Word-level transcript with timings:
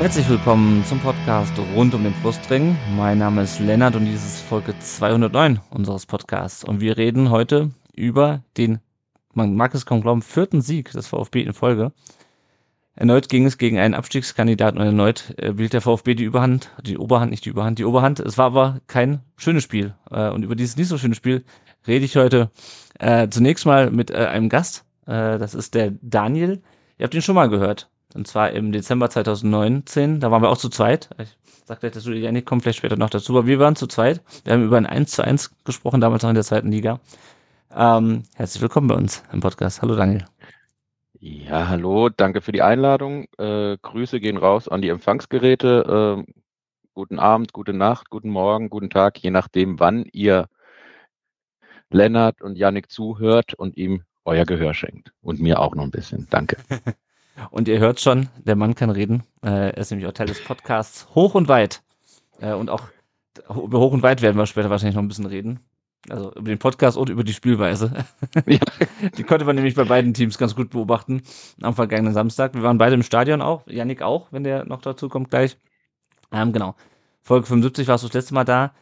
Herzlich 0.00 0.30
willkommen 0.30 0.82
zum 0.86 0.98
Podcast 0.98 1.52
rund 1.76 1.92
um 1.92 2.02
den 2.04 2.14
Brustring. 2.22 2.74
Mein 2.96 3.18
Name 3.18 3.42
ist 3.42 3.60
Lennart 3.60 3.96
und 3.96 4.06
dies 4.06 4.24
ist 4.24 4.40
Folge 4.40 4.74
209 4.78 5.60
unseres 5.68 6.06
Podcasts. 6.06 6.64
Und 6.64 6.80
wir 6.80 6.96
reden 6.96 7.28
heute 7.28 7.72
über 7.94 8.42
den, 8.56 8.78
man 9.34 9.54
mag 9.54 9.74
es 9.74 9.84
kaum 9.84 10.00
glauben, 10.00 10.22
vierten 10.22 10.62
Sieg 10.62 10.90
des 10.92 11.06
VfB 11.06 11.42
in 11.42 11.52
Folge. 11.52 11.92
Erneut 12.94 13.28
ging 13.28 13.44
es 13.44 13.58
gegen 13.58 13.78
einen 13.78 13.92
Abstiegskandidaten 13.92 14.80
und 14.80 14.86
erneut 14.86 15.38
äh, 15.38 15.58
wählt 15.58 15.74
der 15.74 15.82
VfB 15.82 16.14
die 16.14 16.24
Überhand, 16.24 16.70
die 16.82 16.96
Oberhand, 16.96 17.30
nicht 17.30 17.44
die 17.44 17.50
Überhand, 17.50 17.78
die 17.78 17.84
Oberhand. 17.84 18.20
Es 18.20 18.38
war 18.38 18.46
aber 18.46 18.80
kein 18.86 19.20
schönes 19.36 19.64
Spiel. 19.64 19.94
Äh, 20.10 20.30
und 20.30 20.44
über 20.44 20.56
dieses 20.56 20.78
nicht 20.78 20.88
so 20.88 20.96
schöne 20.96 21.14
Spiel 21.14 21.44
rede 21.86 22.06
ich 22.06 22.16
heute 22.16 22.50
äh, 22.98 23.28
zunächst 23.28 23.66
mal 23.66 23.90
mit 23.90 24.14
einem 24.14 24.48
Gast. 24.48 24.86
Das 25.04 25.54
ist 25.54 25.74
der 25.74 25.92
Daniel. 26.00 26.62
Ihr 26.96 27.04
habt 27.04 27.14
ihn 27.14 27.22
schon 27.22 27.34
mal 27.34 27.48
gehört. 27.48 27.90
Und 28.14 28.26
zwar 28.26 28.50
im 28.50 28.72
Dezember 28.72 29.08
2019. 29.10 30.20
Da 30.20 30.30
waren 30.30 30.42
wir 30.42 30.50
auch 30.50 30.58
zu 30.58 30.68
zweit. 30.68 31.10
Ich 31.18 31.36
sag 31.64 31.80
gleich, 31.80 31.92
dass 31.92 32.04
du 32.04 32.12
Janik 32.12 32.46
kommt 32.46 32.62
vielleicht 32.62 32.78
später 32.78 32.96
noch 32.96 33.10
dazu. 33.10 33.36
Aber 33.36 33.46
wir 33.46 33.58
waren 33.58 33.76
zu 33.76 33.86
zweit. 33.86 34.22
Wir 34.44 34.52
haben 34.52 34.64
über 34.64 34.76
ein 34.76 34.86
1 34.86 35.12
zu 35.12 35.22
1 35.22 35.50
gesprochen, 35.64 36.00
damals 36.00 36.22
noch 36.22 36.30
in 36.30 36.34
der 36.34 36.44
zweiten 36.44 36.70
Liga. 36.70 37.00
Ähm, 37.74 38.24
herzlich 38.34 38.60
willkommen 38.62 38.88
bei 38.88 38.96
uns 38.96 39.22
im 39.32 39.40
Podcast. 39.40 39.80
Hallo 39.80 39.94
Daniel. 39.94 40.24
Ja, 41.20 41.68
hallo, 41.68 42.08
danke 42.08 42.40
für 42.40 42.50
die 42.50 42.62
Einladung. 42.62 43.26
Äh, 43.38 43.76
Grüße 43.82 44.20
gehen 44.20 44.38
raus 44.38 44.68
an 44.68 44.80
die 44.80 44.88
Empfangsgeräte. 44.88 46.24
Äh, 46.26 46.32
guten 46.94 47.18
Abend, 47.18 47.52
gute 47.52 47.74
Nacht, 47.74 48.10
guten 48.10 48.30
Morgen, 48.30 48.70
guten 48.70 48.90
Tag, 48.90 49.18
je 49.18 49.30
nachdem, 49.30 49.78
wann 49.78 50.06
ihr 50.12 50.48
Lennart 51.90 52.40
und 52.42 52.56
Yannick 52.56 52.90
zuhört 52.90 53.54
und 53.54 53.76
ihm 53.76 54.02
euer 54.24 54.46
Gehör 54.46 54.74
schenkt. 54.74 55.12
Und 55.20 55.40
mir 55.40 55.60
auch 55.60 55.74
noch 55.74 55.84
ein 55.84 55.90
bisschen. 55.90 56.26
Danke. 56.30 56.56
Und 57.50 57.68
ihr 57.68 57.78
hört 57.78 58.00
schon, 58.00 58.28
der 58.36 58.56
Mann 58.56 58.74
kann 58.74 58.90
reden. 58.90 59.22
Äh, 59.42 59.70
er 59.70 59.78
ist 59.78 59.90
nämlich 59.90 60.06
auch 60.08 60.12
Teil 60.12 60.26
des 60.26 60.42
Podcasts 60.44 61.08
Hoch 61.14 61.34
und 61.34 61.48
Weit. 61.48 61.82
Äh, 62.40 62.52
und 62.52 62.70
auch 62.70 62.88
über 63.48 63.80
Hoch 63.80 63.92
und 63.92 64.02
Weit 64.02 64.22
werden 64.22 64.36
wir 64.36 64.46
später 64.46 64.70
wahrscheinlich 64.70 64.96
noch 64.96 65.02
ein 65.02 65.08
bisschen 65.08 65.26
reden. 65.26 65.60
Also 66.08 66.32
über 66.32 66.48
den 66.48 66.58
Podcast 66.58 66.96
und 66.96 67.10
über 67.10 67.24
die 67.24 67.34
Spielweise. 67.34 68.04
Ja. 68.46 68.58
die 69.18 69.22
konnte 69.22 69.44
man 69.44 69.56
nämlich 69.56 69.74
bei 69.74 69.84
beiden 69.84 70.14
Teams 70.14 70.38
ganz 70.38 70.56
gut 70.56 70.70
beobachten 70.70 71.22
am 71.60 71.74
vergangenen 71.74 72.14
Samstag. 72.14 72.54
Wir 72.54 72.62
waren 72.62 72.78
beide 72.78 72.94
im 72.94 73.02
Stadion 73.02 73.42
auch, 73.42 73.66
Yannick 73.66 74.00
auch, 74.00 74.28
wenn 74.30 74.44
der 74.44 74.64
noch 74.64 74.80
dazu 74.80 75.08
kommt 75.08 75.30
gleich. 75.30 75.58
Ähm, 76.32 76.52
genau. 76.52 76.74
Folge 77.20 77.46
75 77.46 77.86
warst 77.86 78.04
du 78.04 78.08
das 78.08 78.14
letzte 78.14 78.34
Mal 78.34 78.44
da. 78.44 78.72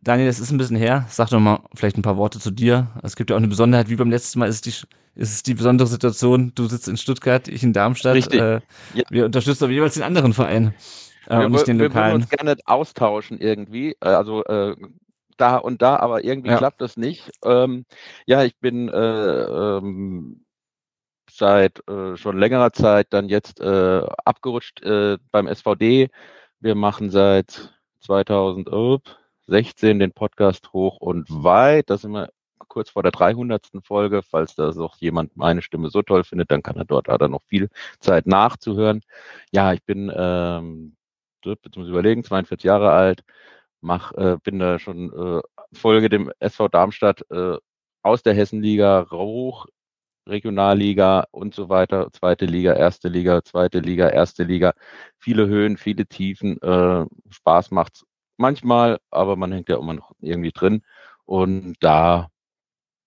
Daniel, 0.00 0.28
es 0.28 0.38
ist 0.38 0.50
ein 0.50 0.58
bisschen 0.58 0.76
her. 0.76 1.06
Sag 1.08 1.30
doch 1.30 1.40
mal 1.40 1.60
vielleicht 1.74 1.96
ein 1.96 2.02
paar 2.02 2.16
Worte 2.16 2.38
zu 2.38 2.50
dir. 2.50 2.88
Es 3.02 3.16
gibt 3.16 3.30
ja 3.30 3.36
auch 3.36 3.40
eine 3.40 3.48
Besonderheit, 3.48 3.88
wie 3.88 3.96
beim 3.96 4.10
letzten 4.10 4.38
Mal 4.38 4.48
ist 4.48 4.66
die, 4.66 4.70
ist 4.70 4.86
es 5.16 5.42
die 5.42 5.54
besondere 5.54 5.88
Situation, 5.88 6.52
du 6.54 6.66
sitzt 6.66 6.88
in 6.88 6.96
Stuttgart, 6.96 7.48
ich 7.48 7.62
in 7.62 7.72
Darmstadt. 7.72 8.14
Richtig. 8.14 8.40
Äh, 8.40 8.60
ja. 8.94 9.04
Wir 9.10 9.24
unterstützen 9.24 9.64
aber 9.64 9.72
jeweils 9.72 9.94
den 9.94 10.04
anderen 10.04 10.32
Verein 10.32 10.74
äh, 11.26 11.38
wir, 11.38 11.46
und 11.46 11.52
nicht 11.52 11.66
den 11.66 11.78
wir 11.78 11.86
lokalen. 11.86 12.10
Wir 12.10 12.14
uns 12.14 12.28
gerne 12.28 12.56
austauschen 12.66 13.38
irgendwie. 13.38 13.96
Äh, 14.00 14.08
also 14.08 14.44
äh, 14.44 14.76
da 15.36 15.56
und 15.56 15.82
da, 15.82 15.96
aber 15.96 16.24
irgendwie 16.24 16.50
ja. 16.50 16.58
klappt 16.58 16.80
das 16.80 16.96
nicht. 16.96 17.30
Ähm, 17.44 17.84
ja, 18.26 18.44
ich 18.44 18.56
bin 18.58 18.88
äh, 18.88 18.96
ähm, 18.96 20.44
seit 21.30 21.86
äh, 21.88 22.16
schon 22.16 22.38
längerer 22.38 22.72
Zeit 22.72 23.08
dann 23.10 23.28
jetzt 23.28 23.60
abgerutscht 23.60 24.80
beim 24.82 25.46
SVD. 25.46 26.10
Wir 26.60 26.74
machen 26.74 27.10
seit 27.10 27.74
2016 29.48 29.98
den 29.98 30.12
Podcast 30.12 30.72
hoch 30.74 30.98
und 30.98 31.26
weit. 31.30 31.88
Da 31.90 31.96
sind 31.96 32.12
wir 32.12 32.28
kurz 32.68 32.90
vor 32.90 33.02
der 33.02 33.12
300. 33.12 33.70
Folge. 33.82 34.22
Falls 34.22 34.54
da 34.54 34.68
auch 34.70 34.96
jemand 34.98 35.36
meine 35.36 35.62
Stimme 35.62 35.90
so 35.90 36.02
toll 36.02 36.24
findet, 36.24 36.50
dann 36.50 36.62
kann 36.62 36.76
er 36.76 36.84
dort 36.84 37.08
er 37.08 37.28
noch 37.28 37.42
viel 37.44 37.70
Zeit 38.00 38.26
nachzuhören. 38.26 39.00
Ja, 39.52 39.72
ich 39.72 39.82
bin 39.84 40.12
ähm, 40.14 40.96
beziehungsweise 41.42 41.90
überlegen, 41.90 42.24
42 42.24 42.64
Jahre 42.64 42.92
alt, 42.92 43.22
mach, 43.80 44.12
äh, 44.12 44.36
bin 44.42 44.58
da 44.58 44.78
schon 44.78 45.12
äh, 45.12 45.42
folge 45.72 46.10
dem 46.10 46.30
SV 46.40 46.68
Darmstadt 46.68 47.24
äh, 47.30 47.56
aus 48.02 48.22
der 48.22 48.34
Hessenliga 48.34 49.06
hoch, 49.10 49.66
Regionalliga 50.26 51.26
und 51.30 51.54
so 51.54 51.70
weiter, 51.70 52.10
zweite 52.12 52.44
Liga, 52.44 52.74
erste 52.74 53.08
Liga, 53.08 53.42
zweite 53.44 53.80
Liga, 53.80 54.08
erste 54.10 54.44
Liga, 54.44 54.74
viele 55.18 55.46
Höhen, 55.48 55.78
viele 55.78 56.06
Tiefen, 56.06 56.60
äh, 56.60 57.06
Spaß 57.30 57.70
macht's 57.70 58.04
manchmal, 58.38 58.98
aber 59.10 59.36
man 59.36 59.52
hängt 59.52 59.68
ja 59.68 59.78
immer 59.78 59.94
noch 59.94 60.12
irgendwie 60.20 60.52
drin 60.52 60.82
und 61.24 61.76
da 61.80 62.28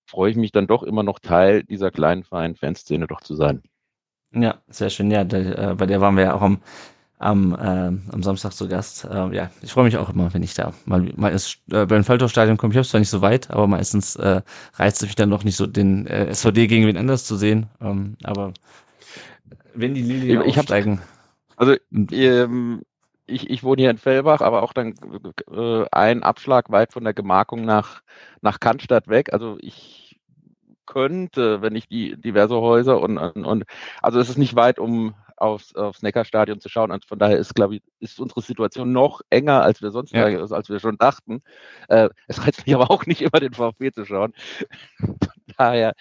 freue 0.06 0.32
ich 0.32 0.38
mich 0.38 0.52
dann 0.52 0.68
doch 0.68 0.84
immer 0.84 1.04
noch 1.04 1.20
Teil 1.20 1.64
dieser 1.64 1.92
kleinen 1.92 2.24
Verein-Fanszene 2.24 3.08
doch 3.08 3.22
zu 3.22 3.36
sein. 3.36 3.64
Ja, 4.34 4.62
sehr 4.68 4.90
schön. 4.90 5.12
Ja, 5.12 5.24
der, 5.24 5.72
äh, 5.72 5.76
bei 5.76 5.86
der 5.86 6.02
waren 6.02 6.16
wir 6.16 6.24
ja 6.24 6.34
auch 6.36 6.42
am 6.42 6.62
am, 7.22 7.54
äh, 7.54 8.12
am 8.12 8.24
Samstag 8.24 8.52
zu 8.54 8.68
Gast. 8.68 9.06
Äh, 9.06 9.36
ja, 9.36 9.52
ich 9.62 9.72
freue 9.72 9.86
mich 9.86 9.98
auch 9.98 10.10
immer, 10.10 10.34
wenn 10.34 10.42
ich 10.42 10.56
da 10.56 10.74
mal, 10.86 11.02
mal 11.16 11.32
ins 11.32 11.58
äh, 11.72 11.86
Bernfeldorf-Stadion 11.86 12.58
komme. 12.58 12.74
Ich 12.74 12.78
habe 12.78 12.88
zwar 12.88 13.00
nicht 13.00 13.10
so 13.10 13.22
weit, 13.22 13.52
aber 13.52 13.68
meistens 13.68 14.16
äh, 14.16 14.42
reizt 14.74 15.04
es 15.04 15.10
mich 15.10 15.16
dann 15.16 15.30
noch 15.30 15.44
nicht 15.44 15.56
so, 15.56 15.68
den 15.68 16.08
äh, 16.08 16.34
SVD 16.34 16.68
gegen 16.68 16.88
wen 16.88 16.98
anders 16.98 17.26
zu 17.26 17.36
sehen. 17.36 17.68
Ähm, 17.80 18.18
aber 18.24 18.54
wenn 19.76 19.94
die 19.94 20.02
Lilien 20.02 20.42
ich 20.42 20.58
aufsteigen. 20.58 21.00
Also 21.56 21.76
ähm, 21.92 22.82
ich, 23.32 23.50
ich 23.50 23.64
wohne 23.64 23.82
hier 23.82 23.92
in 23.92 23.98
Fellbach, 23.98 24.42
aber 24.42 24.64
auch 24.64 24.74
dann 24.74 24.94
äh, 25.52 25.86
ein 25.92 26.24
Abschlag 26.24 26.72
weit 26.72 26.94
von 26.94 27.04
der 27.04 27.14
Gemarkung 27.14 27.66
nach, 27.66 28.02
nach 28.42 28.60
Cannstatt 28.60 29.08
weg. 29.08 29.34
Also 29.34 29.58
ich 29.62 30.20
könnte, 30.86 31.62
wenn 31.62 31.76
ich 31.76 31.88
die 31.88 32.20
diverse 32.20 32.56
Häuser 32.56 33.00
und, 33.00 33.18
und, 33.18 33.46
und 33.46 33.64
also 34.02 34.20
es 34.20 34.30
ist 34.30 34.38
nicht 34.38 34.56
weit, 34.56 34.78
um 34.78 35.16
aufs, 35.38 35.74
aufs 35.76 36.02
Neckarstadion 36.02 36.60
zu 36.60 36.70
schauen. 36.70 36.92
Und 36.92 37.06
von 37.06 37.18
daher 37.18 37.38
ist, 37.38 37.56
glaube 37.56 37.76
ich, 37.76 37.82
ist 38.00 38.20
unsere 38.20 38.42
Situation 38.42 38.92
noch 38.92 39.22
enger, 39.30 39.64
als 39.64 39.82
wir 39.82 39.92
sonst, 39.92 40.14
ja. 40.14 40.26
als 40.26 40.70
wir 40.70 40.80
schon 40.80 40.98
dachten. 40.98 41.42
Äh, 41.90 42.10
es 42.28 42.46
reizt 42.46 42.66
mich 42.66 42.76
aber 42.76 42.92
auch 42.92 43.06
nicht 43.06 43.22
immer, 43.22 43.40
den 43.40 43.54
VfB 43.54 43.92
zu 43.92 44.06
schauen. 44.06 44.34
von 45.00 45.18
daher, 45.58 45.94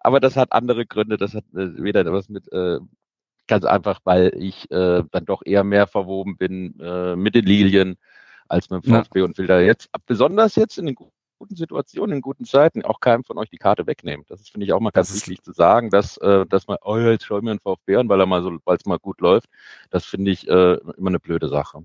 aber 0.00 0.20
das 0.20 0.36
hat 0.36 0.52
andere 0.52 0.86
Gründe. 0.86 1.16
Das 1.16 1.34
hat 1.34 1.44
äh, 1.54 1.82
weder 1.82 2.04
was 2.12 2.28
mit, 2.28 2.52
äh, 2.52 2.78
ganz 3.46 3.64
einfach, 3.64 4.00
weil 4.04 4.32
ich 4.36 4.70
äh, 4.70 5.02
dann 5.10 5.24
doch 5.24 5.42
eher 5.44 5.64
mehr 5.64 5.86
verwoben 5.86 6.36
bin 6.36 6.78
äh, 6.80 7.16
mit 7.16 7.34
den 7.34 7.44
Lilien 7.44 7.96
als 8.48 8.70
mit 8.70 8.84
dem 8.84 8.92
VfB 8.92 9.20
ja. 9.20 9.24
und 9.24 9.38
will 9.38 9.46
da 9.46 9.60
jetzt, 9.60 9.88
besonders 10.06 10.56
jetzt 10.56 10.78
in 10.78 10.86
den 10.86 10.94
guten 10.94 11.56
Situationen, 11.56 12.16
in 12.16 12.22
guten 12.22 12.44
Zeiten 12.44 12.84
auch 12.84 13.00
keinem 13.00 13.24
von 13.24 13.38
euch 13.38 13.50
die 13.50 13.58
Karte 13.58 13.86
wegnehmen. 13.86 14.24
Das 14.28 14.40
ist, 14.40 14.50
finde 14.50 14.66
ich, 14.66 14.72
auch 14.72 14.80
mal 14.80 14.90
ganz 14.90 15.08
das 15.08 15.16
wichtig 15.16 15.42
zu 15.42 15.52
sagen, 15.52 15.90
dass, 15.90 16.16
äh, 16.18 16.46
dass 16.46 16.66
man, 16.66 16.78
oh, 16.82 16.96
jetzt 16.96 17.24
schau 17.24 17.40
mir 17.40 17.50
einen 17.50 17.60
VfB 17.60 17.96
an, 17.96 18.08
weil 18.08 18.20
er 18.20 18.26
mal 18.26 18.42
so, 18.42 18.56
weil 18.64 18.76
es 18.76 18.86
mal 18.86 18.98
gut 18.98 19.20
läuft. 19.20 19.48
Das 19.90 20.04
finde 20.04 20.30
ich 20.30 20.48
äh, 20.48 20.74
immer 20.96 21.08
eine 21.08 21.20
blöde 21.20 21.48
Sache. 21.48 21.84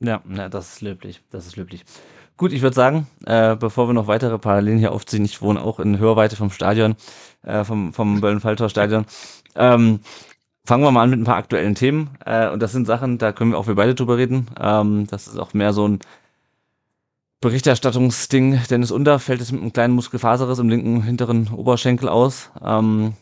Ja, 0.00 0.22
ja, 0.34 0.48
das 0.48 0.74
ist 0.74 0.80
löblich. 0.80 1.22
Das 1.30 1.46
ist 1.46 1.56
löblich. 1.56 1.84
Gut, 2.36 2.52
ich 2.52 2.62
würde 2.62 2.74
sagen, 2.74 3.06
äh, 3.26 3.54
bevor 3.54 3.86
wir 3.88 3.92
noch 3.92 4.06
weitere 4.06 4.38
Parallelen 4.38 4.78
hier 4.78 4.92
aufziehen, 4.92 5.26
ich 5.26 5.42
wohne 5.42 5.60
auch 5.60 5.78
in 5.78 5.98
Hörweite 5.98 6.36
vom 6.36 6.50
Stadion, 6.50 6.96
äh, 7.42 7.64
vom, 7.64 7.92
vom 7.92 8.20
Böllen-Falltor-Stadion. 8.22 9.04
Ähm, 9.56 10.00
fangen 10.64 10.84
wir 10.84 10.90
mal 10.90 11.02
an 11.02 11.10
mit 11.10 11.20
ein 11.20 11.24
paar 11.24 11.36
aktuellen 11.36 11.74
Themen. 11.74 12.10
Äh, 12.24 12.48
und 12.50 12.60
das 12.60 12.72
sind 12.72 12.86
Sachen, 12.86 13.18
da 13.18 13.32
können 13.32 13.52
wir 13.52 13.58
auch 13.58 13.66
wir 13.66 13.74
beide 13.74 13.94
drüber 13.94 14.16
reden. 14.18 14.46
Ähm, 14.58 15.06
das 15.08 15.26
ist 15.26 15.38
auch 15.38 15.54
mehr 15.54 15.72
so 15.72 15.86
ein 15.86 16.00
Berichterstattungsding. 17.40 18.60
Dennis 18.68 18.90
Under 18.90 19.18
fällt 19.18 19.40
es 19.40 19.52
mit 19.52 19.62
einem 19.62 19.72
kleinen 19.72 19.94
Muskelfaserriss 19.94 20.58
im 20.58 20.68
linken 20.68 21.02
hinteren 21.02 21.48
Oberschenkel 21.48 22.08
aus. 22.08 22.50
Ähm, 22.62 23.14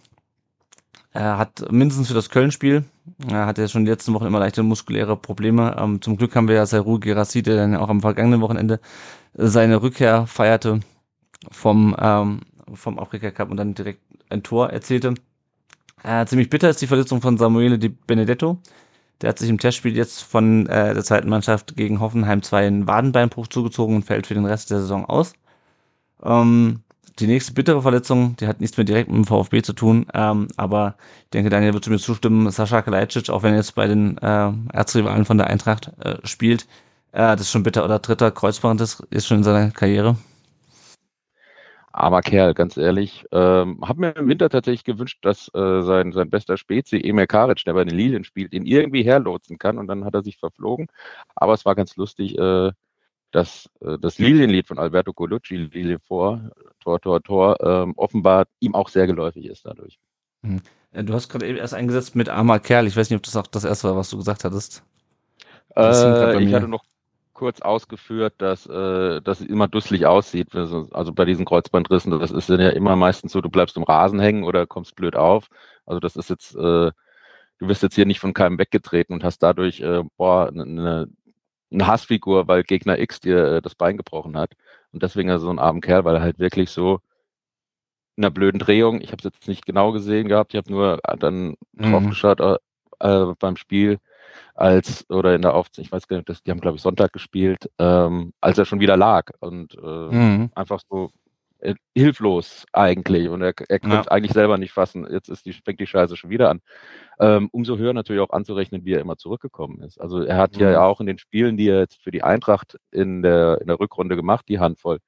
er 1.12 1.38
hat 1.38 1.70
mindestens 1.72 2.08
für 2.08 2.14
das 2.14 2.30
Köln-Spiel, 2.30 2.84
er 3.28 3.46
hatte 3.46 3.62
ja 3.62 3.68
schon 3.68 3.84
die 3.84 3.90
letzten 3.90 4.12
Wochen 4.14 4.26
immer 4.26 4.38
leichte 4.38 4.62
muskuläre 4.62 5.16
Probleme. 5.16 5.76
Ähm, 5.78 6.02
zum 6.02 6.16
Glück 6.16 6.36
haben 6.36 6.48
wir 6.48 6.54
ja 6.54 6.66
Seru 6.66 6.98
Gerassi, 6.98 7.42
der 7.42 7.56
dann 7.56 7.76
auch 7.76 7.88
am 7.88 8.00
vergangenen 8.00 8.40
Wochenende 8.40 8.80
seine 9.34 9.82
Rückkehr 9.82 10.26
feierte 10.26 10.80
vom, 11.50 11.96
ähm, 11.98 12.40
vom 12.74 12.98
Afrika 12.98 13.30
Cup 13.30 13.50
und 13.50 13.56
dann 13.56 13.74
direkt 13.74 14.00
ein 14.28 14.42
Tor 14.42 14.70
erzählte. 14.70 15.14
Äh, 16.04 16.26
ziemlich 16.26 16.50
bitter 16.50 16.70
ist 16.70 16.80
die 16.82 16.86
Verletzung 16.86 17.20
von 17.20 17.38
Samuele 17.38 17.78
Di 17.78 17.88
Benedetto. 17.88 18.58
Der 19.22 19.30
hat 19.30 19.38
sich 19.38 19.48
im 19.50 19.58
Testspiel 19.58 19.96
jetzt 19.96 20.22
von 20.22 20.66
äh, 20.68 20.94
der 20.94 21.04
zweiten 21.04 21.28
Mannschaft 21.28 21.76
gegen 21.76 22.00
Hoffenheim 22.00 22.42
2 22.42 22.66
einen 22.66 22.86
Wadenbeinbruch 22.86 23.48
zugezogen 23.48 23.96
und 23.96 24.04
fällt 24.04 24.26
für 24.28 24.34
den 24.34 24.46
Rest 24.46 24.70
der 24.70 24.80
Saison 24.80 25.04
aus. 25.06 25.34
Ähm, 26.22 26.82
die 27.18 27.26
nächste 27.26 27.52
bittere 27.52 27.82
Verletzung, 27.82 28.36
die 28.36 28.46
hat 28.46 28.60
nichts 28.60 28.76
mehr 28.76 28.84
direkt 28.84 29.08
mit 29.10 29.16
dem 29.18 29.24
VfB 29.26 29.62
zu 29.62 29.72
tun, 29.72 30.06
ähm, 30.14 30.48
aber 30.56 30.96
ich 31.24 31.30
denke, 31.30 31.50
Daniel 31.50 31.74
wird 31.74 31.84
zu 31.84 31.90
mir 31.90 31.98
zustimmen, 31.98 32.50
Sascha 32.50 32.82
Kalajdzic, 32.82 33.30
auch 33.30 33.42
wenn 33.42 33.52
er 33.54 33.58
jetzt 33.58 33.74
bei 33.74 33.88
den 33.88 34.18
äh, 34.18 34.52
Erzrivalen 34.72 35.24
von 35.24 35.38
der 35.38 35.48
Eintracht 35.48 35.92
äh, 36.00 36.18
spielt, 36.26 36.66
Äh, 37.12 37.36
das 37.36 37.42
ist 37.42 37.52
schon 37.52 37.64
bitter, 37.64 37.84
oder 37.84 37.98
dritter 38.00 38.30
Kreuzband 38.30 38.80
ist, 38.82 39.00
ist 39.10 39.26
schon 39.28 39.38
in 39.38 39.44
seiner 39.44 39.72
Karriere. 39.72 40.16
Armer 41.98 42.22
Kerl, 42.22 42.54
ganz 42.54 42.76
ehrlich. 42.76 43.26
Ähm, 43.32 43.80
hab 43.82 43.98
mir 43.98 44.10
im 44.16 44.28
Winter 44.28 44.48
tatsächlich 44.48 44.84
gewünscht, 44.84 45.18
dass 45.22 45.48
äh, 45.54 45.82
sein, 45.82 46.12
sein 46.12 46.30
bester 46.30 46.56
Spezi, 46.56 47.00
Emil 47.00 47.26
Karic, 47.26 47.64
der 47.64 47.74
bei 47.74 47.84
den 47.84 47.96
Lilien 47.96 48.24
spielt, 48.24 48.52
ihn 48.52 48.66
irgendwie 48.66 49.02
herlotsen 49.02 49.58
kann 49.58 49.78
und 49.78 49.88
dann 49.88 50.04
hat 50.04 50.14
er 50.14 50.22
sich 50.22 50.38
verflogen. 50.38 50.86
Aber 51.34 51.54
es 51.54 51.64
war 51.64 51.74
ganz 51.74 51.96
lustig, 51.96 52.38
äh, 52.38 52.70
dass 53.32 53.68
äh, 53.80 53.98
das 53.98 54.18
Lilienlied 54.18 54.66
von 54.66 54.78
Alberto 54.78 55.12
Colucci, 55.12 55.56
Lilie 55.56 55.98
vor, 55.98 56.50
Tor, 56.80 57.00
Tor, 57.00 57.22
Tor, 57.22 57.56
ähm, 57.60 57.94
offenbar 57.96 58.46
ihm 58.60 58.74
auch 58.74 58.88
sehr 58.88 59.06
geläufig 59.06 59.46
ist 59.46 59.66
dadurch. 59.66 59.98
Hm. 60.42 60.60
Du 60.92 61.12
hast 61.12 61.28
gerade 61.28 61.46
eben 61.46 61.58
erst 61.58 61.74
eingesetzt 61.74 62.16
mit 62.16 62.28
armer 62.28 62.60
Kerl. 62.60 62.86
Ich 62.86 62.96
weiß 62.96 63.10
nicht, 63.10 63.18
ob 63.18 63.22
das 63.24 63.36
auch 63.36 63.46
das 63.46 63.64
erste 63.64 63.88
war, 63.88 63.96
was 63.96 64.08
du 64.08 64.16
gesagt 64.16 64.44
hattest. 64.44 64.82
Äh, 65.76 66.42
ich 66.42 66.54
hatte 66.54 66.68
noch 66.68 66.84
kurz 67.38 67.60
ausgeführt, 67.62 68.34
dass, 68.38 68.66
äh, 68.66 69.22
dass 69.22 69.40
es 69.40 69.46
immer 69.46 69.68
dusselig 69.68 70.06
aussieht. 70.06 70.54
Also 70.56 71.12
bei 71.12 71.24
diesen 71.24 71.44
Kreuzbandrissen, 71.44 72.10
das 72.18 72.32
ist 72.32 72.48
ja 72.48 72.70
immer 72.70 72.96
meistens 72.96 73.30
so, 73.30 73.40
du 73.40 73.48
bleibst 73.48 73.76
im 73.76 73.84
Rasen 73.84 74.18
hängen 74.18 74.42
oder 74.42 74.66
kommst 74.66 74.96
blöd 74.96 75.14
auf. 75.14 75.48
Also 75.86 76.00
das 76.00 76.16
ist 76.16 76.30
jetzt, 76.30 76.56
äh, 76.56 76.90
du 76.90 76.92
wirst 77.60 77.84
jetzt 77.84 77.94
hier 77.94 78.06
nicht 78.06 78.18
von 78.18 78.34
keinem 78.34 78.58
weggetreten 78.58 79.14
und 79.14 79.22
hast 79.22 79.38
dadurch, 79.38 79.80
äh, 79.80 80.02
boah, 80.16 80.48
eine, 80.48 80.66
ne, 80.66 81.08
eine 81.70 81.86
Hassfigur, 81.86 82.48
weil 82.48 82.64
Gegner 82.64 82.98
X 82.98 83.20
dir 83.20 83.44
äh, 83.44 83.62
das 83.62 83.76
Bein 83.76 83.96
gebrochen 83.96 84.36
hat. 84.36 84.54
Und 84.92 85.04
deswegen 85.04 85.28
er 85.28 85.38
so 85.38 85.50
ein 85.50 85.60
armer 85.60 85.80
Kerl, 85.80 86.04
weil 86.04 86.16
er 86.16 86.22
halt 86.22 86.40
wirklich 86.40 86.70
so 86.70 86.98
in 88.16 88.24
einer 88.24 88.32
blöden 88.32 88.58
Drehung, 88.58 89.00
ich 89.00 89.12
habe 89.12 89.18
es 89.18 89.24
jetzt 89.24 89.46
nicht 89.46 89.64
genau 89.64 89.92
gesehen 89.92 90.26
gehabt, 90.26 90.54
ich 90.54 90.58
habe 90.58 90.72
nur 90.72 90.98
dann 91.20 91.54
mhm. 91.72 91.92
drauf 91.92 92.04
geschaut 92.08 92.40
äh, 92.40 92.56
äh, 92.98 93.34
beim 93.38 93.56
Spiel, 93.56 94.00
als, 94.58 95.08
oder 95.08 95.36
in 95.36 95.42
der 95.42 95.54
Aufzeichnung, 95.54 95.86
ich 95.86 95.92
weiß 95.92 96.08
gar 96.08 96.16
nicht, 96.16 96.46
die 96.46 96.50
haben, 96.50 96.60
glaube 96.60 96.76
ich, 96.76 96.82
Sonntag 96.82 97.12
gespielt, 97.12 97.70
ähm, 97.78 98.32
als 98.40 98.58
er 98.58 98.64
schon 98.64 98.80
wieder 98.80 98.96
lag 98.96 99.30
und 99.38 99.74
äh, 99.74 99.86
mhm. 99.86 100.50
einfach 100.52 100.80
so 100.90 101.10
äh, 101.60 101.76
hilflos 101.94 102.66
eigentlich 102.72 103.28
und 103.28 103.40
er, 103.40 103.54
er 103.68 103.78
konnte 103.78 103.96
ja. 103.96 104.08
eigentlich 104.08 104.32
selber 104.32 104.58
nicht 104.58 104.72
fassen, 104.72 105.06
jetzt 105.08 105.28
ist 105.28 105.46
die, 105.46 105.52
fängt 105.52 105.78
die 105.78 105.86
Scheiße 105.86 106.16
schon 106.16 106.30
wieder 106.30 106.50
an. 106.50 106.60
Ähm, 107.20 107.48
umso 107.52 107.78
höher 107.78 107.92
natürlich 107.92 108.20
auch 108.20 108.30
anzurechnen, 108.30 108.84
wie 108.84 108.94
er 108.94 109.00
immer 109.00 109.16
zurückgekommen 109.16 109.80
ist. 109.82 110.00
Also 110.00 110.22
er 110.22 110.36
hat 110.36 110.56
mhm. 110.56 110.62
ja 110.62 110.82
auch 110.82 111.00
in 111.00 111.06
den 111.06 111.18
Spielen, 111.18 111.56
die 111.56 111.68
er 111.68 111.78
jetzt 111.78 112.02
für 112.02 112.10
die 112.10 112.24
Eintracht 112.24 112.76
in 112.90 113.22
der, 113.22 113.60
in 113.60 113.68
der 113.68 113.78
Rückrunde 113.78 114.16
gemacht, 114.16 114.46
die 114.48 114.58
Handvoll, 114.58 114.98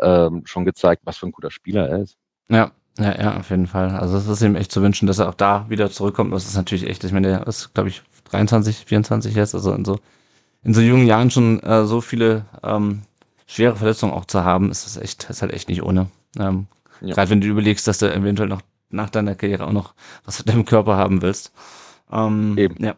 ähm, 0.00 0.42
schon 0.44 0.64
gezeigt, 0.64 1.02
was 1.04 1.18
für 1.18 1.26
ein 1.26 1.32
guter 1.32 1.52
Spieler 1.52 1.88
er 1.88 2.00
ist. 2.00 2.16
Ja, 2.48 2.72
ja, 2.98 3.14
ja, 3.16 3.36
auf 3.38 3.50
jeden 3.50 3.68
Fall. 3.68 3.90
Also 3.90 4.16
es 4.16 4.26
ist 4.26 4.42
ihm 4.42 4.56
echt 4.56 4.72
zu 4.72 4.82
wünschen, 4.82 5.06
dass 5.06 5.20
er 5.20 5.28
auch 5.28 5.34
da 5.34 5.66
wieder 5.68 5.88
zurückkommt. 5.88 6.32
Das 6.32 6.46
ist 6.46 6.56
natürlich 6.56 6.84
echt, 6.84 7.04
ich 7.04 7.12
meine, 7.12 7.28
der 7.28 7.46
ist, 7.46 7.72
glaube 7.72 7.90
ich, 7.90 8.02
23, 8.30 8.84
24 8.86 9.34
jetzt, 9.34 9.54
also 9.54 9.72
in 9.72 9.84
so, 9.84 9.98
in 10.62 10.74
so 10.74 10.80
jungen 10.80 11.06
Jahren 11.06 11.30
schon 11.30 11.60
äh, 11.60 11.84
so 11.84 12.00
viele 12.00 12.44
ähm, 12.62 13.02
schwere 13.46 13.76
Verletzungen 13.76 14.12
auch 14.12 14.26
zu 14.26 14.44
haben, 14.44 14.70
ist 14.70 14.84
das 14.86 14.96
echt, 14.96 15.28
ist 15.30 15.42
halt 15.42 15.52
echt 15.52 15.68
nicht 15.68 15.82
ohne. 15.82 16.08
Ähm, 16.38 16.66
ja. 17.00 17.14
Gerade 17.14 17.30
wenn 17.30 17.40
du 17.40 17.46
überlegst, 17.46 17.86
dass 17.86 17.98
du 17.98 18.12
eventuell 18.12 18.48
noch 18.48 18.62
nach 18.90 19.10
deiner 19.10 19.34
Karriere 19.34 19.66
auch 19.66 19.72
noch 19.72 19.94
was 20.24 20.38
mit 20.38 20.48
deinem 20.48 20.64
Körper 20.64 20.96
haben 20.96 21.22
willst. 21.22 21.52
Ähm, 22.10 22.56
Eben. 22.56 22.82
Ja. 22.82 22.96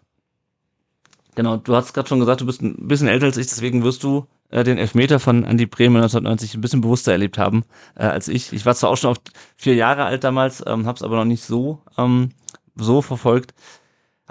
Genau, 1.35 1.57
du 1.57 1.75
hast 1.75 1.95
gerade 1.95 2.09
schon 2.09 2.21
gesagt, 2.21 2.41
du 2.41 2.47
bist 2.47 2.61
ein 2.61 2.89
bisschen 2.89 3.09
älter 3.09 3.27
als 3.27 3.37
ich, 3.37 3.47
deswegen 3.47 3.85
wirst 3.85 4.03
du 4.03 4.27
äh, 4.51 4.65
den 4.65 4.79
Elfmeter 4.79 5.21
von 5.21 5.45
Andy 5.45 5.67
Bremen 5.67 5.97
1990 5.97 6.55
ein 6.55 6.61
bisschen 6.61 6.81
bewusster 6.81 7.13
erlebt 7.13 7.39
haben 7.39 7.65
äh, 7.95 8.05
als 8.05 8.29
ich. 8.29 8.53
Ich 8.53 8.67
war 8.67 8.75
zwar 8.75 8.91
auch 8.91 8.97
schon 8.97 9.11
auf 9.11 9.19
vier 9.57 9.75
Jahre 9.75 10.05
alt 10.05 10.25
damals, 10.25 10.63
ähm, 10.67 10.87
habe 10.87 10.97
es 10.97 11.03
aber 11.03 11.17
noch 11.17 11.25
nicht 11.25 11.45
so 11.45 11.81
ähm, 11.97 12.31
so 12.77 13.03
verfolgt. 13.03 13.55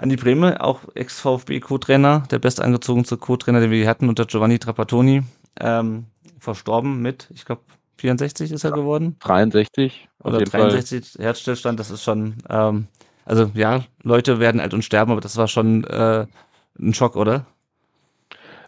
Andi 0.00 0.16
Breme, 0.16 0.62
auch 0.62 0.80
Ex-VfB-Co-Trainer, 0.94 2.22
der 2.30 2.38
bestangezogenste 2.38 3.18
Co-Trainer, 3.18 3.60
den 3.60 3.70
wir 3.70 3.86
hatten 3.86 4.08
unter 4.08 4.24
Giovanni 4.24 4.58
Trapattoni, 4.58 5.22
ähm, 5.60 6.06
verstorben 6.38 7.02
mit, 7.02 7.28
ich 7.34 7.44
glaube, 7.44 7.60
64 7.98 8.50
ist 8.50 8.64
er 8.64 8.72
geworden. 8.72 9.16
63. 9.20 10.08
Oder 10.24 10.38
63 10.38 11.12
Fall. 11.12 11.24
Herzstillstand, 11.26 11.78
das 11.78 11.90
ist 11.90 12.02
schon, 12.02 12.36
ähm, 12.48 12.86
also 13.26 13.50
ja, 13.52 13.84
Leute 14.02 14.40
werden 14.40 14.58
alt 14.58 14.72
und 14.72 14.86
sterben, 14.86 15.12
aber 15.12 15.20
das 15.20 15.36
war 15.36 15.48
schon 15.48 15.84
äh, 15.84 16.26
ein 16.78 16.94
Schock, 16.94 17.16
oder? 17.16 17.44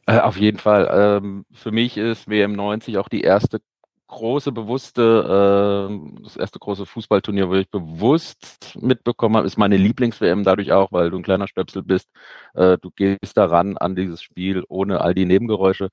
Äh, 0.04 0.18
auf 0.18 0.36
jeden 0.36 0.58
Fall. 0.58 0.90
Ähm, 0.92 1.46
für 1.54 1.70
mich 1.70 1.96
ist 1.96 2.28
WM 2.28 2.52
90 2.52 2.98
auch 2.98 3.08
die 3.08 3.22
erste 3.22 3.62
große 4.12 4.52
bewusste, 4.52 5.88
äh, 5.90 6.22
das 6.22 6.36
erste 6.36 6.58
große 6.58 6.86
Fußballturnier, 6.86 7.48
wo 7.48 7.54
ich 7.54 7.70
bewusst 7.70 8.76
mitbekommen 8.80 9.36
habe, 9.36 9.46
ist 9.46 9.58
meine 9.58 9.76
Lieblings-WM 9.76 10.44
dadurch 10.44 10.72
auch, 10.72 10.92
weil 10.92 11.10
du 11.10 11.16
ein 11.16 11.22
kleiner 11.22 11.48
Stöpsel 11.48 11.82
bist. 11.82 12.08
Äh, 12.54 12.78
du 12.78 12.90
gehst 12.90 13.36
daran 13.36 13.76
an 13.78 13.96
dieses 13.96 14.22
Spiel 14.22 14.64
ohne 14.68 15.00
all 15.00 15.14
die 15.14 15.24
Nebengeräusche. 15.24 15.88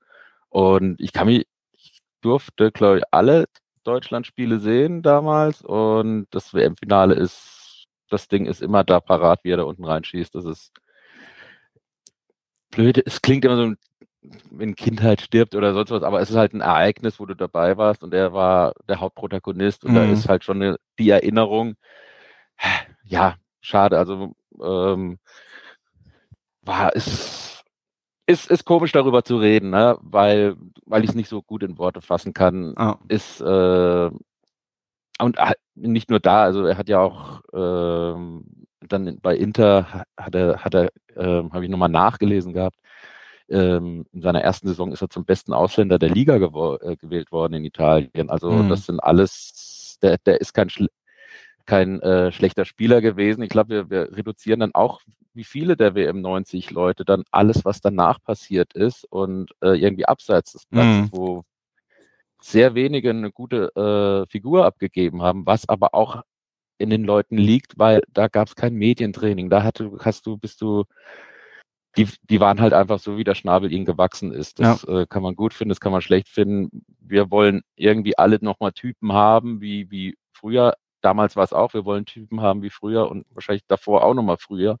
Und 0.50 1.00
ich 1.00 1.12
kann 1.12 1.26
mich, 1.26 1.46
ich 1.72 2.00
durfte, 2.20 2.70
glaube 2.72 2.98
ich, 2.98 3.04
alle 3.10 3.46
Deutschland-Spiele 3.84 4.60
sehen 4.60 5.02
damals 5.02 5.62
und 5.62 6.26
das 6.30 6.52
WM-Finale 6.54 7.14
ist, 7.14 7.86
das 8.10 8.28
Ding 8.28 8.46
ist 8.46 8.62
immer 8.62 8.84
da 8.84 9.00
parat, 9.00 9.40
wie 9.44 9.50
er 9.52 9.58
da 9.58 9.62
unten 9.64 9.84
reinschießt. 9.84 10.34
Das 10.34 10.44
ist 10.44 10.72
blöd. 12.70 13.02
Es 13.06 13.22
klingt 13.22 13.44
immer 13.44 13.56
so 13.56 13.74
wenn 14.22 14.70
ein 14.70 14.76
Kind 14.76 15.02
halt 15.02 15.22
stirbt 15.22 15.54
oder 15.54 15.72
sonst 15.72 15.90
was, 15.90 16.02
aber 16.02 16.20
es 16.20 16.30
ist 16.30 16.36
halt 16.36 16.52
ein 16.52 16.60
Ereignis, 16.60 17.20
wo 17.20 17.26
du 17.26 17.34
dabei 17.34 17.76
warst 17.76 18.02
und 18.02 18.12
er 18.12 18.32
war 18.32 18.74
der 18.88 19.00
Hauptprotagonist 19.00 19.84
und 19.84 19.92
mhm. 19.92 19.96
da 19.96 20.04
ist 20.04 20.28
halt 20.28 20.44
schon 20.44 20.62
eine, 20.62 20.76
die 20.98 21.10
Erinnerung. 21.10 21.74
Ja, 23.04 23.36
schade. 23.60 23.98
Also 23.98 24.34
ähm, 24.62 25.18
war 26.62 26.94
es 26.94 27.64
ist, 28.26 28.48
ist 28.48 28.64
komisch 28.64 28.92
darüber 28.92 29.24
zu 29.24 29.38
reden, 29.38 29.70
ne? 29.70 29.98
weil 30.02 30.56
weil 30.86 31.02
ich 31.02 31.10
es 31.10 31.16
nicht 31.16 31.28
so 31.28 31.42
gut 31.42 31.62
in 31.62 31.78
Worte 31.78 32.00
fassen 32.00 32.32
kann. 32.32 32.74
Oh. 32.78 32.94
Ist 33.08 33.40
äh, 33.40 34.10
und 35.20 35.38
nicht 35.74 36.10
nur 36.10 36.20
da, 36.20 36.42
also 36.44 36.64
er 36.64 36.78
hat 36.78 36.88
ja 36.88 37.00
auch 37.00 37.40
ähm, 37.52 38.44
dann 38.80 39.18
bei 39.20 39.36
Inter 39.36 40.04
hat 40.16 40.34
er 40.34 40.64
hat 40.64 40.74
er 40.74 40.90
äh, 41.16 41.42
habe 41.50 41.64
ich 41.64 41.70
nochmal 41.70 41.88
nachgelesen 41.88 42.52
gehabt 42.52 42.76
ähm, 43.50 44.06
in 44.12 44.22
seiner 44.22 44.42
ersten 44.42 44.68
Saison 44.68 44.92
ist 44.92 45.02
er 45.02 45.10
zum 45.10 45.24
besten 45.24 45.52
Ausländer 45.52 45.98
der 45.98 46.10
Liga 46.10 46.36
äh, 46.36 46.96
gewählt 46.96 47.32
worden 47.32 47.54
in 47.54 47.64
Italien. 47.64 48.30
Also 48.30 48.50
mhm. 48.50 48.68
das 48.68 48.86
sind 48.86 49.00
alles, 49.00 49.98
der, 50.02 50.18
der 50.18 50.40
ist 50.40 50.54
kein, 50.54 50.70
kein 51.66 52.00
äh, 52.00 52.32
schlechter 52.32 52.64
Spieler 52.64 53.00
gewesen. 53.00 53.42
Ich 53.42 53.50
glaube, 53.50 53.70
wir, 53.70 53.90
wir 53.90 54.16
reduzieren 54.16 54.60
dann 54.60 54.74
auch, 54.74 55.00
wie 55.34 55.44
viele 55.44 55.76
der 55.76 55.94
WM 55.94 56.20
90 56.20 56.70
Leute 56.70 57.04
dann 57.04 57.24
alles, 57.30 57.64
was 57.64 57.80
danach 57.80 58.22
passiert 58.22 58.72
ist 58.74 59.04
und 59.04 59.50
äh, 59.62 59.78
irgendwie 59.78 60.06
abseits 60.06 60.52
des 60.52 60.66
Platzes, 60.66 61.02
mhm. 61.02 61.08
wo 61.12 61.44
sehr 62.40 62.74
wenige 62.74 63.10
eine 63.10 63.30
gute 63.30 63.74
äh, 63.76 64.30
Figur 64.30 64.64
abgegeben 64.64 65.22
haben, 65.22 65.44
was 65.46 65.68
aber 65.68 65.94
auch 65.94 66.22
in 66.78 66.88
den 66.88 67.04
Leuten 67.04 67.36
liegt, 67.36 67.78
weil 67.78 68.02
da 68.12 68.28
gab 68.28 68.48
es 68.48 68.56
kein 68.56 68.74
Medientraining. 68.74 69.50
Da 69.50 69.62
hatte, 69.62 69.92
hast 70.00 70.26
du, 70.26 70.38
bist 70.38 70.62
du 70.62 70.84
die, 71.96 72.08
die 72.22 72.40
waren 72.40 72.60
halt 72.60 72.72
einfach 72.72 72.98
so, 72.98 73.16
wie 73.16 73.24
der 73.24 73.34
Schnabel 73.34 73.72
ihnen 73.72 73.84
gewachsen 73.84 74.32
ist. 74.32 74.60
Das 74.60 74.82
ja. 74.82 75.00
äh, 75.00 75.06
kann 75.06 75.22
man 75.22 75.34
gut 75.34 75.54
finden, 75.54 75.70
das 75.70 75.80
kann 75.80 75.92
man 75.92 76.02
schlecht 76.02 76.28
finden. 76.28 76.84
Wir 77.00 77.30
wollen 77.30 77.62
irgendwie 77.76 78.16
alle 78.16 78.38
nochmal 78.40 78.72
Typen 78.72 79.12
haben, 79.12 79.60
wie, 79.60 79.90
wie 79.90 80.16
früher. 80.32 80.74
Damals 81.00 81.34
war 81.34 81.44
es 81.44 81.52
auch, 81.52 81.74
wir 81.74 81.84
wollen 81.84 82.04
Typen 82.04 82.42
haben 82.42 82.62
wie 82.62 82.70
früher 82.70 83.10
und 83.10 83.26
wahrscheinlich 83.30 83.64
davor 83.66 84.04
auch 84.04 84.14
nochmal 84.14 84.36
früher. 84.38 84.78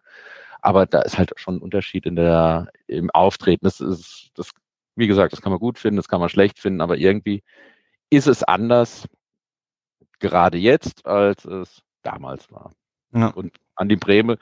Aber 0.60 0.86
da 0.86 1.02
ist 1.02 1.18
halt 1.18 1.32
schon 1.36 1.56
ein 1.56 1.62
Unterschied 1.62 2.06
in 2.06 2.16
der, 2.16 2.68
im 2.86 3.10
Auftreten. 3.10 3.64
Das 3.64 3.80
ist, 3.80 4.30
das, 4.34 4.50
wie 4.94 5.06
gesagt, 5.06 5.32
das 5.32 5.40
kann 5.40 5.52
man 5.52 5.60
gut 5.60 5.78
finden, 5.78 5.96
das 5.96 6.08
kann 6.08 6.20
man 6.20 6.28
schlecht 6.28 6.58
finden, 6.58 6.80
aber 6.80 6.98
irgendwie 6.98 7.42
ist 8.10 8.26
es 8.26 8.42
anders, 8.42 9.08
gerade 10.18 10.58
jetzt, 10.58 11.06
als 11.06 11.44
es 11.44 11.82
damals 12.02 12.50
war. 12.52 12.72
Ja. 13.12 13.28
Und 13.28 13.56
an 13.74 13.88
die 13.88 13.96
Breme, 13.96 14.38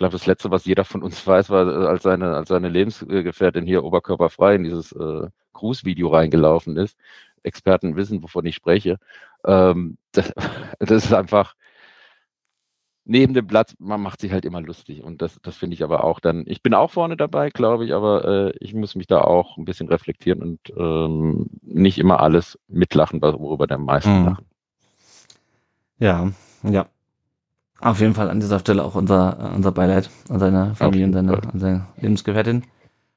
glaube, 0.00 0.12
das 0.12 0.26
Letzte, 0.26 0.50
was 0.50 0.64
jeder 0.64 0.84
von 0.84 1.02
uns 1.02 1.24
weiß, 1.26 1.50
war, 1.50 1.68
äh, 1.68 1.86
als 1.86 2.02
seine, 2.02 2.34
als 2.34 2.48
seine 2.48 2.68
Lebensgefährtin 2.68 3.66
hier 3.66 3.84
oberkörperfrei 3.84 4.56
in 4.56 4.64
dieses 4.64 4.92
äh, 4.92 5.28
Grußvideo 5.52 6.08
reingelaufen 6.08 6.76
ist. 6.76 6.98
Experten 7.42 7.96
wissen, 7.96 8.22
wovon 8.22 8.44
ich 8.46 8.56
spreche. 8.56 8.98
Ähm, 9.44 9.96
das, 10.12 10.32
das 10.80 11.04
ist 11.04 11.14
einfach 11.14 11.54
neben 13.04 13.34
dem 13.34 13.46
Platz, 13.46 13.74
man 13.78 14.00
macht 14.00 14.20
sich 14.20 14.32
halt 14.32 14.44
immer 14.44 14.60
lustig. 14.60 15.02
Und 15.02 15.22
das, 15.22 15.38
das 15.42 15.56
finde 15.56 15.74
ich 15.74 15.82
aber 15.82 16.04
auch 16.04 16.20
dann, 16.20 16.44
ich 16.46 16.62
bin 16.62 16.74
auch 16.74 16.90
vorne 16.90 17.16
dabei, 17.16 17.50
glaube 17.50 17.84
ich, 17.84 17.92
aber 17.92 18.24
äh, 18.24 18.52
ich 18.60 18.74
muss 18.74 18.94
mich 18.94 19.06
da 19.06 19.20
auch 19.22 19.56
ein 19.56 19.64
bisschen 19.64 19.88
reflektieren 19.88 20.42
und 20.42 20.60
ähm, 20.76 21.46
nicht 21.62 21.98
immer 21.98 22.20
alles 22.20 22.58
mitlachen, 22.68 23.20
worüber 23.20 23.66
der 23.66 23.78
meisten 23.78 24.20
mhm. 24.20 24.26
lachen. 24.26 24.46
Ja, 25.98 26.30
ja. 26.62 26.86
Auf 27.80 28.00
jeden 28.00 28.14
Fall 28.14 28.28
an 28.28 28.40
dieser 28.40 28.58
Stelle 28.58 28.84
auch 28.84 28.94
unser, 28.94 29.38
äh, 29.40 29.54
unser 29.54 29.72
Beileid 29.72 30.10
an 30.28 30.38
seine 30.38 30.74
Familie 30.74 31.06
und 31.06 31.12
seine, 31.12 31.32
an 31.32 31.58
seine 31.58 31.86
Lebensgefährtin. 32.00 32.64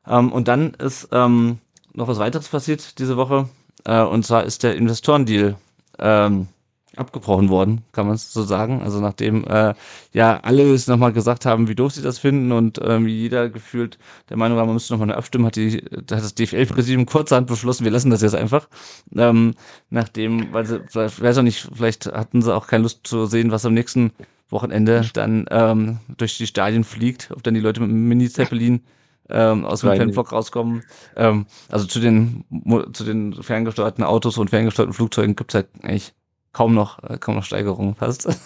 Ähm, 0.08 0.32
und 0.32 0.48
dann 0.48 0.74
ist 0.76 1.10
ähm, 1.12 1.60
noch 1.94 2.08
was 2.08 2.20
weiteres 2.20 2.48
passiert 2.48 3.00
diese 3.00 3.18
Woche. 3.18 3.50
Äh, 3.86 4.02
und 4.02 4.26
zwar 4.26 4.44
ist 4.46 4.64
der 4.64 4.76
Investorendeal 4.76 5.56
ähm, 6.00 6.48
abgebrochen 6.96 7.50
worden, 7.50 7.82
kann 7.92 8.06
man 8.06 8.16
es 8.16 8.32
so 8.32 8.44
sagen. 8.44 8.82
Also 8.84 9.00
nachdem 9.02 9.46
äh, 9.46 9.74
ja 10.14 10.40
alle 10.44 10.72
es 10.74 10.88
nochmal 10.88 11.12
gesagt 11.12 11.46
haben, 11.46 11.68
wie 11.68 11.76
doof 11.76 11.92
sie 11.92 12.02
das 12.02 12.20
finden 12.20 12.52
und 12.52 12.80
ähm, 12.84 13.08
jeder 13.08 13.50
gefühlt 13.50 13.98
der 14.30 14.38
Meinung 14.38 14.58
war, 14.58 14.66
man 14.66 14.76
müsste 14.76 14.94
nochmal 14.94 15.10
eine 15.10 15.18
abstimmen, 15.18 15.46
hat, 15.46 15.56
die, 15.56 15.84
hat 15.94 16.12
das 16.12 16.36
DFL-Präsidium 16.36 17.06
kurzerhand 17.06 17.48
beschlossen, 17.48 17.84
wir 17.84 17.92
lassen 17.92 18.12
das 18.12 18.22
jetzt 18.22 18.36
einfach. 18.36 18.70
Ähm, 19.16 19.56
nachdem, 19.90 20.54
weil 20.54 20.66
sie, 20.66 20.82
vielleicht, 20.88 21.22
weiß 21.22 21.40
auch 21.40 21.44
nicht, 21.44 21.68
vielleicht 21.74 22.06
hatten 22.06 22.42
sie 22.42 22.54
auch 22.56 22.68
keine 22.68 22.84
Lust 22.84 23.02
zu 23.04 23.26
sehen, 23.26 23.52
was 23.52 23.66
am 23.66 23.74
nächsten 23.74 24.12
Wochenende 24.50 25.02
dann 25.14 25.46
ähm, 25.50 26.00
durch 26.18 26.38
die 26.38 26.48
Stadien 26.48 26.84
fliegt, 26.84 27.32
ob 27.32 27.44
dann 27.44 27.54
die 27.54 27.60
Leute 27.60 27.82
mit 27.82 27.90
dem 27.90 28.08
Mini-Zeppelin 28.08 28.84
ähm, 29.30 29.66
aus 29.66 29.82
dem. 29.82 29.96
Fanblock 29.96 30.32
rauskommen. 30.32 30.84
Ähm, 31.16 31.46
also 31.70 31.86
zu 31.88 32.00
den 32.00 32.46
zu 32.94 33.04
den 33.04 33.34
ferngesteuerten 33.42 34.04
Autos 34.04 34.38
und 34.38 34.50
ferngesteuerten 34.50 34.94
Flugzeugen 34.94 35.36
gibt's 35.36 35.56
halt 35.56 35.68
eigentlich 35.82 36.14
kaum 36.52 36.74
noch 36.74 37.02
äh, 37.04 37.18
kaum 37.18 37.36
noch 37.36 37.44
Steigerungen 37.44 37.96
fast. 37.96 38.28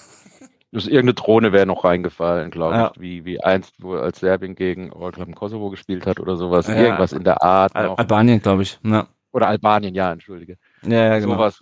Das 0.74 0.86
irgendeine 0.86 1.14
Drohne 1.14 1.54
wäre 1.54 1.66
noch 1.66 1.86
reingefallen, 1.86 2.52
glaube 2.52 2.76
Ja. 2.76 2.92
ich, 2.94 3.02
wie, 3.02 3.26
wie 3.26 3.40
einst, 3.42 3.74
wo 3.80 3.94
als 3.96 4.20
Serbien 4.20 4.54
gegen, 4.54 4.92
oh, 4.92 5.08
ich 5.08 5.16
glaube, 5.16 5.32
Kosovo 5.32 5.70
gespielt 5.70 6.06
hat 6.06 6.20
oder 6.20 6.36
sowas. 6.36 6.68
Ja. 6.68 6.76
Irgendwas 6.76 7.14
in 7.14 7.24
der 7.24 7.42
Art. 7.42 7.74
Al 7.76 7.88
Noch. 7.88 7.98
Albanien, 7.98 8.42
glaube 8.42 8.64
ich. 8.64 8.78
Ja, 8.84 9.08
Oder 9.32 9.48
Albanien, 9.48 9.96
ja, 9.96 10.12
entschuldige. 10.12 10.58
ja, 10.84 11.06
ja 11.06 11.20
genau. 11.20 11.36
Sowas 11.36 11.60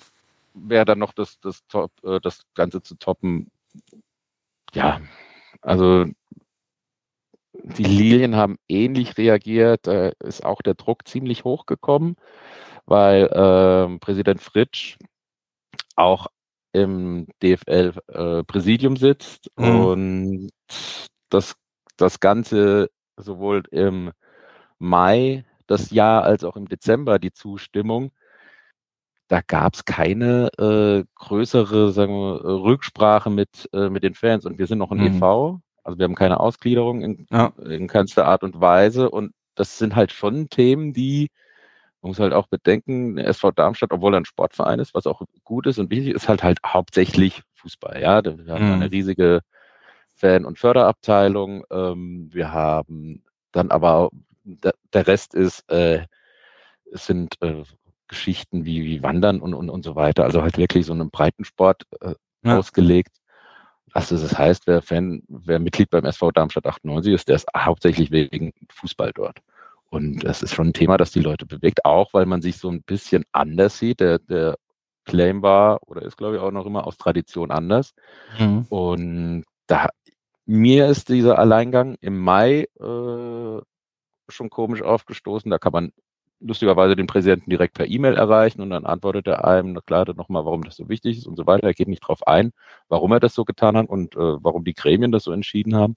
wäre 0.55 0.85
dann 0.85 0.99
noch 0.99 1.13
das, 1.13 1.39
das, 1.39 1.65
Top, 1.67 1.91
äh, 2.03 2.19
das 2.19 2.41
Ganze 2.55 2.81
zu 2.81 2.95
toppen. 2.95 3.51
Ja, 4.75 5.01
also 5.61 6.05
die 7.63 7.83
Lilien 7.83 8.35
haben 8.35 8.57
ähnlich 8.67 9.17
reagiert. 9.17 9.87
Da 9.87 10.09
ist 10.19 10.45
auch 10.45 10.61
der 10.61 10.75
Druck 10.75 11.07
ziemlich 11.07 11.43
hochgekommen, 11.43 12.15
weil 12.85 13.29
ähm, 13.33 13.99
Präsident 13.99 14.41
Fritsch 14.41 14.97
auch 15.95 16.27
im 16.73 17.27
DFL-Präsidium 17.41 18.97
sitzt 18.97 19.49
Mhm. 19.57 19.65
und 19.65 20.49
das, 21.29 21.55
das 21.97 22.19
Ganze 22.19 22.89
sowohl 23.15 23.63
im 23.71 24.11
Mai 24.77 25.45
das 25.67 25.91
Jahr 25.91 26.23
als 26.23 26.43
auch 26.43 26.57
im 26.57 26.67
Dezember 26.67 27.17
die 27.17 27.31
Zustimmung 27.31 28.11
da 29.27 29.41
gab 29.41 29.73
es 29.75 29.85
keine 29.85 30.49
äh, 30.59 31.03
größere 31.15 31.91
sagen 31.91 32.13
wir, 32.13 32.41
äh, 32.43 32.47
Rücksprache 32.47 33.29
mit, 33.29 33.69
äh, 33.73 33.89
mit 33.89 34.03
den 34.03 34.13
Fans. 34.13 34.45
Und 34.45 34.57
wir 34.59 34.67
sind 34.67 34.77
noch 34.77 34.91
ein 34.91 34.99
Mhm. 34.99 35.05
e.V., 35.07 35.61
also 35.83 35.97
wir 35.99 36.03
haben 36.05 36.15
keine 36.15 36.39
Ausgliederung 36.39 37.01
in, 37.01 37.27
Ja. 37.31 37.53
in 37.63 37.87
keinster 37.87 38.25
Art 38.25 38.43
und 38.43 38.59
Weise. 38.59 39.09
Und 39.09 39.33
das 39.55 39.77
sind 39.77 39.95
halt 39.95 40.11
schon 40.11 40.49
Themen, 40.49 40.93
die, 40.93 41.29
man 42.01 42.09
muss 42.09 42.19
halt 42.19 42.33
auch 42.33 42.47
bedenken, 42.47 43.17
SV 43.17 43.51
Darmstadt, 43.51 43.93
obwohl 43.93 44.13
er 44.13 44.19
ein 44.19 44.25
Sportverein 44.25 44.79
ist, 44.79 44.93
was 44.93 45.07
auch 45.07 45.21
gut 45.43 45.65
ist 45.67 45.79
und 45.79 45.89
wichtig 45.91 46.13
ist, 46.15 46.27
halt 46.29 46.43
halt 46.43 46.59
hauptsächlich 46.65 47.41
Fußball. 47.53 48.01
Ja, 48.01 48.23
wir 48.23 48.53
haben 48.53 48.65
Mhm. 48.67 48.71
eine 48.73 48.91
riesige 48.91 49.41
Fan- 50.13 50.45
und 50.45 50.59
Förderabteilung. 50.59 51.63
Ähm, 51.71 52.29
wir 52.31 52.51
haben 52.51 53.23
dann 53.51 53.71
aber, 53.71 54.09
der, 54.43 54.73
der 54.93 55.07
Rest 55.07 55.33
ist, 55.33 55.69
äh, 55.71 56.05
es 56.91 57.05
sind 57.07 57.35
äh, 57.41 57.63
Geschichten 58.07 58.65
wie, 58.65 58.85
wie 58.85 59.03
Wandern 59.03 59.41
und, 59.41 59.53
und, 59.53 59.69
und 59.69 59.83
so 59.83 59.95
weiter. 59.95 60.23
Also 60.23 60.41
halt 60.41 60.57
wirklich 60.57 60.85
so 60.85 60.93
einen 60.93 61.09
Breitensport 61.09 61.83
äh, 62.01 62.13
Ja. 62.43 62.57
ausgelegt. 62.57 63.17
Was 63.93 64.09
das 64.09 64.37
heißt, 64.37 64.67
wer 64.67 64.81
Fan, 64.81 65.23
wer 65.27 65.59
Mitglied 65.59 65.89
beim 65.89 66.03
SV 66.05 66.31
Darmstadt 66.31 66.65
98 66.65 67.13
ist, 67.13 67.27
der 67.29 67.37
ist 67.37 67.47
hauptsächlich 67.55 68.11
wegen 68.11 68.51
Fußball 68.69 69.11
dort. 69.13 69.39
Und 69.89 70.25
das 70.25 70.43
ist 70.43 70.53
schon 70.53 70.67
ein 70.67 70.73
Thema, 70.73 70.97
das 70.97 71.11
die 71.11 71.21
Leute 71.21 71.45
bewegt, 71.45 71.85
auch 71.85 72.13
weil 72.13 72.25
man 72.25 72.41
sich 72.41 72.57
so 72.57 72.69
ein 72.69 72.81
bisschen 72.83 73.23
anders 73.31 73.77
sieht. 73.77 74.01
Der, 74.01 74.19
der 74.19 74.57
Claim 75.05 75.41
war 75.41 75.79
oder 75.87 76.01
ist, 76.01 76.17
glaube 76.17 76.35
ich, 76.35 76.41
auch 76.41 76.51
noch 76.51 76.65
immer 76.65 76.85
aus 76.85 76.97
Tradition 76.97 77.51
anders. 77.51 77.93
Mhm. 78.37 78.65
Und 78.69 79.43
da 79.67 79.87
mir 80.45 80.87
ist 80.87 81.09
dieser 81.09 81.39
Alleingang 81.39 81.95
im 82.01 82.19
Mai 82.19 82.67
äh, 82.79 83.61
schon 84.29 84.49
komisch 84.49 84.81
aufgestoßen. 84.81 85.49
Da 85.49 85.57
kann 85.57 85.71
man 85.73 85.91
lustigerweise 86.39 86.95
den 86.95 87.07
Präsidenten 87.07 87.49
direkt 87.49 87.73
per 87.75 87.87
E-Mail 87.87 88.15
erreichen 88.15 88.61
und 88.61 88.69
dann 88.69 88.85
antwortet 88.85 89.27
er 89.27 89.45
einem, 89.45 89.79
klar, 89.85 90.05
nochmal, 90.15 90.45
warum 90.45 90.63
das 90.63 90.75
so 90.75 90.89
wichtig 90.89 91.17
ist 91.17 91.27
und 91.27 91.37
so 91.37 91.47
weiter. 91.47 91.67
Er 91.67 91.73
geht 91.73 91.87
nicht 91.87 92.01
drauf 92.01 92.27
ein, 92.27 92.51
warum 92.89 93.11
er 93.11 93.19
das 93.19 93.33
so 93.33 93.45
getan 93.45 93.77
hat 93.77 93.89
und 93.89 94.15
äh, 94.15 94.19
warum 94.43 94.63
die 94.63 94.73
Gremien 94.73 95.11
das 95.11 95.23
so 95.23 95.31
entschieden 95.31 95.75
haben. 95.75 95.95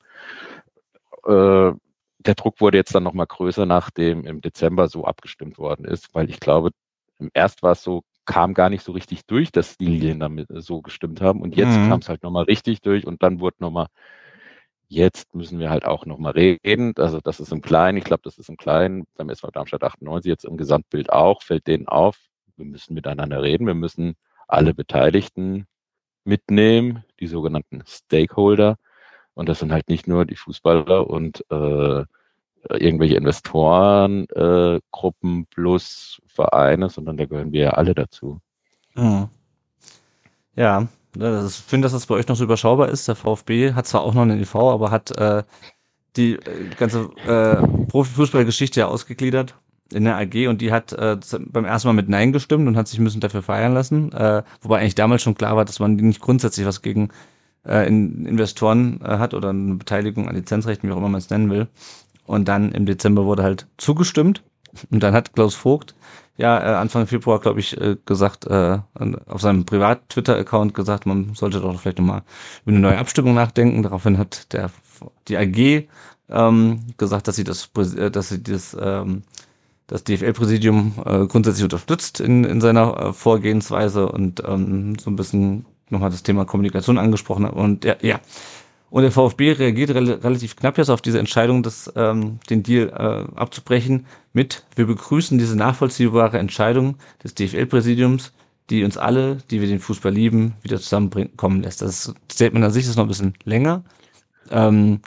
Äh, 1.26 1.72
der 2.20 2.34
Druck 2.34 2.60
wurde 2.60 2.78
jetzt 2.78 2.94
dann 2.94 3.02
nochmal 3.04 3.26
größer, 3.26 3.66
nachdem 3.66 4.24
im 4.24 4.40
Dezember 4.40 4.88
so 4.88 5.04
abgestimmt 5.04 5.58
worden 5.58 5.84
ist, 5.84 6.14
weil 6.14 6.28
ich 6.30 6.40
glaube, 6.40 6.70
im 7.18 7.30
erst 7.34 7.62
war 7.62 7.72
es 7.72 7.82
so, 7.82 8.02
kam 8.26 8.54
gar 8.54 8.68
nicht 8.70 8.84
so 8.84 8.92
richtig 8.92 9.24
durch, 9.26 9.52
dass 9.52 9.78
die 9.78 9.86
Lilien 9.86 10.20
damit 10.20 10.50
äh, 10.50 10.60
so 10.60 10.82
gestimmt 10.82 11.20
haben 11.20 11.40
und 11.42 11.56
jetzt 11.56 11.80
Mhm. 11.80 11.88
kam 11.88 12.00
es 12.00 12.08
halt 12.08 12.22
nochmal 12.22 12.44
richtig 12.44 12.80
durch 12.82 13.06
und 13.06 13.22
dann 13.22 13.40
wurde 13.40 13.56
nochmal 13.60 13.86
Jetzt 14.88 15.34
müssen 15.34 15.58
wir 15.58 15.68
halt 15.68 15.84
auch 15.84 16.06
nochmal 16.06 16.32
reden. 16.32 16.94
Also 16.96 17.20
das 17.20 17.40
ist 17.40 17.52
im 17.52 17.60
Kleinen, 17.60 17.98
ich 17.98 18.04
glaube, 18.04 18.22
das 18.24 18.38
ist 18.38 18.48
im 18.48 18.56
Kleinen 18.56 19.06
beim 19.16 19.28
SV 19.28 19.50
Darmstadt 19.50 19.84
98 19.84 20.28
jetzt 20.28 20.44
im 20.44 20.56
Gesamtbild 20.56 21.12
auch, 21.12 21.42
fällt 21.42 21.66
denen 21.66 21.88
auf. 21.88 22.16
Wir 22.56 22.64
müssen 22.64 22.94
miteinander 22.94 23.42
reden, 23.42 23.66
wir 23.66 23.74
müssen 23.74 24.16
alle 24.46 24.72
Beteiligten 24.72 25.66
mitnehmen, 26.24 27.04
die 27.20 27.26
sogenannten 27.26 27.82
Stakeholder. 27.86 28.76
Und 29.34 29.48
das 29.48 29.58
sind 29.60 29.72
halt 29.72 29.88
nicht 29.88 30.08
nur 30.08 30.24
die 30.24 30.36
Fußballer 30.36 31.08
und 31.08 31.44
äh, 31.50 32.04
irgendwelche 32.70 33.16
Investoren, 33.16 34.26
äh, 34.30 34.80
plus 35.50 36.20
Vereine, 36.26 36.88
sondern 36.88 37.18
da 37.18 37.26
gehören 37.26 37.52
wir 37.52 37.60
ja 37.60 37.70
alle 37.70 37.94
dazu. 37.94 38.40
Mhm. 38.94 39.28
Ja, 40.56 40.88
ich 41.16 41.54
finde, 41.54 41.86
dass 41.86 41.92
das 41.92 42.06
bei 42.06 42.14
euch 42.14 42.28
noch 42.28 42.36
so 42.36 42.44
überschaubar 42.44 42.88
ist. 42.88 43.08
Der 43.08 43.16
VfB 43.16 43.72
hat 43.72 43.86
zwar 43.86 44.02
auch 44.02 44.14
noch 44.14 44.22
eine 44.22 44.38
EV, 44.38 44.54
aber 44.56 44.90
hat 44.90 45.16
äh, 45.16 45.42
die 46.16 46.34
äh, 46.34 46.68
ganze 46.76 47.10
äh, 47.26 47.66
Profifußballgeschichte 47.86 48.80
ja 48.80 48.86
ausgegliedert 48.86 49.54
in 49.92 50.04
der 50.04 50.16
AG 50.16 50.48
und 50.48 50.60
die 50.60 50.70
hat 50.70 50.92
äh, 50.92 51.16
beim 51.46 51.64
ersten 51.64 51.88
Mal 51.88 51.94
mit 51.94 52.08
Nein 52.08 52.32
gestimmt 52.32 52.68
und 52.68 52.76
hat 52.76 52.88
sich 52.88 52.98
bisschen 52.98 53.20
dafür 53.20 53.42
feiern 53.42 53.72
lassen. 53.72 54.12
Äh, 54.12 54.42
wobei 54.60 54.80
eigentlich 54.80 54.94
damals 54.94 55.22
schon 55.22 55.34
klar 55.34 55.56
war, 55.56 55.64
dass 55.64 55.80
man 55.80 55.96
nicht 55.96 56.20
grundsätzlich 56.20 56.66
was 56.66 56.82
gegen 56.82 57.08
äh, 57.66 57.86
in 57.86 58.26
Investoren 58.26 59.00
äh, 59.02 59.18
hat 59.18 59.32
oder 59.34 59.50
eine 59.50 59.76
Beteiligung 59.76 60.28
an 60.28 60.34
Lizenzrechten, 60.34 60.88
wie 60.88 60.92
auch 60.92 60.98
immer 60.98 61.08
man 61.08 61.20
es 61.20 61.30
nennen 61.30 61.50
will. 61.50 61.68
Und 62.26 62.48
dann 62.48 62.72
im 62.72 62.84
Dezember 62.84 63.24
wurde 63.24 63.42
halt 63.42 63.66
zugestimmt. 63.78 64.42
Und 64.90 65.02
dann 65.02 65.14
hat 65.14 65.32
Klaus 65.32 65.54
Vogt 65.54 65.94
ja 66.38 66.58
äh, 66.58 66.76
Anfang 66.76 67.06
Februar, 67.06 67.40
glaube 67.40 67.60
ich, 67.60 67.78
äh, 67.78 67.96
gesagt, 68.06 68.46
äh, 68.46 68.78
auf 69.26 69.42
seinem 69.42 69.66
Privat-Twitter-Account 69.66 70.72
gesagt, 70.72 71.04
man 71.04 71.34
sollte 71.34 71.60
doch 71.60 71.78
vielleicht 71.78 71.98
nochmal 71.98 72.22
über 72.64 72.72
eine 72.72 72.80
neue 72.80 72.98
Abstimmung 72.98 73.34
nachdenken. 73.34 73.82
Daraufhin 73.82 74.16
hat 74.16 74.52
der 74.52 74.70
die 75.28 75.36
AG 75.36 75.88
ähm, 76.30 76.80
gesagt, 76.96 77.28
dass 77.28 77.36
sie 77.36 77.44
das, 77.44 77.70
äh, 77.76 78.10
dass 78.10 78.30
sie 78.30 78.42
das, 78.42 78.76
ähm, 78.80 79.22
das 79.86 80.04
DFL-Präsidium 80.04 80.94
äh, 81.04 81.26
grundsätzlich 81.26 81.64
unterstützt 81.64 82.20
in, 82.20 82.44
in 82.44 82.60
seiner 82.60 82.98
äh, 82.98 83.12
Vorgehensweise 83.12 84.08
und 84.10 84.42
ähm, 84.46 84.96
so 84.98 85.10
ein 85.10 85.16
bisschen 85.16 85.66
nochmal 85.90 86.10
das 86.10 86.22
Thema 86.22 86.44
Kommunikation 86.44 86.98
angesprochen 86.98 87.46
hat. 87.46 87.54
Und 87.54 87.84
ja, 87.84 87.96
ja. 88.00 88.20
Und 88.90 89.02
der 89.02 89.12
VfB 89.12 89.52
reagiert 89.52 89.90
rel 89.90 90.12
relativ 90.12 90.56
knapp 90.56 90.78
jetzt 90.78 90.88
auf 90.88 91.02
diese 91.02 91.18
Entscheidung, 91.18 91.62
das, 91.62 91.92
ähm, 91.94 92.38
den 92.48 92.62
Deal 92.62 92.88
äh, 92.88 93.38
abzubrechen 93.38 94.06
mit, 94.32 94.64
wir 94.76 94.86
begrüßen 94.86 95.38
diese 95.38 95.56
nachvollziehbare 95.56 96.38
Entscheidung 96.38 96.96
des 97.22 97.34
DFL-Präsidiums, 97.34 98.32
die 98.70 98.84
uns 98.84 98.96
alle, 98.96 99.36
die 99.50 99.60
wir 99.60 99.68
den 99.68 99.80
Fußball 99.80 100.12
lieben, 100.12 100.54
wieder 100.62 100.78
zusammenkommen 100.78 101.62
lässt. 101.62 101.82
Das 101.82 102.14
Statement 102.30 102.64
an 102.64 102.70
sich 102.70 102.86
ist 102.86 102.96
noch 102.96 103.04
ein 103.04 103.08
bisschen 103.08 103.34
länger. 103.44 103.84
Ähm, 104.50 105.00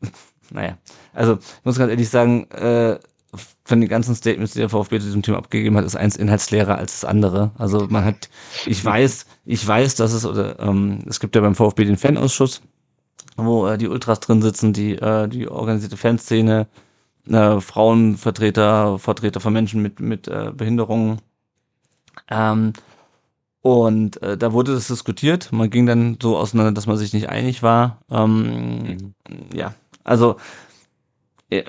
naja, 0.50 0.78
also 1.12 1.34
ich 1.34 1.64
muss 1.64 1.78
ganz 1.78 1.90
ehrlich 1.90 2.08
sagen, 2.08 2.50
äh, 2.50 2.98
von 3.64 3.80
den 3.80 3.88
ganzen 3.88 4.14
Statements, 4.14 4.52
die 4.52 4.58
der 4.58 4.68
VfB 4.68 4.98
zu 4.98 5.06
diesem 5.06 5.22
Thema 5.22 5.38
abgegeben 5.38 5.76
hat, 5.76 5.84
ist 5.84 5.96
eins 5.96 6.16
inhaltsleerer 6.16 6.76
als 6.76 7.00
das 7.00 7.08
andere. 7.08 7.52
Also 7.56 7.86
man 7.88 8.04
hat, 8.04 8.28
ich 8.66 8.84
weiß, 8.84 9.26
ich 9.46 9.66
weiß, 9.66 9.94
dass 9.94 10.12
es 10.12 10.26
oder 10.26 10.58
ähm, 10.60 10.98
es 11.06 11.20
gibt 11.20 11.34
ja 11.34 11.40
beim 11.40 11.54
VfB 11.54 11.84
den 11.84 11.96
Fanausschuss, 11.96 12.60
wo 13.36 13.66
äh, 13.66 13.78
die 13.78 13.88
Ultras 13.88 14.20
drin 14.20 14.42
sitzen, 14.42 14.72
die 14.72 14.94
äh, 14.96 15.28
die 15.28 15.48
organisierte 15.48 15.96
Fanszene, 15.96 16.66
äh, 17.28 17.60
Frauenvertreter, 17.60 18.98
Vertreter 18.98 19.40
von 19.40 19.52
Menschen 19.52 19.82
mit 19.82 20.00
mit 20.00 20.28
äh, 20.28 20.52
Behinderungen. 20.54 21.20
Ähm, 22.30 22.72
und 23.62 24.22
äh, 24.22 24.36
da 24.36 24.52
wurde 24.52 24.74
das 24.74 24.88
diskutiert. 24.88 25.52
Man 25.52 25.70
ging 25.70 25.86
dann 25.86 26.18
so 26.20 26.36
auseinander, 26.36 26.72
dass 26.72 26.86
man 26.86 26.96
sich 26.96 27.12
nicht 27.12 27.28
einig 27.28 27.62
war. 27.62 28.02
Ähm, 28.10 29.14
Ja, 29.54 29.74
also 30.04 30.36
äh, 31.50 31.64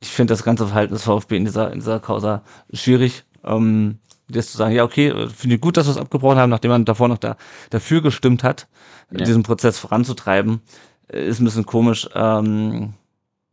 ich 0.00 0.08
finde 0.10 0.32
das 0.32 0.42
ganze 0.44 0.66
Verhalten 0.66 0.94
des 0.94 1.04
VfB 1.04 1.36
in 1.36 1.44
dieser 1.44 1.72
in 1.72 1.78
dieser 1.80 2.00
Causa 2.00 2.42
schwierig. 2.72 3.24
Ähm, 3.44 3.98
jetzt 4.28 4.52
zu 4.52 4.58
sagen, 4.58 4.74
ja 4.74 4.84
okay, 4.84 5.08
äh, 5.08 5.28
finde 5.28 5.56
ich 5.56 5.60
gut, 5.60 5.76
dass 5.76 5.86
wir 5.86 5.92
es 5.92 5.98
abgebrochen 5.98 6.38
haben, 6.38 6.50
nachdem 6.50 6.70
man 6.70 6.84
davor 6.84 7.08
noch 7.08 7.18
da 7.18 7.36
dafür 7.70 8.02
gestimmt 8.02 8.42
hat, 8.42 8.66
Ja. 9.10 9.24
diesen 9.24 9.42
Prozess 9.42 9.78
voranzutreiben, 9.78 10.60
äh, 11.08 11.26
ist 11.26 11.40
ein 11.40 11.44
bisschen 11.44 11.66
komisch. 11.66 12.08
Ähm, 12.14 12.94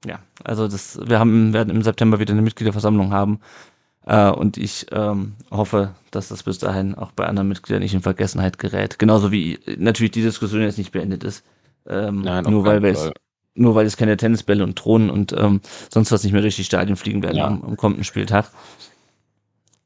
ja, 0.06 0.20
also 0.44 0.68
das, 0.68 1.00
wir 1.04 1.20
haben 1.20 1.54
werden 1.54 1.70
im 1.70 1.84
September 1.84 2.20
wieder 2.20 2.34
eine 2.34 2.42
Mitgliederversammlung 2.42 3.14
haben. 3.14 3.40
Äh, 4.06 4.32
und 4.32 4.58
ich 4.58 4.88
ähm, 4.92 5.34
hoffe, 5.52 5.94
dass 6.10 6.30
das 6.30 6.44
bis 6.44 6.58
dahin 6.58 6.96
auch 6.96 7.12
bei 7.12 7.26
anderen 7.28 7.48
Mitgliedern 7.48 7.84
nicht 7.84 7.94
in 7.94 8.02
Vergessenheit 8.02 8.58
gerät. 8.58 8.98
Genauso 8.98 9.32
wie 9.32 9.60
natürlich 9.78 10.12
die 10.12 10.24
Diskussion 10.24 10.62
jetzt 10.62 10.80
nicht 10.80 10.92
beendet 10.92 11.24
ist. 11.24 11.46
Ähm, 11.88 12.22
Nein, 12.22 12.46
nur 12.46 12.66
weil 12.66 12.82
wir 12.82 12.92
es 12.92 13.12
nur 13.54 13.76
weil 13.76 13.86
es 13.86 13.98
keine 13.98 14.16
Tennisbälle 14.16 14.64
und 14.64 14.76
Drohnen 14.76 15.10
und 15.10 15.34
ähm, 15.34 15.60
sonst 15.90 16.12
was 16.12 16.24
nicht 16.24 16.32
mehr 16.32 16.42
durch 16.42 16.56
die 16.56 16.64
Stadien 16.64 16.96
fliegen 16.96 17.22
werden 17.22 17.36
ja. 17.38 17.48
am, 17.48 17.62
am 17.64 17.78
kommenden 17.78 18.06
Spieltag. 18.06 18.50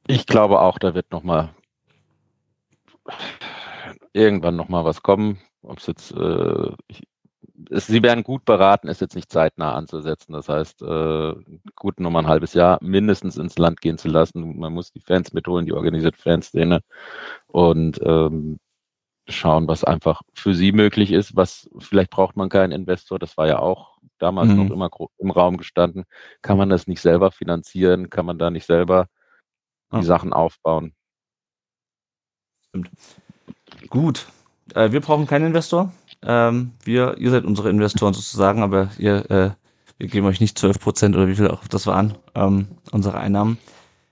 Ich 0.07 0.25
glaube 0.25 0.61
auch, 0.61 0.77
da 0.77 0.93
wird 0.93 1.11
noch 1.11 1.23
mal 1.23 1.49
irgendwann 4.13 4.55
noch 4.55 4.69
mal 4.69 4.85
was 4.85 5.01
kommen. 5.01 5.39
Ob 5.61 5.79
es 5.79 5.87
jetzt, 5.87 6.11
äh, 6.11 6.71
ich, 6.87 7.03
es, 7.69 7.87
sie 7.87 8.03
werden 8.03 8.23
gut 8.23 8.45
beraten, 8.45 8.87
es 8.87 8.99
jetzt 8.99 9.15
nicht 9.15 9.31
zeitnah 9.31 9.73
anzusetzen. 9.73 10.33
Das 10.33 10.47
heißt, 10.49 10.81
äh, 10.83 11.33
gut 11.75 11.99
noch 11.99 12.11
mal 12.11 12.19
ein 12.19 12.27
halbes 12.27 12.53
Jahr 12.53 12.77
mindestens 12.81 13.37
ins 13.37 13.57
Land 13.57 13.81
gehen 13.81 13.97
zu 13.97 14.07
lassen. 14.07 14.59
Man 14.59 14.73
muss 14.73 14.91
die 14.91 15.01
Fans 15.01 15.33
mitholen, 15.33 15.65
die 15.65 15.73
organisierte 15.73 16.19
Fanszene 16.21 16.81
und 17.47 17.99
ähm, 18.03 18.59
schauen, 19.27 19.67
was 19.67 19.83
einfach 19.83 20.21
für 20.33 20.53
sie 20.53 20.71
möglich 20.71 21.11
ist. 21.11 21.35
Was 21.35 21.69
vielleicht 21.79 22.11
braucht 22.11 22.35
man 22.35 22.49
keinen 22.49 22.71
Investor. 22.71 23.17
Das 23.17 23.37
war 23.37 23.47
ja 23.47 23.59
auch 23.59 23.97
damals 24.19 24.49
mhm. 24.49 24.67
noch 24.67 24.71
immer 24.71 24.89
im 25.17 25.31
Raum 25.31 25.57
gestanden. 25.57 26.05
Kann 26.41 26.57
man 26.57 26.69
das 26.69 26.87
nicht 26.87 27.01
selber 27.01 27.31
finanzieren? 27.31 28.09
Kann 28.11 28.25
man 28.25 28.37
da 28.37 28.51
nicht 28.51 28.65
selber 28.65 29.07
die 30.01 30.05
Sachen 30.05 30.33
aufbauen? 30.33 30.93
Stimmt. 32.69 32.89
Gut. 33.89 34.27
Äh, 34.73 34.91
wir 34.91 35.01
brauchen 35.01 35.27
keinen 35.27 35.47
Investor. 35.47 35.91
Ähm, 36.23 36.71
wir, 36.83 37.17
ihr 37.17 37.31
seid 37.31 37.45
unsere 37.45 37.69
Investoren 37.69 38.13
sozusagen, 38.13 38.63
aber 38.63 38.89
ihr, 38.97 39.29
äh, 39.29 39.51
wir 39.97 40.07
geben 40.07 40.25
euch 40.25 40.41
nicht 40.41 40.57
12 40.57 40.79
Prozent 40.79 41.15
oder 41.15 41.27
wie 41.27 41.35
viel 41.35 41.47
auch 41.47 41.67
das 41.67 41.87
waren, 41.87 42.15
ähm, 42.33 42.67
unsere 42.91 43.17
Einnahmen. 43.17 43.57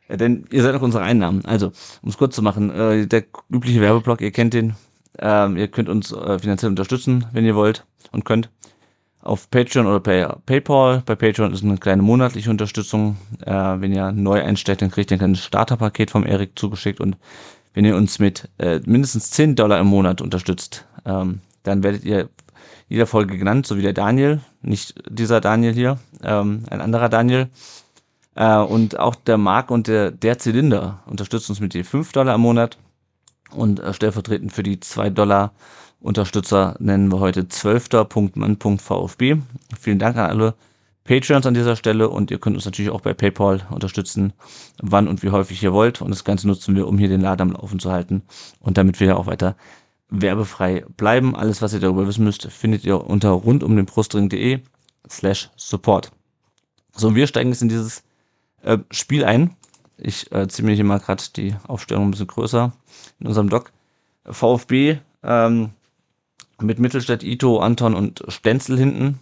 Äh, 0.07 0.17
denn 0.17 0.45
ihr 0.51 0.63
seid 0.63 0.75
auch 0.75 0.81
unsere 0.81 1.03
Einnahmen. 1.03 1.43
Also, 1.45 1.71
um 2.01 2.09
es 2.09 2.17
kurz 2.17 2.35
zu 2.35 2.41
machen, 2.41 2.69
äh, 2.69 3.07
der 3.07 3.25
übliche 3.49 3.81
Werbeblock, 3.81 4.21
ihr 4.21 4.31
kennt 4.31 4.53
den. 4.53 4.75
Ähm, 5.19 5.57
ihr 5.57 5.67
könnt 5.67 5.89
uns 5.89 6.11
äh, 6.11 6.39
finanziell 6.39 6.69
unterstützen, 6.69 7.25
wenn 7.33 7.45
ihr 7.45 7.55
wollt 7.55 7.85
und 8.11 8.25
könnt. 8.25 8.49
Auf 9.24 9.50
Patreon 9.50 9.88
oder 9.88 10.01
Pay 10.01 10.27
PayPal. 10.46 11.01
Bei 11.06 11.15
Patreon 11.15 11.53
ist 11.53 11.63
eine 11.63 11.77
kleine 11.77 12.01
monatliche 12.01 12.50
Unterstützung. 12.50 13.15
Äh, 13.46 13.51
wenn 13.53 13.94
ihr 13.94 14.12
neu 14.12 14.44
einsteigt, 14.44 14.82
dann 14.82 14.92
kriegt 14.92 15.12
ihr 15.12 15.15
ein 15.15 15.20
kleines 15.20 15.44
Starterpaket 15.46 16.12
vom 16.12 16.25
Erik 16.25 16.60
zugeschickt 16.60 17.00
und 17.00 17.15
wenn 17.74 17.86
ihr 17.86 17.96
uns 17.96 18.20
mit 18.20 18.50
äh, 18.60 18.82
mindestens 18.86 19.32
10 19.32 19.56
Dollar 19.56 19.80
im 19.80 19.88
Monat 19.88 20.22
unterstützt, 20.22 20.86
ähm, 21.06 21.39
dann 21.63 21.84
werdet 21.84 22.03
ihr 22.03 22.30
jeder 22.89 23.08
Folge 23.08 23.38
genannt, 23.38 23.65
so 23.65 23.77
wie 23.77 23.82
der 23.82 23.94
Daniel, 23.94 24.42
nicht 24.62 24.94
dieser 25.10 25.42
Daniel 25.42 25.74
hier, 25.74 25.98
ähm, 26.22 26.65
ein 26.70 26.82
anderer 26.82 27.10
Daniel. 27.10 27.48
Äh, 28.36 28.58
und 28.58 29.00
auch 29.00 29.15
der 29.15 29.38
Marc 29.38 29.72
und 29.72 29.88
der, 29.88 30.12
der 30.12 30.38
Zylinder 30.38 31.01
unterstützen 31.06 31.53
uns 31.53 31.60
mit 31.62 31.74
je 31.74 31.84
5 31.84 32.12
Dollar 32.12 32.36
im 32.36 32.42
Monat. 32.42 32.77
Und 33.51 33.80
äh, 33.80 33.94
stellvertretend 33.94 34.51
für 34.51 34.63
die 34.63 34.80
2 34.80 35.12
Dollar 35.12 35.53
Unterstützer 36.03 36.75
nennen 36.79 37.10
wir 37.13 37.19
heute 37.22 37.43
12.mann.vfb. 37.43 39.41
Vielen 39.79 40.00
Dank 40.00 40.17
an 40.17 40.29
alle 40.29 40.53
Patreons 41.05 41.45
an 41.45 41.53
dieser 41.53 41.77
Stelle 41.77 42.10
und 42.10 42.29
ihr 42.29 42.39
könnt 42.39 42.57
uns 42.57 42.65
natürlich 42.65 42.91
auch 42.91 43.00
bei 43.00 43.13
PayPal 43.13 43.65
unterstützen, 43.72 44.33
wann 44.81 45.07
und 45.07 45.24
wie 45.24 45.29
häufig 45.29 45.63
ihr 45.63 45.72
wollt. 45.72 46.01
Und 46.01 46.12
das 46.12 46.25
Ganze 46.25 46.45
nutzen 46.48 46.75
wir, 46.75 46.89
um 46.89 46.98
hier 46.98 47.07
den 47.07 47.22
Laden 47.22 47.41
am 47.41 47.51
Laufen 47.53 47.79
zu 47.79 47.89
halten 47.89 48.22
und 48.60 48.77
damit 48.77 49.00
wir 49.00 49.07
ja 49.07 49.15
auch 49.15 49.27
weiter 49.27 49.55
werbefrei 50.10 50.83
bleiben. 50.98 51.38
Alles, 51.38 51.62
was 51.62 51.74
ihr 51.74 51.79
darüber 51.79 52.05
wissen 52.05 52.25
müsst, 52.25 52.51
findet 52.51 52.83
ihr 52.83 53.00
unter 53.00 53.29
rundumdenbrustring.de 53.29 54.60
slash 55.10 55.51
support. 55.55 56.12
So, 56.93 57.15
wir 57.15 57.27
steigen 57.27 57.50
jetzt 57.50 57.62
in 57.62 57.69
dieses 57.69 58.03
äh, 58.62 58.77
Spiel 58.91 59.24
ein. 59.24 59.55
Ich 59.98 60.29
äh, 60.33 60.50
ziehe 60.50 60.65
mir 60.65 60.75
hier 60.75 60.83
mal 60.83 61.00
gerade 61.00 61.24
die 61.38 61.55
Aufstellung 61.65 62.07
ein 62.07 62.12
bisschen 62.12 62.27
größer 62.27 62.74
in 63.22 63.27
unserem 63.27 63.48
Doc. 63.48 63.72
VfB 64.25 64.98
ähm, 65.24 65.69
mit 66.63 66.79
Mittelstädt, 66.79 67.24
Ito, 67.24 67.60
Anton 67.60 67.93
und 67.93 68.24
Stenzel 68.27 68.77
hinten. 68.77 69.20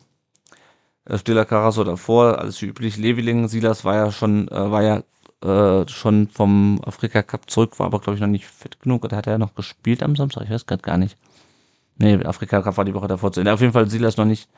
Äh, 1.05 1.17
Stiller 1.17 1.45
Karaso 1.45 1.83
davor, 1.83 2.39
alles 2.39 2.61
wie 2.61 2.67
üblich. 2.67 2.97
Leveling, 2.97 3.47
Silas 3.47 3.83
war 3.85 3.95
ja 3.95 4.11
schon, 4.11 4.47
äh, 4.47 4.71
war 4.71 4.83
ja 4.83 5.03
äh, 5.43 5.87
schon 5.87 6.27
vom 6.27 6.81
Afrika 6.85 7.23
Cup 7.23 7.49
zurück, 7.49 7.79
war 7.79 7.87
aber 7.87 7.99
glaube 7.99 8.15
ich 8.15 8.21
noch 8.21 8.27
nicht 8.27 8.45
fit 8.45 8.79
genug. 8.79 9.03
Oder 9.03 9.17
hat 9.17 9.27
er 9.27 9.37
noch 9.37 9.55
gespielt 9.55 10.03
am 10.03 10.15
Samstag? 10.15 10.43
Ich 10.43 10.49
weiß 10.51 10.65
gerade 10.65 10.83
gar 10.83 10.97
nicht. 10.97 11.17
Nee, 11.97 12.23
Afrika 12.23 12.61
Cup 12.61 12.77
war 12.77 12.85
die 12.85 12.93
Woche 12.93 13.07
davor 13.07 13.31
zu 13.31 13.41
Ende. 13.41 13.53
Auf 13.53 13.61
jeden 13.61 13.73
Fall 13.73 13.89
Silas 13.89 14.17
noch 14.17 14.25
nicht, 14.25 14.49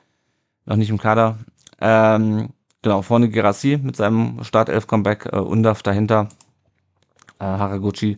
noch 0.65 0.75
nicht 0.75 0.89
im 0.89 0.97
Kader. 0.97 1.39
Ähm, 1.81 2.49
genau, 2.81 3.01
vorne 3.01 3.29
Gerassi 3.29 3.79
mit 3.81 3.95
seinem 3.95 4.43
Startelf-Comeback, 4.43 5.29
äh, 5.31 5.37
Undaf 5.37 5.83
dahinter, 5.83 6.29
äh, 7.39 7.45
Haraguchi, 7.45 8.17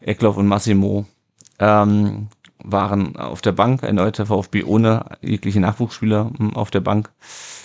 Eckloff 0.00 0.36
und 0.36 0.46
Massimo 0.46 1.06
ähm, 1.58 2.28
waren 2.62 3.16
auf 3.16 3.40
der 3.40 3.52
Bank, 3.52 3.82
erneut 3.82 4.18
der 4.18 4.26
VfB 4.26 4.64
ohne 4.64 5.04
jegliche 5.20 5.60
Nachwuchsspieler 5.60 6.30
hm, 6.36 6.56
auf 6.56 6.70
der 6.70 6.80
Bank. 6.80 7.10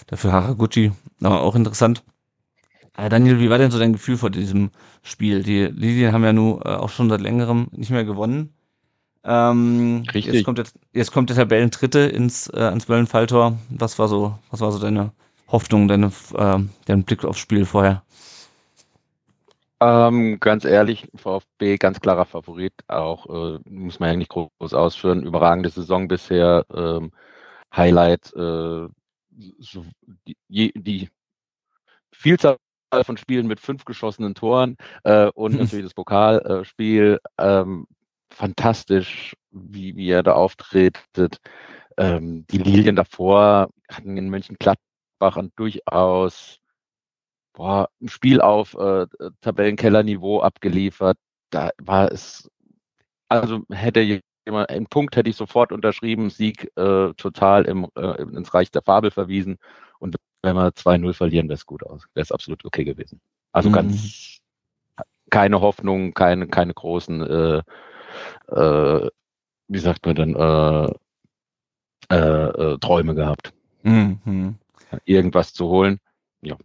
Dafür 0.07 0.31
Haraguchi, 0.31 0.91
aber 1.21 1.41
auch 1.41 1.55
interessant. 1.55 2.03
Äh, 2.97 3.09
Daniel, 3.09 3.39
wie 3.39 3.49
war 3.49 3.57
denn 3.57 3.71
so 3.71 3.79
dein 3.79 3.93
Gefühl 3.93 4.17
vor 4.17 4.29
diesem 4.29 4.71
Spiel? 5.03 5.43
Die 5.43 5.65
Lilien 5.65 6.13
haben 6.13 6.23
ja 6.23 6.33
nun 6.33 6.61
äh, 6.61 6.69
auch 6.69 6.89
schon 6.89 7.09
seit 7.09 7.21
längerem 7.21 7.67
nicht 7.71 7.91
mehr 7.91 8.03
gewonnen. 8.03 8.53
Ähm, 9.23 10.03
Richtig. 10.13 10.33
Jetzt 10.33 10.45
kommt, 10.45 10.57
jetzt, 10.57 10.79
jetzt 10.93 11.11
kommt 11.11 11.29
der 11.29 11.37
Tabellendritte 11.37 11.99
ins, 11.99 12.47
äh, 12.47 12.61
ans 12.61 12.85
Böllenfalltor. 12.85 13.57
Was 13.69 13.99
war 13.99 14.07
so, 14.07 14.37
was 14.49 14.61
war 14.61 14.71
so 14.71 14.79
deine 14.79 15.11
Hoffnung, 15.47 15.87
deine, 15.87 16.07
äh, 16.33 16.59
dein 16.85 17.03
Blick 17.03 17.25
aufs 17.25 17.39
Spiel 17.39 17.65
vorher? 17.65 18.03
Ähm, 19.81 20.39
ganz 20.39 20.65
ehrlich, 20.65 21.07
VfB 21.15 21.77
ganz 21.77 22.01
klarer 22.01 22.25
Favorit, 22.25 22.73
auch 22.87 23.25
äh, 23.27 23.59
muss 23.69 23.99
man 23.99 24.09
ja 24.09 24.15
nicht 24.17 24.29
groß 24.29 24.73
ausführen. 24.73 25.23
Überragende 25.23 25.69
Saison 25.69 26.07
bisher, 26.07 26.65
ähm, 26.73 27.11
Highlight, 27.73 28.33
äh, 28.35 28.87
so 29.59 29.85
die, 30.27 30.73
die 30.73 31.09
Vielzahl 32.11 32.57
von 33.03 33.17
Spielen 33.17 33.47
mit 33.47 33.59
fünf 33.59 33.85
geschossenen 33.85 34.35
Toren 34.35 34.75
äh, 35.03 35.27
und 35.27 35.53
natürlich 35.59 35.85
das 35.85 35.93
Pokalspiel. 35.93 37.19
Ähm, 37.37 37.87
fantastisch, 38.31 39.35
wie, 39.51 39.95
wie 39.95 40.09
er 40.09 40.23
da 40.23 40.33
auftretet. 40.33 41.37
Ähm, 41.97 42.45
die 42.47 42.57
Lilien 42.57 42.95
davor 42.95 43.69
hatten 43.89 44.17
in 44.17 44.29
Mönchengladbach 44.29 45.37
ein 45.37 45.51
durchaus 45.55 46.58
boah, 47.53 47.89
ein 48.01 48.09
Spiel 48.09 48.41
auf 48.41 48.75
äh, 48.75 49.07
Tabellenkellerniveau 49.41 50.41
abgeliefert. 50.41 51.17
Da 51.49 51.71
war 51.81 52.11
es, 52.11 52.49
also 53.27 53.61
hätte 53.71 54.21
jemand, 54.45 54.69
einen 54.69 54.87
Punkt 54.87 55.15
hätte 55.15 55.29
ich 55.29 55.35
sofort 55.35 55.71
unterschrieben, 55.71 56.29
Sieg 56.29 56.71
äh, 56.77 57.13
total 57.13 57.65
im, 57.65 57.87
äh, 57.95 58.21
ins 58.21 58.53
Reich 58.53 58.71
der 58.71 58.81
Fabel 58.81 59.11
verwiesen. 59.11 59.57
Und 59.99 60.15
wenn 60.41 60.55
wir 60.55 60.69
2-0 60.69 61.13
verlieren, 61.13 61.49
wäre 61.49 61.55
es 61.55 61.65
gut 61.65 61.83
aus. 61.83 62.03
Wäre 62.13 62.23
es 62.23 62.31
absolut 62.31 62.63
okay 62.65 62.85
gewesen. 62.85 63.19
Also 63.51 63.69
mhm. 63.69 63.73
ganz 63.73 64.39
keine 65.29 65.61
Hoffnung, 65.61 66.13
keine, 66.13 66.47
keine 66.47 66.73
großen, 66.73 67.21
äh, 67.21 67.61
äh, 68.47 69.09
wie 69.67 69.79
sagt 69.79 70.05
man 70.05 70.15
denn, 70.15 70.35
äh, 70.35 70.87
äh, 72.11 72.73
äh, 72.73 72.77
Träume 72.79 73.15
gehabt. 73.15 73.53
Mhm. 73.83 74.57
Irgendwas 75.05 75.53
zu 75.53 75.67
holen. 75.67 75.99
Ja, 76.41 76.55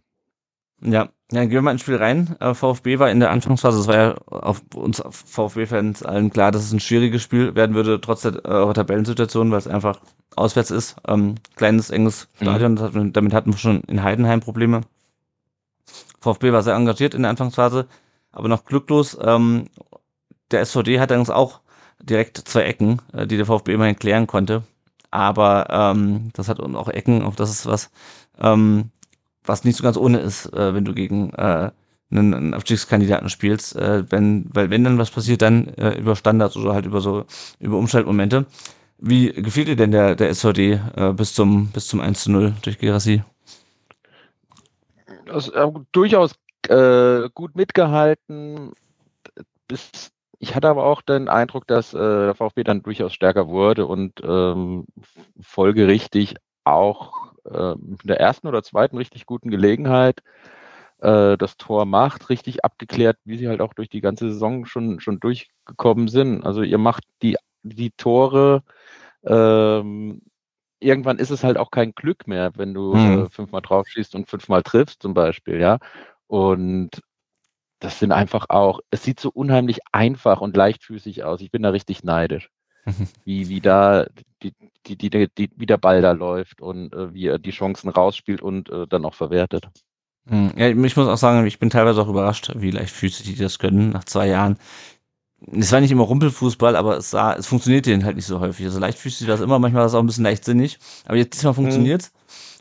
ja, 0.81 1.09
ja, 1.31 1.41
gehen 1.41 1.51
wir 1.51 1.61
mal 1.61 1.71
ins 1.71 1.81
Spiel 1.81 1.95
rein. 1.95 2.35
Äh, 2.39 2.53
VfB 2.53 2.99
war 2.99 3.09
in 3.09 3.19
der 3.19 3.31
Anfangsphase, 3.31 3.79
es 3.79 3.87
war 3.87 3.95
ja 3.95 4.15
auf 4.27 4.61
uns 4.75 5.01
VfB-Fans 5.09 6.03
allen 6.03 6.29
klar, 6.29 6.51
dass 6.51 6.63
es 6.63 6.71
ein 6.71 6.79
schwieriges 6.79 7.23
Spiel 7.23 7.55
werden 7.55 7.75
würde, 7.75 7.99
trotz 7.99 8.21
der 8.21 8.45
äh, 8.45 8.73
Tabellensituation, 8.73 9.51
weil 9.51 9.57
es 9.57 9.67
einfach 9.67 9.99
auswärts 10.35 10.71
ist. 10.71 10.97
Ähm, 11.07 11.35
kleines, 11.55 11.89
enges 11.89 12.27
mhm. 12.39 12.45
Stadion, 12.45 12.73
mhm. 12.73 12.79
hat, 12.79 12.93
damit 13.15 13.33
hatten 13.33 13.53
wir 13.53 13.57
schon 13.57 13.81
in 13.81 14.03
Heidenheim 14.03 14.41
Probleme. 14.41 14.81
VfB 16.19 16.51
war 16.51 16.63
sehr 16.63 16.75
engagiert 16.75 17.13
in 17.13 17.23
der 17.23 17.31
Anfangsphase, 17.31 17.87
aber 18.31 18.47
noch 18.47 18.65
glücklos. 18.65 19.17
Ähm, 19.19 19.65
der 20.51 20.61
SVD 20.61 20.99
hat 20.99 21.11
allerdings 21.11 21.29
auch 21.29 21.61
direkt 22.01 22.37
zwei 22.37 22.63
Ecken, 22.63 23.01
äh, 23.13 23.25
die 23.25 23.37
der 23.37 23.45
VfB 23.45 23.73
immerhin 23.73 23.97
klären 23.97 24.27
konnte. 24.27 24.63
Aber 25.11 25.67
ähm, 25.69 26.31
das 26.33 26.49
hat 26.49 26.59
auch 26.59 26.89
Ecken, 26.89 27.23
auch 27.23 27.35
das 27.35 27.49
ist 27.49 27.65
was, 27.65 27.89
ähm, 28.39 28.91
was 29.45 29.63
nicht 29.63 29.77
so 29.77 29.83
ganz 29.83 29.97
ohne 29.97 30.19
ist, 30.19 30.51
äh, 30.53 30.73
wenn 30.73 30.85
du 30.85 30.93
gegen 30.93 31.31
äh, 31.33 31.71
einen, 32.11 32.33
einen 32.33 32.53
Abstiegskandidaten 32.53 33.29
spielst, 33.29 33.75
äh, 33.75 34.09
wenn, 34.11 34.49
weil 34.53 34.69
wenn 34.69 34.83
dann 34.83 34.97
was 34.97 35.11
passiert, 35.11 35.41
dann 35.41 35.67
äh, 35.75 35.97
über 35.97 36.15
Standards 36.15 36.55
oder 36.55 36.73
halt 36.73 36.85
über 36.85 37.01
so 37.01 37.25
über 37.59 37.77
Umschaltmomente. 37.77 38.45
Wie 38.97 39.33
gefiel 39.33 39.65
dir 39.65 39.75
denn 39.75 39.91
der, 39.91 40.15
der 40.15 40.29
SVD 40.29 40.79
äh, 40.95 41.13
bis 41.13 41.33
zum 41.33 41.67
bis 41.67 41.87
zum 41.87 41.99
1 41.99 42.23
zu 42.23 42.31
0 42.31 42.53
durch 42.61 42.77
Gerassi? 42.77 43.23
Also, 45.29 45.53
äh, 45.53 45.71
durchaus 45.91 46.35
äh, 46.69 47.29
gut 47.33 47.55
mitgehalten. 47.55 48.73
Bis, 49.67 50.11
ich 50.39 50.55
hatte 50.55 50.69
aber 50.69 50.85
auch 50.85 51.01
den 51.01 51.27
Eindruck, 51.27 51.67
dass 51.67 51.93
äh, 51.93 51.97
der 51.97 52.35
VfB 52.35 52.63
dann 52.63 52.83
durchaus 52.83 53.13
stärker 53.13 53.47
wurde 53.47 53.85
und 53.87 54.21
ähm, 54.23 54.85
folgerichtig 55.41 56.35
auch 56.63 57.14
äh, 57.45 57.73
in 57.73 57.97
der 58.05 58.19
ersten 58.19 58.47
oder 58.47 58.63
zweiten 58.63 58.97
richtig 58.97 59.25
guten 59.25 59.49
Gelegenheit 59.51 60.21
äh, 60.99 61.37
das 61.37 61.57
Tor 61.57 61.85
macht, 61.85 62.29
richtig 62.29 62.63
abgeklärt, 62.65 63.17
wie 63.25 63.37
sie 63.37 63.47
halt 63.47 63.61
auch 63.61 63.73
durch 63.73 63.89
die 63.89 64.01
ganze 64.01 64.31
Saison 64.31 64.65
schon, 64.65 64.99
schon 64.99 65.19
durchgekommen 65.19 66.07
sind. 66.07 66.45
Also 66.45 66.61
ihr 66.63 66.77
macht 66.77 67.03
die, 67.21 67.37
die 67.63 67.91
Tore, 67.91 68.63
ähm, 69.25 70.21
irgendwann 70.79 71.19
ist 71.19 71.31
es 71.31 71.43
halt 71.43 71.57
auch 71.57 71.71
kein 71.71 71.93
Glück 71.93 72.27
mehr, 72.27 72.51
wenn 72.57 72.73
du 72.73 72.95
Mhm. 72.95 73.25
äh, 73.25 73.29
fünfmal 73.29 73.61
drauf 73.61 73.87
schießt 73.89 74.15
und 74.15 74.29
fünfmal 74.29 74.63
triffst 74.63 75.01
zum 75.01 75.13
Beispiel, 75.13 75.59
ja. 75.59 75.79
Und 76.27 76.91
das 77.79 77.99
sind 77.99 78.11
einfach 78.11 78.47
auch, 78.49 78.79
es 78.91 79.03
sieht 79.03 79.19
so 79.19 79.29
unheimlich 79.31 79.79
einfach 79.91 80.41
und 80.41 80.55
leichtfüßig 80.57 81.23
aus. 81.23 81.41
Ich 81.41 81.51
bin 81.51 81.63
da 81.63 81.69
richtig 81.69 82.03
neidisch, 82.03 82.49
wie, 83.23 83.49
wie 83.49 83.61
da 83.61 84.05
die, 84.43 84.53
die, 84.87 84.97
die, 84.97 85.27
die, 85.37 85.49
wie 85.55 85.65
der 85.65 85.77
Ball 85.77 86.01
da 86.01 86.11
läuft 86.11 86.61
und 86.61 86.93
äh, 86.93 87.13
wie 87.13 87.27
er 87.27 87.39
die 87.39 87.51
Chancen 87.51 87.89
rausspielt 87.89 88.41
und 88.41 88.69
äh, 88.69 88.87
dann 88.87 89.05
auch 89.05 89.15
verwertet. 89.15 89.67
Hm, 90.27 90.51
Ja, 90.57 90.67
ich 90.69 90.75
muss 90.75 90.97
auch 90.97 91.17
sagen, 91.17 91.45
ich 91.45 91.59
bin 91.59 91.69
teilweise 91.69 92.01
auch 92.01 92.07
überrascht, 92.07 92.51
wie 92.55 92.71
leichtfüßig 92.71 93.25
die 93.25 93.35
das 93.35 93.59
können 93.59 93.89
nach 93.91 94.03
zwei 94.05 94.27
Jahren. 94.27 94.57
Es 95.51 95.71
war 95.71 95.81
nicht 95.81 95.91
immer 95.91 96.03
Rumpelfußball, 96.03 96.75
aber 96.75 96.97
es 96.97 97.11
sah, 97.11 97.33
es 97.33 97.47
funktioniert 97.47 97.85
denen 97.85 98.05
halt 98.05 98.15
nicht 98.15 98.25
so 98.25 98.39
häufig. 98.39 98.65
Also 98.65 98.79
leichtfüßig 98.79 99.27
war 99.27 99.35
es 99.35 99.41
immer, 99.41 99.59
manchmal 99.59 99.81
war 99.81 99.87
es 99.87 99.93
auch 99.93 99.99
ein 99.99 100.07
bisschen 100.07 100.23
leichtsinnig. 100.23 100.79
Aber 101.05 101.17
jetzt 101.17 101.35
diesmal 101.35 101.53
funktioniert's. 101.53 102.11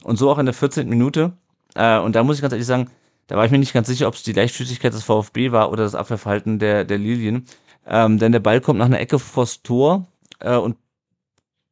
Und 0.02 0.16
so 0.18 0.30
auch 0.30 0.38
in 0.38 0.46
der 0.46 0.54
14. 0.54 0.88
Minute. 0.88 1.32
Äh, 1.74 1.98
und 2.00 2.14
da 2.16 2.22
muss 2.24 2.36
ich 2.36 2.42
ganz 2.42 2.52
ehrlich 2.52 2.66
sagen, 2.66 2.90
da 3.26 3.36
war 3.36 3.46
ich 3.46 3.52
mir 3.52 3.58
nicht 3.58 3.72
ganz 3.72 3.88
sicher, 3.88 4.08
ob 4.08 4.14
es 4.14 4.22
die 4.22 4.32
Leichtfüßigkeit 4.32 4.92
des 4.92 5.04
VfB 5.04 5.52
war 5.52 5.70
oder 5.72 5.84
das 5.84 5.94
Abwehrverhalten 5.94 6.58
der, 6.58 6.84
der 6.84 6.98
Lilien. 6.98 7.46
Ähm, 7.86 8.18
denn 8.18 8.32
der 8.32 8.40
Ball 8.40 8.60
kommt 8.60 8.78
nach 8.78 8.86
einer 8.86 9.00
Ecke 9.00 9.18
vors 9.18 9.62
Tor 9.62 10.06
äh, 10.44 10.56
und 10.56 10.76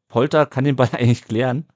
Polter 0.08 0.46
kann 0.46 0.64
den 0.64 0.76
Ball 0.76 0.88
eigentlich 0.92 1.24
klären. 1.24 1.66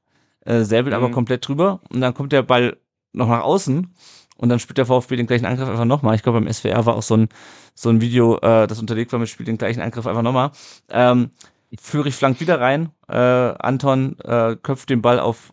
Äh, 0.45 0.63
Säbelt 0.65 0.95
aber 0.95 1.09
Mhm. 1.09 1.13
komplett 1.13 1.47
drüber 1.49 1.81
und 1.91 2.01
dann 2.01 2.15
kommt 2.15 2.33
der 2.33 2.43
Ball 2.43 2.77
noch 3.13 3.29
nach 3.29 3.43
außen 3.43 3.95
und 4.37 4.49
dann 4.49 4.59
spielt 4.61 4.79
der 4.79 4.87
VfB 4.87 5.17
den 5.17 5.27
gleichen 5.27 5.47
Angriff 5.47 5.69
einfach 5.69 5.85
nochmal. 5.87 6.15
Ich 6.17 6.23
glaube, 6.23 6.41
beim 6.41 6.53
SWR 6.53 6.87
war 6.87 6.97
auch 6.97 7.03
so 7.03 7.17
ein, 7.17 7.29
so 7.75 7.89
ein 7.91 8.01
Video, 8.01 8.37
äh, 8.39 8.67
das 8.67 8.81
unterlegt 8.81 9.13
war 9.13 9.19
mit 9.21 9.29
Spiel 9.29 9.47
den 9.47 9.59
gleichen 9.59 9.81
Angriff 9.83 10.07
einfach 10.07 10.23
nochmal. 10.23 10.53
Ähm, 10.91 11.31
Führig 11.81 12.15
flankt 12.15 12.41
wieder 12.41 12.61
rein. 12.61 12.91
Äh, 13.09 13.17
Anton 13.17 14.19
äh, 14.21 14.57
köpft 14.57 14.91
den 14.91 15.03
Ball 15.03 15.19
auf, 15.21 15.53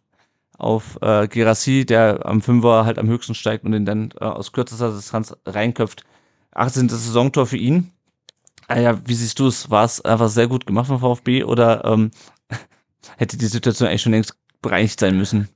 auf 0.57 0.99
äh, 1.01 1.27
Gerassi, 1.29 1.85
der 1.85 2.25
am 2.25 2.41
Fünfer 2.41 2.85
halt 2.85 2.99
am 2.99 3.07
höchsten 3.09 3.35
steigt 3.35 3.65
und 3.65 3.71
den 3.73 3.85
dann 3.85 4.11
äh, 4.21 4.25
aus 4.25 4.51
kürzester 4.53 4.91
Distanz 4.93 5.35
reinköpft. 5.45 6.05
18. 6.53 6.89
Saisontor 6.89 7.47
für 7.47 7.57
ihn. 7.57 7.92
Ah 8.73 8.79
ja, 8.79 9.07
wie 9.07 9.13
siehst 9.13 9.37
du 9.37 9.45
es? 9.45 9.69
War 9.69 9.85
es 9.85 10.01
einfach 10.01 10.29
sehr 10.29 10.47
gut 10.47 10.65
gemacht 10.65 10.87
vom 10.87 10.99
VfB 10.99 11.43
oder 11.43 11.85
ähm, 11.85 12.09
hätte 13.17 13.37
die 13.37 13.45
Situation 13.45 13.87
eigentlich 13.87 14.01
schon 14.01 14.13
längst 14.13 14.35
bereinigt 14.63 14.99
sein 14.99 15.15
müssen? 15.15 15.47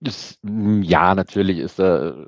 Das, 0.00 0.40
ja, 0.42 1.14
natürlich 1.14 1.58
ist 1.58 1.78
da 1.78 2.08
äh, 2.08 2.26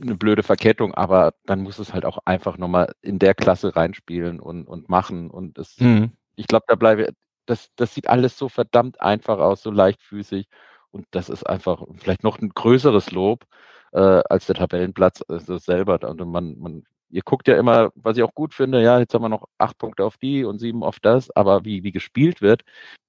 eine 0.00 0.16
blöde 0.16 0.42
Verkettung, 0.42 0.94
aber 0.94 1.34
dann 1.44 1.60
muss 1.60 1.78
es 1.78 1.92
halt 1.92 2.06
auch 2.06 2.16
einfach 2.24 2.56
nochmal 2.56 2.94
in 3.02 3.18
der 3.18 3.34
Klasse 3.34 3.76
reinspielen 3.76 4.40
und, 4.40 4.66
und 4.66 4.88
machen. 4.88 5.28
Und 5.30 5.58
das, 5.58 5.76
Mhm. 5.78 6.12
ich 6.36 6.46
glaube, 6.46 6.64
da 6.66 6.74
bleibe, 6.74 7.12
das, 7.44 7.68
das 7.76 7.92
sieht 7.94 8.08
alles 8.08 8.38
so 8.38 8.48
verdammt 8.48 9.02
einfach 9.02 9.38
aus, 9.38 9.62
so 9.62 9.70
leichtfüßig. 9.70 10.48
Und 10.92 11.04
das 11.10 11.28
ist 11.28 11.44
einfach 11.46 11.82
vielleicht 11.98 12.24
noch 12.24 12.38
ein 12.38 12.48
größeres 12.48 13.10
Lob 13.10 13.44
äh, 13.92 14.22
als 14.30 14.46
der 14.46 14.54
Tabellenplatz 14.54 15.22
also 15.28 15.58
selber. 15.58 16.08
Und 16.08 16.26
man, 16.26 16.58
man, 16.58 16.84
ihr 17.10 17.22
guckt 17.24 17.48
ja 17.48 17.56
immer, 17.58 17.90
was 17.94 18.16
ich 18.16 18.22
auch 18.22 18.34
gut 18.34 18.54
finde, 18.54 18.82
ja, 18.82 18.98
jetzt 18.98 19.14
haben 19.14 19.22
wir 19.22 19.28
noch 19.28 19.48
acht 19.58 19.78
Punkte 19.78 20.04
auf 20.04 20.16
die 20.18 20.44
und 20.44 20.58
sieben 20.58 20.82
auf 20.82 21.00
das, 21.00 21.30
aber 21.36 21.64
wie, 21.64 21.82
wie 21.84 21.92
gespielt 21.92 22.40
wird, 22.42 22.62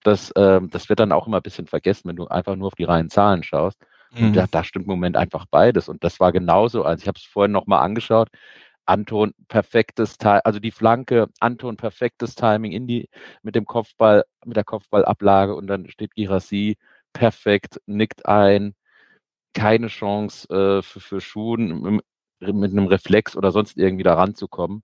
das, 0.03 0.31
ähm, 0.35 0.69
das 0.69 0.89
wird 0.89 0.99
dann 0.99 1.11
auch 1.11 1.27
immer 1.27 1.37
ein 1.37 1.43
bisschen 1.43 1.67
vergessen, 1.67 2.09
wenn 2.09 2.15
du 2.15 2.27
einfach 2.27 2.55
nur 2.55 2.67
auf 2.67 2.75
die 2.75 2.85
reinen 2.85 3.09
Zahlen 3.09 3.43
schaust. 3.43 3.79
Und 4.19 4.35
Mhm. 4.35 4.35
da, 4.35 4.47
da 4.51 4.63
stimmt 4.63 4.85
im 4.85 4.91
Moment 4.91 5.15
einfach 5.17 5.45
beides. 5.49 5.87
Und 5.89 6.03
das 6.03 6.19
war 6.19 6.31
genauso. 6.31 6.83
Also 6.83 7.01
ich 7.03 7.07
habe 7.07 7.17
es 7.19 7.25
vorhin 7.25 7.51
nochmal 7.51 7.83
angeschaut. 7.83 8.29
Anton 8.85 9.33
perfektes 9.47 10.17
Timing, 10.17 10.41
also 10.45 10.59
die 10.59 10.71
Flanke, 10.71 11.27
Anton 11.39 11.77
perfektes 11.77 12.35
Timing 12.35 12.71
in 12.71 12.87
die 12.87 13.09
mit 13.43 13.55
dem 13.55 13.65
Kopfball, 13.65 14.25
mit 14.45 14.57
der 14.57 14.63
Kopfballablage 14.63 15.55
und 15.55 15.67
dann 15.67 15.89
steht 15.89 16.15
Girassi 16.15 16.77
perfekt, 17.13 17.79
nickt 17.85 18.25
ein, 18.25 18.73
keine 19.53 19.87
Chance 19.87 20.47
äh, 20.49 20.81
für, 20.81 20.99
für 20.99 21.21
Schuhen 21.21 22.01
mit, 22.39 22.71
einem 22.71 22.87
Reflex 22.87 23.35
oder 23.35 23.51
sonst 23.51 23.77
irgendwie 23.77 24.03
da 24.03 24.15
ranzukommen. 24.15 24.83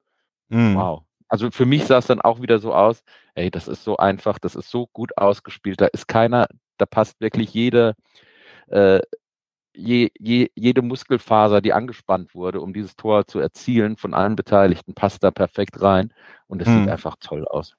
Mhm. 0.50 0.76
Wow. 0.76 1.04
Also 1.28 1.50
für 1.52 1.66
mich 1.66 1.86
sah 1.86 1.98
es 1.98 2.08
dann 2.08 2.22
auch 2.22 2.42
wieder 2.42 2.60
so 2.60 2.74
aus, 2.74 3.04
ey, 3.34 3.50
das 3.50 3.68
ist 3.68 3.84
so 3.84 3.98
einfach, 3.98 4.38
das 4.40 4.56
ist 4.56 4.70
so 4.70 4.88
gut 4.94 5.18
ausgespielt, 5.18 5.82
da 5.82 5.88
ist 5.88 6.08
keiner, 6.08 6.48
da 6.78 6.86
passt 6.86 7.20
wirklich 7.20 7.54
jede, 7.54 7.96
äh, 8.68 9.02
je, 9.76 10.10
je, 10.20 10.50
jede 10.56 10.82
Muskelfaser, 10.82 11.62
die 11.62 11.74
angespannt 11.74 12.36
wurde, 12.36 12.62
um 12.62 12.74
dieses 12.74 12.96
Tor 12.96 13.26
zu 13.26 13.40
erzielen 13.40 13.98
von 13.98 14.14
allen 14.14 14.36
Beteiligten, 14.36 14.94
passt 14.94 15.24
da 15.24 15.32
perfekt 15.32 15.82
rein 15.82 16.14
und 16.48 16.62
es 16.62 16.68
Mhm. 16.70 16.82
sieht 16.82 16.90
einfach 16.90 17.16
toll 17.20 17.48
aus. 17.48 17.76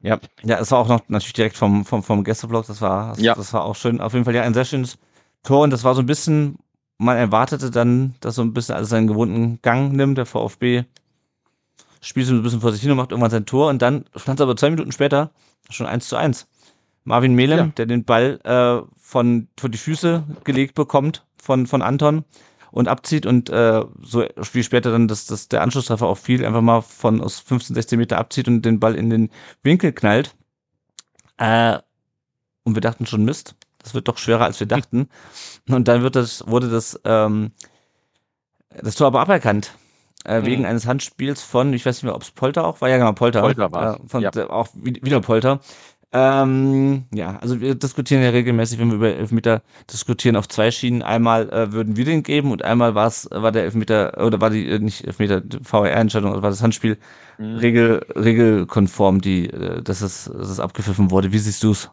Ja, 0.00 0.18
ja, 0.42 0.58
es 0.58 0.70
war 0.70 0.78
auch 0.78 0.88
noch 0.88 1.08
natürlich 1.08 1.32
direkt 1.32 1.56
vom, 1.56 1.84
vom, 1.84 2.02
vom 2.02 2.22
Gästeblock, 2.22 2.66
das 2.66 2.80
war, 2.80 3.10
das, 3.10 3.20
Ja. 3.20 3.34
das 3.34 3.52
war 3.52 3.64
auch 3.64 3.74
schön. 3.74 4.00
Auf 4.00 4.12
jeden 4.12 4.24
Fall 4.24 4.34
ja 4.34 4.42
ein 4.42 4.54
sehr 4.54 4.64
schönes 4.64 4.98
Tor 5.42 5.62
und 5.62 5.70
das 5.70 5.84
war 5.84 5.94
so 5.94 6.02
ein 6.02 6.06
bisschen, 6.06 6.58
man 6.98 7.16
erwartete 7.16 7.70
dann, 7.70 8.14
dass 8.20 8.34
so 8.34 8.42
ein 8.42 8.52
bisschen 8.52 8.74
alles 8.74 8.88
seinen 8.90 9.06
gewohnten 9.06 9.60
Gang 9.62 9.92
nimmt. 9.92 10.18
Der 10.18 10.26
VfB 10.26 10.84
spielt 12.00 12.26
so 12.26 12.34
ein 12.34 12.42
bisschen 12.42 12.60
vor 12.60 12.72
sich 12.72 12.82
hin 12.82 12.90
und 12.90 12.96
macht 12.96 13.12
irgendwann 13.12 13.30
sein 13.30 13.46
Tor 13.46 13.70
und 13.70 13.80
dann 13.82 14.04
stand 14.16 14.38
es 14.40 14.42
aber 14.42 14.56
zwei 14.56 14.70
Minuten 14.70 14.92
später 14.92 15.30
schon 15.70 15.86
eins 15.86 16.08
zu 16.08 16.16
eins. 16.16 16.46
Marvin 17.04 17.34
Melem, 17.34 17.58
Ja. 17.58 17.66
der 17.76 17.86
den 17.86 18.04
Ball 18.04 18.38
äh, 18.44 18.86
von 18.98 19.48
vor 19.58 19.70
die 19.70 19.78
Füße 19.78 20.24
gelegt 20.44 20.74
bekommt 20.74 21.24
von, 21.36 21.66
von 21.66 21.82
Anton 21.82 22.24
und 22.70 22.86
abzieht 22.88 23.24
und 23.26 23.48
äh, 23.48 23.82
so 24.02 24.24
wie 24.52 24.62
später 24.62 24.92
dann 24.92 25.08
das, 25.08 25.26
das 25.26 25.48
der 25.48 25.62
Anschlusstreffer 25.62 26.06
auch 26.06 26.18
fiel, 26.18 26.44
einfach 26.44 26.60
mal 26.60 26.82
von 26.82 27.20
aus 27.22 27.38
15, 27.40 27.74
16 27.74 27.98
Meter 27.98 28.18
abzieht 28.18 28.46
und 28.48 28.62
den 28.62 28.78
Ball 28.78 28.94
in 28.94 29.08
den 29.08 29.30
Winkel 29.62 29.92
knallt. 29.92 30.34
Äh, 31.38 31.78
und 32.64 32.74
wir 32.74 32.82
dachten 32.82 33.06
schon, 33.06 33.24
Mist, 33.24 33.54
das 33.82 33.94
wird 33.94 34.08
doch 34.08 34.18
schwerer, 34.18 34.44
als 34.44 34.60
wir 34.60 34.66
dachten. 34.66 35.08
Und 35.68 35.88
dann 35.88 36.02
wird 36.02 36.16
das, 36.16 36.44
wurde 36.46 36.68
das, 36.70 37.00
ähm, 37.04 37.52
das 38.82 38.94
Tor 38.96 39.08
aber 39.08 39.20
aberkannt. 39.20 39.72
Äh, 40.24 40.40
Mhm. 40.40 40.46
wegen 40.46 40.66
eines 40.66 40.86
Handspiels 40.86 41.42
von, 41.42 41.72
ich 41.72 41.86
weiß 41.86 41.96
nicht 41.96 42.02
mehr, 42.04 42.14
ob 42.14 42.22
es 42.22 42.32
Polter 42.32 42.66
auch 42.66 42.80
war, 42.80 42.88
ja 42.88 42.96
genau, 42.98 43.12
Polter. 43.12 43.40
Polter 43.40 43.70
war's, 43.72 43.98
Äh, 44.00 44.08
von, 44.08 44.22
ja. 44.22 44.30
äh, 44.34 44.42
auch 44.44 44.68
wi- 44.74 44.98
wieder 45.02 45.20
Polter. 45.20 45.60
Ähm, 46.10 47.04
ja, 47.14 47.36
also 47.38 47.60
wir 47.60 47.74
diskutieren 47.74 48.22
ja 48.22 48.30
regelmäßig, 48.30 48.78
wenn 48.78 48.88
wir 48.88 48.96
über 48.96 49.14
Elfmeter 49.14 49.62
diskutieren, 49.92 50.36
auf 50.36 50.48
zwei 50.48 50.70
Schienen. 50.70 51.02
Einmal 51.02 51.50
äh, 51.50 51.72
würden 51.72 51.96
wir 51.96 52.04
den 52.06 52.22
geben 52.22 52.50
und 52.50 52.64
einmal 52.64 52.94
war's, 52.94 53.28
war 53.30 53.52
der 53.52 53.64
Elfmeter, 53.64 54.24
oder 54.24 54.40
war 54.40 54.50
die, 54.50 54.66
äh, 54.68 54.78
nicht 54.78 55.06
Elfmeter, 55.06 55.42
VR-Entscheidung, 55.62 56.32
oder 56.32 56.42
war 56.42 56.50
das 56.50 56.62
Handspiel 56.62 56.98
Mhm. 57.38 57.56
regel, 57.58 58.04
regelkonform, 58.16 59.20
die, 59.20 59.50
äh, 59.50 59.82
dass 59.82 60.00
es, 60.00 60.24
dass 60.24 60.48
es 60.48 60.60
abgepfiffen 60.60 61.10
wurde. 61.10 61.30
Wie 61.32 61.38
siehst 61.38 61.62
du's? 61.62 61.90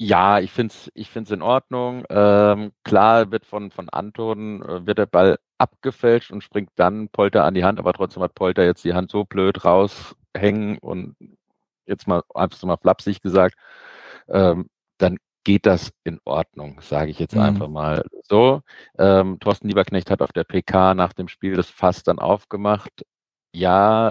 Ja, 0.00 0.40
ich 0.40 0.50
finde 0.50 0.74
es 0.74 0.90
ich 0.94 1.08
find's 1.10 1.30
in 1.30 1.42
Ordnung. 1.42 2.04
Ähm, 2.10 2.72
klar 2.82 3.30
wird 3.30 3.46
von, 3.46 3.70
von 3.70 3.88
Anton, 3.88 4.62
äh, 4.62 4.86
wird 4.86 4.98
der 4.98 5.06
Ball 5.06 5.38
abgefälscht 5.58 6.32
und 6.32 6.42
springt 6.42 6.70
dann 6.74 7.08
Polter 7.10 7.44
an 7.44 7.54
die 7.54 7.64
Hand, 7.64 7.78
aber 7.78 7.92
trotzdem 7.92 8.22
hat 8.22 8.34
Polter 8.34 8.64
jetzt 8.64 8.84
die 8.84 8.94
Hand 8.94 9.10
so 9.12 9.24
blöd 9.24 9.64
raushängen 9.64 10.78
und 10.78 11.16
jetzt 11.86 12.08
mal 12.08 12.22
einfach 12.34 12.58
so 12.58 12.66
mal 12.66 12.76
flapsig 12.76 13.22
gesagt, 13.22 13.56
ähm, 14.28 14.68
dann 14.98 15.18
geht 15.44 15.66
das 15.66 15.92
in 16.04 16.18
Ordnung, 16.24 16.80
sage 16.80 17.10
ich 17.10 17.18
jetzt 17.20 17.34
Mhm. 17.34 17.40
einfach 17.40 17.68
mal 17.68 18.04
so. 18.24 18.62
Ähm, 18.98 19.38
Thorsten 19.40 19.68
Lieberknecht 19.68 20.10
hat 20.10 20.22
auf 20.22 20.32
der 20.32 20.44
PK 20.44 20.94
nach 20.94 21.12
dem 21.12 21.28
Spiel 21.28 21.54
das 21.56 21.70
Fass 21.70 22.02
dann 22.02 22.18
aufgemacht. 22.18 23.04
Ja, 23.54 24.10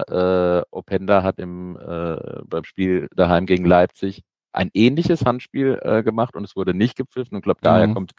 äh, 0.60 0.62
Openda 0.70 1.22
hat 1.22 1.38
im, 1.38 1.76
äh, 1.78 2.42
beim 2.46 2.64
Spiel 2.64 3.08
daheim 3.14 3.44
gegen 3.46 3.66
Leipzig 3.66 4.22
ein 4.54 4.70
ähnliches 4.74 5.24
Handspiel 5.24 5.78
äh, 5.82 6.02
gemacht 6.02 6.34
und 6.36 6.44
es 6.44 6.56
wurde 6.56 6.74
nicht 6.74 6.96
gepfiffen 6.96 7.34
und 7.34 7.40
ich 7.40 7.44
glaube, 7.44 7.60
daher 7.62 7.88
Mhm. 7.88 7.94
kommt 7.94 8.12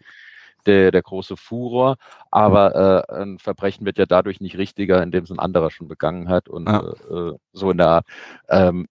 der, 0.65 0.91
der 0.91 1.01
große 1.01 1.37
Furor. 1.37 1.97
Aber 2.31 3.05
äh, 3.09 3.13
ein 3.21 3.39
Verbrechen 3.39 3.85
wird 3.85 3.97
ja 3.97 4.05
dadurch 4.05 4.41
nicht 4.41 4.57
richtiger, 4.57 5.01
indem 5.03 5.23
es 5.23 5.31
ein 5.31 5.39
anderer 5.39 5.71
schon 5.71 5.87
begangen 5.87 6.29
hat 6.29 6.49
und 6.49 6.67
Ja. 6.67 6.79
äh, 6.81 7.13
äh, 7.31 7.37
so 7.53 7.71
in 7.71 7.77
der 7.77 7.87
Art. 7.87 8.07
Ähm, 8.49 8.87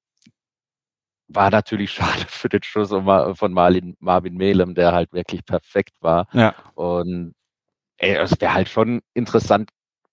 war 1.29 1.51
natürlich 1.51 1.93
schade 1.95 2.25
für 2.29 2.49
den 2.49 2.63
Schuss 2.63 2.91
von 2.91 3.05
Ma- 3.05 3.35
von 3.35 3.53
Marlin, 3.53 3.97
Marvin 4.01 4.37
Melem, 4.37 4.75
der 4.75 4.93
halt 4.93 5.13
wirklich 5.13 5.45
perfekt 5.45 5.97
war. 6.01 6.27
Ja. 6.33 6.55
Und 6.75 7.35
ey, 7.99 8.17
es 8.17 8.41
wäre 8.41 8.55
halt 8.55 8.69
schon 8.69 9.01
interessant 9.15 9.71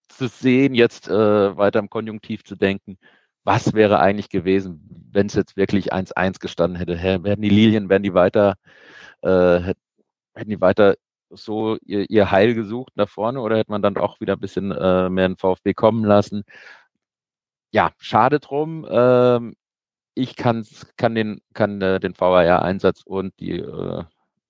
zu 0.09 0.27
sehen, 0.27 0.73
jetzt 0.75 1.07
äh, 1.07 1.57
weiter 1.57 1.79
im 1.79 1.89
Konjunktiv 1.89 2.43
zu 2.43 2.55
denken, 2.55 2.97
was 3.43 3.73
wäre 3.73 3.99
eigentlich 3.99 4.29
gewesen, 4.29 5.09
wenn 5.11 5.27
es 5.27 5.33
jetzt 5.33 5.57
wirklich 5.57 5.93
1-1 5.93 6.39
gestanden 6.39 6.77
hätte. 6.77 6.97
Hä, 6.97 7.19
Wären 7.21 7.41
die 7.41 7.49
Lilien, 7.49 7.89
wären 7.89 8.03
die 8.03 8.13
weiter, 8.13 8.55
äh, 9.21 9.27
hätt- 9.27 9.77
hätten 10.33 10.49
die 10.49 10.61
weiter 10.61 10.95
so 11.29 11.77
ihr, 11.85 12.09
ihr 12.09 12.31
Heil 12.31 12.53
gesucht 12.53 12.93
nach 12.95 13.09
vorne 13.09 13.41
oder 13.41 13.57
hätte 13.57 13.71
man 13.71 13.81
dann 13.81 13.97
auch 13.97 14.19
wieder 14.19 14.33
ein 14.33 14.39
bisschen 14.39 14.71
äh, 14.71 15.09
mehr 15.09 15.27
in 15.27 15.37
VfB 15.37 15.73
kommen 15.73 16.03
lassen? 16.03 16.43
Ja, 17.71 17.91
schade 17.97 18.39
drum. 18.39 18.85
Ähm, 18.89 19.55
ich 20.13 20.35
kann's, 20.35 20.87
kann 20.97 21.15
den, 21.15 21.41
kann 21.53 21.81
äh, 21.81 21.99
den 21.99 22.13
VAR-Einsatz 22.19 23.01
und 23.05 23.33
die 23.39 23.59
äh, 23.59 24.03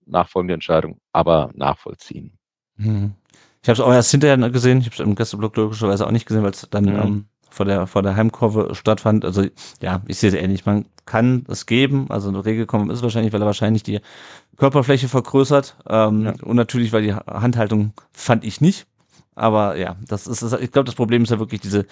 nachfolgende 0.06 0.56
Entscheidung 0.56 1.00
aber 1.12 1.52
nachvollziehen. 1.54 2.38
Hm. 2.78 3.14
Ich 3.62 3.70
habe 3.70 3.74
es 3.74 3.80
auch 3.80 3.94
erst 3.94 4.10
hinterher 4.10 4.38
gesehen. 4.50 4.80
Ich 4.80 4.86
habe 4.88 4.96
es 4.96 5.00
im 5.00 5.16
Gästeblock 5.16 5.56
logischerweise 5.56 6.08
auch 6.08 6.12
nicht 6.12 6.26
gesehen, 6.26 6.44
weil 6.44 6.52
es 6.52 6.68
dann 6.70 6.86
mhm. 6.86 6.96
ähm, 6.96 7.26
vor 7.52 7.66
der 7.66 7.88
vor 7.88 8.02
der 8.02 8.16
Heimkurve 8.16 8.74
stattfand. 8.74 9.26
Also 9.26 9.46
ja, 9.82 10.02
ich 10.08 10.18
sehe 10.18 10.30
es 10.30 10.36
ähnlich. 10.36 10.66
Man 10.66 10.86
kann 11.06 11.46
es 11.48 11.66
geben. 11.66 12.08
Also 12.10 12.30
eine 12.30 12.44
Regelkommen 12.44 12.90
ist 12.90 13.04
wahrscheinlich, 13.04 13.34
weil 13.34 13.42
er 13.42 13.46
wahrscheinlich 13.46 13.84
die 13.84 14.00
Körperfläche 14.58 15.08
vergrößert. 15.08 15.78
Ähm, 15.88 16.26
ja. 16.26 16.34
Und 16.44 16.56
natürlich, 16.56 16.94
weil 16.94 17.04
die 17.04 17.14
Handhaltung 17.14 17.94
fand 18.12 18.44
ich 18.44 18.62
nicht. 18.62 18.88
Aber 19.36 19.78
ja, 19.78 19.96
das 20.08 20.28
ist, 20.28 20.42
ich 20.42 20.72
glaube, 20.72 20.86
das 20.86 20.96
Problem 20.96 21.24
ist 21.24 21.30
ja 21.30 21.40
wirklich 21.40 21.62
diese 21.62 21.86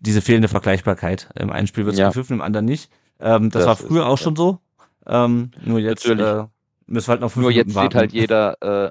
diese 0.00 0.20
fehlende 0.20 0.48
Vergleichbarkeit. 0.48 1.28
Im 1.34 1.50
einen 1.50 1.66
Spiel 1.66 1.84
wird 1.84 1.94
es 1.94 2.00
ja. 2.00 2.08
gepfiffen, 2.08 2.34
im 2.34 2.42
anderen 2.42 2.66
nicht. 2.66 2.90
Ähm, 3.20 3.50
das, 3.50 3.64
das, 3.64 3.66
war 3.66 3.88
früher 3.88 4.02
ist, 4.02 4.08
auch 4.08 4.18
schon 4.18 4.36
so. 4.36 4.58
Ähm, 5.06 5.50
nur 5.64 5.78
jetzt 5.78 6.06
äh, 6.06 6.44
müssen 6.86 7.08
wir 7.08 7.12
halt 7.12 7.20
noch 7.20 7.30
fünf 7.30 7.42
Nur 7.42 7.50
jetzt 7.50 7.68
Minuten 7.68 7.86
steht 7.86 7.94
halt 7.94 8.12
jeder, 8.12 8.86
äh, 8.86 8.90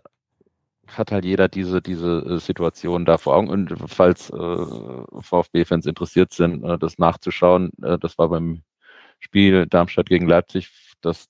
hat 0.88 1.12
halt 1.12 1.26
jeder 1.26 1.48
diese, 1.48 1.82
diese 1.82 2.20
äh, 2.20 2.40
Situation 2.40 3.06
da 3.06 3.18
vor 3.18 3.36
Augen. 3.36 3.50
Und 3.50 3.74
falls 3.88 4.30
äh, 4.30 4.58
VfB-Fans 5.22 5.86
interessiert 5.86 6.34
sind, 6.34 6.64
äh, 6.64 6.78
das 6.78 6.98
nachzuschauen, 6.98 7.72
äh, 7.82 7.98
das 7.98 8.18
war 8.18 8.30
beim 8.30 8.64
Spiel 9.20 9.66
Darmstadt 9.68 10.08
gegen 10.08 10.28
Leipzig 10.28 10.70
das 11.02 11.28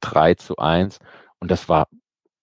3 0.00 0.34
zu 0.34 0.56
1. 0.56 0.98
Und 1.40 1.50
das 1.50 1.68
war, 1.68 1.88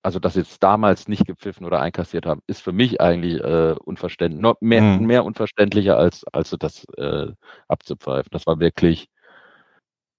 also 0.04 0.19
das 0.19 0.36
jetzt 0.36 0.62
damals 0.63 1.08
nicht 1.08 1.26
gepfiffen 1.26 1.65
oder 1.65 1.82
einkassiert 1.82 2.26
haben, 2.26 2.41
ist 2.47 2.62
für 2.62 2.71
mich 2.71 3.02
eigentlich 3.02 3.41
äh, 3.41 3.76
unverständlich, 3.84 4.41
noch 4.41 4.58
mehr, 4.62 4.82
mhm. 4.82 5.06
mehr 5.06 5.26
unverständlicher 5.26 5.97
als, 5.97 6.24
als 6.32 6.56
das 6.60 6.86
äh, 6.97 7.28
abzupfeifen. 7.67 8.30
Das 8.32 8.45
war 8.47 8.60
wirklich, 8.60 9.08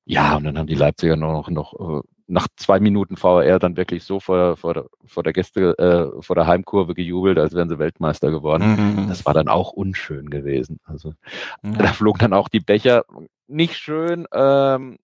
ja, 0.04 0.36
und 0.36 0.44
dann 0.44 0.58
haben 0.58 0.66
die 0.66 0.74
Leipziger 0.74 1.16
noch, 1.16 1.48
noch 1.48 1.74
äh, 1.74 2.02
nach 2.26 2.48
zwei 2.56 2.80
Minuten 2.80 3.16
VR 3.16 3.58
dann 3.58 3.76
wirklich 3.76 4.04
so 4.04 4.20
vor, 4.20 4.56
vor, 4.56 4.74
der, 4.74 4.86
vor 5.04 5.22
der 5.22 5.32
Gäste, 5.32 5.76
äh, 5.78 6.22
vor 6.22 6.36
der 6.36 6.46
Heimkurve 6.46 6.94
gejubelt, 6.94 7.38
als 7.38 7.54
wären 7.54 7.68
sie 7.68 7.78
Weltmeister 7.78 8.30
geworden. 8.30 8.96
Mhm. 8.96 9.08
Das 9.08 9.26
war 9.26 9.34
dann 9.34 9.48
auch 9.48 9.72
unschön 9.72 10.30
gewesen. 10.30 10.80
Also 10.84 11.14
mhm. 11.62 11.78
da 11.78 11.92
flogen 11.92 12.18
dann 12.18 12.32
auch 12.32 12.48
die 12.48 12.60
Becher 12.60 13.04
nicht 13.46 13.76
schön. 13.76 14.26
Ähm, 14.32 14.98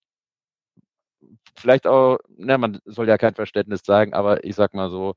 vielleicht 1.56 1.86
auch, 1.86 2.18
ne, 2.36 2.58
man 2.58 2.80
soll 2.84 3.08
ja 3.08 3.18
kein 3.18 3.34
Verständnis 3.34 3.82
zeigen, 3.82 4.14
aber 4.14 4.44
ich 4.44 4.54
sag 4.54 4.74
mal 4.74 4.90
so, 4.90 5.14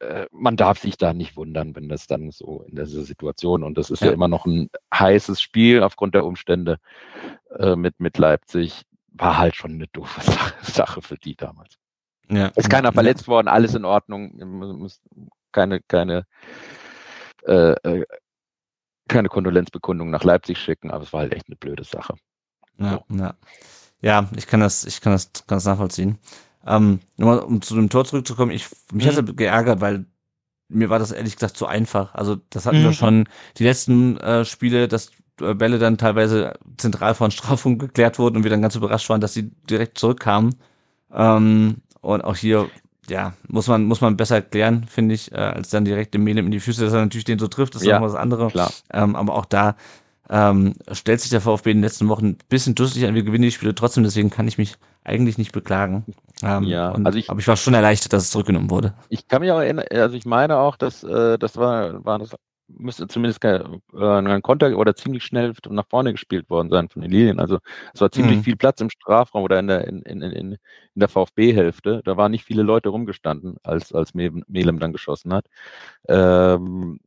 äh, 0.00 0.26
man 0.30 0.56
darf 0.56 0.78
sich 0.78 0.96
da 0.96 1.12
nicht 1.12 1.36
wundern, 1.36 1.74
wenn 1.74 1.88
das 1.88 2.06
dann 2.06 2.30
so 2.30 2.64
in 2.68 2.76
dieser 2.76 3.02
Situation 3.02 3.62
und 3.62 3.76
das 3.76 3.90
ist 3.90 4.00
ja, 4.00 4.08
ja 4.08 4.12
immer 4.12 4.28
noch 4.28 4.46
ein 4.46 4.70
heißes 4.94 5.40
Spiel 5.40 5.82
aufgrund 5.82 6.14
der 6.14 6.24
Umstände 6.24 6.78
äh, 7.58 7.74
mit, 7.74 7.98
mit 7.98 8.18
Leipzig 8.18 8.84
war 9.12 9.38
halt 9.38 9.56
schon 9.56 9.72
eine 9.72 9.86
doofe 9.88 10.20
Sache 10.62 11.02
für 11.02 11.16
die 11.16 11.36
damals. 11.36 11.78
Ja. 12.30 12.48
Ist 12.48 12.70
keiner 12.70 12.92
verletzt 12.92 13.22
ja. 13.22 13.28
worden, 13.28 13.48
alles 13.48 13.74
in 13.74 13.84
Ordnung, 13.84 14.86
keine, 15.52 15.80
keine, 15.80 16.26
äh, 17.46 17.72
äh, 17.72 18.04
keine 19.08 19.28
Kondolenzbekundung 19.28 20.10
nach 20.10 20.24
Leipzig 20.24 20.58
schicken, 20.58 20.90
aber 20.90 21.04
es 21.04 21.12
war 21.12 21.20
halt 21.20 21.32
echt 21.32 21.46
eine 21.48 21.56
blöde 21.56 21.84
Sache. 21.84 22.14
Ja, 22.78 23.02
so. 23.08 23.16
ja. 23.16 23.34
ja 24.00 24.30
ich 24.36 24.46
kann 24.46 24.60
das, 24.60 24.84
ich 24.84 25.00
kann 25.00 25.12
das, 25.12 25.32
das 25.32 25.64
nachvollziehen. 25.64 26.18
Ähm, 26.66 27.00
nur 27.16 27.46
um 27.46 27.62
zu 27.62 27.74
dem 27.74 27.88
Tor 27.88 28.04
zurückzukommen, 28.04 28.50
ich, 28.50 28.68
mich 28.92 29.06
mhm. 29.06 29.16
hat 29.16 29.28
es 29.28 29.36
geärgert, 29.36 29.80
weil 29.80 30.04
mir 30.68 30.90
war 30.90 30.98
das 30.98 31.12
ehrlich 31.12 31.34
gesagt 31.34 31.56
zu 31.56 31.66
einfach. 31.66 32.14
Also 32.14 32.36
das 32.50 32.66
hatten 32.66 32.80
mhm. 32.80 32.84
wir 32.84 32.92
schon 32.92 33.28
die 33.56 33.64
letzten 33.64 34.18
äh, 34.18 34.44
Spiele, 34.44 34.86
dass 34.86 35.10
Bälle 35.38 35.78
dann 35.78 35.98
teilweise 35.98 36.54
zentral 36.76 37.14
von 37.14 37.30
Strafung 37.30 37.78
geklärt 37.78 38.18
wurden 38.18 38.36
und 38.36 38.42
wir 38.44 38.50
dann 38.50 38.62
ganz 38.62 38.74
überrascht 38.74 39.08
waren, 39.08 39.20
dass 39.20 39.34
sie 39.34 39.50
direkt 39.70 39.98
zurückkamen. 39.98 40.54
Ähm, 41.12 41.76
und 42.00 42.22
auch 42.22 42.36
hier, 42.36 42.68
ja, 43.08 43.34
muss 43.48 43.66
man, 43.66 43.84
muss 43.84 44.00
man 44.00 44.16
besser 44.16 44.36
erklären, 44.36 44.84
finde 44.88 45.14
ich, 45.14 45.32
äh, 45.32 45.36
als 45.36 45.70
dann 45.70 45.84
direkt 45.84 46.14
dem 46.14 46.24
Melem 46.24 46.46
in 46.46 46.52
die 46.52 46.60
Füße, 46.60 46.84
dass 46.84 46.92
er 46.92 47.00
natürlich 47.00 47.24
den 47.24 47.38
so 47.38 47.48
trifft, 47.48 47.74
das 47.74 47.82
ist 47.82 47.88
ja, 47.88 47.98
noch 47.98 48.06
was 48.06 48.14
anderes. 48.14 48.84
Ähm, 48.92 49.16
aber 49.16 49.34
auch 49.34 49.46
da 49.46 49.76
ähm, 50.30 50.74
stellt 50.92 51.20
sich 51.20 51.30
der 51.30 51.40
VfB 51.40 51.70
in 51.70 51.78
den 51.78 51.84
letzten 51.84 52.08
Wochen 52.08 52.26
ein 52.26 52.38
bisschen 52.48 52.74
dusselig 52.74 53.08
an. 53.08 53.14
Wir 53.14 53.22
gewinnen 53.22 53.42
die 53.42 53.50
Spiele 53.50 53.74
trotzdem, 53.74 54.04
deswegen 54.04 54.30
kann 54.30 54.46
ich 54.46 54.58
mich 54.58 54.76
eigentlich 55.04 55.38
nicht 55.38 55.52
beklagen. 55.52 56.04
Ähm, 56.42 56.64
ja, 56.64 56.90
und, 56.90 57.06
also 57.06 57.18
ich, 57.18 57.30
aber 57.30 57.40
ich 57.40 57.48
war 57.48 57.56
schon 57.56 57.74
erleichtert, 57.74 58.12
dass 58.12 58.24
es 58.24 58.30
zurückgenommen 58.30 58.70
wurde. 58.70 58.94
Ich 59.08 59.26
kann 59.26 59.40
mich 59.40 59.50
auch 59.50 59.58
erinnern, 59.60 59.86
also 59.90 60.16
ich 60.16 60.26
meine 60.26 60.58
auch, 60.58 60.76
dass 60.76 61.02
äh, 61.02 61.38
das 61.38 61.56
war, 61.56 62.04
war 62.04 62.18
das 62.18 62.36
müsste 62.68 63.08
zumindest 63.08 63.40
kein, 63.40 63.82
äh, 63.94 64.04
ein 64.04 64.42
Konter 64.42 64.76
oder 64.76 64.94
ziemlich 64.94 65.24
schnell 65.24 65.54
nach 65.68 65.86
vorne 65.88 66.12
gespielt 66.12 66.48
worden 66.50 66.70
sein 66.70 66.88
von 66.88 67.02
den 67.02 67.10
Lilien. 67.10 67.40
Also 67.40 67.58
es 67.94 68.00
war 68.00 68.10
ziemlich 68.10 68.38
mhm. 68.38 68.42
viel 68.44 68.56
Platz 68.56 68.80
im 68.80 68.90
Strafraum 68.90 69.42
oder 69.42 69.58
in 69.58 69.66
der, 69.66 69.86
in, 69.86 70.02
in, 70.02 70.22
in, 70.22 70.32
in 70.32 70.58
der 70.94 71.08
VfB-Hälfte. 71.08 72.02
Da 72.04 72.16
waren 72.16 72.30
nicht 72.30 72.44
viele 72.44 72.62
Leute 72.62 72.90
rumgestanden, 72.90 73.56
als, 73.62 73.92
als 73.92 74.14
Melem 74.14 74.78
dann 74.78 74.92
geschossen 74.92 75.32
hat. 75.32 75.46
Ähm, 76.08 77.00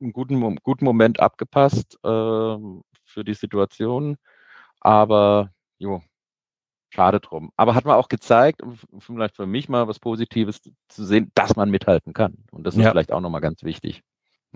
einen 0.00 0.12
guten, 0.12 0.56
guten 0.56 0.84
Moment 0.84 1.20
abgepasst 1.20 1.98
äh, 2.02 2.08
für 3.04 3.24
die 3.24 3.34
Situation. 3.34 4.16
Aber 4.80 5.50
jo, 5.78 6.02
schade 6.90 7.20
drum. 7.20 7.50
Aber 7.56 7.74
hat 7.74 7.84
man 7.84 7.96
auch 7.96 8.08
gezeigt, 8.08 8.62
vielleicht 8.98 9.36
für 9.36 9.46
mich 9.46 9.68
mal 9.68 9.88
was 9.88 9.98
Positives 9.98 10.60
zu 10.88 11.04
sehen, 11.04 11.30
dass 11.34 11.56
man 11.56 11.70
mithalten 11.70 12.12
kann. 12.12 12.44
Und 12.50 12.66
das 12.66 12.74
ist 12.74 12.82
ja. 12.82 12.90
vielleicht 12.90 13.12
auch 13.12 13.20
nochmal 13.20 13.40
ganz 13.40 13.62
wichtig. 13.62 14.02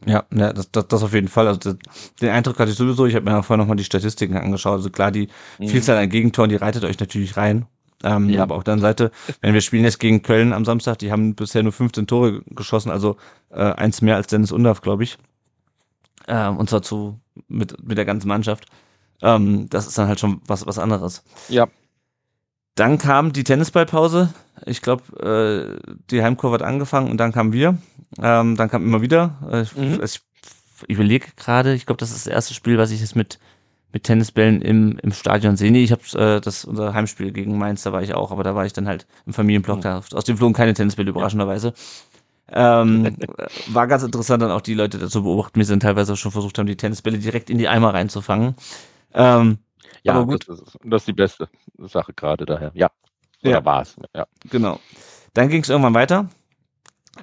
Ja, 0.07 0.25
ja 0.35 0.53
das, 0.53 0.71
das, 0.71 0.89
das 0.89 1.03
auf 1.03 1.15
jeden 1.15 1.29
Fall. 1.29 1.49
Also 1.49 1.75
den 2.21 2.31
Eindruck 2.31 2.59
hatte 2.59 2.71
ich 2.71 2.77
sowieso. 2.77 3.07
Ich 3.07 3.15
habe 3.15 3.31
mir 3.31 3.43
vorher 3.43 3.63
nochmal 3.63 3.77
die 3.77 3.85
Statistiken 3.85 4.37
angeschaut. 4.37 4.75
Also 4.75 4.91
klar, 4.91 5.11
die 5.11 5.29
mhm. 5.59 5.69
Vielzahl 5.69 5.97
an 5.97 6.09
Gegentoren, 6.09 6.51
die 6.51 6.57
reitet 6.57 6.85
euch 6.85 6.99
natürlich 6.99 7.37
rein. 7.37 7.67
Ähm, 8.05 8.31
ja. 8.31 8.43
Aber 8.43 8.55
auf 8.55 8.65
der 8.65 8.75
anderen 8.75 8.91
Seite, 8.91 9.11
wenn 9.41 9.55
wir 9.55 9.61
spielen 9.61 9.85
jetzt 9.85 9.99
gegen 9.99 10.23
Köln 10.23 10.53
am 10.53 10.65
Samstag, 10.65 10.99
die 10.99 11.11
haben 11.11 11.35
bisher 11.35 11.63
nur 11.63 11.73
15 11.73 12.07
Tore 12.07 12.43
geschossen, 12.47 12.91
also 12.91 13.17
äh, 13.51 13.61
eins 13.61 14.03
mehr 14.03 14.17
als 14.17 14.29
Dennis 14.29 14.53
Undaff, 14.53 14.83
glaube 14.83 15.03
ich. 15.03 15.19
Ähm, 16.29 16.59
und 16.59 16.71
zwar 16.71 16.83
zu 16.83 17.19
mit, 17.49 17.83
mit 17.83 17.99
der 17.99 18.05
ganzen 18.05 18.29
Mannschaft. 18.29 18.67
Ähm, 19.21 19.69
das 19.69 19.87
ist 19.87 19.99
dann 19.99 20.09
halt 20.09 20.21
schon 20.21 20.41
was, 20.47 20.67
was 20.67 20.79
anderes. 20.79 21.25
Ja. 21.49 21.67
Dann 22.77 22.99
kam 22.99 23.33
die 23.33 23.43
Tennisballpause. 23.43 24.33
Ich 24.67 24.83
glaube, 24.83 25.79
äh, 25.83 25.99
die 26.11 26.23
Heimkurve 26.23 26.55
hat 26.55 26.63
angefangen 26.63 27.11
und 27.11 27.19
dann 27.19 27.33
kamen 27.33 27.53
wir. 27.53 27.79
Ähm, 28.21 28.57
dann 28.57 28.71
kam 28.71 28.85
immer 28.85 29.03
wieder. 29.03 29.39
Äh, 29.51 29.81
mhm. 29.81 30.01
Ich, 30.03 30.21
ich 30.87 30.95
überlege 30.95 31.27
gerade, 31.37 31.75
ich 31.75 31.87
glaube, 31.87 31.99
das 31.99 32.11
ist 32.11 32.27
das 32.27 32.33
erste 32.33 32.55
Spiel, 32.55 32.79
was 32.79 32.91
ich 32.91 33.01
jetzt 33.01 33.17
mit 33.17 33.39
mit 33.93 34.05
Tennisbällen 34.05 34.61
im, 34.61 34.99
im 35.03 35.13
Stadion 35.13 35.57
sehe. 35.57 35.71
Nee, 35.71 35.83
ich 35.83 35.93
habe 35.93 36.03
äh, 36.15 36.41
das 36.41 36.65
unser 36.65 36.93
Heimspiel 36.93 37.33
gegen 37.33 37.57
Mainz, 37.57 37.83
da 37.83 37.93
war 37.93 38.03
ich 38.03 38.15
auch, 38.15 38.31
aber 38.31 38.43
da 38.43 38.55
war 38.55 38.67
ich 38.67 38.73
dann 38.73 38.87
halt 38.87 39.07
im 39.27 39.33
Familienblock. 39.33 39.79
Mhm. 39.79 39.83
Da, 39.83 40.03
aus 40.13 40.25
dem 40.25 40.37
flogen 40.37 40.55
keine 40.55 40.75
Tennisbälle, 40.75 41.11
überraschenderweise. 41.11 41.73
Ähm, 42.51 43.17
war 43.69 43.87
ganz 43.87 44.03
interessant, 44.03 44.43
dann 44.43 44.51
auch 44.51 44.61
die 44.61 44.75
Leute 44.75 44.99
dazu 44.99 45.23
beobachten, 45.23 45.57
wir 45.57 45.65
sind 45.65 45.81
teilweise 45.81 46.17
schon 46.17 46.33
versucht 46.33 46.59
haben, 46.59 46.67
die 46.67 46.77
Tennisbälle 46.77 47.19
direkt 47.19 47.51
in 47.51 47.59
die 47.59 47.69
Eimer 47.69 47.95
reinzufangen. 47.95 48.55
Ähm, 49.15 49.59
ja, 50.03 50.15
aber 50.15 50.27
gut. 50.27 50.49
Das 50.49 50.61
ist, 50.61 50.79
das 50.85 51.03
ist 51.03 51.09
die 51.09 51.13
beste 51.13 51.49
Sache 51.79 52.13
gerade 52.13 52.45
daher. 52.45 52.71
Ja. 52.75 52.91
Oder 53.43 53.53
ja. 53.53 53.65
war 53.65 53.83
es. 53.83 53.97
Ja. 54.15 54.27
Genau. 54.51 54.81
Dann 55.35 55.49
ging 55.49 55.63
es 55.63 55.69
irgendwann 55.69 55.95
weiter. 55.95 56.29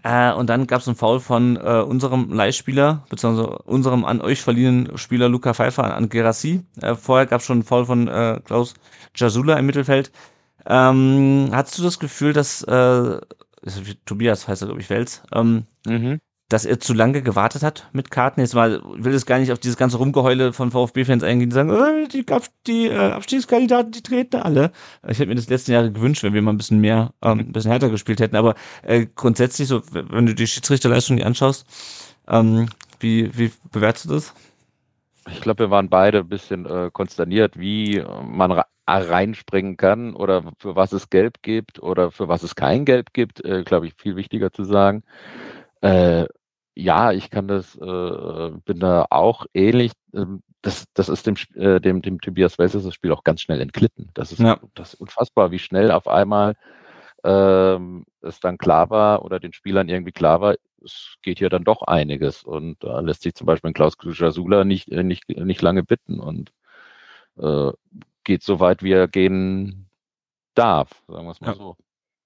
Äh, 0.04 0.34
und 0.34 0.49
dann 0.49 0.67
gab 0.67 0.82
es 0.82 0.88
einen 0.88 0.97
Foul 0.97 1.19
von 1.19 1.56
äh, 1.58 1.82
unserem 1.82 2.32
Leihspieler, 2.32 3.06
beziehungsweise 3.10 3.60
unserem 3.60 4.04
an 4.04 4.21
euch 4.21 4.41
verliehenen 4.41 4.97
Spieler 4.97 5.30
Luca 5.30 5.54
Pfeiffer 5.54 5.95
an 5.95 6.10
Gerassi. 6.10 6.65
Äh, 6.82 6.95
vorher 6.95 7.25
gab 7.25 7.39
es 7.39 7.45
schon 7.45 7.58
einen 7.58 7.63
Foul 7.63 7.86
von 7.86 8.08
äh, 8.08 8.39
Klaus 8.43 8.73
Jasula 9.15 9.58
im 9.58 9.65
Mittelfeld. 9.65 10.12
Ähm, 10.65 11.49
hattest 11.51 11.78
du 11.78 11.84
das 11.84 11.99
Gefühl, 11.99 12.34
dass 12.34 12.63
äh, 12.63 13.21
Tobias 14.06 14.47
heißt 14.47 14.63
er, 14.63 14.67
glaube 14.67 14.82
ich, 14.82 14.89
Wels, 14.89 15.23
ähm, 15.34 15.65
mhm 15.86 16.19
dass 16.50 16.66
er 16.66 16.80
zu 16.80 16.94
lange 16.94 17.24
gewartet 17.24 17.64
hat 17.64 17.90
mit 17.92 18.12
Karten. 18.12 18.40
Jetzt 18.40 18.54
mal 18.54 18.82
will 18.84 19.14
es 19.14 19.26
gar 19.26 19.40
nicht 19.40 19.52
auf 19.52 19.58
dieses 19.58 19.78
ganze 19.78 19.98
Rumgeheule 19.98 20.54
von 20.54 20.72
VfB-Fans 20.72 21.24
eingehen, 21.24 21.50
die 21.50 21.56
sagen, 21.56 21.72
äh, 21.72 22.08
die, 22.08 22.26
die 22.68 22.88
äh, 22.88 23.12
Abstiegskandidaten, 23.12 23.92
die 23.92 24.04
treten 24.04 24.38
alle. 24.38 24.72
Ich 25.08 25.18
hätte 25.18 25.28
mir 25.28 25.36
das 25.36 25.50
letzten 25.50 25.72
Jahre 25.72 25.92
gewünscht, 25.92 26.24
wenn 26.24 26.34
wir 26.34 26.42
mal 26.44 26.54
ein 26.54 26.58
bisschen 26.58 26.82
mehr, 26.82 27.14
ähm, 27.24 27.40
ein 27.40 27.52
bisschen 27.52 27.72
härter 27.72 27.90
gespielt 27.90 28.20
hätten. 28.20 28.36
Aber 28.36 28.54
äh, 28.84 29.08
grundsätzlich, 29.16 29.68
so, 29.68 29.82
wenn 29.92 30.28
du 30.28 30.36
die 30.36 30.48
Schiedsrichterleistung 30.48 31.18
die 31.18 31.24
anschaust, 31.24 31.66
ähm, 32.28 32.68
wie, 33.00 33.36
wie 33.38 33.52
bewertest 33.72 34.06
du 34.06 34.10
das? 34.10 34.34
Ich 35.28 35.42
glaube, 35.42 35.64
wir 35.64 35.72
waren 35.72 35.90
beide 35.90 36.20
ein 36.20 36.30
bisschen 36.30 36.68
äh, 36.68 36.92
konsterniert, 36.94 37.60
wie 37.60 38.04
man 38.24 38.62
reinspringen 38.88 39.78
kann 39.78 40.14
oder 40.14 40.44
für 40.60 40.76
was 40.76 40.94
es 40.94 41.10
Gelb 41.10 41.42
gibt 41.42 41.82
oder 41.82 42.12
für 42.12 42.28
was 42.28 42.44
es 42.44 42.56
kein 42.56 42.86
Gelb 42.86 43.14
gibt, 43.14 43.44
äh, 43.44 43.64
glaube 43.64 43.88
ich, 43.88 43.96
viel 43.96 44.16
wichtiger 44.16 44.52
zu 44.52 44.64
sagen. 44.64 45.04
Äh, 45.82 46.26
ja, 46.76 47.12
ich 47.14 47.30
kann 47.30 47.48
das, 47.48 47.76
äh, 47.76 48.52
bin 48.66 48.80
da 48.80 49.06
auch 49.10 49.46
ähnlich. 49.54 49.94
Ähm, 50.14 50.44
das, 50.62 50.86
das 50.94 51.10
ist 51.10 51.26
dem, 51.26 51.36
äh, 51.56 51.80
dem, 51.80 52.02
dem 52.02 52.20
Tobias 52.20 52.58
Wels 52.58 52.74
das 52.74 52.94
Spiel 52.94 53.12
auch 53.14 53.24
ganz 53.24 53.42
schnell 53.42 53.62
entglitten. 53.62 54.10
Das 54.14 54.32
ist, 54.32 54.40
ja. 54.40 54.60
das 54.74 54.94
ist 54.94 55.00
unfassbar, 55.00 55.52
wie 55.52 55.60
schnell 55.60 55.92
auf 55.92 56.08
einmal 56.08 56.56
ähm, 57.24 58.06
es 58.22 58.40
dann 58.40 58.58
klar 58.58 58.90
war 58.90 59.24
oder 59.24 59.40
den 59.40 59.54
Spielern 59.54 59.90
irgendwie 59.90 60.12
klar 60.12 60.42
war, 60.42 60.56
es 60.84 61.16
geht 61.22 61.40
hier 61.40 61.50
dann 61.50 61.64
doch 61.64 61.82
einiges. 61.82 62.44
Und 62.44 62.84
da 62.84 63.00
lässt 63.00 63.24
sich 63.24 63.36
zum 63.36 63.48
Beispiel 63.48 63.74
Klaus 63.74 63.96
Jasula 64.04 64.64
nicht, 64.64 64.90
äh, 64.90 65.04
nicht, 65.04 65.30
nicht 65.30 65.62
lange 65.62 65.84
bitten 65.84 66.20
und 66.20 66.52
äh, 67.38 67.72
geht 68.24 68.44
so 68.44 68.60
weit, 68.60 68.84
wie 68.84 68.92
er 68.92 69.08
gehen 69.08 69.90
darf, 70.56 70.90
sagen 71.08 71.26
wir 71.26 71.32
es 71.32 71.42
mal 71.42 71.48
ja. 71.52 71.56
so. 71.56 71.78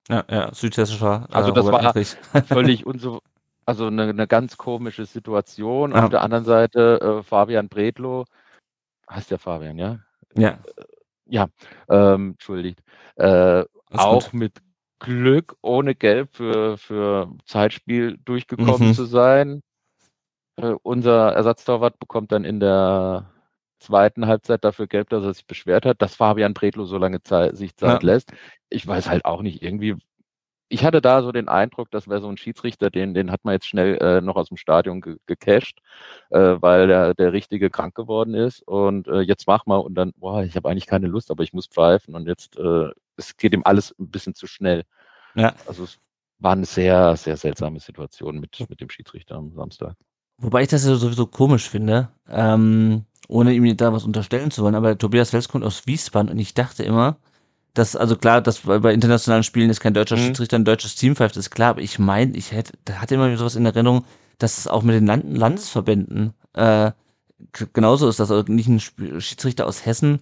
Ja, 0.09 0.25
ja, 0.29 0.53
südhessischer. 0.53 1.27
Äh, 1.29 1.33
also 1.33 1.51
das 1.51 1.65
Robert 1.65 1.95
war 1.95 2.43
völlig 2.43 2.85
unsou 2.85 3.21
also 3.69 3.85
eine, 3.85 4.09
eine 4.09 4.25
ganz 4.27 4.57
komische 4.57 5.05
Situation. 5.05 5.91
Ja. 5.91 6.03
Auf 6.03 6.09
der 6.09 6.21
anderen 6.23 6.43
Seite 6.43 6.99
äh, 7.19 7.23
Fabian 7.23 7.69
Bredlow, 7.69 8.25
heißt 9.07 9.29
der 9.29 9.37
Fabian, 9.37 9.77
ja? 9.77 9.99
Ja. 10.35 10.57
Ja, 11.25 11.47
ähm, 11.87 12.31
entschuldigt. 12.31 12.81
Äh, 13.15 13.63
auch 13.95 14.31
gut. 14.31 14.33
mit 14.33 14.61
Glück 14.97 15.55
ohne 15.61 15.93
Gelb 15.93 16.35
für, 16.35 16.77
für 16.79 17.31
Zeitspiel 17.45 18.17
durchgekommen 18.25 18.89
Mhm. 18.89 18.93
zu 18.95 19.05
sein. 19.05 19.61
Äh, 20.55 20.73
unser 20.81 21.31
Ersatztorwart 21.33 21.99
bekommt 21.99 22.31
dann 22.31 22.45
in 22.45 22.59
der 22.59 23.31
zweiten 23.79 24.25
Halbzeit 24.25 24.63
dafür 24.63 24.87
Gelb, 24.87 25.09
dass 25.09 25.23
er 25.23 25.33
sich 25.35 25.45
beschwert 25.45 25.85
hat, 25.85 26.01
dass 26.01 26.15
Fabian 26.15 26.55
Bredlow 26.55 26.85
so 26.85 26.97
lange 26.97 27.21
Zeit, 27.21 27.55
sich 27.55 27.77
Zeit 27.77 28.01
Ja. 28.01 28.13
lässt. 28.13 28.33
Ich 28.69 28.87
weiß 28.87 29.07
halt 29.07 29.25
auch 29.25 29.43
nicht, 29.43 29.61
irgendwie. 29.61 29.95
Ich 30.69 30.85
hatte 30.85 31.01
da 31.01 31.21
so 31.23 31.31
den 31.31 31.49
Eindruck, 31.49 31.89
das 31.91 32.07
wäre 32.07 32.21
so 32.21 32.29
ein 32.29 32.37
Schiedsrichter, 32.37 32.89
den, 32.89 33.13
den 33.13 33.31
hat 33.31 33.43
man 33.43 33.53
jetzt 33.53 33.67
schnell 33.67 33.97
äh, 33.97 34.21
noch 34.21 34.35
aus 34.35 34.49
dem 34.49 34.57
Stadion 34.57 35.01
ge 35.01 35.17
gecasht, 35.25 35.79
äh, 36.29 36.55
weil 36.59 36.87
der, 36.87 37.15
der 37.15 37.33
Richtige 37.33 37.69
krank 37.69 37.95
geworden 37.95 38.35
ist. 38.35 38.61
Und 38.61 39.07
äh, 39.07 39.21
jetzt 39.21 39.47
mach 39.47 39.65
mal 39.65 39.77
und 39.77 39.95
dann, 39.95 40.13
boah, 40.15 40.43
ich 40.43 40.55
habe 40.55 40.69
eigentlich 40.69 40.85
keine 40.85 41.07
Lust, 41.07 41.31
aber 41.31 41.43
ich 41.43 41.53
muss 41.53 41.67
pfeifen. 41.67 42.13
Und 42.15 42.27
jetzt, 42.27 42.57
äh, 42.57 42.89
es 43.17 43.35
geht 43.35 43.53
ihm 43.53 43.63
alles 43.65 43.95
ein 43.99 44.09
bisschen 44.09 44.35
zu 44.35 44.45
schnell. 44.45 44.83
Ja. 45.35 45.53
Also 45.65 45.83
es 45.83 45.99
war 46.39 46.53
eine 46.53 46.65
sehr, 46.65 47.15
sehr 47.17 47.35
seltsame 47.35 47.79
Situation 47.79 48.39
mit, 48.39 48.63
mit 48.69 48.79
dem 48.79 48.89
Schiedsrichter 48.89 49.35
am 49.35 49.53
Samstag. 49.53 49.95
Wobei 50.37 50.61
ich 50.61 50.69
das 50.69 50.85
ja 50.85 50.95
sowieso 50.95 51.25
komisch 51.25 51.67
finde, 51.67 52.09
ähm, 52.29 53.05
ohne 53.27 53.53
ihm 53.53 53.75
da 53.75 53.91
was 53.91 54.05
unterstellen 54.05 54.51
zu 54.51 54.63
wollen, 54.63 54.75
aber 54.75 54.97
Tobias 54.97 55.33
Wels 55.33 55.49
kommt 55.49 55.65
aus 55.65 55.85
Wiesbaden 55.85 56.31
und 56.31 56.39
ich 56.39 56.53
dachte 56.53 56.83
immer, 56.83 57.17
dass, 57.73 57.95
also 57.95 58.15
klar, 58.15 58.41
dass 58.41 58.59
bei 58.61 58.93
internationalen 58.93 59.43
Spielen 59.43 59.69
ist 59.69 59.79
kein 59.79 59.93
deutscher 59.93 60.17
Mhm. 60.17 60.21
Schiedsrichter 60.21 60.57
ein 60.57 60.65
deutsches 60.65 60.95
Team 60.95 61.15
pfeift, 61.15 61.37
ist 61.37 61.51
klar, 61.51 61.69
aber 61.71 61.81
ich 61.81 61.99
meine, 61.99 62.35
ich 62.35 62.51
hätte, 62.51 62.73
da 62.85 62.95
hatte 62.95 63.15
immer 63.15 63.35
sowas 63.37 63.55
in 63.55 63.65
Erinnerung, 63.65 64.05
dass 64.37 64.57
es 64.57 64.67
auch 64.67 64.83
mit 64.83 64.95
den 64.95 65.05
Land 65.05 65.37
Landesverbänden 65.37 66.33
äh, 66.53 66.91
genauso 67.73 68.09
ist, 68.09 68.19
dass 68.19 68.31
also 68.31 68.51
nicht 68.51 68.67
ein 68.67 68.79
Schiedsrichter 68.79 69.65
aus 69.67 69.85
Hessen 69.85 70.19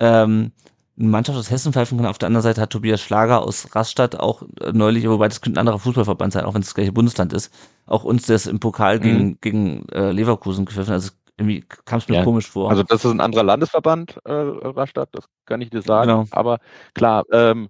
ähm, 0.00 0.52
eine 0.98 1.08
Mannschaft 1.08 1.38
aus 1.38 1.50
Hessen 1.50 1.72
pfeifen 1.72 1.96
kann. 1.98 2.06
Auf 2.06 2.18
der 2.18 2.26
anderen 2.26 2.42
Seite 2.42 2.60
hat 2.60 2.70
Tobias 2.70 3.00
Schlager 3.00 3.42
aus 3.42 3.74
Rastatt 3.74 4.16
auch 4.18 4.42
äh, 4.60 4.72
neulich, 4.72 5.08
wobei 5.08 5.28
das 5.28 5.40
könnte 5.40 5.58
ein 5.58 5.60
anderer 5.60 5.78
Fußballverband 5.78 6.32
sein, 6.32 6.44
auch 6.44 6.54
wenn 6.54 6.62
es 6.62 6.68
das 6.68 6.74
gleiche 6.74 6.92
Bundesland 6.92 7.32
ist, 7.32 7.52
auch 7.86 8.04
uns 8.04 8.26
das 8.26 8.46
im 8.46 8.58
Pokal 8.60 8.98
Mhm. 8.98 9.02
gegen, 9.02 9.38
gegen 9.40 9.88
äh, 9.90 10.10
Leverkusen 10.10 10.64
gepfiffen. 10.66 10.92
Also 10.92 11.10
irgendwie 11.38 11.60
kam 11.84 11.98
es 11.98 12.08
mir 12.08 12.16
Ja, 12.16 12.24
komisch 12.24 12.50
vor. 12.50 12.68
Also 12.68 12.82
das 12.82 13.04
ist 13.04 13.10
ein 13.12 13.20
anderer 13.20 13.44
Landesverband, 13.44 14.18
äh, 14.24 14.32
Rastatt, 14.32 15.10
das 15.12 15.26
kann 15.46 15.60
ich 15.60 15.70
dir 15.70 15.82
sagen. 15.82 16.08
Genau. 16.08 16.24
Aber 16.32 16.58
klar, 16.94 17.24
ähm, 17.30 17.68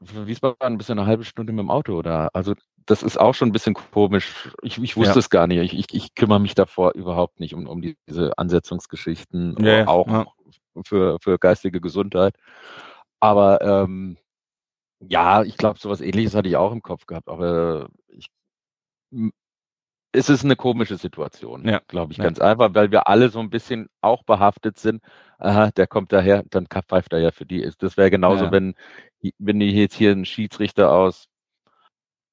Wiesbaden 0.00 0.78
bist 0.78 0.88
du 0.88 0.94
eine 0.94 1.06
halbe 1.06 1.24
Stunde 1.24 1.52
mit 1.52 1.60
dem 1.60 1.70
Auto 1.70 2.02
da. 2.02 2.28
Also 2.32 2.54
das 2.86 3.04
ist 3.04 3.18
auch 3.18 3.34
schon 3.34 3.50
ein 3.50 3.52
bisschen 3.52 3.74
komisch. 3.74 4.50
Ich, 4.62 4.78
ich 4.82 4.96
wusste 4.96 5.14
Ja. 5.14 5.18
es 5.20 5.30
gar 5.30 5.46
nicht. 5.46 5.72
Ich, 5.72 5.78
ich, 5.78 5.94
ich 5.94 6.14
kümmere 6.16 6.40
mich 6.40 6.56
davor 6.56 6.92
überhaupt 6.94 7.38
nicht 7.38 7.54
um, 7.54 7.68
um 7.68 7.80
die, 7.80 7.96
diese 8.08 8.36
Ansetzungsgeschichten, 8.36 9.56
Ja, 9.64 9.86
auch 9.86 10.08
ja. 10.08 10.26
Für, 10.84 11.18
für 11.20 11.38
geistige 11.38 11.80
Gesundheit. 11.80 12.34
Aber 13.20 13.60
ähm, 13.60 14.16
ja, 15.00 15.42
ich 15.42 15.56
glaube, 15.56 15.78
sowas 15.78 16.00
ähnliches 16.00 16.34
hatte 16.34 16.48
ich 16.48 16.56
auch 16.56 16.72
im 16.72 16.82
Kopf 16.82 17.06
gehabt. 17.06 17.28
Aber 17.28 17.88
ich, 18.08 18.28
es 20.12 20.28
ist 20.28 20.44
eine 20.44 20.56
komische 20.56 20.96
Situation, 20.96 21.66
Ja, 21.66 21.80
glaube 21.88 22.12
ich, 22.12 22.18
ja. 22.18 22.24
ganz 22.24 22.38
einfach, 22.38 22.74
weil 22.74 22.90
wir 22.90 23.08
alle 23.08 23.30
so 23.30 23.40
ein 23.40 23.50
bisschen 23.50 23.88
auch 24.02 24.22
behaftet 24.24 24.78
sind. 24.78 25.02
Aha, 25.38 25.70
der 25.70 25.86
kommt 25.86 26.12
daher, 26.12 26.44
dann 26.50 26.66
pfeift 26.66 27.12
er 27.12 27.20
ja 27.20 27.30
für 27.32 27.46
die. 27.46 27.68
Das 27.78 27.96
wäre 27.96 28.10
genauso, 28.10 28.44
Ja. 28.44 28.52
wenn, 28.52 28.74
wenn 29.38 29.60
jetzt 29.60 29.94
hier 29.94 30.12
einen 30.12 30.24
Schiedsrichter 30.26 30.92
aus 30.92 31.28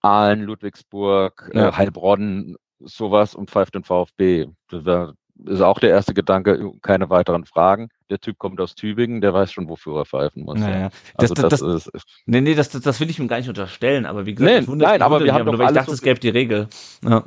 Aalen, 0.01 0.41
Ludwigsburg, 0.41 1.51
Ja. 1.53 1.69
äh, 1.69 1.71
Heilbronn, 1.71 2.55
sowas 2.79 3.33
und 3.35 3.49
pfeift 3.49 3.75
den 3.75 3.83
VfB. 3.83 4.47
Das 4.69 5.13
ist 5.45 5.61
auch 5.61 5.79
der 5.79 5.89
erste 5.89 6.13
Gedanke, 6.13 6.71
keine 6.81 7.09
weiteren 7.09 7.45
Fragen. 7.45 7.89
Der 8.09 8.19
Typ 8.19 8.37
kommt 8.37 8.59
aus 8.59 8.75
Tübingen, 8.75 9.21
der 9.21 9.33
weiß 9.33 9.51
schon, 9.51 9.69
wofür 9.69 9.97
er 9.99 10.05
pfeifen 10.05 10.43
muss. 10.43 10.59
Naja. 10.59 10.79
ja. 10.79 10.89
Das, 11.17 11.31
Also 11.31 11.33
das, 11.49 11.59
das, 11.59 11.87
ist, 11.87 12.03
nee, 12.25 12.41
nee, 12.41 12.55
das, 12.55 12.69
das, 12.69 12.99
will 12.99 13.09
ich 13.09 13.19
ihm 13.19 13.27
gar 13.27 13.37
nicht 13.37 13.49
unterstellen, 13.49 14.05
aber 14.05 14.25
wie 14.25 14.35
gesagt, 14.35 14.67
Nee, 14.67 14.75
nein, 14.75 15.01
aber 15.01 15.23
wir 15.23 15.33
haben 15.33 15.45
doch 15.45 15.57
weil 15.57 15.67
ich 15.67 15.73
dachte, 15.73 15.91
es 15.91 16.01
gäbe 16.01 16.19
die 16.19 16.29
Regel. 16.29 16.67
Ja. 17.03 17.23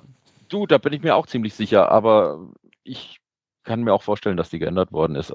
Du, 0.52 0.66
da 0.66 0.76
bin 0.76 0.92
ich 0.92 1.02
mir 1.02 1.16
auch 1.16 1.26
ziemlich 1.26 1.54
sicher, 1.54 1.90
aber 1.90 2.38
ich 2.84 3.20
kann 3.64 3.82
mir 3.84 3.94
auch 3.94 4.02
vorstellen, 4.02 4.36
dass 4.36 4.50
die 4.50 4.58
geändert 4.58 4.92
worden 4.92 5.16
ist. 5.16 5.32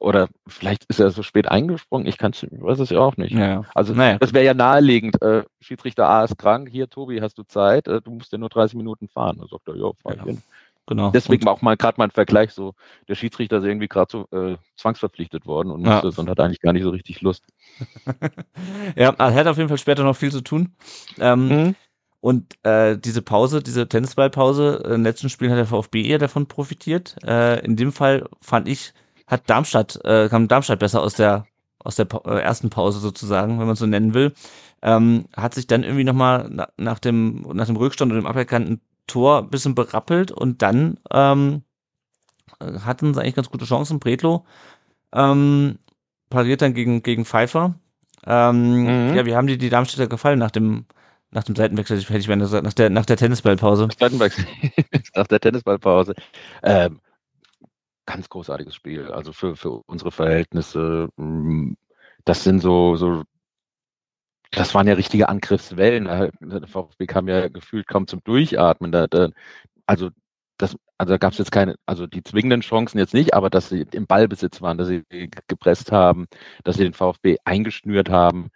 Oder 0.00 0.28
vielleicht 0.48 0.84
ist 0.86 0.98
er 0.98 1.10
so 1.12 1.22
spät 1.22 1.46
eingesprungen, 1.48 2.06
ich 2.08 2.18
kann's, 2.18 2.44
weiß 2.50 2.80
es 2.80 2.90
ja 2.90 2.98
auch 2.98 3.16
nicht. 3.16 3.32
Ja. 3.36 3.64
Also 3.72 3.94
Naja. 3.94 4.18
das 4.18 4.34
wäre 4.34 4.44
ja 4.44 4.52
naheliegend. 4.52 5.22
Äh, 5.22 5.44
Schiedsrichter 5.60 6.08
A 6.08 6.24
ist 6.24 6.36
krank, 6.38 6.68
hier 6.68 6.90
Tobi, 6.90 7.20
hast 7.20 7.38
du 7.38 7.44
Zeit? 7.44 7.86
Äh, 7.86 8.00
du 8.02 8.10
musst 8.10 8.32
ja 8.32 8.38
nur 8.38 8.48
30 8.48 8.76
Minuten 8.76 9.06
fahren. 9.08 9.38
Dann 9.38 9.46
sagt 9.46 9.68
er, 9.68 9.76
ja, 9.76 9.92
fahr 10.02 10.12
ich 10.14 10.18
Ja. 10.18 10.24
hin. 10.24 10.42
Genau. 10.86 11.10
Deswegen 11.12 11.46
auch 11.48 11.62
mal 11.62 11.76
gerade 11.76 11.94
mal 11.96 12.04
ein 12.04 12.10
Vergleich, 12.10 12.52
so 12.52 12.74
der 13.08 13.14
Schiedsrichter 13.14 13.58
ist 13.58 13.64
irgendwie 13.64 13.88
gerade 13.88 14.10
so 14.10 14.26
äh, 14.36 14.56
zwangsverpflichtet 14.76 15.46
worden 15.46 15.70
und 15.70 15.86
Ja. 15.86 16.00
und 16.00 16.28
hat 16.28 16.40
eigentlich 16.40 16.60
gar 16.60 16.72
nicht 16.74 16.82
so 16.82 16.90
richtig 16.90 17.22
Lust. 17.22 17.44
ja, 18.96 19.14
er 19.16 19.34
hat 19.34 19.46
auf 19.46 19.56
jeden 19.56 19.68
Fall 19.68 19.78
später 19.78 20.02
noch 20.04 20.16
viel 20.16 20.32
zu 20.32 20.42
tun. 20.42 20.74
Ähm, 21.18 21.48
Mhm. 21.48 21.74
Und 22.24 22.56
äh, 22.64 22.96
diese 22.96 23.20
Pause, 23.20 23.62
diese 23.62 23.86
Tennisballpause, 23.86 24.82
äh, 24.86 24.94
im 24.94 25.02
letzten 25.02 25.28
Spiel 25.28 25.50
hat 25.50 25.58
der 25.58 25.66
VfB 25.66 26.02
eher 26.08 26.16
davon 26.18 26.46
profitiert. 26.46 27.16
Äh, 27.22 27.62
in 27.62 27.76
dem 27.76 27.92
Fall 27.92 28.26
fand 28.40 28.66
ich, 28.66 28.94
hat 29.26 29.50
Darmstadt, 29.50 30.00
äh, 30.06 30.30
kam 30.30 30.48
Darmstadt 30.48 30.78
besser 30.78 31.02
aus 31.02 31.12
der 31.16 31.44
aus 31.80 31.96
der 31.96 32.06
Pa- 32.06 32.22
äh, 32.24 32.40
ersten 32.40 32.70
Pause 32.70 32.98
sozusagen, 32.98 33.58
wenn 33.58 33.66
man 33.66 33.74
es 33.74 33.78
so 33.78 33.84
nennen 33.86 34.14
will. 34.14 34.32
Ähm, 34.80 35.26
hat 35.36 35.52
sich 35.52 35.66
dann 35.66 35.82
irgendwie 35.82 36.04
nochmal 36.04 36.48
na, 36.50 36.68
nach 36.78 36.98
dem 36.98 37.42
nach 37.52 37.66
dem 37.66 37.76
Rückstand 37.76 38.10
und 38.10 38.16
dem 38.16 38.26
aberkannten 38.26 38.80
Tor 39.06 39.40
ein 39.42 39.50
bisschen 39.50 39.74
berappelt 39.74 40.32
und 40.32 40.62
dann 40.62 40.98
ähm, 41.12 41.60
äh, 42.60 42.80
hatten 42.80 43.14
sie 43.14 43.20
eigentlich 43.20 43.34
ganz 43.34 43.50
gute 43.50 43.64
Chancen. 43.64 43.98
Bredlo 43.98 44.44
ähm, 45.12 45.78
pariert 46.30 46.62
dann 46.62 46.74
gegen 46.74 47.02
gegen 47.02 47.24
Pfeiffer. 47.24 47.74
Ähm, 48.26 49.08
Mhm. 49.10 49.14
Ja, 49.14 49.26
wie 49.26 49.36
haben 49.36 49.46
die 49.46 49.58
die 49.58 49.70
Darmstädter 49.70 50.06
gefallen 50.08 50.38
nach 50.38 50.50
dem 50.52 50.86
nach 51.34 51.44
dem 51.44 51.56
Seitenwechsel, 51.56 52.00
hätte 52.00 52.18
ich 52.18 52.28
beinahe 52.28 52.46
gesagt, 52.46 52.64
nach 52.64 52.72
der, 52.72 52.90
nach 52.90 53.06
der 53.06 53.16
Tennisballpause. 53.16 53.88
Steidenbergs 53.92 54.38
nach 55.14 55.26
der 55.26 55.40
Tennisballpause. 55.40 56.14
Ähm, 56.62 57.00
ganz 58.06 58.28
großartiges 58.28 58.74
Spiel. 58.74 59.10
Also 59.10 59.32
für, 59.32 59.56
für 59.56 59.82
unsere 59.86 60.12
Verhältnisse. 60.12 61.08
mm, 61.16 61.72
Das 62.24 62.44
sind 62.44 62.60
so, 62.60 62.96
so, 62.96 63.24
das 64.52 64.74
waren 64.74 64.86
ja 64.86 64.94
richtige 64.94 65.28
Angriffswellen. 65.28 66.04
Da- 66.04 66.30
Der 66.40 66.68
VfB 66.68 67.06
kam 67.06 67.28
ja 67.28 67.48
gefühlt 67.48 67.88
kaum 67.88 68.06
zum 68.06 68.22
Durchatmen. 68.24 68.92
Da, 68.92 69.06
da, 69.08 69.28
also 69.86 70.10
das, 70.58 70.76
also 70.98 71.12
da 71.14 71.18
gab 71.18 71.32
es 71.32 71.38
jetzt 71.38 71.50
keine, 71.50 71.74
also 71.84 72.06
die 72.06 72.22
zwingenden 72.22 72.60
Chancen 72.60 72.98
jetzt 72.98 73.14
nicht, 73.14 73.34
aber 73.34 73.50
dass 73.50 73.68
sie 73.70 73.84
im 73.92 74.06
Ballbesitz 74.06 74.62
waren, 74.62 74.78
dass 74.78 74.86
sie 74.88 75.02
gepresst 75.48 75.90
haben, 75.90 76.26
dass 76.62 76.76
sie 76.76 76.84
den 76.84 76.94
VfB 76.94 77.38
eingeschnürt 77.44 78.08
haben, 78.08 78.50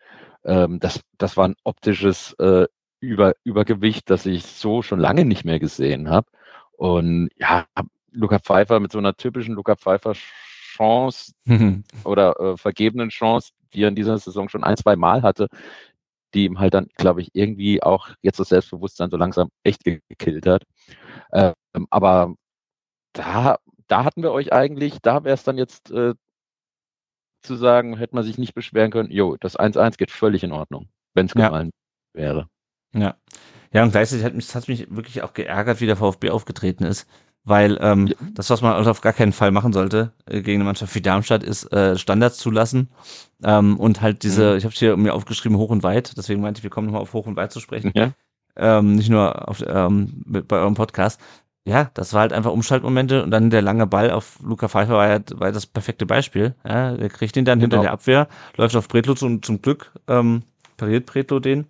ähm, 0.49 0.81
das, 0.81 1.01
das 1.19 1.37
war 1.37 1.47
ein 1.47 1.57
optisches 1.63 2.33
äh, 2.41 2.67
Über, 3.01 3.35
Übergewicht, 3.45 4.11
das 4.11 4.27
ich 4.27 4.45
so 4.45 4.83
schon 4.83 4.99
lange 4.99 5.25
nicht 5.25 5.45
mehr 5.45 5.61
gesehen 5.61 6.11
habe. 6.11 6.27
Und 6.73 7.31
ja, 7.37 7.67
Luca 8.11 8.39
Pfeiffer 8.39 8.81
mit 8.81 8.91
so 8.91 8.99
einer 8.99 9.15
typischen 9.15 9.55
Luca 9.55 9.77
Pfeiffer 9.77 10.15
Chance 10.15 11.33
oder 12.05 12.41
äh, 12.41 12.57
vergebenen 12.57 13.11
Chance, 13.11 13.53
die 13.73 13.83
er 13.83 13.89
in 13.89 13.95
dieser 13.95 14.19
Saison 14.19 14.49
schon 14.49 14.65
ein, 14.65 14.77
zwei 14.77 14.97
Mal 14.97 15.23
hatte, 15.23 15.49
die 16.35 16.47
ihm 16.47 16.59
halt 16.59 16.75
dann, 16.75 16.89
glaube 16.97 17.21
ich, 17.21 17.31
irgendwie 17.35 17.83
auch 17.83 18.09
jetzt 18.23 18.41
das 18.41 18.49
Selbstbewusstsein 18.49 19.11
so 19.11 19.17
langsam 19.17 19.51
echt 19.63 19.85
gekillt 19.85 20.47
hat. 20.47 20.65
Ähm, 21.33 21.55
aber 21.91 22.35
da, 23.13 23.59
da 23.87 24.05
hatten 24.05 24.23
wir 24.23 24.33
euch 24.33 24.53
eigentlich, 24.53 25.01
da 25.03 25.25
wäre 25.25 25.35
es 25.35 25.45
dann 25.45 25.59
jetzt 25.59 25.91
äh, 25.91 26.15
zu 27.43 27.57
sagen, 27.57 27.97
hätte 27.97 28.15
man 28.15 28.25
sich 28.25 28.39
nicht 28.39 28.55
beschweren 28.55 28.91
können, 28.91 29.11
jo, 29.11 29.37
das 29.41 29.57
1-1 29.59 29.97
geht 29.99 30.11
völlig 30.11 30.43
in 30.45 30.53
Ordnung, 30.53 30.89
wenn 31.15 31.27
es 31.27 31.35
Ja. 31.35 31.47
gefallen 31.47 31.71
wäre. 32.15 32.49
Ja. 32.95 33.17
Ja, 33.73 33.83
und 33.83 33.91
gleichzeitig 33.91 34.25
hat 34.25 34.35
mich, 34.35 34.55
hat 34.55 34.67
mich 34.69 34.87
wirklich 34.91 35.23
auch 35.23 35.35
geärgert, 35.35 35.81
wie 35.81 35.87
der 35.87 35.97
VfB 35.97 36.31
aufgetreten 36.31 36.85
ist. 36.85 37.07
Weil 37.45 37.79
ähm, 37.81 38.09
Ja. 38.09 38.15
das, 38.35 38.51
was 38.51 38.61
man 38.63 38.73
also 38.75 38.91
auf 38.91 39.01
gar 39.01 39.13
keinen 39.13 39.33
Fall 39.33 39.53
machen 39.53 39.73
sollte 39.73 40.13
äh, 40.27 40.43
gegen 40.43 40.57
eine 40.61 40.65
Mannschaft 40.65 40.95
wie 40.95 41.01
Darmstadt, 41.01 41.43
ist 41.43 41.73
äh, 41.73 41.97
Standards 41.97 42.39
zulassen 42.39 42.89
ähm, 43.43 43.79
und 43.79 44.01
halt 44.03 44.23
diese, 44.23 44.53
Mhm. 44.53 44.57
ich 44.59 44.65
habe 44.65 44.75
hier 44.75 44.97
mir 44.97 45.15
aufgeschrieben, 45.15 45.57
hoch 45.57 45.71
und 45.71 45.83
weit, 45.83 46.17
deswegen 46.19 46.41
meinte 46.43 46.59
ich, 46.59 46.63
wir 46.65 46.71
kommen 46.71 46.87
nochmal 46.89 47.03
auf 47.03 47.13
hoch 47.15 47.27
und 47.27 47.37
weit 47.37 47.53
zu 47.53 47.61
sprechen, 47.61 47.93
Ja. 47.95 48.13
ähm, 48.57 48.97
nicht 48.97 49.09
nur 49.09 49.49
auf, 49.49 49.63
ähm, 49.67 50.25
bei 50.27 50.57
eurem 50.59 50.75
Podcast. 50.75 51.21
Ja, 51.69 51.91
das 51.95 52.15
war 52.15 52.23
halt 52.23 52.33
einfach 52.33 52.51
Umschaltmomente 52.53 53.23
und 53.23 53.31
dann 53.31 53.51
der 53.51 53.61
lange 53.63 53.87
Ball 53.87 54.11
auf 54.11 54.39
Luca 54.43 54.69
Pfeiffer 54.69 54.95
war 54.95 55.09
ja 55.09 55.21
war 55.35 55.53
das 55.53 55.67
perfekte 55.67 56.07
Beispiel. 56.07 56.55
Ja, 56.67 56.97
der 56.97 57.11
kriegt 57.11 57.37
ihn 57.37 57.45
dann 57.45 57.61
hinter 57.61 57.77
Genau. 57.77 57.83
der 57.83 57.93
Abwehr, 57.93 58.29
läuft 58.57 58.75
auf 58.77 58.89
Bretlo 58.89 59.15
zum, 59.15 59.43
zum 59.43 59.61
Glück, 59.61 59.93
ähm, 60.09 60.43
pariert 60.79 61.07
Bretlo 61.07 61.41
den. 61.41 61.67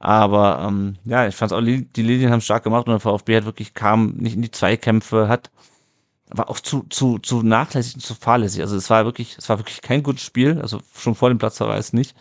Aber 0.00 0.64
ähm, 0.68 0.96
ja, 1.04 1.26
ich 1.28 1.36
fand 1.36 1.52
auch, 1.52 1.60
Li- 1.60 1.86
die 1.96 2.02
Linien 2.02 2.30
haben 2.32 2.40
stark 2.40 2.64
gemacht 2.64 2.86
und 2.86 2.92
der 2.92 3.00
VfB 3.00 3.36
hat 3.36 3.44
wirklich 3.46 3.74
kam 3.74 4.10
nicht 4.16 4.36
in 4.36 4.42
die 4.42 4.50
Zweikämpfe, 4.50 5.28
hat 5.28 5.50
war 6.30 6.48
auch 6.50 6.60
zu 6.60 6.84
zu 6.90 7.18
zu 7.18 7.42
nachlässig 7.42 7.96
und 7.96 8.00
zu 8.02 8.14
fahrlässig. 8.14 8.62
Also 8.62 8.76
es 8.76 8.90
war 8.90 9.04
wirklich, 9.04 9.36
es 9.38 9.48
war 9.48 9.58
wirklich 9.58 9.82
kein 9.82 10.02
gutes 10.02 10.24
Spiel. 10.24 10.60
Also 10.60 10.80
schon 10.96 11.14
vor 11.14 11.28
dem 11.28 11.38
Platzverweis 11.38 11.92
nicht. 11.92 12.14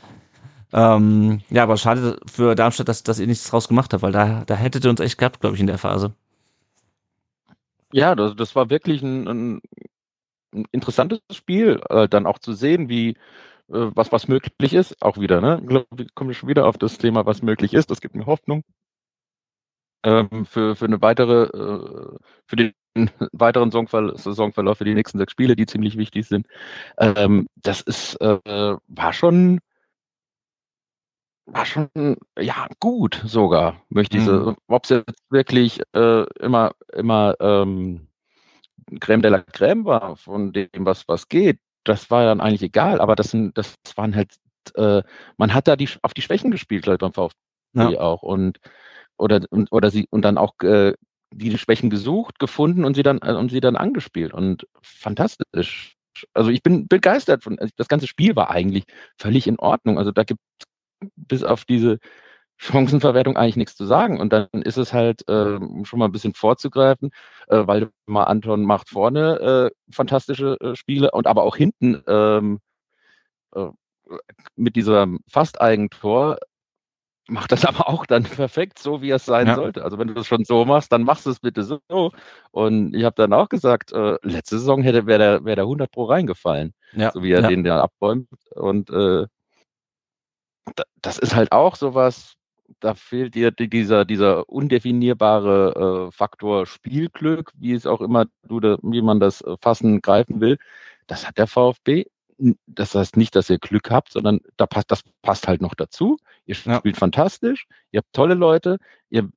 Ähm, 0.73 1.41
ja, 1.49 1.63
aber 1.63 1.77
schade 1.77 2.19
für 2.31 2.55
Darmstadt, 2.55 2.87
dass, 2.89 3.03
dass 3.03 3.19
ihr 3.19 3.27
nichts 3.27 3.49
draus 3.49 3.67
gemacht 3.67 3.93
habt, 3.93 4.03
weil 4.03 4.11
da, 4.13 4.43
da 4.45 4.55
hättet 4.55 4.85
ihr 4.85 4.89
uns 4.89 4.99
echt 5.01 5.17
gehabt, 5.17 5.41
glaube 5.41 5.55
ich, 5.55 5.61
in 5.61 5.67
der 5.67 5.77
Phase. 5.77 6.13
Ja, 7.93 8.15
das, 8.15 8.35
das 8.35 8.55
war 8.55 8.69
wirklich 8.69 9.01
ein, 9.01 9.27
ein, 9.27 9.61
ein 10.53 10.65
interessantes 10.71 11.21
Spiel, 11.33 11.81
äh, 11.89 12.07
dann 12.09 12.25
auch 12.27 12.39
zu 12.39 12.53
sehen, 12.53 12.89
wie 12.89 13.11
äh, 13.11 13.15
was 13.69 14.11
was 14.13 14.27
möglich 14.29 14.73
ist, 14.73 15.01
auch 15.03 15.19
wieder, 15.19 15.41
ne? 15.41 15.59
Ich 15.61 15.67
glaube, 15.69 15.87
wir 15.95 16.07
kommen 16.15 16.33
schon 16.35 16.49
wieder 16.49 16.67
auf 16.67 16.77
das 16.77 16.97
Thema, 16.99 17.25
was 17.25 17.41
möglich 17.43 17.73
ist. 17.75 17.91
Das 17.91 18.01
gibt 18.01 18.15
mir 18.15 18.25
Hoffnung 18.27 18.63
ähm, 20.03 20.45
für, 20.45 20.75
für 20.75 20.85
eine 20.85 21.01
weitere, 21.01 21.43
äh, 21.45 22.17
für 22.47 22.55
den 22.55 22.73
weiteren 23.31 23.71
Saisonverlauf, 23.71 24.19
Saisonverlauf 24.19 24.77
für 24.77 24.85
die 24.85 24.93
nächsten 24.93 25.17
sechs 25.17 25.31
Spiele, 25.31 25.55
die 25.55 25.65
ziemlich 25.65 25.97
wichtig 25.97 26.27
sind. 26.27 26.47
Ähm, 26.97 27.47
das 27.55 27.81
ist, 27.81 28.15
äh, 28.21 28.39
war 28.87 29.13
schon, 29.13 29.59
war 31.53 31.65
schon, 31.65 32.17
ja, 32.39 32.67
gut 32.79 33.21
sogar, 33.25 33.81
möchte 33.89 34.17
ich 34.17 34.23
mhm. 34.23 34.27
so. 34.27 34.55
Ob 34.67 34.83
es 34.85 34.89
jetzt 34.89 35.23
wirklich 35.29 35.81
äh, 35.93 36.25
immer, 36.39 36.73
immer 36.93 37.35
ähm, 37.39 38.07
Crème 38.99 39.21
de 39.21 39.31
la 39.31 39.37
Crème 39.39 39.85
war 39.85 40.15
von 40.15 40.53
dem, 40.53 40.69
was, 40.79 41.07
was 41.07 41.29
geht, 41.29 41.59
das 41.83 42.09
war 42.11 42.25
dann 42.25 42.41
eigentlich 42.41 42.63
egal, 42.63 43.01
aber 43.01 43.15
das 43.15 43.31
sind, 43.31 43.57
das 43.57 43.75
waren 43.95 44.15
halt, 44.15 44.35
äh, 44.75 45.01
man 45.37 45.53
hat 45.53 45.67
da 45.67 45.75
die, 45.75 45.89
auf 46.01 46.13
die 46.13 46.21
Schwächen 46.21 46.51
gespielt, 46.51 46.83
glaube 46.83 46.95
ich, 46.95 46.99
beim 46.99 47.13
VfB 47.13 47.35
ja. 47.73 47.99
auch. 47.99 48.23
Und 48.23 48.59
oder 49.17 49.41
oder 49.69 49.91
sie 49.91 50.07
und 50.09 50.23
dann 50.23 50.37
auch 50.37 50.53
äh, 50.63 50.93
die 51.33 51.57
Schwächen 51.57 51.89
gesucht, 51.89 52.39
gefunden 52.39 52.83
und 52.83 52.95
sie 52.95 53.03
dann 53.03 53.19
äh, 53.21 53.33
und 53.33 53.51
sie 53.51 53.61
dann 53.61 53.75
angespielt 53.75 54.33
und 54.33 54.67
fantastisch. 54.81 55.95
Also 56.33 56.49
ich 56.49 56.61
bin 56.61 56.87
begeistert 56.87 57.43
von 57.43 57.57
also 57.59 57.71
das 57.77 57.87
ganze 57.87 58.07
Spiel 58.07 58.35
war 58.35 58.49
eigentlich 58.49 58.83
völlig 59.17 59.47
in 59.47 59.59
Ordnung. 59.59 59.97
Also 59.97 60.11
da 60.11 60.23
gibt 60.23 60.41
bis 61.15 61.43
auf 61.43 61.65
diese 61.65 61.99
Chancenverwertung 62.57 63.37
eigentlich 63.37 63.55
nichts 63.55 63.75
zu 63.75 63.85
sagen. 63.85 64.19
Und 64.19 64.31
dann 64.31 64.47
ist 64.51 64.77
es 64.77 64.93
halt, 64.93 65.27
äh, 65.27 65.59
schon 65.83 65.99
mal 65.99 66.05
ein 66.05 66.11
bisschen 66.11 66.35
vorzugreifen, 66.35 67.09
äh, 67.47 67.65
weil 67.65 67.89
mal 68.05 68.25
Anton 68.25 68.63
macht 68.63 68.89
vorne 68.89 69.71
äh, 69.71 69.93
fantastische 69.93 70.57
äh, 70.61 70.75
Spiele 70.75 71.11
und 71.11 71.25
aber 71.25 71.43
auch 71.43 71.55
hinten 71.55 72.03
ähm, 72.07 72.59
äh, 73.55 73.67
mit 74.55 74.75
diesem 74.75 75.21
fast 75.27 75.61
Eigentor 75.61 76.37
macht 77.27 77.51
das 77.51 77.65
aber 77.65 77.89
auch 77.89 78.05
dann 78.05 78.23
perfekt 78.23 78.79
so, 78.79 79.01
wie 79.01 79.09
es 79.09 79.25
sein 79.25 79.47
ja. 79.47 79.55
sollte. 79.55 79.83
Also 79.83 79.97
wenn 79.97 80.07
du 80.07 80.13
das 80.13 80.27
schon 80.27 80.45
so 80.45 80.65
machst, 80.65 80.91
dann 80.91 81.03
machst 81.03 81.25
du 81.25 81.31
es 81.31 81.39
bitte 81.39 81.63
so. 81.63 82.11
Und 82.51 82.93
ich 82.95 83.03
habe 83.03 83.15
dann 83.15 83.33
auch 83.33 83.49
gesagt, 83.49 83.91
äh, 83.93 84.17
letzte 84.21 84.59
Saison 84.59 84.83
hätte 84.83 85.07
wäre 85.07 85.19
der, 85.19 85.45
wär 85.45 85.55
der 85.55 85.65
100 85.65 85.91
pro 85.91 86.03
reingefallen, 86.05 86.73
ja. 86.93 87.11
so 87.11 87.23
wie 87.23 87.31
er 87.31 87.41
ja. 87.41 87.47
den 87.47 87.63
da 87.63 87.81
abräumt. 87.81 88.27
Und 88.55 88.89
äh, 88.91 89.25
das 91.01 91.17
ist 91.17 91.35
halt 91.35 91.51
auch 91.51 91.75
sowas, 91.75 92.35
da 92.79 92.93
fehlt 92.93 93.35
dir 93.35 93.51
dieser, 93.51 94.05
dieser 94.05 94.47
undefinierbare 94.49 96.07
äh, 96.07 96.11
Faktor 96.11 96.65
Spielglück, 96.65 97.51
wie 97.55 97.73
es 97.73 97.85
auch 97.85 98.01
immer 98.01 98.25
du, 98.47 98.59
da, 98.59 98.77
wie 98.81 99.01
man 99.01 99.19
das 99.19 99.41
äh, 99.41 99.55
fassen, 99.59 100.01
greifen 100.01 100.39
will. 100.39 100.57
Das 101.07 101.27
hat 101.27 101.37
der 101.37 101.47
VfB 101.47 102.05
das 102.65 102.95
heißt 102.95 103.17
nicht, 103.17 103.35
dass 103.35 103.49
ihr 103.49 103.59
Glück 103.59 103.91
habt, 103.91 104.11
sondern 104.11 104.39
da 104.57 104.65
passt, 104.65 104.91
das 104.91 105.03
passt 105.21 105.47
halt 105.47 105.61
noch 105.61 105.75
dazu. 105.75 106.17
Ihr 106.45 106.55
spielt 106.55 106.83
ja. 106.83 106.93
fantastisch, 106.93 107.67
ihr 107.91 107.99
habt 107.99 108.13
tolle 108.13 108.33
Leute, 108.33 108.77
ihr 109.09 109.29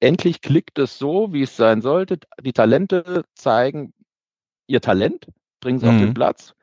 endlich 0.00 0.40
klickt 0.40 0.78
es 0.78 0.98
so, 0.98 1.32
wie 1.32 1.42
es 1.42 1.56
sein 1.56 1.82
sollte. 1.82 2.18
Die 2.40 2.52
Talente 2.52 3.24
zeigen 3.34 3.92
ihr 4.66 4.80
Talent, 4.80 5.26
bringen 5.60 5.78
es 5.78 5.82
mhm. 5.82 5.88
auf 5.88 5.96
den 5.96 6.08
mhm. 6.10 6.14
Platz. 6.14 6.54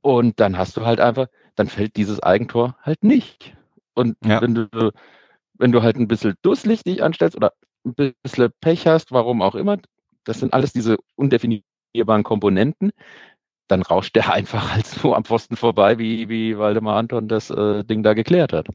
Und 0.00 0.40
dann 0.40 0.58
hast 0.58 0.76
du 0.76 0.84
halt 0.84 1.00
einfach, 1.00 1.28
dann 1.54 1.68
fällt 1.68 1.96
dieses 1.96 2.22
Eigentor 2.22 2.76
halt 2.82 3.02
nicht. 3.04 3.56
Und 3.94 4.16
ja. 4.24 4.40
wenn 4.42 4.54
du, 4.54 4.92
wenn 5.54 5.72
du 5.72 5.82
halt 5.82 5.96
ein 5.96 6.08
bisschen 6.08 6.34
dusselig 6.42 6.82
dich 6.82 7.02
anstellst 7.02 7.36
oder 7.36 7.52
ein 7.84 7.94
bisschen 8.22 8.50
Pech 8.60 8.86
hast, 8.86 9.12
warum 9.12 9.42
auch 9.42 9.54
immer, 9.54 9.78
das 10.24 10.40
sind 10.40 10.52
alles 10.52 10.72
diese 10.72 10.96
undefinierbaren 11.16 12.24
Komponenten, 12.24 12.90
dann 13.68 13.82
rauscht 13.82 14.16
der 14.16 14.32
einfach 14.32 14.74
halt 14.74 14.86
so 14.86 15.14
am 15.14 15.24
Pfosten 15.24 15.56
vorbei, 15.56 15.98
wie, 15.98 16.28
wie 16.28 16.58
Waldemar 16.58 16.96
Anton 16.96 17.28
das 17.28 17.50
äh, 17.50 17.84
Ding 17.84 18.02
da 18.02 18.14
geklärt 18.14 18.52
hat. 18.52 18.68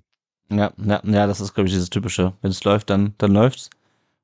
Ja, 0.51 0.71
ja, 0.84 1.01
ja, 1.03 1.27
das 1.27 1.41
ist, 1.41 1.53
glaube 1.53 1.67
ich, 1.67 1.73
dieses 1.73 1.91
typische. 1.91 2.34
Wenn 2.41 2.49
es 2.49 2.63
läuft, 2.63 2.89
dann, 2.89 3.13
dann 3.19 3.32
läuft's. 3.32 3.69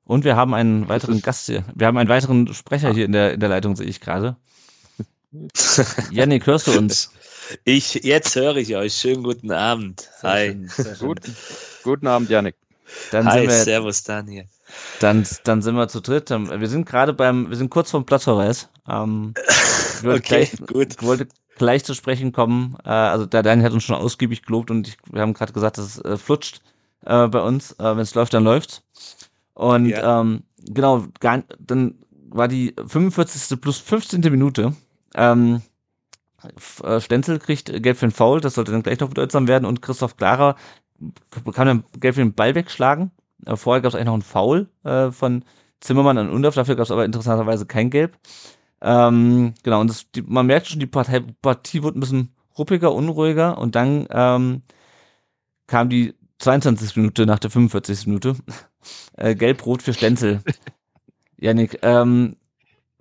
Und 0.04 0.24
wir 0.24 0.36
haben 0.36 0.54
einen 0.54 0.88
weiteren 0.88 1.20
Gast 1.20 1.46
hier. 1.46 1.64
Wir 1.74 1.86
haben 1.86 1.96
einen 1.98 2.08
weiteren 2.08 2.52
Sprecher 2.52 2.92
hier 2.92 3.04
in 3.04 3.12
der, 3.12 3.34
in 3.34 3.40
der 3.40 3.48
Leitung, 3.48 3.76
sehe 3.76 3.86
ich 3.86 4.00
gerade. 4.00 4.36
Janik, 6.10 6.46
hörst 6.46 6.66
du 6.66 6.78
uns? 6.78 7.12
Ich, 7.64 7.94
jetzt 7.94 8.34
höre 8.36 8.56
ich 8.56 8.74
euch. 8.76 8.94
Schönen 8.94 9.22
guten 9.22 9.52
Abend. 9.52 10.08
Sehr 10.20 10.30
Hi. 10.30 10.66
Schön, 10.68 10.98
Gut, 10.98 11.20
guten 11.82 12.06
Abend, 12.06 12.30
Janik. 12.30 12.56
Dann 13.10 13.26
Hi, 13.26 13.42
wir, 13.42 13.50
servus 13.50 14.02
Daniel. 14.02 14.46
Dann, 15.00 15.26
dann 15.44 15.62
sind 15.62 15.76
wir 15.76 15.88
zu 15.88 16.00
dritt. 16.00 16.30
Wir 16.30 16.68
sind 16.68 16.86
gerade 16.86 17.12
beim, 17.12 17.48
wir 17.50 17.56
sind 17.56 17.70
kurz 17.70 17.90
vorm 17.90 18.04
Platzverweis. 18.04 18.68
Ähm, 18.88 19.34
ich 19.36 20.04
wollte 20.04 20.18
okay, 20.18 20.48
gleich, 20.50 20.66
gut. 20.66 21.02
wollte 21.02 21.28
gleich 21.56 21.84
zu 21.84 21.94
sprechen 21.94 22.32
kommen. 22.32 22.76
Äh, 22.84 22.90
also 22.90 23.26
der 23.26 23.42
Daniel 23.42 23.66
hat 23.66 23.72
uns 23.72 23.84
schon 23.84 23.96
ausgiebig 23.96 24.42
gelobt 24.42 24.70
und 24.70 24.88
ich, 24.88 24.96
wir 25.10 25.22
haben 25.22 25.34
gerade 25.34 25.52
gesagt, 25.52 25.78
dass 25.78 25.96
es 25.96 26.04
äh, 26.04 26.16
flutscht 26.16 26.62
äh, 27.04 27.28
bei 27.28 27.40
uns. 27.40 27.72
Äh, 27.72 27.96
Wenn 27.96 27.98
es 27.98 28.14
läuft, 28.14 28.34
dann 28.34 28.44
läuft's. 28.44 28.82
Und 29.54 29.86
ja. 29.86 30.20
ähm, 30.20 30.42
genau, 30.58 31.06
gar, 31.20 31.42
dann 31.58 31.94
war 32.28 32.48
die 32.48 32.74
45. 32.86 33.60
plus 33.60 33.78
15. 33.78 34.20
Minute. 34.20 34.74
Ähm, 35.14 35.56
äh, 35.56 35.75
Stenzel 36.98 37.38
kriegt 37.38 37.82
Gelb 37.82 37.96
für 37.96 38.06
den 38.06 38.12
Foul, 38.12 38.40
das 38.40 38.54
sollte 38.54 38.72
dann 38.72 38.82
gleich 38.82 39.00
noch 39.00 39.08
bedeutsam 39.08 39.48
werden 39.48 39.64
und 39.64 39.82
Christoph 39.82 40.16
Klarer 40.16 40.56
kann 41.52 41.66
dann 41.66 41.84
Gelb 41.98 42.14
für 42.14 42.22
den 42.22 42.34
Ball 42.34 42.54
wegschlagen. 42.54 43.10
Äh, 43.44 43.56
vorher 43.56 43.82
gab 43.82 43.90
es 43.90 43.94
eigentlich 43.94 44.06
noch 44.06 44.14
einen 44.14 44.22
Foul 44.22 44.68
äh, 44.84 45.10
von 45.10 45.44
Zimmermann 45.80 46.18
an 46.18 46.30
Undorf, 46.30 46.54
dafür 46.54 46.76
gab 46.76 46.84
es 46.84 46.90
aber 46.90 47.04
interessanterweise 47.04 47.66
kein 47.66 47.90
Gelb. 47.90 48.18
Ähm, 48.80 49.54
genau, 49.62 49.80
und 49.80 49.90
das, 49.90 50.10
die, 50.10 50.22
man 50.22 50.46
merkt 50.46 50.68
schon, 50.68 50.80
die 50.80 50.86
Partei, 50.86 51.20
Partie 51.42 51.82
wurde 51.82 51.98
ein 51.98 52.00
bisschen 52.00 52.34
ruppiger, 52.58 52.92
unruhiger 52.94 53.58
und 53.58 53.74
dann 53.74 54.06
ähm, 54.10 54.62
kam 55.66 55.88
die 55.88 56.14
22. 56.38 56.96
Minute 56.96 57.26
nach 57.26 57.38
der 57.38 57.50
45. 57.50 58.06
Minute. 58.06 58.36
Äh, 59.16 59.34
Gelb-Rot 59.34 59.82
für 59.82 59.92
Stenzel. 59.92 60.44
Janik, 61.38 61.80
ähm, 61.82 62.36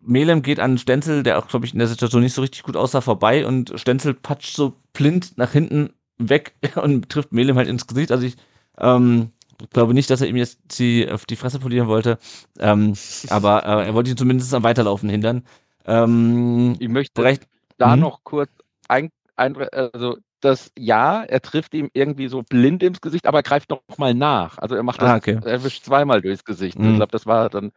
Melem 0.06 0.42
geht 0.42 0.60
an 0.60 0.78
Stenzel, 0.78 1.24
der 1.24 1.40
auch, 1.40 1.48
glaube 1.48 1.66
ich, 1.66 1.74
in 1.74 1.80
der 1.80 1.88
Situation 1.88 2.22
nicht 2.22 2.34
so 2.34 2.42
richtig 2.42 2.64
gut 2.64 2.78
aussah, 2.78 3.02
vorbei 3.02 3.46
und 3.46 3.74
Stenzel 3.80 4.14
patscht 4.14 4.56
so 4.56 4.74
blind 4.94 5.38
nach 5.38 5.52
hinten 5.52 5.92
weg 6.18 6.56
und 6.76 7.10
trifft 7.10 7.32
Melem 7.32 7.58
halt 7.58 7.68
ins 7.68 7.88
Gesicht. 7.88 8.12
Also 8.12 8.26
ich 8.26 8.36
ähm, 8.78 9.32
glaube 9.72 9.94
nicht, 9.94 10.10
dass 10.10 10.22
er 10.22 10.28
ihm 10.28 10.36
jetzt 10.36 10.80
die, 10.80 11.10
auf 11.10 11.26
die 11.26 11.36
Fresse 11.36 11.60
polieren 11.60 11.88
wollte, 11.88 12.18
ähm, 12.60 12.94
aber 13.30 13.66
äh, 13.66 13.88
er 13.88 13.94
wollte 13.94 14.12
ihn 14.12 14.18
zumindest 14.18 14.54
am 14.54 14.64
Weiterlaufen 14.64 15.10
hindern. 15.10 15.44
Ähm, 15.86 16.76
ich 16.80 16.90
möchte 16.90 17.22
vielleicht, 17.22 17.48
da 17.78 17.94
hm? 17.94 18.00
noch 18.00 18.24
kurz 18.24 18.50
ein, 18.88 19.10
ein, 19.36 19.56
also 19.56 20.18
das 20.42 20.72
Ja, 20.78 21.24
er 21.24 21.42
trifft 21.42 21.74
ihm 21.74 21.90
irgendwie 21.94 22.28
so 22.28 22.44
blind 22.44 22.84
ins 22.84 23.02
Gesicht, 23.02 23.26
aber 23.26 23.40
er 23.40 23.44
greift 23.44 23.70
noch 23.70 23.82
mal 23.98 24.14
nach. 24.14 24.58
Also 24.60 24.76
er 24.76 24.84
macht 24.84 25.02
das, 25.02 25.10
ah, 25.10 25.16
okay. 25.16 25.40
er 25.44 25.64
wischt 25.64 25.84
zweimal 25.84 26.22
durchs 26.22 26.46
Gesicht. 26.46 26.78
Mhm. 26.78 26.92
Ich 26.92 26.96
glaube, 26.98 27.12
das 27.12 27.26
war 27.26 27.50
dann 27.50 27.72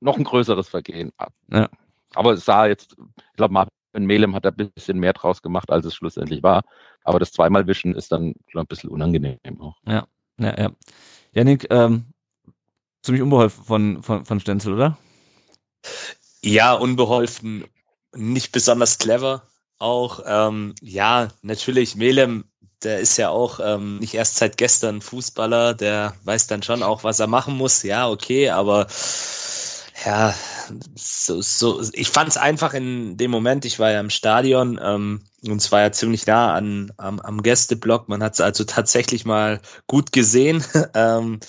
noch 0.00 0.16
ein 0.16 0.24
größeres 0.24 0.68
Vergehen. 0.68 1.12
Ja. 1.50 1.68
Aber 2.14 2.32
es 2.32 2.44
sah 2.44 2.66
jetzt, 2.66 2.96
ich 2.98 3.36
glaube, 3.36 3.54
Marvin 3.54 4.06
Melem 4.06 4.34
hat 4.34 4.46
ein 4.46 4.70
bisschen 4.74 4.98
mehr 4.98 5.12
draus 5.12 5.42
gemacht, 5.42 5.70
als 5.70 5.84
es 5.86 5.94
schlussendlich 5.94 6.42
war. 6.42 6.62
Aber 7.02 7.18
das 7.18 7.32
zweimal 7.32 7.66
Wischen 7.66 7.94
ist 7.94 8.12
dann 8.12 8.34
glaub, 8.46 8.64
ein 8.64 8.68
bisschen 8.68 8.90
unangenehm 8.90 9.38
auch. 9.60 9.76
Ja, 9.86 10.06
ja, 10.38 10.58
ja. 10.58 10.70
Janik, 11.32 11.66
ähm, 11.70 12.06
ziemlich 13.02 13.22
unbeholfen 13.22 13.64
von, 13.64 14.02
von, 14.02 14.24
von 14.24 14.40
Stenzel, 14.40 14.74
oder? 14.74 14.98
Ja, 16.42 16.74
unbeholfen, 16.74 17.64
nicht 18.14 18.52
besonders 18.52 18.98
clever. 18.98 19.48
Auch, 19.78 20.20
ähm, 20.26 20.74
ja, 20.80 21.28
natürlich, 21.42 21.96
Melem, 21.96 22.44
der 22.82 23.00
ist 23.00 23.16
ja 23.16 23.30
auch 23.30 23.60
ähm, 23.62 23.98
nicht 23.98 24.14
erst 24.14 24.36
seit 24.36 24.56
gestern 24.56 25.00
Fußballer, 25.00 25.74
der 25.74 26.14
weiß 26.24 26.46
dann 26.46 26.62
schon 26.62 26.82
auch, 26.82 27.02
was 27.02 27.18
er 27.18 27.26
machen 27.26 27.56
muss. 27.56 27.82
Ja, 27.82 28.08
okay, 28.08 28.50
aber 28.50 28.86
ja, 30.04 30.34
so, 30.94 31.40
so, 31.40 31.82
ich 31.92 32.08
fand 32.08 32.28
es 32.28 32.36
einfach 32.36 32.74
in 32.74 33.16
dem 33.16 33.30
Moment, 33.30 33.64
ich 33.64 33.78
war 33.78 33.90
ja 33.90 34.00
im 34.00 34.10
Stadion 34.10 34.78
ähm, 34.82 35.22
und 35.46 35.56
es 35.56 35.72
war 35.72 35.80
ja 35.80 35.92
ziemlich 35.92 36.26
nah 36.26 36.54
an, 36.54 36.92
am, 36.96 37.20
am 37.20 37.42
Gästeblock, 37.42 38.08
man 38.08 38.22
hat 38.22 38.34
es 38.34 38.40
also 38.40 38.64
tatsächlich 38.64 39.24
mal 39.24 39.60
gut 39.86 40.12
gesehen. 40.12 40.64
ähm, 40.94 41.40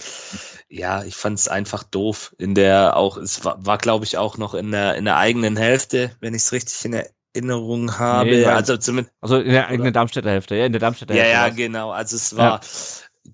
ja, 0.70 1.04
ich 1.04 1.16
fand 1.16 1.40
es 1.40 1.48
einfach 1.48 1.84
doof. 1.84 2.36
In 2.38 2.56
der 2.56 2.98
auch, 2.98 3.18
es 3.18 3.46
war, 3.46 3.64
war 3.66 3.78
glaube 3.78 4.06
ich, 4.06 4.18
auch 4.18 4.38
noch 4.38 4.54
in 4.54 4.72
der, 4.72 4.96
in 4.96 5.06
der 5.06 5.18
eigenen 5.18 5.58
Hälfte, 5.58 6.12
wenn 6.20 6.34
ich 6.34 6.44
es 6.44 6.52
richtig 6.52 6.86
in 6.86 7.06
Erinnerung 7.34 7.98
habe. 7.98 8.30
Nee, 8.30 8.46
also 8.46 8.78
zumindest. 8.78 9.16
Also 9.22 9.40
in 9.40 9.52
der 9.52 9.68
eigenen 9.68 9.94
Darmstädter 9.94 10.32
Hälfte, 10.32 10.56
ja, 10.56 10.66
in 10.66 10.74
der 10.74 10.82
Darmstädter 10.82 11.14
ja, 11.14 11.24
Hälfte. 11.24 11.38
Ja, 11.38 11.48
ja, 11.48 11.54
genau. 11.54 11.92
Also 11.92 12.16
es 12.16 12.36
war, 12.36 12.62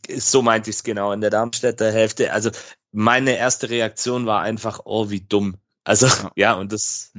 ja. 0.09 0.19
so 0.19 0.41
meinte 0.41 0.69
ich 0.69 0.77
es 0.77 0.83
genau, 0.83 1.11
in 1.13 1.21
der 1.21 1.29
Darmstädter 1.29 1.91
Hälfte. 1.91 2.33
Also 2.33 2.51
meine 2.91 3.37
erste 3.37 3.69
Reaktion 3.69 4.25
war 4.25 4.41
einfach, 4.41 4.81
oh, 4.85 5.09
wie 5.09 5.21
dumm. 5.21 5.57
Also, 5.83 6.07
ja, 6.35 6.53
und 6.53 6.71
das 6.71 7.13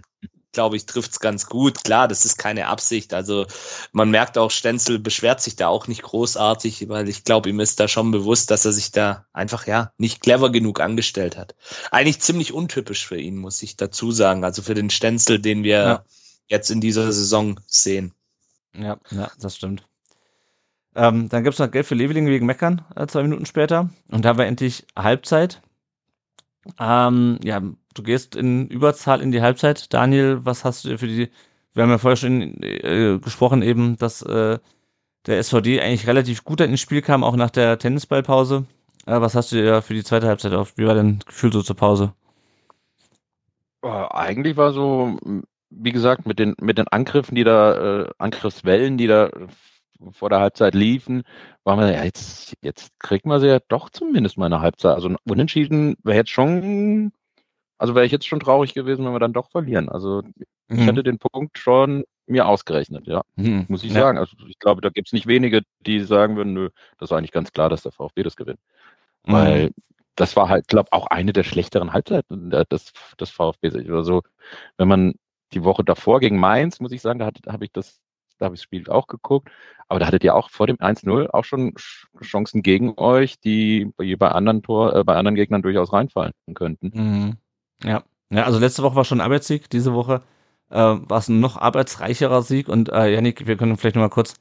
glaube 0.53 0.77
ich, 0.77 0.87
trifft's 0.87 1.19
ganz 1.19 1.47
gut. 1.47 1.83
Klar, 1.83 2.09
das 2.09 2.25
ist 2.25 2.37
keine 2.37 2.69
Absicht. 2.69 3.15
Also 3.15 3.47
man 3.93 4.11
merkt 4.11 4.39
auch, 4.39 4.51
Stenzel 4.51 4.99
beschwert 4.99 5.41
sich 5.41 5.57
da 5.57 5.69
auch 5.69 5.89
nicht 5.89 6.03
großartig, 6.03 6.89
weil 6.89 7.09
ich 7.09 7.25
glaube, 7.25 7.49
ihm 7.49 7.61
ist 7.61 7.81
da 7.81 7.89
schon 7.89 8.11
bewusst, 8.11 8.51
dass 8.51 8.65
er 8.65 8.73
sich 8.73 8.93
da 8.93 9.27
einfach 9.33 9.67
ja 9.67 9.93
nicht 9.97 10.21
clever 10.21 10.53
genug 10.53 10.81
angestellt 10.81 11.37
hat. 11.37 11.55
Eigentlich 11.91 12.21
ziemlich 12.21 12.53
untypisch 12.53 13.07
für 13.07 13.19
ihn, 13.19 13.37
muss 13.37 13.63
ich 13.63 13.77
dazu 13.77 14.13
sagen. 14.13 14.45
Also 14.45 14.63
für 14.63 14.75
den 14.75 14.91
Stenzel, 14.91 15.39
den 15.39 15.65
wir 15.65 15.79
ja. 15.79 16.05
jetzt 16.49 16.71
in 16.71 16.81
dieser 16.81 17.11
Saison 17.13 17.59
sehen. 17.67 18.13
Ja, 18.75 18.99
ja, 19.11 19.31
das 19.41 19.57
stimmt. 19.57 19.85
Ähm, 20.95 21.31
dann 21.31 21.43
gibt's 21.43 21.59
noch 21.59 21.71
Geld 21.71 21.87
für 21.87 21.95
Leveling 21.95 22.27
wegen 22.27 22.45
Meckern, 22.45 22.85
äh, 22.95 23.07
zwei 23.07 23.23
Minuten 23.23 23.47
später. 23.47 23.89
Und 24.09 24.25
da 24.27 24.37
war 24.37 24.45
endlich 24.45 24.87
Halbzeit. 24.95 25.62
Ähm, 26.79 27.39
ja, 27.43 27.61
du 27.95 28.03
gehst 28.03 28.37
in 28.37 28.69
Überzahl 28.69 29.21
in 29.21 29.33
die 29.33 29.43
Halbzeit. 29.43 29.93
Daniel, 29.93 30.41
was 30.45 30.65
hast 30.65 30.85
du 30.85 30.97
für 30.99 31.07
die, 31.07 31.31
wir 31.75 31.83
haben 31.83 31.91
ja 31.91 31.99
vorher 31.99 32.17
schon 32.17 32.63
äh, 32.63 33.19
gesprochen 33.19 33.63
eben, 33.63 33.97
dass 33.97 34.23
äh, 34.23 34.59
der 35.27 35.39
SVD 35.43 35.81
eigentlich 35.81 36.07
relativ 36.07 36.45
gut 36.45 36.61
ins 36.61 36.81
Spiel 36.81 37.03
kam, 37.03 37.25
auch 37.25 37.37
nach 37.37 37.51
der 37.51 37.79
Tennisballpause. 37.79 38.65
Äh, 39.07 39.21
was 39.21 39.35
hast 39.35 39.53
du 39.53 39.57
dir 39.57 39.83
für 39.83 39.95
die 39.95 40.05
zweite 40.05 40.29
Halbzeit 40.29 40.53
auf? 40.53 40.77
Wie 40.77 40.87
war 40.87 40.95
dein 40.95 41.21
Gefühl 41.27 41.53
so 41.53 41.63
zur 41.63 41.77
Pause? 41.77 42.13
Äh, 43.83 43.89
eigentlich 43.89 44.57
war 44.57 44.73
so, 44.73 45.19
wie 45.71 45.93
gesagt, 45.93 46.27
mit 46.27 46.39
den, 46.39 46.55
mit 46.61 46.79
den 46.79 46.89
Angriffen, 46.89 47.35
die 47.35 47.45
da, 47.45 48.03
äh, 48.03 48.11
Angriffswellen, 48.19 48.99
die 48.99 49.09
da 49.09 49.31
vor 50.11 50.31
der 50.31 50.41
Halbzeit 50.41 50.75
liefen, 50.75 51.23
waren 51.65 51.79
wir, 51.79 51.93
ja, 51.93 52.05
jetzt, 52.05 52.55
jetzt 52.63 52.99
kriegt 52.99 53.27
man 53.27 53.41
sie 53.41 53.49
ja 53.49 53.61
doch 53.69 53.91
zumindest 53.91 54.39
mal 54.39 54.47
eine 54.47 54.61
Halbzeit. 54.61 54.95
Also 54.95 55.15
unentschieden 55.25 55.97
wäre 56.03 56.17
jetzt 56.17 56.31
schon, 56.31 57.13
also 57.79 57.95
wäre 57.95 58.07
ich 58.07 58.13
jetzt 58.13 58.27
schon 58.27 58.41
traurig 58.41 58.75
gewesen, 58.75 59.05
wenn 59.05 59.13
wir 59.13 59.21
dann 59.21 59.33
doch 59.33 59.51
verlieren. 59.51 59.89
Also 59.89 60.23
ich 60.69 60.79
mhm. 60.79 60.85
hätte 60.85 61.03
den 61.03 61.19
Punkt 61.19 61.59
schon 61.59 62.05
mir 62.27 62.47
ausgerechnet, 62.47 63.07
ja. 63.07 63.23
Mhm. 63.37 63.67
Muss 63.69 63.85
ich 63.85 63.93
ja. 63.93 64.01
sagen. 64.01 64.19
Also 64.19 64.37
ich 64.49 64.59
glaube, 64.59 64.81
da 64.81 64.89
gibt 64.89 65.09
es 65.09 65.13
nicht 65.13 65.27
wenige, 65.27 65.63
die 65.81 66.01
sagen 66.01 66.37
würden, 66.37 66.55
nö, 66.55 66.71
das 66.99 67.11
ist 67.11 67.17
eigentlich 67.17 67.33
ganz 67.33 67.53
klar, 67.53 67.69
dass 67.69 67.83
der 67.83 67.93
VfB 67.93 68.23
das 68.23 68.37
gewinnt. 68.37 68.61
Mhm. 69.27 69.33
Weil 69.33 69.71
das 70.17 70.37
war 70.37 70.49
halt, 70.49 70.69
glaube 70.69 70.93
auch 70.93 71.07
eine 71.07 71.33
der 71.33 71.43
schlechteren 71.43 71.93
Halbzeiten 71.93 72.51
des, 72.51 72.93
des 73.19 73.31
VfB. 73.31 73.69
Oder 73.69 74.05
so, 74.05 74.23
wenn 74.77 74.89
man 74.89 75.15
die 75.53 75.65
Woche 75.65 75.85
davor 75.85 76.21
gegen 76.21 76.39
Mainz, 76.39 76.81
muss 76.81 76.93
ich 76.93 77.03
sagen, 77.03 77.19
da, 77.19 77.31
da 77.31 77.53
habe 77.53 77.65
ich 77.65 77.73
das 77.73 78.01
da 78.43 78.47
habe 78.47 78.57
ich 78.57 78.61
das 78.61 78.65
Spiel 78.65 78.89
auch 78.91 79.07
geguckt. 79.07 79.51
Aber 79.89 80.01
da 80.01 80.07
hattet 80.07 80.25
ihr 80.25 80.35
auch 80.35 80.51
vor 80.51 80.67
dem 80.67 80.77
1-0 80.79 81.29
auch 81.31 81.45
schon 81.45 81.75
Chancen 82.23 82.63
gegen 82.63 82.95
euch, 82.97 83.39
die 83.41 83.93
bei 83.97 84.29
anderen 84.31 84.63
Tor, 84.63 84.97
äh, 84.97 85.05
bei 85.05 85.15
anderen 85.17 85.35
Gegnern 85.35 85.63
durchaus 85.63 85.93
reinfallen 85.93 86.33
könnten. 86.55 86.91
Mhm. 86.95 87.37
Ja. 87.85 88.03
ja, 88.31 88.45
also 88.45 88.59
letzte 88.59 88.83
Woche 88.83 88.97
war 88.97 89.05
schon 89.05 89.21
ein 89.21 89.25
Arbeitssieg, 89.25 89.69
diese 89.71 89.93
Woche 89.93 90.23
äh, 90.71 90.77
war 90.77 91.19
es 91.19 91.29
ein 91.29 91.41
noch 91.41 91.57
arbeitsreicherer 91.57 92.43
Sieg. 92.43 92.69
Und 92.69 92.89
äh, 92.89 93.13
Janik, 93.13 93.47
wir 93.47 93.57
können 93.57 93.77
vielleicht 93.77 93.97
noch 93.97 94.03
mal 94.03 94.09
kurz 94.09 94.35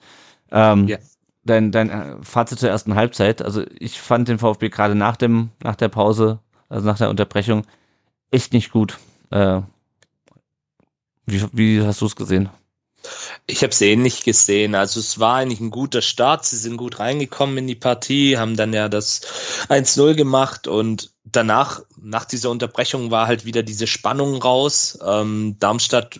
ähm, 0.51 0.87
yeah. 0.87 0.99
dein, 1.43 1.71
dein 1.71 1.89
äh, 1.89 2.15
Fazit 2.21 2.59
zur 2.59 2.69
ersten 2.69 2.95
Halbzeit. 2.95 3.41
Also 3.41 3.63
ich 3.77 3.99
fand 3.99 4.29
den 4.29 4.39
VfB 4.39 4.69
gerade 4.69 4.95
nach 4.95 5.17
dem, 5.17 5.49
nach 5.61 5.75
der 5.75 5.89
Pause, 5.89 6.39
also 6.69 6.87
nach 6.87 6.97
der 6.97 7.09
Unterbrechung, 7.09 7.67
echt 8.31 8.53
nicht 8.53 8.71
gut. 8.71 8.97
Äh, 9.31 9.61
wie, 11.25 11.45
wie 11.51 11.81
hast 11.81 12.01
du 12.01 12.05
es 12.05 12.15
gesehen? 12.15 12.49
Ich 13.47 13.63
habe 13.63 13.71
es 13.71 13.81
ähnlich 13.81 14.23
gesehen. 14.23 14.75
Also 14.75 14.99
es 14.99 15.19
war 15.19 15.35
eigentlich 15.35 15.59
ein 15.59 15.71
guter 15.71 16.01
Start. 16.01 16.45
Sie 16.45 16.57
sind 16.57 16.77
gut 16.77 16.99
reingekommen 16.99 17.57
in 17.59 17.67
die 17.67 17.75
Partie, 17.75 18.37
haben 18.37 18.55
dann 18.55 18.73
ja 18.73 18.89
das 18.89 19.21
1-0 19.69 20.15
gemacht 20.15 20.67
und 20.67 21.11
danach, 21.23 21.81
nach 22.01 22.25
dieser 22.25 22.49
Unterbrechung, 22.49 23.11
war 23.11 23.27
halt 23.27 23.45
wieder 23.45 23.63
diese 23.63 23.87
Spannung 23.87 24.41
raus. 24.41 24.99
Ähm, 25.05 25.57
Darmstadt 25.59 26.19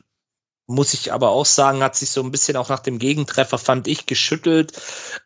muss 0.67 0.93
ich 0.93 1.11
aber 1.11 1.29
auch 1.29 1.45
sagen, 1.45 1.84
hat 1.84 1.95
sich 1.95 2.11
so 2.11 2.21
ein 2.21 2.32
bisschen 2.32 2.57
auch 2.57 2.69
nach 2.69 2.79
dem 2.79 2.99
Gegentreffer, 2.99 3.57
fand 3.57 3.88
ich, 3.88 4.05
geschüttelt. 4.05 4.73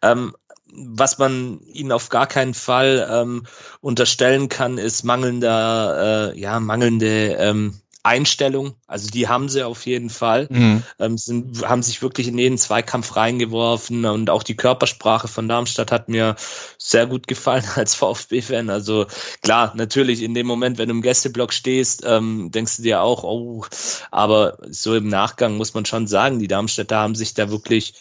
Ähm, 0.01 0.35
was 0.77 1.17
man 1.17 1.61
ihnen 1.61 1.91
auf 1.91 2.09
gar 2.09 2.27
keinen 2.27 2.53
Fall 2.53 3.07
ähm, 3.09 3.45
unterstellen 3.79 4.49
kann, 4.49 4.77
ist 4.77 5.03
mangelnder, 5.03 6.33
äh, 6.33 6.39
ja, 6.39 6.59
mangelnde 6.59 7.35
ähm, 7.39 7.79
Einstellung. 8.05 8.75
Also 8.85 9.09
die 9.09 9.27
haben 9.27 9.49
sie 9.49 9.63
auf 9.63 9.85
jeden 9.85 10.09
Fall. 10.09 10.47
Mhm. 10.51 10.83
Ähm, 10.99 11.17
sind, 11.17 11.67
haben 11.67 11.81
sich 11.81 12.01
wirklich 12.01 12.27
in 12.27 12.37
jeden 12.37 12.57
Zweikampf 12.57 13.15
reingeworfen 13.15 14.05
und 14.05 14.29
auch 14.29 14.43
die 14.43 14.55
Körpersprache 14.55 15.27
von 15.27 15.49
Darmstadt 15.49 15.91
hat 15.91 16.07
mir 16.07 16.35
sehr 16.77 17.07
gut 17.07 17.27
gefallen 17.27 17.65
als 17.75 17.95
VfB-Fan. 17.95 18.69
Also 18.69 19.07
klar, 19.41 19.73
natürlich 19.75 20.21
in 20.21 20.35
dem 20.35 20.45
Moment, 20.45 20.77
wenn 20.77 20.89
du 20.89 20.95
im 20.95 21.01
Gästeblock 21.01 21.51
stehst, 21.51 22.03
ähm, 22.05 22.51
denkst 22.51 22.77
du 22.77 22.83
dir 22.83 23.01
auch, 23.01 23.23
oh, 23.23 23.65
aber 24.11 24.59
so 24.69 24.95
im 24.95 25.07
Nachgang 25.07 25.57
muss 25.57 25.73
man 25.73 25.85
schon 25.85 26.05
sagen, 26.05 26.39
die 26.39 26.47
Darmstädter 26.47 26.97
haben 26.97 27.15
sich 27.15 27.33
da 27.33 27.49
wirklich 27.49 27.95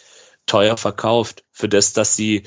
teuer 0.45 0.77
verkauft 0.77 1.43
für 1.51 1.67
das, 1.67 1.93
dass 1.93 2.15
sie 2.15 2.43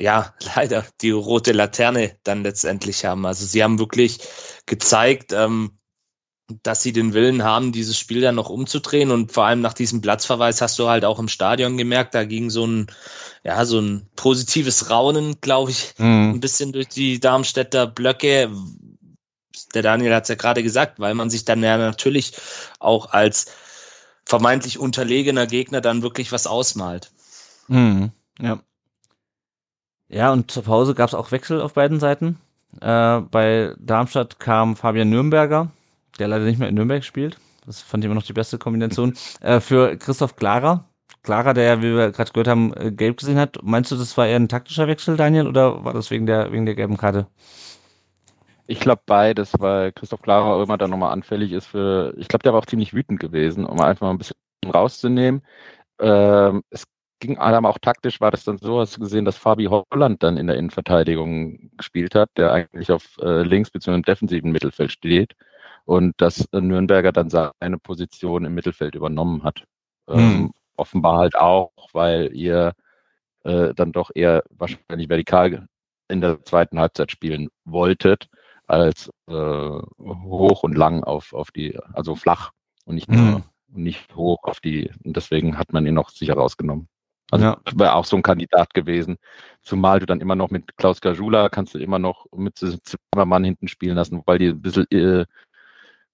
ja, 0.00 0.34
leider 0.56 0.86
die 1.02 1.10
rote 1.10 1.52
Laterne 1.52 2.16
dann 2.24 2.42
letztendlich 2.42 3.04
haben. 3.04 3.26
Also 3.26 3.44
sie 3.44 3.62
haben 3.62 3.78
wirklich 3.78 4.18
gezeigt, 4.64 5.32
ähm, 5.32 5.78
dass 6.62 6.82
sie 6.82 6.92
den 6.92 7.14
Willen 7.14 7.42
haben, 7.42 7.72
dieses 7.72 7.98
Spiel 7.98 8.20
dann 8.20 8.34
noch 8.34 8.50
umzudrehen. 8.50 9.10
Und 9.10 9.32
vor 9.32 9.44
allem 9.44 9.60
nach 9.60 9.74
diesem 9.74 10.00
Platzverweis 10.00 10.60
hast 10.60 10.78
du 10.78 10.88
halt 10.88 11.04
auch 11.04 11.18
im 11.18 11.28
Stadion 11.28 11.76
gemerkt, 11.76 12.14
da 12.14 12.24
ging 12.24 12.50
so 12.50 12.66
ein, 12.66 12.86
ja, 13.44 13.64
so 13.64 13.80
ein 13.80 14.08
positives 14.16 14.90
Raunen, 14.90 15.40
glaube 15.40 15.70
ich, 15.70 15.94
mhm. 15.98 16.32
ein 16.34 16.40
bisschen 16.40 16.72
durch 16.72 16.88
die 16.88 17.20
Darmstädter 17.20 17.86
Blöcke. 17.86 18.50
Der 19.74 19.82
Daniel 19.82 20.14
hat 20.14 20.24
es 20.24 20.28
ja 20.28 20.34
gerade 20.34 20.62
gesagt, 20.62 20.98
weil 21.00 21.14
man 21.14 21.30
sich 21.30 21.44
dann 21.44 21.62
ja 21.62 21.76
natürlich 21.78 22.32
auch 22.78 23.12
als 23.12 23.46
vermeintlich 24.24 24.78
unterlegener 24.78 25.46
Gegner 25.46 25.80
dann 25.80 26.02
wirklich 26.02 26.32
was 26.32 26.46
ausmalt. 26.46 27.10
Mhm. 27.68 28.12
Ja. 28.40 28.60
Ja, 30.08 30.30
und 30.32 30.50
zur 30.50 30.64
Pause 30.64 30.94
gab 30.94 31.08
es 31.08 31.14
auch 31.14 31.32
Wechsel 31.32 31.60
auf 31.60 31.72
beiden 31.72 31.98
Seiten. 31.98 32.38
Äh, 32.80 33.20
bei 33.20 33.74
Darmstadt 33.78 34.38
kam 34.38 34.76
Fabian 34.76 35.10
Nürnberger, 35.10 35.70
der 36.18 36.28
leider 36.28 36.44
nicht 36.44 36.58
mehr 36.58 36.68
in 36.68 36.74
Nürnberg 36.74 37.04
spielt. 37.04 37.38
Das 37.66 37.80
fand 37.80 38.02
ich 38.02 38.06
immer 38.06 38.14
noch 38.14 38.24
die 38.24 38.32
beste 38.32 38.58
Kombination. 38.58 39.14
Äh, 39.40 39.60
für 39.60 39.96
Christoph 39.96 40.36
Clara. 40.36 40.88
Clara, 41.22 41.52
der 41.52 41.64
ja, 41.64 41.78
wie 41.82 41.94
wir 41.94 42.10
gerade 42.10 42.32
gehört 42.32 42.48
haben, 42.48 42.74
äh, 42.74 42.90
gelb 42.90 43.18
gesehen 43.18 43.38
hat. 43.38 43.58
Meinst 43.62 43.92
du, 43.92 43.96
das 43.96 44.16
war 44.16 44.26
eher 44.26 44.36
ein 44.36 44.48
taktischer 44.48 44.88
Wechsel, 44.88 45.16
Daniel, 45.16 45.46
oder 45.46 45.84
war 45.84 45.92
das 45.92 46.10
wegen 46.10 46.26
der, 46.26 46.50
wegen 46.52 46.66
der 46.66 46.74
gelben 46.74 46.96
Karte? 46.96 47.28
Ich 48.66 48.80
glaube 48.80 49.02
beides, 49.06 49.52
weil 49.58 49.92
Christoph 49.92 50.22
Clara 50.22 50.54
auch 50.54 50.62
immer 50.62 50.78
da 50.78 50.88
nochmal 50.88 51.12
anfällig 51.12 51.52
ist 51.52 51.66
für, 51.66 52.14
ich 52.16 52.28
glaube, 52.28 52.42
der 52.42 52.52
war 52.52 52.60
auch 52.60 52.66
ziemlich 52.66 52.94
wütend 52.94 53.20
gewesen, 53.20 53.64
um 53.64 53.80
einfach 53.80 54.06
mal 54.06 54.10
ein 54.10 54.18
bisschen 54.18 54.36
rauszunehmen. 54.72 55.42
Ähm, 56.00 56.62
es 56.70 56.86
ging 57.20 57.38
aber 57.38 57.68
auch 57.68 57.78
taktisch, 57.78 58.20
war 58.20 58.30
das 58.32 58.44
dann 58.44 58.58
so, 58.58 58.80
hast 58.80 58.96
du 58.96 59.00
gesehen, 59.00 59.24
dass 59.24 59.36
Fabi 59.36 59.66
Holland 59.66 60.22
dann 60.22 60.36
in 60.36 60.48
der 60.48 60.56
Innenverteidigung 60.56 61.70
gespielt 61.76 62.14
hat, 62.14 62.30
der 62.36 62.52
eigentlich 62.52 62.90
auf 62.90 63.16
äh, 63.20 63.42
links 63.42 63.70
bzw. 63.70 63.94
im 63.94 64.02
defensiven 64.02 64.50
Mittelfeld 64.50 64.90
steht 64.90 65.34
und 65.84 66.14
dass 66.18 66.46
Nürnberger 66.52 67.12
dann 67.12 67.30
seine 67.30 67.78
Position 67.78 68.44
im 68.44 68.54
Mittelfeld 68.54 68.94
übernommen 68.94 69.44
hat. 69.44 69.64
Ähm, 70.08 70.16
hm. 70.16 70.34
Ähm, 70.34 70.52
offenbar 70.76 71.18
halt 71.18 71.36
auch, 71.36 71.72
weil 71.92 72.34
ihr 72.34 72.74
äh, 73.44 73.74
dann 73.74 73.92
doch 73.92 74.10
eher 74.14 74.42
wahrscheinlich 74.50 75.08
vertikal 75.08 75.66
in 76.08 76.20
der 76.20 76.44
zweiten 76.44 76.78
Halbzeit 76.78 77.10
spielen 77.10 77.48
wolltet, 77.64 78.28
als 78.66 79.10
äh, 79.28 79.32
hoch 79.32 80.62
und 80.62 80.76
lang 80.76 81.04
auf, 81.04 81.32
auf 81.32 81.50
die, 81.50 81.78
also 81.92 82.14
flach 82.14 82.50
und 82.84 82.96
nicht, 82.96 83.08
hm. 83.08 83.42
nicht 83.68 84.14
hoch 84.14 84.44
auf 84.44 84.60
die, 84.60 84.90
und 85.04 85.16
deswegen 85.16 85.58
hat 85.58 85.72
man 85.72 85.86
ihn 85.86 85.94
noch 85.94 86.10
sicher 86.10 86.34
rausgenommen. 86.34 86.88
Also 87.30 87.46
ja. 87.46 87.58
wäre 87.74 87.94
auch 87.94 88.04
so 88.04 88.16
ein 88.16 88.22
Kandidat 88.22 88.74
gewesen. 88.74 89.16
Zumal 89.62 90.00
du 90.00 90.06
dann 90.06 90.20
immer 90.20 90.36
noch 90.36 90.50
mit 90.50 90.76
Klaus 90.76 91.00
Gajula 91.00 91.48
kannst 91.48 91.74
du 91.74 91.78
immer 91.78 91.98
noch 91.98 92.26
mit 92.36 92.58
Zimmermann 92.58 93.42
hinten 93.42 93.68
spielen 93.68 93.96
lassen, 93.96 94.22
weil 94.26 94.38
die 94.38 94.48
ein 94.48 94.60
bisschen 94.60 94.84
äh, 94.90 95.24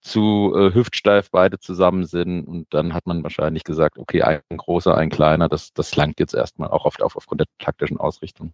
zu 0.09 0.53
äh, 0.57 0.75
hüftsteif 0.75 1.31
beide 1.31 1.59
zusammen 1.59 2.05
sind 2.05 2.45
und 2.45 2.67
dann 2.71 2.95
hat 2.95 3.07
man 3.07 3.23
wahrscheinlich 3.23 3.65
gesagt, 3.65 3.99
okay, 3.99 4.23
ein 4.23 4.41
großer, 4.57 4.97
ein 4.97 5.11
kleiner, 5.11 5.49
das, 5.49 5.73
das 5.73 5.95
langt 5.95 6.19
jetzt 6.19 6.35
erstmal 6.35 6.71
auch 6.71 6.85
oft 6.85 7.03
auf, 7.03 7.17
aufgrund 7.17 7.41
der 7.41 7.47
taktischen 7.59 7.99
Ausrichtung. 7.99 8.53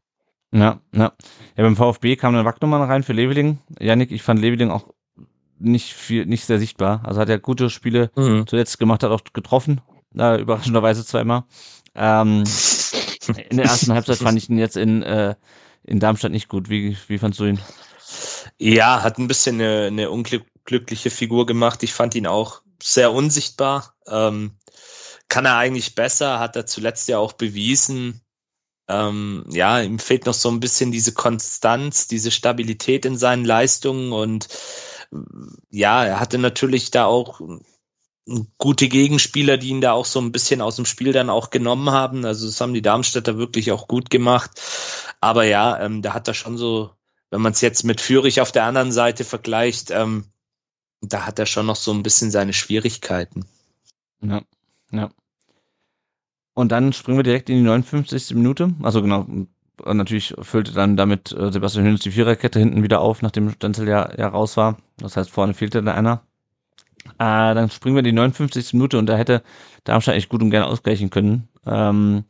Ja, 0.53 0.81
ja. 0.95 1.13
Ja, 1.57 1.65
beim 1.65 1.77
VfB 1.77 2.17
kam 2.17 2.35
dann 2.35 2.45
Wagnumann 2.45 2.83
rein 2.83 3.03
für 3.03 3.13
Leveling. 3.13 3.59
Janik, 3.81 4.13
ich 4.13 4.23
fand 4.23 4.41
Leveling 4.41 4.71
auch 4.71 4.87
nicht 5.59 5.95
viel, 5.95 6.27
nicht 6.27 6.45
sehr 6.45 6.59
sichtbar. 6.59 7.01
Also 7.05 7.21
hat 7.21 7.29
er 7.29 7.39
gute 7.39 7.71
Spiele 7.71 8.11
mhm. 8.17 8.47
zuletzt 8.47 8.79
gemacht, 8.79 9.03
hat 9.03 9.11
auch 9.11 9.23
getroffen, 9.33 9.81
äh, 10.17 10.41
überraschenderweise 10.41 11.05
zweimal. 11.05 11.45
Ähm, 11.95 12.45
in 13.51 13.57
der 13.57 13.67
ersten 13.67 13.93
Halbzeit 13.93 14.19
fand 14.19 14.39
ich 14.39 14.49
ihn 14.49 14.59
jetzt 14.59 14.77
in, 14.77 15.03
äh, 15.03 15.35
in 15.85 16.01
Darmstadt 16.01 16.33
nicht 16.33 16.49
gut. 16.49 16.69
Wie, 16.69 16.97
wie 17.09 17.19
fandst 17.19 17.41
du 17.41 17.47
ihn? 17.47 17.59
Ja, 18.59 19.03
hat 19.03 19.19
ein 19.19 19.29
bisschen 19.29 19.57
eine, 19.61 19.87
eine 19.87 20.11
Unglück 20.11 20.45
glückliche 20.65 21.11
Figur 21.11 21.45
gemacht. 21.45 21.83
Ich 21.83 21.93
fand 21.93 22.15
ihn 22.15 22.27
auch 22.27 22.63
sehr 22.83 23.13
unsichtbar. 23.13 23.95
Ähm, 24.07 24.57
kann 25.29 25.45
er 25.45 25.57
eigentlich 25.57 25.95
besser, 25.95 26.39
hat 26.39 26.57
er 26.57 26.65
zuletzt 26.65 27.09
ja 27.09 27.19
auch 27.19 27.35
bewiesen. 27.35 28.23
Ähm, 28.89 29.45
ja, 29.51 29.81
ihm 29.81 29.99
fehlt 29.99 30.27
noch 30.27 30.35
so 30.35 30.51
ein 30.51 30.61
bisschen 30.61 30.91
diese 30.91 31.13
Konstanz, 31.13 32.07
diese 32.07 32.31
Stabilität 32.31 33.05
in 33.05 33.17
seinen 33.17 33.45
Leistungen 33.45 34.13
und 34.13 34.49
ja, 35.71 36.05
er 36.05 36.21
hatte 36.21 36.39
natürlich 36.39 36.91
da 36.91 37.07
auch 37.07 37.41
gute 38.59 38.89
Gegenspieler, 38.89 39.59
die 39.59 39.69
ihn 39.69 39.81
da 39.81 39.93
auch 39.93 40.07
so 40.07 40.21
ein 40.21 40.33
bisschen 40.33 40.61
aus 40.61 40.77
dem 40.77 40.87
Spiel 40.87 41.13
dann 41.13 41.31
auch 41.31 41.51
genommen 41.51 41.91
haben. 41.91 42.25
Also 42.25 42.47
das 42.47 42.61
haben 42.61 42.75
die 42.75 42.83
Darmstädter 42.83 43.37
wirklich 43.39 43.71
auch 43.73 43.87
gut 43.87 44.11
gemacht. 44.11 44.51
Aber 45.21 45.45
ja, 45.45 45.81
ähm, 45.81 46.03
da 46.03 46.15
hat 46.15 46.29
er 46.29 46.35
schon 46.35 46.57
so, 46.57 46.91
wenn 47.35 47.41
man 47.41 47.53
es 47.53 47.61
jetzt 47.61 47.83
mit 47.83 48.01
Fürich 48.01 48.41
auf 48.41 48.53
der 48.53 48.63
anderen 48.63 48.93
Seite 48.93 49.25
vergleicht, 49.25 49.91
ähm, 49.91 50.27
da 51.01 51.27
hat 51.27 51.41
er 51.41 51.47
schon 51.47 51.67
noch 51.67 51.75
so 51.75 51.93
ein 51.93 52.05
bisschen 52.05 52.31
seine 52.31 52.53
Schwierigkeiten. 52.53 53.45
Ja, 54.21 54.43
ja. 54.93 55.11
Und 56.55 56.71
dann 56.71 56.93
springen 56.93 57.19
wir 57.19 57.25
direkt 57.25 57.51
in 57.51 57.57
die 57.57 57.63
59. 57.63 58.37
Minute. 58.37 58.73
Also 58.85 59.03
genau, 59.03 59.27
natürlich 59.85 60.33
füllte 60.43 60.71
dann 60.75 60.97
damit 60.97 61.33
äh, 61.33 61.51
Sebastian 61.51 61.85
Hönes 61.85 62.03
die 62.03 62.13
Viererkette 62.13 62.61
hinten 62.61 62.85
wieder 62.85 63.01
auf, 63.01 63.21
nachdem 63.21 63.51
Stenzel 63.51 63.89
ja, 63.89 64.17
ja 64.17 64.29
raus 64.29 64.57
war. 64.57 64.79
Das 64.99 65.17
heißt, 65.17 65.29
vorne 65.29 65.55
fehlte 65.55 65.83
da 65.83 65.93
einer. 65.93 66.23
Äh, 67.19 67.55
dann 67.55 67.69
springen 67.69 67.97
wir 67.97 67.99
in 67.99 68.05
die 68.05 68.13
59. 68.13 68.75
Minute 68.75 68.97
und 68.97 69.07
da 69.07 69.17
hätte 69.17 69.43
Darmstadt 69.83 70.13
eigentlich 70.13 70.29
gut 70.29 70.41
und 70.41 70.51
gerne 70.51 70.67
ausgleichen 70.67 71.11
können. 71.11 71.49
Ähm, 71.67 72.23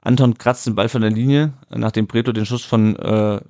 Anton 0.00 0.38
kratzt 0.38 0.66
den 0.66 0.76
Ball 0.76 0.88
von 0.88 1.02
der 1.02 1.10
Linie, 1.10 1.52
nachdem 1.68 2.08
Preto 2.08 2.32
den 2.32 2.46
Schuss 2.46 2.64
von 2.64 2.96
äh, 2.96 3.40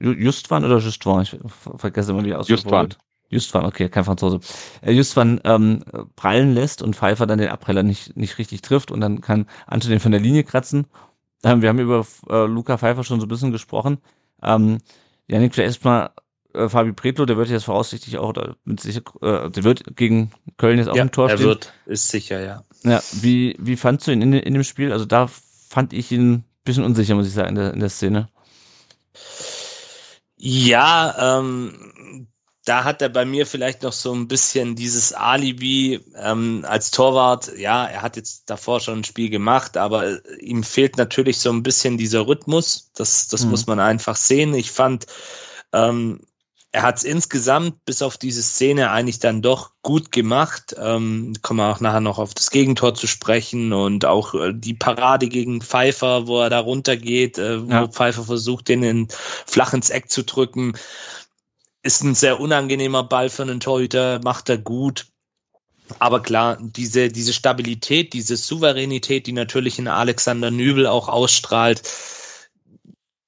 Justwan 0.00 0.64
oder 0.64 0.78
Justwan, 0.78 1.22
ich 1.22 1.36
vergesse 1.76 2.12
immer 2.12 2.24
wie 2.24 2.34
ausgesprochen 2.34 2.84
Justwan. 2.84 3.06
Justwan, 3.28 3.64
okay, 3.64 3.88
kein 3.88 4.04
Franzose. 4.04 4.40
Äh, 4.82 4.92
Justwan 4.92 5.40
ähm, 5.44 5.82
prallen 6.14 6.54
lässt 6.54 6.82
und 6.82 6.94
Pfeiffer 6.94 7.26
dann 7.26 7.38
den 7.38 7.48
Abpreller 7.48 7.82
nicht, 7.82 8.16
nicht 8.16 8.38
richtig 8.38 8.62
trifft 8.62 8.90
und 8.90 9.00
dann 9.00 9.20
kann 9.20 9.46
Anton 9.66 9.90
den 9.90 10.00
von 10.00 10.12
der 10.12 10.20
Linie 10.20 10.44
kratzen. 10.44 10.86
Ähm, 11.42 11.62
wir 11.62 11.68
haben 11.68 11.78
über 11.78 12.06
äh, 12.28 12.46
Luca 12.46 12.78
Pfeiffer 12.78 13.04
schon 13.04 13.20
so 13.20 13.26
ein 13.26 13.28
bisschen 13.28 13.52
gesprochen. 13.52 13.98
Ähm, 14.42 14.78
Janik, 15.26 15.54
vielleicht 15.54 15.68
erstmal 15.68 16.10
äh, 16.54 16.68
Fabi 16.68 16.92
Pretlo, 16.92 17.26
der 17.26 17.36
wird 17.36 17.48
jetzt 17.48 17.64
voraussichtlich 17.64 18.18
auch 18.18 18.32
da 18.32 18.54
mit 18.64 18.80
sicher, 18.80 19.02
äh, 19.22 19.50
der 19.50 19.64
wird 19.64 19.96
gegen 19.96 20.30
Köln 20.56 20.78
jetzt 20.78 20.88
auch 20.88 20.96
ja, 20.96 21.02
im 21.02 21.10
Tor 21.10 21.30
er 21.30 21.36
stehen. 21.36 21.48
wird, 21.48 21.72
ist 21.86 22.08
sicher, 22.08 22.40
ja. 22.40 22.62
Ja, 22.84 23.02
wie, 23.20 23.56
wie 23.58 23.76
fandst 23.76 24.06
du 24.06 24.12
ihn 24.12 24.22
in, 24.22 24.32
in 24.32 24.54
dem 24.54 24.64
Spiel? 24.64 24.92
Also 24.92 25.04
da 25.04 25.28
fand 25.28 25.92
ich 25.92 26.12
ihn 26.12 26.32
ein 26.32 26.44
bisschen 26.64 26.84
unsicher, 26.84 27.14
muss 27.14 27.26
ich 27.26 27.34
sagen, 27.34 27.50
in 27.50 27.54
der, 27.56 27.74
in 27.74 27.80
der 27.80 27.88
Szene. 27.88 28.28
Ja, 30.38 31.38
ähm, 31.40 32.28
da 32.64 32.84
hat 32.84 33.00
er 33.00 33.08
bei 33.08 33.24
mir 33.24 33.46
vielleicht 33.46 33.82
noch 33.82 33.92
so 33.92 34.12
ein 34.12 34.28
bisschen 34.28 34.74
dieses 34.76 35.12
Alibi 35.12 36.00
ähm, 36.16 36.64
als 36.68 36.90
Torwart. 36.90 37.56
Ja, 37.56 37.86
er 37.86 38.02
hat 38.02 38.16
jetzt 38.16 38.50
davor 38.50 38.80
schon 38.80 38.98
ein 39.00 39.04
Spiel 39.04 39.30
gemacht, 39.30 39.76
aber 39.76 40.06
äh, 40.06 40.36
ihm 40.40 40.62
fehlt 40.64 40.96
natürlich 40.96 41.38
so 41.38 41.50
ein 41.50 41.62
bisschen 41.62 41.96
dieser 41.96 42.26
Rhythmus. 42.26 42.90
Das, 42.94 43.28
das 43.28 43.44
Mhm. 43.44 43.50
muss 43.50 43.66
man 43.66 43.80
einfach 43.80 44.16
sehen. 44.16 44.52
Ich 44.54 44.70
fand, 44.72 45.06
ähm, 45.72 46.20
er 46.76 46.82
hat 46.82 46.98
es 46.98 47.04
insgesamt 47.04 47.86
bis 47.86 48.02
auf 48.02 48.18
diese 48.18 48.42
Szene 48.42 48.90
eigentlich 48.90 49.18
dann 49.18 49.40
doch 49.40 49.70
gut 49.80 50.12
gemacht. 50.12 50.76
Ähm, 50.78 51.32
kommen 51.40 51.60
wir 51.60 51.70
auch 51.70 51.80
nachher 51.80 52.02
noch 52.02 52.18
auf 52.18 52.34
das 52.34 52.50
Gegentor 52.50 52.94
zu 52.94 53.06
sprechen 53.06 53.72
und 53.72 54.04
auch 54.04 54.34
äh, 54.34 54.52
die 54.54 54.74
Parade 54.74 55.28
gegen 55.28 55.62
Pfeiffer, 55.62 56.26
wo 56.26 56.38
er 56.42 56.50
da 56.50 56.58
runtergeht, 56.60 57.38
äh, 57.38 57.66
wo 57.66 57.70
Ja. 57.72 57.88
Pfeiffer 57.88 58.24
versucht, 58.24 58.68
den 58.68 58.82
in, 58.82 59.08
flach 59.46 59.72
ins 59.72 59.88
Eck 59.88 60.10
zu 60.10 60.22
drücken. 60.22 60.74
Ist 61.82 62.04
ein 62.04 62.14
sehr 62.14 62.40
unangenehmer 62.40 63.04
Ball 63.04 63.30
für 63.30 63.44
einen 63.44 63.60
Torhüter, 63.60 64.20
macht 64.22 64.50
er 64.50 64.58
gut. 64.58 65.06
Aber 65.98 66.20
klar, 66.20 66.58
diese, 66.60 67.08
diese 67.08 67.32
Stabilität, 67.32 68.12
diese 68.12 68.36
Souveränität, 68.36 69.26
die 69.26 69.32
natürlich 69.32 69.78
in 69.78 69.88
Alexander 69.88 70.50
Nübel 70.50 70.86
auch 70.86 71.08
ausstrahlt, 71.08 71.80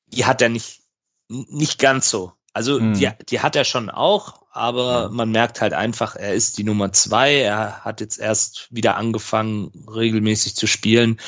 die 0.08 0.26
hat 0.26 0.42
er 0.42 0.50
nicht, 0.50 0.82
nicht 1.28 1.78
ganz 1.78 2.10
so. 2.10 2.34
Also 2.58 2.80
Mhm. 2.80 2.94
die, 2.94 3.08
die 3.28 3.38
hat 3.38 3.54
er 3.54 3.62
schon 3.62 3.88
auch, 3.88 4.42
aber 4.50 5.10
man 5.10 5.30
merkt 5.30 5.60
halt 5.60 5.74
einfach, 5.74 6.16
er 6.16 6.34
ist 6.34 6.58
die 6.58 6.64
Nummer 6.64 6.92
zwei. 6.92 7.36
Er 7.36 7.84
hat 7.84 8.00
jetzt 8.00 8.18
erst 8.18 8.66
wieder 8.74 8.96
angefangen, 8.96 9.70
regelmäßig 9.88 10.56
zu 10.56 10.66
spielen. 10.66 11.20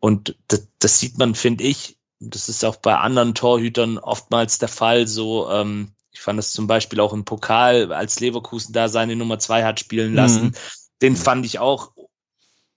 Und 0.00 0.34
das, 0.48 0.66
das 0.80 0.98
sieht 0.98 1.16
man, 1.16 1.36
finde 1.36 1.62
ich, 1.62 1.96
das 2.18 2.48
ist 2.48 2.64
auch 2.64 2.74
bei 2.74 2.96
anderen 2.96 3.36
Torhütern 3.36 3.98
oftmals 3.98 4.58
der 4.58 4.68
Fall 4.68 5.06
so. 5.06 5.48
Ähm, 5.48 5.92
ich 6.10 6.20
fand 6.20 6.40
es 6.40 6.50
zum 6.50 6.66
Beispiel 6.66 6.98
auch 6.98 7.12
im 7.12 7.24
Pokal, 7.24 7.92
als 7.92 8.18
Leverkusen 8.18 8.72
da 8.72 8.88
seine 8.88 9.14
Nummer 9.14 9.38
zwei 9.38 9.62
hat 9.62 9.78
spielen 9.78 10.12
lassen. 10.12 10.46
Mhm. 10.46 10.54
Den 11.02 11.14
fand 11.14 11.46
ich 11.46 11.60
auch 11.60 11.92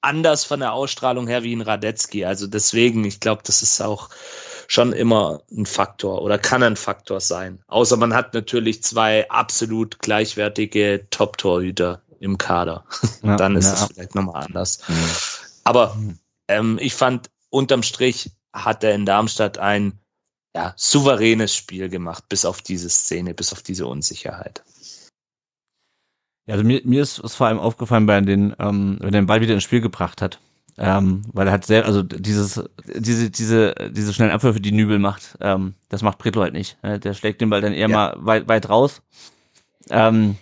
anders 0.01 0.45
von 0.45 0.59
der 0.59 0.73
Ausstrahlung 0.73 1.25
her 1.27 1.41
wie 1.41 1.53
in 1.53 1.61
Radetzky. 1.61 2.25
Also 2.25 2.45
deswegen, 2.45 3.03
ich 3.05 3.19
glaube, 3.19 3.41
das 3.43 3.63
ist 3.63 3.81
auch 3.81 4.11
schon 4.67 4.93
immer 4.93 5.41
ein 5.51 5.65
Faktor 5.65 6.21
oder 6.21 6.37
kann 6.37 6.61
ein 6.61 6.75
Faktor 6.75 7.21
sein. 7.21 7.59
Außer 7.67 7.97
man 7.97 8.13
hat 8.13 8.33
natürlich 8.33 8.83
zwei 8.83 9.29
absolut 9.29 9.99
gleichwertige 9.99 11.07
Top-Torhüter 11.09 12.01
im 12.19 12.37
Kader. 12.37 12.85
Ja, 13.23 13.35
Dann 13.37 13.55
ist 13.55 13.65
ja. 13.65 13.73
es 13.73 13.93
vielleicht 13.93 14.15
nochmal 14.15 14.45
anders. 14.45 14.81
Aber 15.63 15.97
ähm, 16.47 16.77
ich 16.81 16.93
fand, 16.93 17.29
unterm 17.49 17.81
Strich 17.81 18.31
hat 18.53 18.83
er 18.83 18.93
in 18.93 19.05
Darmstadt 19.05 19.57
ein 19.57 19.99
ja, 20.55 20.73
souveränes 20.75 21.55
Spiel 21.55 21.89
gemacht, 21.89 22.25
bis 22.29 22.45
auf 22.45 22.61
diese 22.61 22.89
Szene, 22.89 23.33
bis 23.33 23.53
auf 23.53 23.61
diese 23.61 23.87
Unsicherheit. 23.87 24.63
Ja, 26.45 26.53
also 26.53 26.65
mir, 26.65 26.81
mir 26.83 27.03
ist 27.03 27.19
es 27.19 27.35
vor 27.35 27.47
allem 27.47 27.59
aufgefallen 27.59 28.05
bei 28.05 28.19
den, 28.21 28.55
ähm, 28.57 28.97
wenn 28.99 29.13
er 29.13 29.21
den 29.21 29.27
Ball 29.27 29.41
wieder 29.41 29.53
ins 29.53 29.63
Spiel 29.63 29.81
gebracht 29.81 30.21
hat. 30.21 30.39
Ähm, 30.79 31.23
weil 31.33 31.47
er 31.47 31.53
hat 31.53 31.65
sehr, 31.65 31.85
also 31.85 32.03
dieses, 32.03 32.63
diese, 32.85 33.31
diese, 33.31 33.73
diese 33.91 34.13
schnellen 34.13 34.31
Abwürfe, 34.31 34.61
die 34.61 34.71
Nübel 34.71 34.99
macht, 34.99 35.35
ähm, 35.41 35.73
das 35.89 36.03
macht 36.03 36.19
Pretlo 36.19 36.43
halt 36.43 36.53
nicht. 36.53 36.77
Äh, 36.83 36.99
der 36.99 37.15
schlägt 37.15 37.41
den 37.41 37.49
Ball 37.49 37.61
dann 37.61 37.73
eher 37.73 37.89
Ja. 37.89 37.95
mal 37.95 38.15
weit, 38.19 38.47
weit 38.47 38.69
raus. 38.69 39.01
Ähm, 39.89 40.37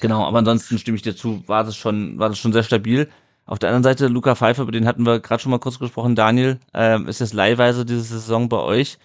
genau, 0.00 0.24
aber 0.24 0.38
ansonsten 0.38 0.78
stimme 0.78 0.96
ich 0.96 1.02
dir 1.02 1.14
zu, 1.14 1.46
war 1.48 1.64
das 1.64 1.76
schon, 1.76 2.18
war 2.18 2.30
das 2.30 2.38
schon 2.38 2.52
sehr 2.54 2.62
stabil. 2.62 3.10
Auf 3.44 3.58
der 3.58 3.68
anderen 3.68 3.84
Seite, 3.84 4.08
Luca 4.08 4.34
Pfeiffer, 4.34 4.62
über 4.62 4.72
den 4.72 4.86
hatten 4.86 5.04
wir 5.04 5.20
gerade 5.20 5.42
schon 5.42 5.50
mal 5.50 5.58
kurz 5.58 5.78
gesprochen, 5.78 6.16
Daniel, 6.16 6.58
ähm, 6.74 7.06
ist 7.06 7.20
jetzt 7.20 7.34
leihweise 7.34 7.84
diese 7.84 8.02
Saison 8.02 8.48
bei 8.48 8.58
euch. 8.58 8.98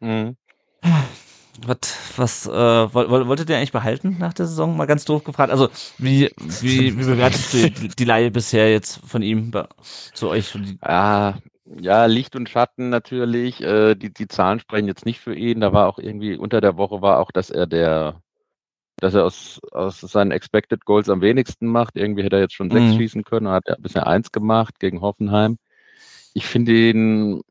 Mhm. 0.00 0.36
Was, 1.66 1.78
was 2.16 2.46
äh, 2.46 2.50
woll- 2.50 3.10
woll- 3.10 3.26
wolltet 3.28 3.50
ihr 3.50 3.56
eigentlich 3.56 3.72
behalten 3.72 4.16
nach 4.18 4.32
der 4.32 4.46
Saison? 4.46 4.76
Mal 4.76 4.86
ganz 4.86 5.04
doof 5.04 5.24
gefragt. 5.24 5.50
Also, 5.50 5.68
wie, 5.98 6.30
wie, 6.60 6.96
wie 6.98 7.04
bewertest 7.04 7.52
du 7.52 7.68
die, 7.70 7.88
die 7.88 8.04
Leihe 8.04 8.30
bisher 8.30 8.70
jetzt 8.70 9.00
von 9.06 9.22
ihm 9.22 9.50
zu 10.14 10.28
euch? 10.28 10.52
Die, 10.52 10.78
Ja, 11.80 12.06
Licht 12.06 12.34
und 12.36 12.48
Schatten 12.48 12.88
natürlich. 12.88 13.60
Äh, 13.60 13.94
die, 13.94 14.12
die 14.12 14.28
Zahlen 14.28 14.60
sprechen 14.60 14.86
jetzt 14.86 15.04
nicht 15.04 15.20
für 15.20 15.34
ihn. 15.34 15.60
Da 15.60 15.72
war 15.72 15.88
auch 15.88 15.98
irgendwie 15.98 16.36
unter 16.36 16.60
der 16.60 16.76
Woche 16.76 17.02
war 17.02 17.18
auch, 17.18 17.30
dass 17.32 17.50
er 17.50 17.66
der, 17.66 18.22
dass 18.96 19.14
er 19.14 19.24
aus, 19.24 19.60
aus 19.72 20.00
seinen 20.00 20.30
Expected 20.30 20.84
Goals 20.84 21.08
am 21.08 21.20
wenigsten 21.20 21.66
macht. 21.66 21.96
Irgendwie 21.96 22.22
hätte 22.22 22.36
er 22.36 22.42
jetzt 22.42 22.54
schon 22.54 22.70
sechs 22.70 22.92
Mhm. 22.92 22.96
schießen 22.96 23.24
können, 23.24 23.48
hat 23.48 23.66
er 23.66 23.76
bisher 23.78 24.06
eins 24.06 24.32
gemacht 24.32 24.80
gegen 24.80 25.00
Hoffenheim. 25.00 25.58
Ich 26.34 26.46
finde 26.46 26.72
ihn, 26.72 27.42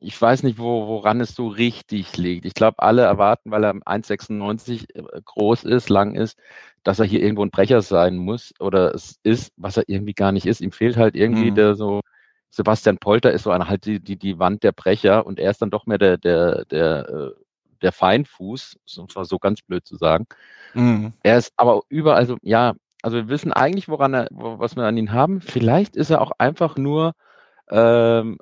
ich 0.00 0.20
weiß 0.20 0.42
nicht, 0.44 0.58
wo, 0.58 0.86
woran 0.88 1.20
es 1.20 1.34
so 1.34 1.48
richtig 1.48 2.16
liegt. 2.16 2.46
Ich 2.46 2.54
glaube, 2.54 2.78
alle 2.80 3.02
erwarten, 3.02 3.50
weil 3.50 3.64
er 3.64 3.74
1,96 3.74 4.86
groß 5.24 5.64
ist, 5.64 5.90
lang 5.90 6.14
ist, 6.14 6.38
dass 6.82 6.98
er 6.98 7.04
hier 7.04 7.20
irgendwo 7.20 7.44
ein 7.44 7.50
Brecher 7.50 7.82
sein 7.82 8.16
muss 8.16 8.52
oder 8.58 8.94
es 8.94 9.18
ist, 9.22 9.52
was 9.56 9.76
er 9.76 9.84
irgendwie 9.88 10.14
gar 10.14 10.32
nicht 10.32 10.46
ist. 10.46 10.62
Ihm 10.62 10.72
fehlt 10.72 10.96
halt 10.96 11.14
irgendwie 11.16 11.50
Mhm. 11.50 11.54
der 11.54 11.74
so, 11.74 12.00
Sebastian 12.50 12.98
Polter 12.98 13.30
ist 13.32 13.44
so 13.44 13.50
eine 13.50 13.68
halt 13.68 13.84
die, 13.84 14.00
die, 14.00 14.16
die 14.16 14.38
Wand 14.38 14.62
der 14.64 14.72
Brecher 14.72 15.26
und 15.26 15.38
er 15.38 15.50
ist 15.50 15.62
dann 15.62 15.70
doch 15.70 15.86
mehr 15.86 15.98
der, 15.98 16.16
der, 16.16 16.64
der, 16.66 17.08
äh, 17.08 17.30
der 17.82 17.92
Feinfuß, 17.92 18.78
um 18.98 19.06
es 19.08 19.14
mal 19.14 19.24
so 19.24 19.38
ganz 19.38 19.62
blöd 19.62 19.86
zu 19.86 19.96
sagen. 19.96 20.26
Mhm. 20.74 21.12
Er 21.22 21.36
ist 21.38 21.52
aber 21.56 21.82
überall 21.88 22.26
so, 22.26 22.38
ja, 22.42 22.74
also 23.02 23.16
wir 23.18 23.28
wissen 23.28 23.52
eigentlich, 23.52 23.88
woran 23.88 24.14
er, 24.14 24.28
was 24.30 24.76
wir 24.76 24.84
an 24.84 24.96
ihn 24.96 25.12
haben. 25.12 25.40
Vielleicht 25.40 25.96
ist 25.96 26.10
er 26.10 26.20
auch 26.22 26.32
einfach 26.38 26.76
nur 26.76 27.12
ähm, 27.70 28.38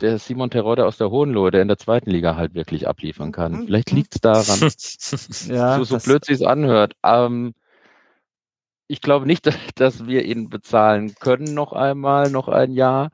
der 0.00 0.18
Simon 0.18 0.50
Terodde 0.50 0.86
aus 0.86 0.98
der 0.98 1.10
Hohenlohe, 1.10 1.50
der 1.50 1.62
in 1.62 1.68
der 1.68 1.78
zweiten 1.78 2.10
Liga 2.10 2.36
halt 2.36 2.54
wirklich 2.54 2.88
abliefern 2.88 3.32
kann. 3.32 3.66
Vielleicht 3.66 3.90
liegt 3.90 4.14
es 4.14 4.20
daran, 4.20 4.60
Ja, 5.48 5.76
so, 5.78 5.84
so 5.84 5.98
blöd 5.98 6.24
sich 6.24 6.46
anhört. 6.46 6.94
Ähm, 7.04 7.54
ich 8.88 9.00
glaube 9.00 9.26
nicht, 9.26 9.46
dass, 9.76 10.06
wir 10.06 10.24
ihn 10.24 10.48
bezahlen 10.48 11.14
können 11.14 11.54
noch 11.54 11.72
einmal, 11.72 12.30
noch 12.30 12.48
ein 12.48 12.72
Jahr. 12.72 13.10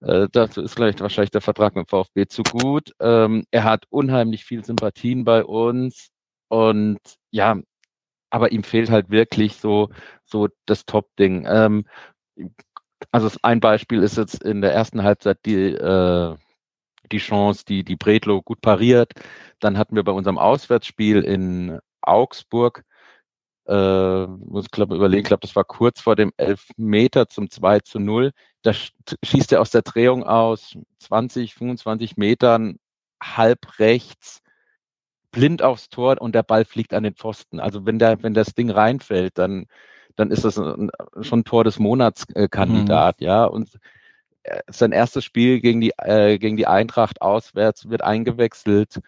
Äh, 0.00 0.28
dazu 0.30 0.62
ist 0.62 0.74
vielleicht 0.74 1.00
wahrscheinlich 1.00 1.30
der 1.30 1.40
Vertrag 1.40 1.74
mit 1.74 1.88
VfB 1.88 2.26
zu 2.26 2.42
gut. 2.42 2.92
Ähm, 3.00 3.44
er 3.50 3.64
hat 3.64 3.84
unheimlich 3.88 4.44
viel 4.44 4.64
Sympathien 4.64 5.24
bei 5.24 5.44
uns 5.44 6.10
und 6.48 6.98
ja, 7.30 7.58
aber 8.30 8.52
ihm 8.52 8.62
fehlt 8.62 8.90
halt 8.90 9.10
wirklich 9.10 9.56
so 9.56 9.88
so 10.24 10.48
das 10.66 10.84
Top-Ding. 10.84 11.46
Ähm, 11.48 11.86
also 13.12 13.30
ein 13.42 13.60
Beispiel 13.60 14.02
ist 14.02 14.16
jetzt 14.16 14.42
in 14.42 14.60
der 14.60 14.72
ersten 14.72 15.02
Halbzeit 15.02 15.38
die 15.46 15.54
äh, 15.72 16.36
die 17.12 17.18
Chance, 17.18 17.64
die 17.66 17.84
die 17.84 17.96
Bredlo 17.96 18.42
gut 18.42 18.60
pariert. 18.60 19.12
Dann 19.60 19.78
hatten 19.78 19.96
wir 19.96 20.04
bei 20.04 20.12
unserem 20.12 20.38
Auswärtsspiel 20.38 21.22
in 21.22 21.78
Augsburg 22.02 22.84
äh, 23.66 24.26
muss 24.26 24.64
ich 24.66 24.70
glaube 24.70 24.94
überlegen, 24.96 25.22
ich 25.22 25.28
glaube, 25.28 25.40
das 25.40 25.56
war 25.56 25.64
kurz 25.64 26.00
vor 26.00 26.16
dem 26.16 26.32
Elfmeter 26.36 27.28
zum 27.28 27.50
2 27.50 27.80
zu 27.80 27.98
0. 27.98 28.32
Da 28.62 28.70
sch- 28.72 28.92
schießt 29.24 29.52
er 29.52 29.60
aus 29.60 29.70
der 29.70 29.82
Drehung 29.82 30.24
aus 30.24 30.76
20, 31.00 31.54
25 31.54 32.16
Metern 32.16 32.78
halb 33.22 33.78
rechts 33.78 34.40
blind 35.32 35.62
aufs 35.62 35.88
Tor 35.88 36.20
und 36.20 36.34
der 36.34 36.42
Ball 36.42 36.64
fliegt 36.64 36.94
an 36.94 37.02
den 37.04 37.14
Pfosten. 37.14 37.60
Also 37.60 37.86
wenn 37.86 37.98
der, 37.98 38.22
wenn 38.22 38.34
das 38.34 38.54
Ding 38.54 38.70
reinfällt, 38.70 39.38
dann, 39.38 39.66
dann 40.16 40.30
ist 40.30 40.44
das 40.44 40.58
ein, 40.58 40.90
schon 41.20 41.44
Tor 41.44 41.64
des 41.64 41.78
Monats 41.78 42.26
äh, 42.34 42.48
Kandidat, 42.48 43.20
mhm. 43.20 43.26
ja. 43.26 43.44
Und 43.44 43.78
äh, 44.42 44.60
sein 44.68 44.92
erstes 44.92 45.24
Spiel 45.24 45.60
gegen 45.60 45.80
die, 45.80 45.92
äh, 45.98 46.38
gegen 46.38 46.56
die 46.56 46.66
Eintracht 46.66 47.22
auswärts 47.22 47.88
wird 47.88 48.02
eingewechselt, 48.02 49.00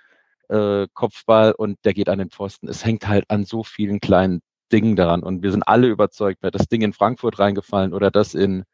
äh, 0.49 0.87
Kopfball 0.93 1.53
und 1.53 1.79
der 1.85 1.95
geht 1.95 2.09
an 2.09 2.19
den 2.19 2.31
Pfosten. 2.31 2.69
Es 2.69 2.85
hängt 2.85 3.09
halt 3.09 3.25
an 3.31 3.45
so 3.45 3.65
vielen 3.65 4.01
kleinen 4.01 4.41
Dingen 4.73 4.97
daran. 4.97 5.23
Und 5.23 5.43
wir 5.43 5.51
sind 5.51 5.63
alle 5.63 5.89
überzeugt, 5.89 6.43
wäre 6.43 6.51
das 6.51 6.69
Ding 6.69 6.83
in 6.83 6.93
Frankfurt 6.93 7.39
reingefallen 7.39 7.95
oder 7.95 8.11
das 8.11 8.35
in, 8.35 8.65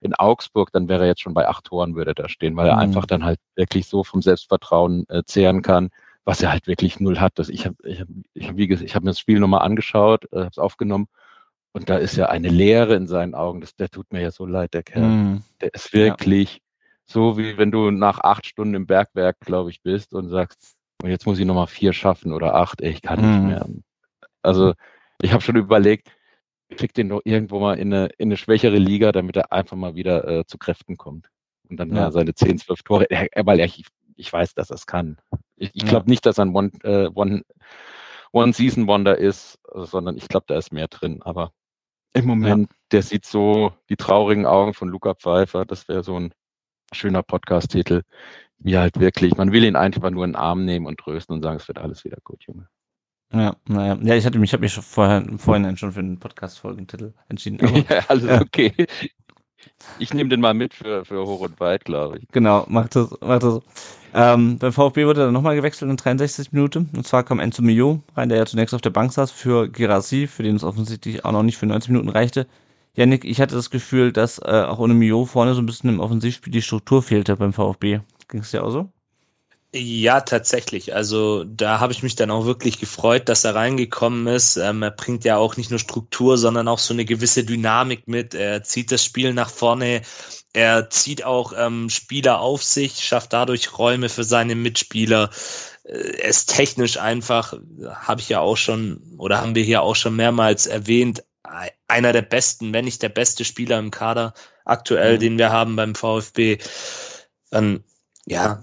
in 0.00 0.14
Augsburg, 0.14 0.72
dann 0.72 0.88
wäre 0.88 1.02
er 1.02 1.08
jetzt 1.08 1.22
schon 1.22 1.34
bei 1.34 1.48
acht 1.48 1.64
Toren, 1.64 1.94
würde 1.94 2.14
da 2.14 2.28
stehen, 2.28 2.56
weil 2.56 2.68
er 2.68 2.76
mhm. 2.76 2.82
einfach 2.82 3.06
dann 3.06 3.24
halt 3.24 3.38
wirklich 3.54 3.86
so 3.86 4.04
vom 4.04 4.22
Selbstvertrauen 4.22 5.04
äh, 5.08 5.22
zehren 5.24 5.62
kann, 5.62 5.90
was 6.24 6.42
er 6.42 6.52
halt 6.52 6.66
wirklich 6.66 7.00
null 7.00 7.20
hat. 7.20 7.38
Das, 7.38 7.48
ich 7.48 7.66
habe 7.66 7.76
ich 7.84 8.00
hab, 8.00 8.08
ich 8.34 8.48
hab, 8.48 8.56
wie 8.56 8.66
gesagt, 8.66 8.88
ich 8.88 8.94
hab 8.94 9.02
mir 9.02 9.10
das 9.10 9.18
Spiel 9.18 9.40
nochmal 9.40 9.62
angeschaut, 9.62 10.24
äh, 10.32 10.38
habe 10.38 10.50
es 10.50 10.58
aufgenommen 10.58 11.08
und 11.76 11.90
da 11.90 11.98
ist 11.98 12.16
ja 12.16 12.30
eine 12.30 12.48
Leere 12.48 12.94
in 12.94 13.06
seinen 13.06 13.34
Augen. 13.34 13.60
Das, 13.60 13.76
der 13.76 13.90
tut 13.90 14.10
mir 14.10 14.22
ja 14.22 14.30
so 14.30 14.46
leid, 14.46 14.72
der 14.72 14.82
Kerl. 14.82 15.02
Mhm. 15.02 15.42
Der 15.60 15.74
ist 15.74 15.92
wirklich 15.92 16.54
ja. 16.54 16.60
so, 17.04 17.36
wie 17.36 17.58
wenn 17.58 17.70
du 17.70 17.90
nach 17.90 18.20
acht 18.20 18.46
Stunden 18.46 18.72
im 18.72 18.86
Bergwerk, 18.86 19.40
glaube 19.40 19.68
ich, 19.68 19.82
bist 19.82 20.14
und 20.14 20.30
sagst, 20.30 20.74
und 21.02 21.10
jetzt 21.10 21.26
muss 21.26 21.38
ich 21.38 21.44
nochmal 21.44 21.66
vier 21.66 21.92
schaffen 21.92 22.32
oder 22.32 22.54
acht, 22.54 22.80
ey, 22.80 22.92
ich 22.92 23.02
kann 23.02 23.20
mhm. 23.20 23.30
nicht 23.30 23.48
mehr. 23.48 23.68
Also 24.40 24.72
ich 25.20 25.34
habe 25.34 25.42
schon 25.42 25.56
überlegt, 25.56 26.08
krieg 26.74 26.94
den 26.94 27.10
doch 27.10 27.20
irgendwo 27.24 27.60
mal 27.60 27.78
in 27.78 27.92
eine, 27.92 28.06
in 28.16 28.28
eine 28.28 28.38
schwächere 28.38 28.78
Liga, 28.78 29.12
damit 29.12 29.36
er 29.36 29.52
einfach 29.52 29.76
mal 29.76 29.94
wieder 29.94 30.26
äh, 30.26 30.46
zu 30.46 30.56
Kräften 30.56 30.96
kommt. 30.96 31.28
Und 31.68 31.76
dann 31.76 31.94
ja. 31.94 32.10
seine 32.10 32.34
10, 32.34 32.56
12 32.56 32.82
Tore, 32.84 33.10
er, 33.10 33.28
weil 33.44 33.60
ich, 33.60 33.84
ich 34.16 34.32
weiß, 34.32 34.54
dass 34.54 34.70
er 34.70 34.76
es 34.76 34.86
kann. 34.86 35.18
Ich, 35.56 35.72
ich 35.74 35.84
glaube 35.84 36.06
ja. 36.06 36.10
nicht, 36.10 36.24
dass 36.24 36.38
er 36.38 36.46
ein 36.46 36.54
One, 36.56 36.70
äh, 36.84 37.10
One, 37.14 37.42
One 38.32 38.54
Season 38.54 38.86
Wonder 38.86 39.18
ist, 39.18 39.58
sondern 39.74 40.16
ich 40.16 40.26
glaube, 40.28 40.46
da 40.48 40.56
ist 40.56 40.72
mehr 40.72 40.88
drin. 40.88 41.20
Aber 41.22 41.52
im 42.16 42.26
Moment, 42.26 42.70
ja. 42.70 42.76
der 42.92 43.02
sieht 43.02 43.26
so 43.26 43.72
die 43.88 43.96
traurigen 43.96 44.46
Augen 44.46 44.74
von 44.74 44.88
Luca 44.88 45.14
Pfeiffer. 45.14 45.64
Das 45.64 45.88
wäre 45.88 46.02
so 46.02 46.18
ein 46.18 46.32
schöner 46.92 47.22
Podcast-Titel. 47.22 48.02
Wie 48.58 48.78
halt 48.78 48.98
wirklich, 48.98 49.36
man 49.36 49.52
will 49.52 49.64
ihn 49.64 49.76
einfach 49.76 50.10
nur 50.10 50.24
in 50.24 50.32
den 50.32 50.36
Arm 50.36 50.64
nehmen 50.64 50.86
und 50.86 50.98
trösten 50.98 51.36
und 51.36 51.42
sagen, 51.42 51.58
es 51.58 51.68
wird 51.68 51.78
alles 51.78 52.04
wieder 52.04 52.18
gut, 52.24 52.44
Junge. 52.44 52.68
Ja, 53.32 53.56
naja. 53.68 53.98
Ja, 54.02 54.14
ich 54.14 54.24
hatte 54.24 54.38
mich, 54.38 54.50
ich 54.50 54.52
habe 54.54 54.62
mich 54.62 54.74
vorher, 54.74 55.24
vorhin 55.36 55.76
schon 55.76 55.92
für 55.92 56.02
den 56.02 56.18
Podcast-Folgentitel 56.18 57.12
entschieden. 57.28 57.58
ja, 57.90 58.04
alles 58.08 58.24
ja. 58.24 58.40
okay. 58.40 58.72
Ich 59.98 60.12
nehme 60.12 60.28
den 60.28 60.40
mal 60.40 60.54
mit 60.54 60.74
für, 60.74 61.04
für 61.04 61.26
Hoch 61.26 61.40
und 61.40 61.58
Weit, 61.60 61.84
glaube 61.84 62.18
ich. 62.18 62.28
Genau, 62.32 62.64
macht 62.68 62.96
das, 62.96 63.10
macht 63.20 63.42
das. 63.42 63.60
Ähm, 64.14 64.58
beim 64.58 64.72
VfB 64.72 65.06
wurde 65.06 65.20
dann 65.20 65.34
nochmal 65.34 65.56
gewechselt 65.56 65.90
in 65.90 65.96
63 65.96 66.52
Minuten. 66.52 66.90
Und 66.96 67.06
zwar 67.06 67.22
kam 67.22 67.38
Enzo 67.38 67.62
Mio 67.62 68.00
rein, 68.16 68.28
der 68.28 68.38
ja 68.38 68.46
zunächst 68.46 68.74
auf 68.74 68.80
der 68.80 68.90
Bank 68.90 69.12
saß 69.12 69.30
für 69.30 69.68
Girassi, 69.68 70.26
für 70.26 70.42
den 70.42 70.56
es 70.56 70.64
offensichtlich 70.64 71.24
auch 71.24 71.32
noch 71.32 71.42
nicht 71.42 71.58
für 71.58 71.66
90 71.66 71.90
Minuten 71.90 72.08
reichte. 72.08 72.46
Janik, 72.94 73.26
ich 73.26 73.40
hatte 73.40 73.54
das 73.54 73.70
Gefühl, 73.70 74.12
dass 74.12 74.38
äh, 74.38 74.64
auch 74.66 74.78
ohne 74.78 74.94
Mio 74.94 75.26
vorne 75.26 75.54
so 75.54 75.60
ein 75.60 75.66
bisschen 75.66 75.90
im 75.90 76.00
Offensivspiel 76.00 76.50
die 76.52 76.62
Struktur 76.62 77.02
fehlte 77.02 77.36
beim 77.36 77.52
VfB. 77.52 78.00
Ging 78.28 78.40
es 78.40 78.50
dir 78.50 78.64
auch 78.64 78.70
so? 78.70 78.88
Ja, 79.74 80.20
tatsächlich. 80.20 80.94
Also 80.94 81.44
da 81.44 81.80
habe 81.80 81.92
ich 81.92 82.02
mich 82.02 82.14
dann 82.16 82.30
auch 82.30 82.46
wirklich 82.46 82.78
gefreut, 82.78 83.28
dass 83.28 83.44
er 83.44 83.54
reingekommen 83.54 84.26
ist. 84.26 84.56
Ähm, 84.56 84.82
er 84.82 84.90
bringt 84.90 85.24
ja 85.24 85.36
auch 85.36 85.56
nicht 85.56 85.70
nur 85.70 85.78
Struktur, 85.78 86.38
sondern 86.38 86.68
auch 86.68 86.78
so 86.78 86.94
eine 86.94 87.04
gewisse 87.04 87.44
Dynamik 87.44 88.08
mit. 88.08 88.34
Er 88.34 88.62
zieht 88.62 88.90
das 88.90 89.04
Spiel 89.04 89.34
nach 89.34 89.50
vorne. 89.50 90.02
Er 90.52 90.88
zieht 90.88 91.24
auch 91.24 91.52
ähm, 91.56 91.90
Spieler 91.90 92.40
auf 92.40 92.62
sich, 92.62 93.04
schafft 93.04 93.32
dadurch 93.34 93.76
Räume 93.78 94.08
für 94.08 94.24
seine 94.24 94.54
Mitspieler. 94.54 95.30
Äh, 95.84 96.20
er 96.20 96.28
ist 96.28 96.54
technisch 96.54 96.96
einfach, 96.98 97.54
habe 97.90 98.20
ich 98.20 98.28
ja 98.30 98.40
auch 98.40 98.56
schon 98.56 99.02
oder 99.18 99.42
haben 99.42 99.54
wir 99.54 99.64
hier 99.64 99.82
auch 99.82 99.96
schon 99.96 100.16
mehrmals 100.16 100.66
erwähnt, 100.66 101.22
einer 101.88 102.12
der 102.12 102.22
besten, 102.22 102.72
wenn 102.72 102.86
nicht 102.86 103.02
der 103.02 103.08
beste 103.08 103.44
Spieler 103.44 103.78
im 103.78 103.90
Kader 103.90 104.34
aktuell, 104.64 105.16
mhm. 105.16 105.20
den 105.20 105.38
wir 105.38 105.50
haben 105.50 105.76
beim 105.76 105.94
VfB. 105.94 106.58
Dann, 107.50 107.84
ja, 108.26 108.62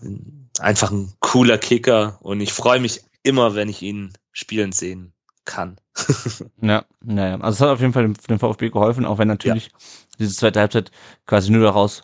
einfach 0.63 0.91
ein 0.91 1.13
cooler 1.19 1.57
Kicker 1.57 2.19
und 2.21 2.41
ich 2.41 2.53
freue 2.53 2.79
mich 2.79 3.01
immer, 3.21 3.55
wenn 3.55 3.69
ich 3.69 3.81
ihn 3.81 4.13
spielen 4.31 4.71
sehen 4.71 5.13
kann. 5.45 5.77
ja, 6.61 6.85
naja. 7.03 7.35
Also 7.39 7.57
es 7.57 7.61
hat 7.61 7.69
auf 7.69 7.81
jeden 7.81 7.93
Fall 7.93 8.03
dem, 8.03 8.13
dem 8.13 8.39
VfB 8.39 8.69
geholfen, 8.69 9.05
auch 9.05 9.17
wenn 9.17 9.27
natürlich 9.27 9.65
ja. 9.65 9.77
diese 10.19 10.35
zweite 10.35 10.59
Halbzeit 10.59 10.91
quasi 11.25 11.51
nur 11.51 11.63
daraus 11.63 12.03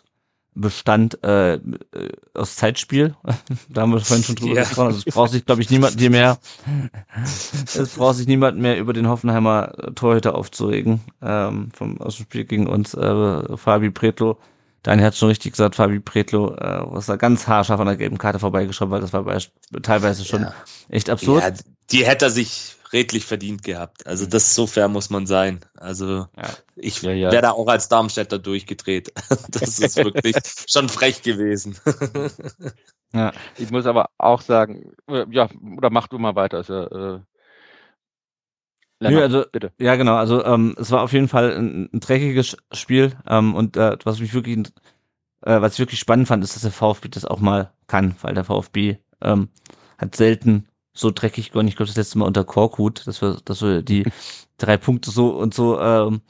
bestand 0.52 1.22
äh, 1.22 1.54
äh 1.54 1.60
aus 2.34 2.56
Zeitspiel. 2.56 3.14
da 3.68 3.82
haben 3.82 3.92
wir 3.92 4.00
vorhin 4.00 4.24
schon 4.24 4.34
drüber 4.34 4.54
ja. 4.54 4.62
gesprochen. 4.62 4.88
Also 4.88 5.02
es 5.06 5.14
braucht 5.14 5.30
sich, 5.30 5.46
glaube 5.46 5.62
ich, 5.62 5.70
niemand 5.70 5.98
mehr. 6.10 6.38
es 7.22 7.94
braucht 7.96 8.16
sich 8.16 8.26
niemand 8.26 8.58
mehr 8.58 8.78
über 8.78 8.92
den 8.92 9.08
Hoffenheimer 9.08 9.72
Torhüter 9.94 10.34
aufzuregen. 10.34 11.00
Ähm, 11.22 11.70
vom 11.72 12.00
aus 12.00 12.16
dem 12.16 12.24
Spiel 12.24 12.44
gegen 12.44 12.66
uns 12.66 12.94
äh, 12.94 13.56
Fabi 13.56 13.90
Pretlo 13.90 14.38
Daniel 14.82 15.06
hat 15.06 15.16
schon 15.16 15.28
richtig 15.28 15.52
gesagt, 15.52 15.76
Fabi 15.76 16.00
Pretlo, 16.00 16.54
äh, 16.54 16.82
was 16.86 17.06
da 17.06 17.16
ganz 17.16 17.46
haarscharf 17.46 17.80
an 17.80 17.86
der 17.86 17.96
gelben 17.96 18.18
Karte 18.18 18.38
vorbeigeschoben, 18.38 18.92
weil 18.92 19.00
das 19.00 19.12
war 19.12 19.24
bei, 19.24 19.38
teilweise 19.82 20.24
schon 20.24 20.42
ja. 20.42 20.54
echt 20.88 21.10
absurd. 21.10 21.42
Ja, 21.42 21.52
die 21.90 22.06
hätte 22.06 22.26
er 22.26 22.30
sich 22.30 22.76
redlich 22.92 23.24
verdient 23.24 23.62
gehabt. 23.62 24.06
Also 24.06 24.26
das 24.26 24.54
so 24.54 24.66
fair 24.66 24.88
muss 24.88 25.10
man 25.10 25.26
sein. 25.26 25.60
Also 25.76 26.26
ja. 26.36 26.48
ich 26.76 27.02
ja, 27.02 27.12
ja. 27.12 27.30
wäre 27.30 27.42
da 27.42 27.50
auch 27.52 27.68
als 27.68 27.88
Darmstädter 27.88 28.38
durchgedreht. 28.38 29.12
Das 29.50 29.78
ist 29.78 29.96
wirklich 29.96 30.36
schon 30.66 30.88
frech 30.88 31.22
gewesen. 31.22 31.76
ja, 33.12 33.32
ich 33.56 33.70
muss 33.70 33.86
aber 33.86 34.10
auch 34.18 34.40
sagen, 34.40 34.92
äh, 35.08 35.26
ja, 35.30 35.48
oder 35.76 35.90
mach 35.90 36.08
du 36.08 36.18
mal 36.18 36.34
weiter. 36.34 36.58
Also, 36.58 36.74
äh, 36.74 37.20
Lennart, 39.00 39.30
Nö, 39.30 39.38
also, 39.38 39.50
bitte. 39.50 39.72
Ja, 39.80 39.96
genau. 39.96 40.14
Also 40.16 40.44
ähm, 40.44 40.76
es 40.78 40.90
war 40.90 41.02
auf 41.02 41.12
jeden 41.12 41.28
Fall 41.28 41.56
ein, 41.56 41.88
ein 41.92 42.00
dreckiges 42.00 42.56
Spiel 42.72 43.12
ähm, 43.26 43.54
und 43.54 43.76
äh, 43.76 43.96
was 44.04 44.20
mich 44.20 44.34
wirklich, 44.34 44.58
äh, 45.40 45.60
was 45.60 45.74
ich 45.74 45.78
wirklich 45.78 45.98
spannend 45.98 46.28
fand, 46.28 46.44
ist, 46.44 46.54
dass 46.54 46.62
der 46.62 46.70
VfB 46.70 47.08
das 47.08 47.24
auch 47.24 47.40
mal 47.40 47.72
kann, 47.86 48.14
weil 48.20 48.34
der 48.34 48.44
VfB 48.44 48.98
ähm, 49.22 49.48
hat 49.96 50.16
selten 50.16 50.68
so 50.92 51.10
dreckig 51.10 51.50
gewonnen. 51.50 51.68
Ich 51.68 51.76
glaube, 51.76 51.86
das 51.86 51.96
letzte 51.96 52.18
Mal 52.18 52.26
unter 52.26 52.44
Korkut, 52.44 53.06
dass 53.06 53.22
wir, 53.22 53.38
dass 53.44 53.62
wir 53.62 53.82
die 53.82 54.04
drei 54.58 54.76
Punkte 54.76 55.10
so 55.10 55.30
und 55.30 55.54
so, 55.54 55.80
ähm, 55.80 56.20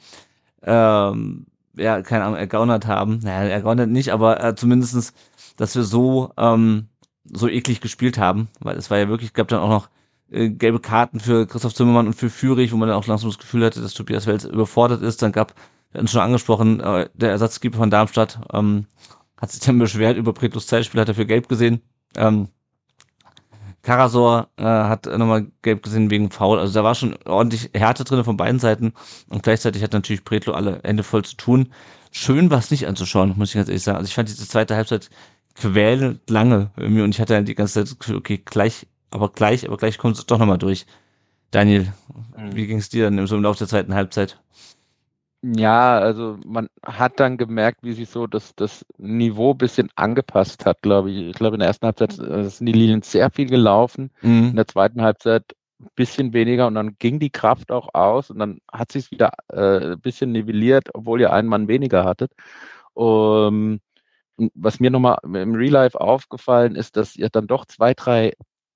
ähm, 0.63 1.47
ja, 1.75 2.01
keine 2.01 2.23
Ahnung, 2.23 2.37
ergaunert 2.37 2.87
haben. 2.87 3.19
Naja, 3.21 3.49
ergaunert 3.49 3.89
nicht, 3.89 4.13
aber 4.13 4.41
äh, 4.43 4.55
zumindestens, 4.55 5.13
dass 5.57 5.75
wir 5.75 5.83
so, 5.83 6.31
ähm, 6.37 6.87
so 7.25 7.49
eklig 7.49 7.81
gespielt 7.81 8.17
haben, 8.17 8.49
weil 8.59 8.77
es 8.77 8.89
war 8.89 8.97
ja 8.97 9.09
wirklich, 9.09 9.33
gab 9.33 9.49
dann 9.49 9.59
auch 9.59 9.69
noch 9.69 9.89
äh, 10.31 10.49
gelbe 10.49 10.79
Karten 10.79 11.19
für 11.19 11.45
Christoph 11.45 11.73
Zimmermann 11.73 12.07
und 12.07 12.13
für 12.13 12.29
Führig, 12.29 12.71
wo 12.71 12.77
man 12.77 12.89
dann 12.89 12.97
auch 12.97 13.07
langsam 13.07 13.29
das 13.29 13.39
Gefühl 13.39 13.65
hatte, 13.65 13.81
dass 13.81 13.93
Tobias 13.93 14.27
Wels 14.27 14.45
überfordert 14.45 15.01
ist. 15.01 15.21
Dann 15.21 15.31
gab, 15.31 15.53
wir 15.91 15.99
hatten 15.99 16.07
schon 16.07 16.21
angesprochen, 16.21 16.79
äh, 16.79 17.09
der 17.13 17.31
Ersatzgeber 17.31 17.77
von 17.77 17.89
Darmstadt 17.89 18.39
ähm, 18.53 18.85
hat 19.37 19.51
sich 19.51 19.61
dann 19.61 19.79
beschwert 19.79 20.17
über 20.17 20.33
Pretos 20.33 20.67
Zeitspiel, 20.67 21.01
hat 21.01 21.09
er 21.09 21.15
für 21.15 21.25
gelb 21.25 21.47
gesehen. 21.47 21.81
Ähm, 22.15 22.49
Karasor 23.83 24.49
äh, 24.57 24.63
hat 24.63 25.05
nochmal 25.05 25.47
gelb 25.63 25.83
gesehen 25.83 26.11
wegen 26.11 26.29
Foul. 26.29 26.59
Also 26.59 26.73
da 26.73 26.83
war 26.83 26.93
schon 26.95 27.17
ordentlich 27.25 27.71
Härte 27.73 28.03
drin 28.03 28.23
von 28.23 28.37
beiden 28.37 28.59
Seiten. 28.59 28.93
Und 29.27 29.43
gleichzeitig 29.43 29.81
hat 29.81 29.93
natürlich 29.93 30.23
Pretlo 30.23 30.53
alle 30.53 30.81
Hände 30.83 31.03
voll 31.03 31.25
zu 31.25 31.35
tun. 31.35 31.73
Schön 32.11 32.51
war 32.51 32.59
es 32.59 32.69
nicht 32.71 32.87
anzuschauen, 32.87 33.33
muss 33.37 33.49
ich 33.49 33.55
ganz 33.55 33.69
ehrlich 33.69 33.83
sagen. 33.83 33.97
Also 33.97 34.07
ich 34.07 34.13
fand 34.13 34.29
diese 34.29 34.47
zweite 34.47 34.75
Halbzeit 34.75 35.09
quälend 35.55 36.29
lange 36.29 36.71
irgendwie 36.77 37.01
und 37.01 37.09
ich 37.09 37.19
hatte 37.19 37.33
dann 37.33 37.45
die 37.45 37.55
ganze 37.55 37.83
Zeit 37.83 38.15
okay, 38.15 38.41
gleich 38.43 38.87
aber 39.11 39.29
gleich, 39.29 39.67
aber 39.67 39.77
gleich 39.77 39.97
kommt 39.97 40.17
es 40.17 40.25
doch 40.25 40.39
nochmal 40.39 40.57
durch. 40.57 40.85
Daniel, 41.51 41.93
mhm. 42.37 42.55
wie 42.55 42.67
ging 42.67 42.77
es 42.77 42.89
dir 42.89 43.09
dann 43.09 43.27
so 43.27 43.35
im 43.35 43.43
Laufe 43.43 43.59
der 43.59 43.67
zweiten 43.67 43.93
Halbzeit? 43.93 44.41
Ja, 45.43 45.97
also 45.97 46.37
man 46.45 46.67
hat 46.85 47.19
dann 47.19 47.37
gemerkt, 47.37 47.79
wie 47.81 47.93
sich 47.93 48.09
so 48.09 48.27
das, 48.27 48.55
das 48.55 48.85
Niveau 48.97 49.55
bisschen 49.55 49.89
angepasst 49.95 50.65
hat, 50.65 50.81
glaube 50.83 51.11
ich. 51.11 51.29
Ich 51.29 51.33
glaube, 51.33 51.55
in 51.55 51.59
der 51.59 51.67
ersten 51.67 51.87
Halbzeit 51.87 52.17
äh, 52.19 52.47
sind 52.47 52.67
die 52.67 52.73
Linien 52.73 53.01
sehr 53.01 53.31
viel 53.31 53.47
gelaufen, 53.47 54.11
mhm. 54.21 54.49
in 54.49 54.55
der 54.55 54.67
zweiten 54.67 55.01
Halbzeit 55.01 55.43
ein 55.79 55.89
bisschen 55.95 56.33
weniger 56.33 56.67
und 56.67 56.75
dann 56.75 56.95
ging 56.99 57.19
die 57.19 57.31
Kraft 57.31 57.71
auch 57.71 57.89
aus 57.95 58.29
und 58.29 58.37
dann 58.37 58.59
hat 58.71 58.91
sich 58.91 59.09
wieder 59.09 59.31
äh, 59.51 59.93
ein 59.93 59.99
bisschen 59.99 60.31
nivelliert, 60.31 60.89
obwohl 60.93 61.19
ihr 61.19 61.33
einen 61.33 61.47
Mann 61.47 61.67
weniger 61.67 62.05
hattet. 62.05 62.31
Um, 62.93 63.79
was 64.53 64.79
mir 64.79 64.91
nochmal 64.91 65.17
im 65.23 65.55
Real 65.55 65.71
Life 65.71 65.99
aufgefallen 65.99 66.75
ist, 66.75 66.97
dass 66.97 67.15
ihr 67.15 67.29
dann 67.29 67.47
doch 67.47 67.65
zwei, 67.65 67.93
drei 67.93 68.33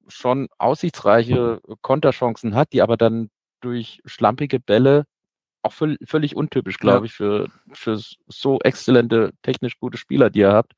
schon 0.08 0.48
aussichtsreiche 0.58 1.62
Konterchancen 1.82 2.56
hat, 2.56 2.74
die 2.74 2.82
aber 2.82 2.98
dann 2.98 3.30
durch 3.62 4.02
schlampige 4.06 4.60
Bälle 4.60 5.06
auch 5.64 5.74
völlig 5.74 6.36
untypisch, 6.36 6.78
glaube 6.78 7.00
ja. 7.00 7.04
ich, 7.06 7.14
für, 7.14 7.48
für 7.74 8.00
so 8.28 8.60
exzellente, 8.60 9.32
technisch 9.42 9.80
gute 9.80 9.98
Spieler, 9.98 10.30
die 10.30 10.40
ihr 10.40 10.54
habt, 10.54 10.74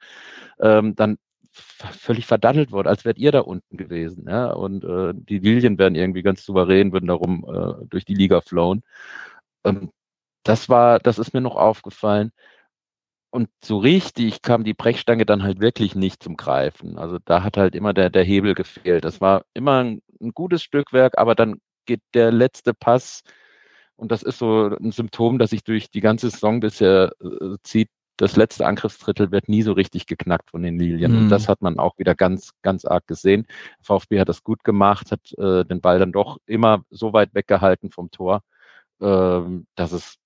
ähm, 0.59 0.95
dann 0.95 1.17
völlig 1.51 2.25
verdattelt 2.25 2.71
wurde, 2.71 2.89
als 2.89 3.03
wärt 3.03 3.17
ihr 3.17 3.31
da 3.31 3.41
unten 3.41 3.77
gewesen. 3.77 4.27
Ja? 4.29 4.51
Und 4.51 4.83
äh, 4.83 5.13
die 5.13 5.39
Lilien 5.39 5.77
wären 5.77 5.95
irgendwie 5.95 6.21
ganz 6.21 6.45
souverän, 6.45 6.93
würden 6.93 7.07
darum 7.07 7.45
äh, 7.47 7.85
durch 7.87 8.05
die 8.05 8.13
Liga 8.13 8.41
flown. 8.41 8.83
Ähm, 9.63 9.91
das 10.43 10.69
war, 10.69 10.99
das 10.99 11.19
ist 11.19 11.33
mir 11.33 11.41
noch 11.41 11.55
aufgefallen. 11.55 12.31
Und 13.37 13.49
so 13.63 13.77
richtig 13.77 14.41
kam 14.41 14.63
die 14.63 14.73
Brechstange 14.73 15.23
dann 15.23 15.43
halt 15.43 15.59
wirklich 15.59 15.93
nicht 15.93 16.23
zum 16.23 16.37
Greifen. 16.37 16.97
Also 16.97 17.19
da 17.23 17.43
hat 17.43 17.55
halt 17.55 17.75
immer 17.75 17.93
der, 17.93 18.09
der 18.09 18.23
Hebel 18.23 18.55
gefehlt. 18.55 19.05
Das 19.05 19.21
war 19.21 19.43
immer 19.53 19.83
ein, 19.83 20.01
ein 20.19 20.31
gutes 20.31 20.63
Stückwerk, 20.63 21.19
aber 21.19 21.35
dann 21.35 21.61
geht 21.85 22.01
der 22.15 22.31
letzte 22.31 22.73
Pass 22.73 23.21
und 23.95 24.11
das 24.11 24.23
ist 24.23 24.39
so 24.39 24.75
ein 24.81 24.91
Symptom, 24.91 25.37
das 25.37 25.51
sich 25.51 25.63
durch 25.63 25.91
die 25.91 26.01
ganze 26.01 26.31
Saison 26.31 26.61
bisher 26.61 27.11
äh, 27.21 27.57
zieht. 27.61 27.89
Das 28.17 28.37
letzte 28.37 28.65
Angriffsdrittel 28.65 29.31
wird 29.31 29.49
nie 29.49 29.61
so 29.61 29.73
richtig 29.73 30.07
geknackt 30.07 30.49
von 30.49 30.63
den 30.63 30.79
Lilien. 30.79 31.11
Mhm. 31.11 31.17
Und 31.19 31.29
das 31.29 31.47
hat 31.47 31.61
man 31.61 31.77
auch 31.77 31.99
wieder 31.99 32.15
ganz, 32.15 32.53
ganz 32.63 32.85
arg 32.85 33.05
gesehen. 33.05 33.45
VfB 33.83 34.19
hat 34.19 34.29
das 34.29 34.41
gut 34.41 34.63
gemacht, 34.63 35.11
hat 35.11 35.31
äh, 35.37 35.63
den 35.63 35.79
Ball 35.81 35.99
dann 35.99 36.11
doch 36.11 36.39
immer 36.47 36.85
so 36.89 37.13
weit 37.13 37.35
weggehalten 37.35 37.91
vom 37.91 38.09
Tor, 38.09 38.41
äh, 38.99 39.41
dass 39.75 39.91
es 39.91 40.17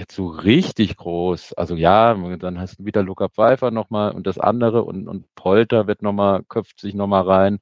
jetzt 0.00 0.14
so 0.14 0.26
richtig 0.26 0.96
groß. 0.96 1.52
Also 1.52 1.76
ja, 1.76 2.14
dann 2.36 2.58
hast 2.58 2.80
du 2.80 2.84
wieder 2.84 3.02
Luca 3.02 3.28
Pfeiffer 3.28 3.70
nochmal 3.70 4.12
und 4.12 4.26
das 4.26 4.38
andere 4.38 4.82
und, 4.82 5.06
und 5.06 5.32
Polter 5.36 5.86
wird 5.86 6.02
nochmal, 6.02 6.42
köpft 6.48 6.80
sich 6.80 6.94
nochmal 6.94 7.22
rein. 7.22 7.60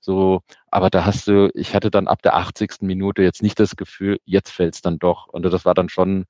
So, 0.00 0.42
aber 0.70 0.90
da 0.90 1.04
hast 1.04 1.26
du, 1.26 1.50
ich 1.54 1.74
hatte 1.74 1.90
dann 1.90 2.06
ab 2.06 2.22
der 2.22 2.36
80. 2.36 2.82
Minute 2.82 3.22
jetzt 3.22 3.42
nicht 3.42 3.58
das 3.58 3.74
Gefühl, 3.76 4.20
jetzt 4.24 4.50
fällt's 4.50 4.82
dann 4.82 4.98
doch. 4.98 5.26
Und 5.26 5.42
das 5.42 5.64
war 5.64 5.74
dann 5.74 5.88
schon 5.88 6.26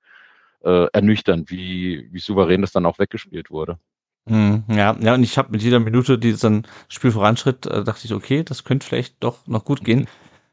äh, 0.64 0.86
ernüchternd, 0.92 1.50
wie, 1.50 2.08
wie 2.12 2.20
souverän 2.20 2.62
das 2.62 2.72
dann 2.72 2.86
auch 2.86 2.98
weggespielt 2.98 3.50
wurde. 3.50 3.78
Hm, 4.28 4.64
ja, 4.68 4.96
ja, 5.00 5.14
und 5.14 5.22
ich 5.22 5.38
habe 5.38 5.50
mit 5.52 5.62
jeder 5.62 5.80
Minute, 5.80 6.18
die 6.18 6.34
dann 6.36 6.66
Spiel 6.88 7.10
voranschritt, 7.10 7.66
äh, 7.66 7.84
dachte 7.84 8.06
ich, 8.06 8.14
okay, 8.14 8.42
das 8.44 8.64
könnte 8.64 8.86
vielleicht 8.86 9.22
doch 9.22 9.46
noch 9.46 9.64
gut 9.64 9.84
gehen. 9.84 10.06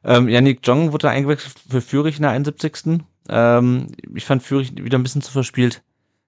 Ähm, 0.04 0.30
Yannick 0.30 0.66
Jong 0.66 0.94
wurde 0.94 1.10
eingewechselt 1.10 1.56
für 1.70 1.82
Fürich 1.82 2.18
in 2.18 2.22
der 2.24 2.32
71. 2.32 3.02
Ähm, 3.30 3.88
ich 4.14 4.26
fand 4.26 4.44
Fürich 4.44 4.76
wieder 4.76 4.98
ein 4.98 5.04
bisschen 5.04 5.22
zu 5.22 5.32
verspielt 5.32 5.84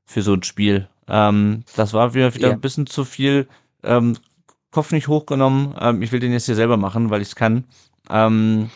für 0.06 0.22
so 0.22 0.34
ein 0.34 0.44
Spiel. 0.44 0.88
Ähm, 1.08 1.64
das 1.76 1.94
war 1.94 2.14
wieder, 2.14 2.34
wieder 2.34 2.50
ja. 2.50 2.54
ein 2.54 2.62
bisschen 2.62 2.88
zu 2.88 3.06
viel 3.06 3.48
ähm, 3.84 4.18
Kopf 4.72 4.92
nicht 4.92 5.08
hochgenommen. 5.08 5.76
Ähm, 5.80 6.02
ich 6.02 6.12
will 6.12 6.20
den 6.20 6.32
jetzt 6.32 6.46
hier 6.46 6.56
selber 6.56 6.78
machen, 6.78 7.10
weil 7.10 7.22
ich 7.22 7.30
es 7.30 7.36
kann. 7.36 7.66
Ähm, 8.10 8.70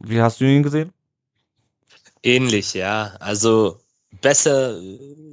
wie 0.00 0.20
hast 0.20 0.40
du 0.40 0.44
ihn 0.44 0.62
gesehen? 0.62 0.92
Ähnlich, 2.22 2.74
ja. 2.74 3.14
Also 3.20 3.80
besser, 4.20 4.80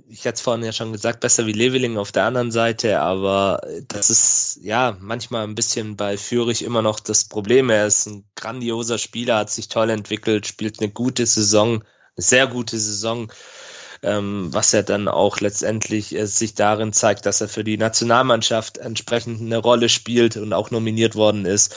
ich 0.10 0.22
hatte 0.22 0.36
es 0.36 0.42
vorhin 0.42 0.66
ja 0.66 0.72
schon 0.72 0.94
gesagt, 0.94 1.20
besser 1.20 1.46
wie 1.46 1.54
Leveling 1.54 1.98
auf 1.98 2.12
der 2.12 2.26
anderen 2.26 2.52
Seite, 2.52 3.02
aber 3.02 3.62
das 3.88 4.10
ist 4.10 4.60
ja 4.62 4.98
manchmal 5.00 5.44
ein 5.44 5.56
bisschen 5.56 5.96
bei 5.96 6.18
Fürich 6.18 6.64
immer 6.64 6.82
noch 6.82 7.00
das 7.00 7.26
Problem. 7.26 7.70
Er 7.70 7.88
ist 7.88 8.06
ein 8.08 8.26
grandioser 8.36 8.98
Spieler, 8.98 9.38
hat 9.38 9.50
sich 9.50 9.68
toll 9.68 9.90
entwickelt, 9.90 10.48
spielt 10.48 10.80
eine 10.80 10.90
gute 10.90 11.26
Saison, 11.26 11.76
eine 11.76 11.84
sehr 12.18 12.48
gute 12.48 12.80
Saison, 12.80 13.32
ähm, 14.04 14.54
was 14.54 14.74
er 14.74 14.84
dann 14.84 15.08
auch 15.08 15.40
letztendlich 15.40 16.16
äh, 16.16 16.26
sich 16.26 16.56
darin 16.56 16.94
zeigt, 16.94 17.26
dass 17.26 17.42
er 17.42 17.50
für 17.50 17.64
die 17.64 17.78
Nationalmannschaft 17.78 18.78
entsprechend 18.78 19.42
eine 19.42 19.58
Rolle 19.58 19.90
spielt 19.90 20.38
und 20.38 20.54
auch 20.54 20.72
nominiert 20.72 21.16
worden 21.16 21.46
ist. 21.46 21.76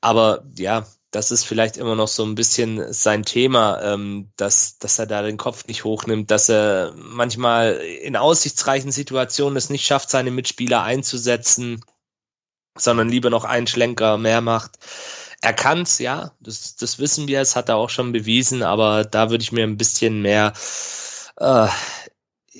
Aber 0.00 0.44
ja, 0.58 0.86
das 1.12 1.30
ist 1.30 1.44
vielleicht 1.44 1.76
immer 1.76 1.94
noch 1.94 2.08
so 2.08 2.24
ein 2.24 2.34
bisschen 2.34 2.92
sein 2.92 3.22
Thema, 3.22 3.80
ähm, 3.82 4.32
dass, 4.36 4.78
dass 4.78 4.98
er 4.98 5.06
da 5.06 5.22
den 5.22 5.36
Kopf 5.36 5.66
nicht 5.66 5.84
hochnimmt, 5.84 6.30
dass 6.30 6.48
er 6.48 6.94
manchmal 6.96 7.74
in 7.74 8.16
aussichtsreichen 8.16 8.90
Situationen 8.90 9.56
es 9.56 9.70
nicht 9.70 9.86
schafft, 9.86 10.10
seine 10.10 10.30
Mitspieler 10.30 10.82
einzusetzen, 10.82 11.84
sondern 12.78 13.10
lieber 13.10 13.28
noch 13.28 13.44
einen 13.44 13.66
Schlenker 13.66 14.16
mehr 14.16 14.40
macht. 14.40 14.78
Er 15.42 15.52
kann's, 15.52 15.98
ja, 15.98 16.32
das, 16.40 16.76
das 16.76 16.98
wissen 16.98 17.28
wir, 17.28 17.42
es 17.42 17.56
hat 17.56 17.68
er 17.68 17.76
auch 17.76 17.90
schon 17.90 18.12
bewiesen, 18.12 18.62
aber 18.62 19.04
da 19.04 19.30
würde 19.30 19.42
ich 19.42 19.52
mir 19.52 19.64
ein 19.64 19.76
bisschen 19.76 20.22
mehr 20.22 20.54
äh, 21.36 21.68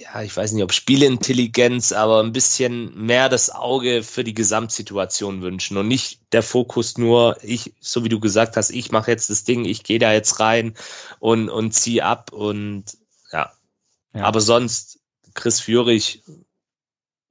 ja, 0.02 0.22
ich 0.22 0.36
weiß 0.36 0.52
nicht, 0.52 0.64
ob 0.64 0.72
Spielintelligenz, 0.72 1.92
aber 1.92 2.22
ein 2.22 2.32
bisschen 2.32 2.94
mehr 2.94 3.28
das 3.28 3.50
Auge 3.50 4.02
für 4.02 4.24
die 4.24 4.34
Gesamtsituation 4.34 5.42
wünschen 5.42 5.76
und 5.76 5.86
nicht 5.86 6.20
der 6.32 6.42
Fokus 6.42 6.98
nur, 6.98 7.36
ich, 7.42 7.74
so 7.80 8.04
wie 8.04 8.08
du 8.08 8.18
gesagt 8.18 8.56
hast, 8.56 8.70
ich 8.70 8.90
mache 8.90 9.10
jetzt 9.10 9.30
das 9.30 9.44
Ding, 9.44 9.64
ich 9.64 9.84
gehe 9.84 9.98
da 9.98 10.12
jetzt 10.12 10.40
rein 10.40 10.74
und, 11.20 11.48
und 11.48 11.72
zieh 11.72 12.02
ab 12.02 12.32
und 12.32 12.84
ja. 13.32 13.52
ja. 14.12 14.24
Aber 14.24 14.40
sonst, 14.40 14.98
Chris 15.34 15.60
Führig, 15.60 16.22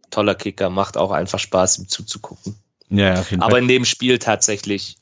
toller 0.09 0.35
Kicker, 0.35 0.69
macht 0.69 0.95
auch 0.95 1.11
einfach 1.11 1.39
Spaß, 1.39 1.79
ihm 1.79 1.89
zuzugucken. 1.89 2.55
Ja, 2.89 3.19
auf 3.19 3.31
jeden 3.31 3.43
aber 3.43 3.51
Fall. 3.51 3.61
in 3.61 3.67
dem 3.67 3.85
Spiel 3.85 4.17
tatsächlich 4.17 4.97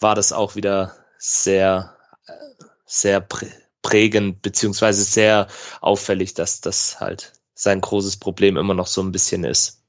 war 0.00 0.14
das 0.14 0.32
auch 0.32 0.54
wieder 0.54 0.96
sehr, 1.18 1.96
äh, 2.26 2.32
sehr 2.84 3.20
prägend 3.82 4.42
beziehungsweise 4.42 5.04
sehr 5.04 5.46
auffällig, 5.80 6.34
dass 6.34 6.60
das 6.60 7.00
halt 7.00 7.32
sein 7.54 7.80
großes 7.80 8.16
Problem 8.16 8.56
immer 8.56 8.74
noch 8.74 8.86
so 8.86 9.02
ein 9.02 9.12
bisschen 9.12 9.44
ist. 9.44 9.82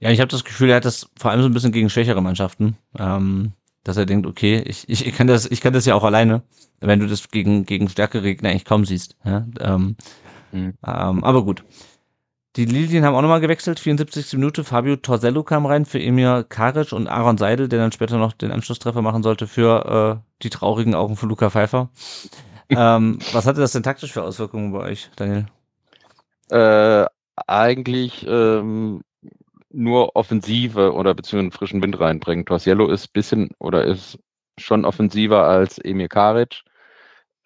Ja, 0.00 0.10
ich 0.10 0.20
habe 0.20 0.28
das 0.28 0.44
Gefühl, 0.44 0.70
er 0.70 0.76
hat 0.76 0.84
das 0.84 1.08
vor 1.16 1.30
allem 1.30 1.42
so 1.42 1.48
ein 1.48 1.54
bisschen 1.54 1.72
gegen 1.72 1.90
schwächere 1.90 2.20
Mannschaften, 2.20 2.76
ähm, 2.98 3.52
dass 3.84 3.96
er 3.96 4.06
denkt, 4.06 4.26
okay, 4.26 4.62
ich, 4.66 4.88
ich, 4.88 5.06
ich 5.06 5.14
kann 5.14 5.26
das, 5.26 5.46
ich 5.46 5.60
kann 5.60 5.72
das 5.72 5.86
ja 5.86 5.94
auch 5.94 6.04
alleine, 6.04 6.42
wenn 6.80 7.00
du 7.00 7.06
das 7.06 7.28
gegen 7.28 7.66
gegen 7.66 7.88
stärkere 7.88 8.22
Gegner 8.22 8.50
eigentlich 8.50 8.64
kaum 8.64 8.84
siehst. 8.84 9.16
Ja? 9.24 9.46
Ähm, 9.60 9.96
mhm. 10.50 10.74
ähm, 10.84 11.24
aber 11.24 11.44
gut. 11.44 11.64
Die 12.56 12.66
Lilien 12.66 13.04
haben 13.04 13.14
auch 13.14 13.22
nochmal 13.22 13.40
gewechselt, 13.40 13.80
74. 13.80 14.34
Minute. 14.34 14.62
Fabio 14.62 14.96
Torsello 14.96 15.42
kam 15.42 15.64
rein 15.64 15.86
für 15.86 16.02
Emir 16.02 16.44
Karic 16.46 16.92
und 16.92 17.08
Aaron 17.08 17.38
Seidel, 17.38 17.68
der 17.68 17.78
dann 17.78 17.92
später 17.92 18.18
noch 18.18 18.34
den 18.34 18.50
Anschlusstreffer 18.50 19.00
machen 19.00 19.22
sollte 19.22 19.46
für 19.46 20.20
äh, 20.20 20.42
die 20.42 20.50
traurigen 20.50 20.94
Augen 20.94 21.16
von 21.16 21.30
Luca 21.30 21.48
Pfeiffer 21.48 21.88
ähm, 22.76 23.18
was 23.32 23.46
hatte 23.46 23.60
das 23.60 23.72
denn 23.72 23.82
taktisch 23.82 24.12
für 24.12 24.22
Auswirkungen 24.22 24.72
bei 24.72 24.80
euch, 24.80 25.10
Daniel? 25.16 25.46
Äh, 26.50 27.06
eigentlich 27.46 28.26
ähm, 28.28 29.02
nur 29.70 30.16
Offensive 30.16 30.92
oder 30.92 31.14
beziehungsweise 31.14 31.56
frischen 31.56 31.82
Wind 31.82 31.98
reinbringen. 31.98 32.44
Torsiello 32.44 32.88
ist 32.88 33.12
bisschen 33.12 33.50
oder 33.58 33.84
ist 33.84 34.18
schon 34.58 34.84
offensiver 34.84 35.44
als 35.44 35.78
Emil 35.78 36.08
Karic. 36.08 36.62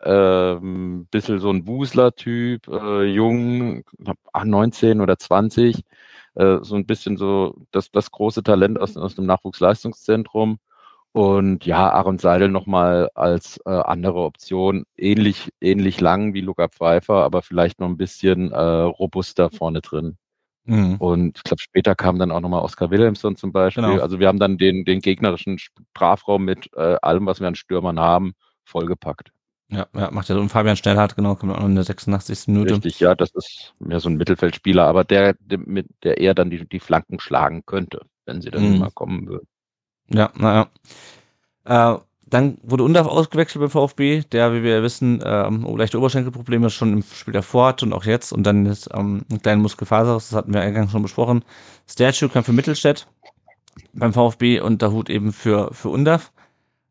Ähm, 0.03 1.07
bisschen 1.11 1.41
so 1.41 1.51
ein 1.51 1.67
Wusler-Typ, 1.67 2.69
äh, 2.69 3.05
jung, 3.05 3.83
19 4.45 5.01
oder 5.01 5.19
20, 5.19 5.83
äh, 6.35 6.59
so 6.61 6.75
ein 6.77 6.85
bisschen 6.85 7.17
so 7.17 7.57
das, 7.71 7.91
das 7.91 8.11
große 8.11 8.43
Talent 8.43 8.79
aus, 8.79 8.97
aus 8.97 9.15
dem 9.15 9.25
Nachwuchsleistungszentrum. 9.25 10.59
Und 11.17 11.65
ja, 11.65 11.89
Aaron 11.93 12.19
Seidel 12.19 12.51
nochmal 12.51 13.09
als 13.15 13.59
äh, 13.65 13.71
andere 13.71 14.19
Option, 14.19 14.85
ähnlich, 14.99 15.49
ähnlich 15.63 15.99
lang 15.99 16.35
wie 16.35 16.43
Luca 16.43 16.69
Pfeiffer, 16.69 17.25
aber 17.25 17.41
vielleicht 17.41 17.81
noch 17.81 17.89
ein 17.89 17.97
bisschen 17.97 18.53
äh, 18.53 18.61
robuster 18.61 19.49
vorne 19.49 19.81
drin. 19.81 20.19
Mhm. 20.65 20.97
Und 20.97 21.39
ich 21.39 21.43
glaube, 21.45 21.63
später 21.63 21.95
kam 21.95 22.19
dann 22.19 22.31
auch 22.31 22.41
nochmal 22.41 22.61
Oskar 22.61 22.91
Wilhelmsson 22.91 23.35
zum 23.35 23.51
Beispiel. 23.51 23.83
Genau. 23.83 24.03
Also 24.03 24.21
wir 24.21 24.29
haben 24.29 24.39
dann 24.39 24.59
den, 24.59 24.85
den 24.85 25.01
gegnerischen 25.01 25.59
Strafraum 25.59 26.45
mit 26.45 26.69
äh, 26.77 26.99
allem, 27.01 27.25
was 27.25 27.41
wir 27.41 27.49
an 27.49 27.55
Stürmern 27.55 27.99
haben, 27.99 28.35
vollgepackt. 28.67 29.33
Ja, 29.71 29.87
ja, 29.95 30.11
macht 30.11 30.29
ja 30.29 30.35
so. 30.35 30.43
Und 30.43 30.51
Fabian 30.51 30.77
Schnellhardt, 30.77 31.17
genau, 31.17 31.35
kommt 31.35 31.55
auch 31.55 31.61
noch 31.61 31.67
in 31.67 31.77
der 31.77 31.85
86. 31.85 32.49
Minute. 32.49 32.75
Richtig, 32.75 33.01
ja, 33.01 33.15
das 33.15 33.31
ist 33.33 33.73
mehr 33.79 34.01
so 34.01 34.11
ein 34.11 34.19
Mittelfeldspieler, 34.19 34.85
aber 34.85 35.03
der, 35.03 35.33
der, 35.41 35.61
der 36.03 36.19
eher 36.19 36.35
dann 36.35 36.51
die, 36.51 36.69
die 36.69 36.81
Flanken 36.81 37.21
schlagen 37.21 37.65
könnte, 37.65 38.03
wenn 38.27 38.43
sie 38.43 38.51
dann 38.51 38.71
mhm. 38.71 38.79
mal 38.81 38.91
kommen 38.91 39.27
würden. 39.27 39.49
Ja, 40.09 40.31
naja. 40.37 40.69
Äh, 41.65 41.99
dann 42.29 42.59
wurde 42.63 42.83
Undav 42.83 43.07
ausgewechselt 43.07 43.61
beim 43.61 43.71
VfB, 43.71 44.23
der, 44.33 44.53
wie 44.53 44.65
wir 44.65 44.83
wissen, 44.83 45.23
ähm, 45.25 45.65
leichte 45.77 45.99
Oberschenkelprobleme 45.99 46.71
schon 46.71 46.93
im 46.93 47.03
Spiel 47.03 47.33
davor 47.33 47.69
hat 47.69 47.83
und 47.85 47.93
auch 47.93 48.05
jetzt. 48.05 48.33
Und 48.33 48.43
dann 48.43 48.67
ist 48.67 48.89
ähm, 48.93 49.25
ein 49.31 49.41
kleiner 49.41 49.63
Muskelfaser, 49.63 50.15
das 50.15 50.33
hatten 50.33 50.53
wir 50.53 50.61
eingangs 50.61 50.91
schon 50.91 51.03
besprochen. 51.03 51.45
Statue 51.89 52.29
kam 52.29 52.43
für 52.43 52.53
Mittelstädt 52.53 53.07
beim 53.93 54.13
VfB 54.13 54.61
und 54.61 54.83
der 54.83 54.91
Hut 54.91 55.09
eben 55.09 55.33
für, 55.33 55.73
für 55.73 55.89
Undav. 55.89 56.33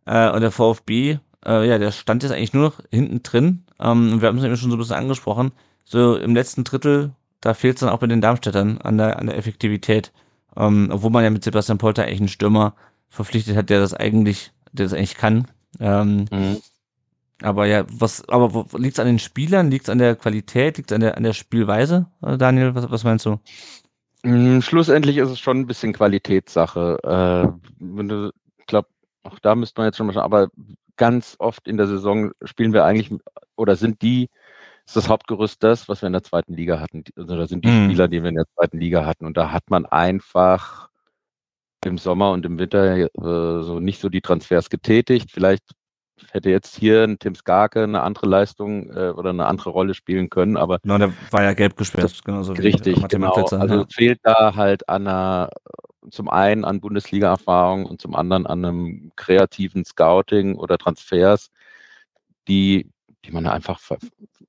Äh, 0.05 0.29
und 0.29 0.39
der 0.39 0.51
VfB, 0.51 1.17
äh, 1.45 1.67
ja, 1.67 1.77
der 1.79 1.91
stand 1.91 2.23
jetzt 2.23 2.31
eigentlich 2.31 2.53
nur 2.53 2.63
noch 2.63 2.79
hinten 2.89 3.21
drin. 3.21 3.65
Ähm, 3.79 4.21
wir 4.21 4.29
haben 4.29 4.37
es 4.37 4.43
eben 4.45 4.55
schon 4.55 4.69
so 4.69 4.77
ein 4.77 4.79
bisschen 4.79 4.95
angesprochen. 4.95 5.51
So 5.83 6.15
im 6.15 6.33
letzten 6.33 6.63
Drittel, 6.63 7.11
da 7.41 7.53
fehlt 7.53 7.75
es 7.75 7.81
dann 7.81 7.89
auch 7.89 7.99
bei 7.99 8.07
den 8.07 8.21
Darmstädtern 8.21 8.77
an 8.77 8.97
der, 8.97 9.19
an 9.19 9.27
der 9.27 9.37
Effektivität. 9.37 10.13
Ähm, 10.55 10.89
obwohl 10.93 11.11
man 11.11 11.25
ja 11.25 11.29
mit 11.29 11.43
Sebastian 11.43 11.77
Polter 11.77 12.03
eigentlich 12.03 12.21
einen 12.21 12.29
Stürmer 12.29 12.73
verpflichtet 13.09 13.55
hat, 13.55 13.69
der 13.69 13.79
das 13.79 13.93
eigentlich, 13.93 14.51
der 14.71 14.85
das 14.85 14.93
eigentlich 14.93 15.15
kann. 15.15 15.47
Ähm, 15.79 16.25
mhm. 16.31 16.57
Aber 17.41 17.65
ja, 17.65 17.85
was, 17.89 18.27
aber 18.29 18.65
liegt 18.77 18.93
es 18.93 18.99
an 18.99 19.07
den 19.07 19.19
Spielern, 19.19 19.69
liegt 19.69 19.85
es 19.85 19.89
an 19.89 19.97
der 19.97 20.15
Qualität, 20.15 20.77
liegt 20.77 20.91
es 20.91 20.95
an 20.95 21.01
der, 21.01 21.17
an 21.17 21.23
der 21.23 21.33
Spielweise, 21.33 22.07
äh, 22.21 22.37
Daniel? 22.37 22.75
Was, 22.75 22.89
was 22.89 23.03
meinst 23.03 23.25
du? 23.25 23.39
Mm, 24.23 24.61
schlussendlich 24.61 25.17
ist 25.17 25.29
es 25.29 25.39
schon 25.39 25.59
ein 25.59 25.67
bisschen 25.67 25.93
Qualitätssache. 25.93 26.97
Äh, 27.03 27.69
wenn 27.79 28.07
du, 28.07 28.31
ich 28.57 28.65
glaube, 28.65 28.87
auch 29.23 29.39
da 29.39 29.55
müsste 29.55 29.81
man 29.81 29.87
jetzt 29.87 29.97
schon 29.97 30.07
mal 30.07 30.13
schauen, 30.13 30.23
aber 30.23 30.49
ganz 30.97 31.35
oft 31.39 31.67
in 31.67 31.77
der 31.77 31.87
Saison 31.87 32.31
spielen 32.43 32.73
wir 32.73 32.85
eigentlich 32.85 33.11
oder 33.55 33.75
sind 33.75 34.01
die, 34.01 34.29
ist 34.85 34.95
das 34.95 35.09
Hauptgerüst 35.09 35.61
das, 35.63 35.89
was 35.89 36.01
wir 36.01 36.07
in 36.07 36.13
der 36.13 36.23
zweiten 36.23 36.53
Liga 36.53 36.79
hatten. 36.79 37.03
Also 37.15 37.35
da 37.35 37.47
sind 37.47 37.65
die 37.65 37.69
mhm. 37.69 37.85
Spieler, 37.85 38.07
die 38.07 38.21
wir 38.21 38.29
in 38.29 38.35
der 38.35 38.47
zweiten 38.55 38.79
Liga 38.79 39.05
hatten. 39.05 39.25
Und 39.25 39.35
da 39.35 39.51
hat 39.51 39.69
man 39.69 39.85
einfach 39.85 40.89
im 41.85 41.97
Sommer 41.97 42.31
und 42.31 42.45
im 42.45 42.57
Winter 42.59 42.97
äh, 42.97 43.09
so 43.63 43.79
nicht 43.79 43.99
so 43.99 44.09
die 44.09 44.21
Transfers 44.21 44.69
getätigt. 44.69 45.31
Vielleicht 45.31 45.63
hätte 46.31 46.49
jetzt 46.49 46.77
hier 46.77 47.03
ein 47.03 47.19
Tim 47.19 47.35
Skarke 47.35 47.83
eine 47.83 48.01
andere 48.01 48.27
Leistung 48.27 48.89
äh, 48.89 49.09
oder 49.09 49.31
eine 49.31 49.45
andere 49.45 49.69
Rolle 49.69 49.93
spielen 49.93 50.29
können, 50.29 50.57
aber 50.57 50.79
genau, 50.79 50.97
der 50.97 51.13
war 51.31 51.43
ja 51.43 51.53
gelb 51.53 51.75
gesperrt, 51.77 52.21
genauso 52.23 52.53
richtig, 52.53 53.07
genau. 53.07 53.33
Also 53.33 53.75
ja. 53.75 53.85
fehlt 53.93 54.19
da 54.23 54.55
halt 54.55 54.87
an 54.87 55.07
einer, 55.07 55.49
zum 56.09 56.29
einen 56.29 56.65
an 56.65 56.79
Bundesliga-Erfahrung 56.79 57.85
und 57.85 58.01
zum 58.01 58.15
anderen 58.15 58.45
an 58.45 58.63
einem 58.63 59.11
kreativen 59.15 59.83
Scouting 59.85 60.55
oder 60.55 60.77
Transfers, 60.77 61.49
die 62.47 62.89
die 63.25 63.31
man 63.31 63.47
einfach 63.47 63.79
ver 63.79 63.97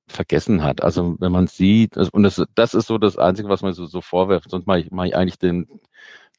vergessen 0.09 0.63
hat. 0.63 0.81
Also 0.81 1.17
wenn 1.19 1.33
man 1.33 1.47
sieht, 1.47 1.97
also, 1.97 2.09
und 2.13 2.23
das, 2.23 2.41
das 2.55 2.73
ist 2.73 2.87
so 2.87 2.97
das 2.97 3.17
Einzige, 3.17 3.49
was 3.49 3.61
man 3.61 3.73
so, 3.73 3.85
so 3.87 3.99
vorwirft. 3.99 4.49
Sonst 4.49 4.65
mache 4.65 4.79
ich, 4.79 4.91
mache 4.91 5.07
ich 5.07 5.15
eigentlich 5.17 5.37
den 5.37 5.67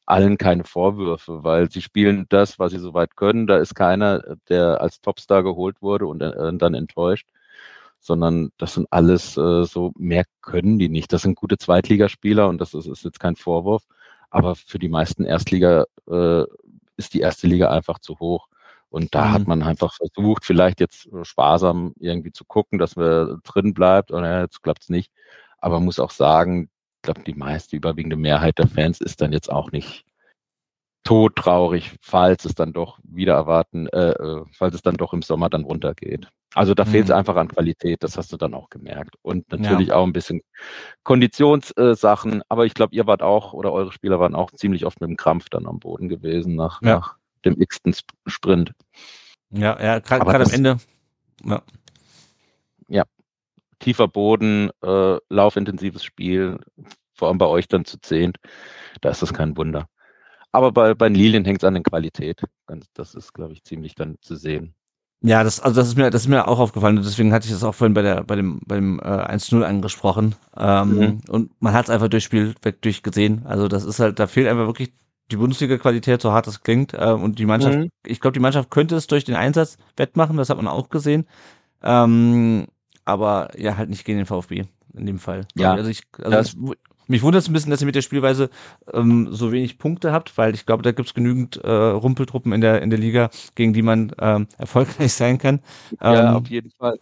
allen 0.08 0.38
keine 0.38 0.64
Vorwürfe, 0.64 1.44
weil 1.44 1.70
sie 1.70 1.82
spielen 1.82 2.26
das, 2.28 2.58
was 2.58 2.72
sie 2.72 2.78
soweit 2.78 3.16
können. 3.16 3.46
Da 3.46 3.58
ist 3.58 3.74
keiner, 3.74 4.36
der 4.48 4.80
als 4.80 5.00
Topstar 5.00 5.42
geholt 5.42 5.82
wurde 5.82 6.06
und 6.06 6.22
äh, 6.22 6.52
dann 6.54 6.74
enttäuscht, 6.74 7.28
sondern 8.00 8.50
das 8.58 8.74
sind 8.74 8.88
alles 8.90 9.36
äh, 9.36 9.64
so, 9.64 9.92
mehr 9.98 10.24
können 10.40 10.78
die 10.78 10.88
nicht. 10.88 11.12
Das 11.12 11.22
sind 11.22 11.36
gute 11.36 11.58
Zweitligaspieler 11.58 12.48
und 12.48 12.60
das 12.60 12.74
ist, 12.74 12.86
ist 12.86 13.04
jetzt 13.04 13.20
kein 13.20 13.36
Vorwurf. 13.36 13.84
Aber 14.30 14.54
für 14.54 14.78
die 14.78 14.88
meisten 14.88 15.24
Erstliga 15.24 15.84
äh, 16.10 16.44
ist 16.96 17.14
die 17.14 17.20
erste 17.20 17.46
Liga 17.46 17.70
einfach 17.70 17.98
zu 17.98 18.18
hoch. 18.18 18.48
Und 18.90 19.14
da 19.14 19.26
mhm. 19.26 19.32
hat 19.32 19.46
man 19.46 19.62
einfach 19.62 19.94
versucht, 19.94 20.44
vielleicht 20.44 20.80
jetzt 20.80 21.08
sparsam 21.22 21.92
irgendwie 21.98 22.32
zu 22.32 22.44
gucken, 22.44 22.78
dass 22.78 22.96
wir 22.96 23.40
drin 23.44 23.74
bleibt. 23.74 24.10
Und 24.10 24.24
ja, 24.24 24.40
jetzt 24.42 24.62
klappt's 24.62 24.88
nicht. 24.88 25.12
Aber 25.58 25.76
man 25.76 25.84
muss 25.84 25.98
auch 25.98 26.10
sagen, 26.10 26.70
ich 26.98 27.02
glaube, 27.02 27.22
die 27.24 27.34
meiste 27.34 27.76
überwiegende 27.76 28.16
Mehrheit 28.16 28.58
der 28.58 28.66
Fans 28.66 29.00
ist 29.00 29.20
dann 29.20 29.32
jetzt 29.32 29.50
auch 29.50 29.70
nicht 29.70 30.04
todtraurig, 31.04 31.92
falls 32.02 32.44
es 32.44 32.54
dann 32.54 32.72
doch 32.72 32.98
wieder 33.02 33.34
erwarten, 33.34 33.86
äh, 33.86 34.10
äh 34.10 34.44
falls 34.52 34.74
es 34.74 34.82
dann 34.82 34.96
doch 34.96 35.12
im 35.12 35.22
Sommer 35.22 35.48
dann 35.48 35.64
runtergeht. 35.64 36.28
Also 36.54 36.74
da 36.74 36.84
mhm. 36.84 36.88
fehlt 36.88 37.04
es 37.04 37.10
einfach 37.10 37.36
an 37.36 37.48
Qualität, 37.48 38.02
das 38.02 38.16
hast 38.16 38.32
du 38.32 38.36
dann 38.36 38.52
auch 38.52 38.68
gemerkt. 38.68 39.14
Und 39.22 39.50
natürlich 39.52 39.88
ja. 39.88 39.94
auch 39.94 40.04
ein 40.04 40.12
bisschen 40.12 40.42
Konditionssachen, 41.04 42.40
äh, 42.40 42.44
aber 42.48 42.66
ich 42.66 42.74
glaube, 42.74 42.94
ihr 42.94 43.06
wart 43.06 43.22
auch 43.22 43.52
oder 43.52 43.72
eure 43.72 43.92
Spieler 43.92 44.18
waren 44.18 44.34
auch 44.34 44.50
ziemlich 44.50 44.84
oft 44.84 45.00
mit 45.00 45.08
dem 45.08 45.16
Krampf 45.16 45.48
dann 45.50 45.66
am 45.66 45.78
Boden 45.78 46.08
gewesen 46.08 46.56
nach, 46.56 46.82
ja. 46.82 46.96
nach 46.96 47.16
dem 47.44 47.60
x-ten 47.60 47.94
Sprint. 48.26 48.72
Ja, 49.50 49.80
ja, 49.80 50.00
gerade 50.00 50.44
am 50.44 50.50
Ende. 50.50 50.78
Ja. 51.44 51.62
Tiefer 53.78 54.08
Boden, 54.08 54.70
äh, 54.82 55.16
laufintensives 55.28 56.04
Spiel, 56.04 56.58
vor 57.14 57.28
allem 57.28 57.38
bei 57.38 57.46
euch 57.46 57.68
dann 57.68 57.84
zu 57.84 58.00
zehnt, 58.00 58.38
da 59.00 59.10
ist 59.10 59.22
das 59.22 59.32
kein 59.32 59.56
Wunder. 59.56 59.88
Aber 60.52 60.72
bei, 60.72 60.94
bei 60.94 61.08
Lilien 61.08 61.44
hängt 61.44 61.62
es 61.62 61.66
an 61.66 61.74
der 61.74 61.82
Qualität. 61.82 62.42
Das 62.94 63.14
ist, 63.14 63.34
glaube 63.34 63.52
ich, 63.52 63.64
ziemlich 63.64 63.94
dann 63.94 64.16
zu 64.20 64.36
sehen. 64.36 64.74
Ja, 65.20 65.42
das, 65.42 65.58
also 65.58 65.80
das 65.80 65.88
ist 65.88 65.96
mir, 65.96 66.10
das 66.10 66.22
ist 66.22 66.28
mir 66.28 66.46
auch 66.46 66.60
aufgefallen 66.60 66.96
und 66.96 67.04
deswegen 67.04 67.32
hatte 67.32 67.46
ich 67.46 67.52
das 67.52 67.64
auch 67.64 67.74
vorhin 67.74 67.94
bei 67.94 68.02
der, 68.02 68.22
bei 68.22 68.36
dem, 68.36 68.60
bei 68.64 68.76
dem 68.76 69.00
äh, 69.00 69.02
1-0 69.02 69.62
angesprochen. 69.62 70.36
Ähm, 70.56 70.96
mhm. 70.96 71.20
Und 71.28 71.50
man 71.60 71.72
hat 71.72 71.86
es 71.86 71.90
einfach 71.90 72.08
durchs 72.08 72.24
Spiel 72.24 72.54
weg 72.62 72.80
durchgesehen. 72.82 73.44
Also 73.44 73.66
das 73.66 73.84
ist 73.84 73.98
halt, 73.98 74.20
da 74.20 74.28
fehlt 74.28 74.46
einfach 74.46 74.66
wirklich 74.66 74.92
die 75.32 75.36
Bundesliga-Qualität, 75.36 76.22
so 76.22 76.32
hart 76.32 76.46
es 76.46 76.62
klingt. 76.62 76.94
Äh, 76.94 77.12
und 77.12 77.40
die 77.40 77.46
Mannschaft, 77.46 77.78
mhm. 77.78 77.90
ich 78.06 78.20
glaube, 78.20 78.34
die 78.34 78.40
Mannschaft 78.40 78.70
könnte 78.70 78.94
es 78.94 79.08
durch 79.08 79.24
den 79.24 79.34
Einsatz 79.34 79.76
wettmachen, 79.96 80.36
das 80.36 80.50
hat 80.50 80.56
man 80.56 80.68
auch 80.68 80.88
gesehen. 80.88 81.26
Ähm, 81.82 82.66
aber 83.08 83.48
ja, 83.56 83.78
halt 83.78 83.88
nicht 83.88 84.04
gegen 84.04 84.18
den 84.18 84.26
VfB 84.26 84.64
in 84.94 85.06
dem 85.06 85.18
Fall. 85.18 85.46
Ja, 85.56 85.72
also 85.72 85.88
ich, 85.88 86.02
also 86.22 86.74
mich 87.06 87.22
wundert 87.22 87.42
es 87.42 87.48
ein 87.48 87.54
bisschen, 87.54 87.70
dass 87.70 87.80
ihr 87.80 87.86
mit 87.86 87.94
der 87.94 88.02
Spielweise 88.02 88.50
ähm, 88.92 89.28
so 89.30 89.50
wenig 89.50 89.78
Punkte 89.78 90.12
habt, 90.12 90.36
weil 90.36 90.54
ich 90.54 90.66
glaube, 90.66 90.82
da 90.82 90.92
gibt 90.92 91.08
es 91.08 91.14
genügend 91.14 91.56
äh, 91.56 91.70
Rumpeltruppen 91.70 92.52
in 92.52 92.60
der 92.60 92.82
in 92.82 92.90
der 92.90 92.98
Liga, 92.98 93.30
gegen 93.54 93.72
die 93.72 93.80
man 93.80 94.12
ähm, 94.20 94.46
erfolgreich 94.58 95.14
sein 95.14 95.38
kann. 95.38 95.60
Ja, 96.02 96.32
ähm, 96.32 96.36
auf 96.36 96.48
jeden 96.48 96.70
Fall. 96.70 96.98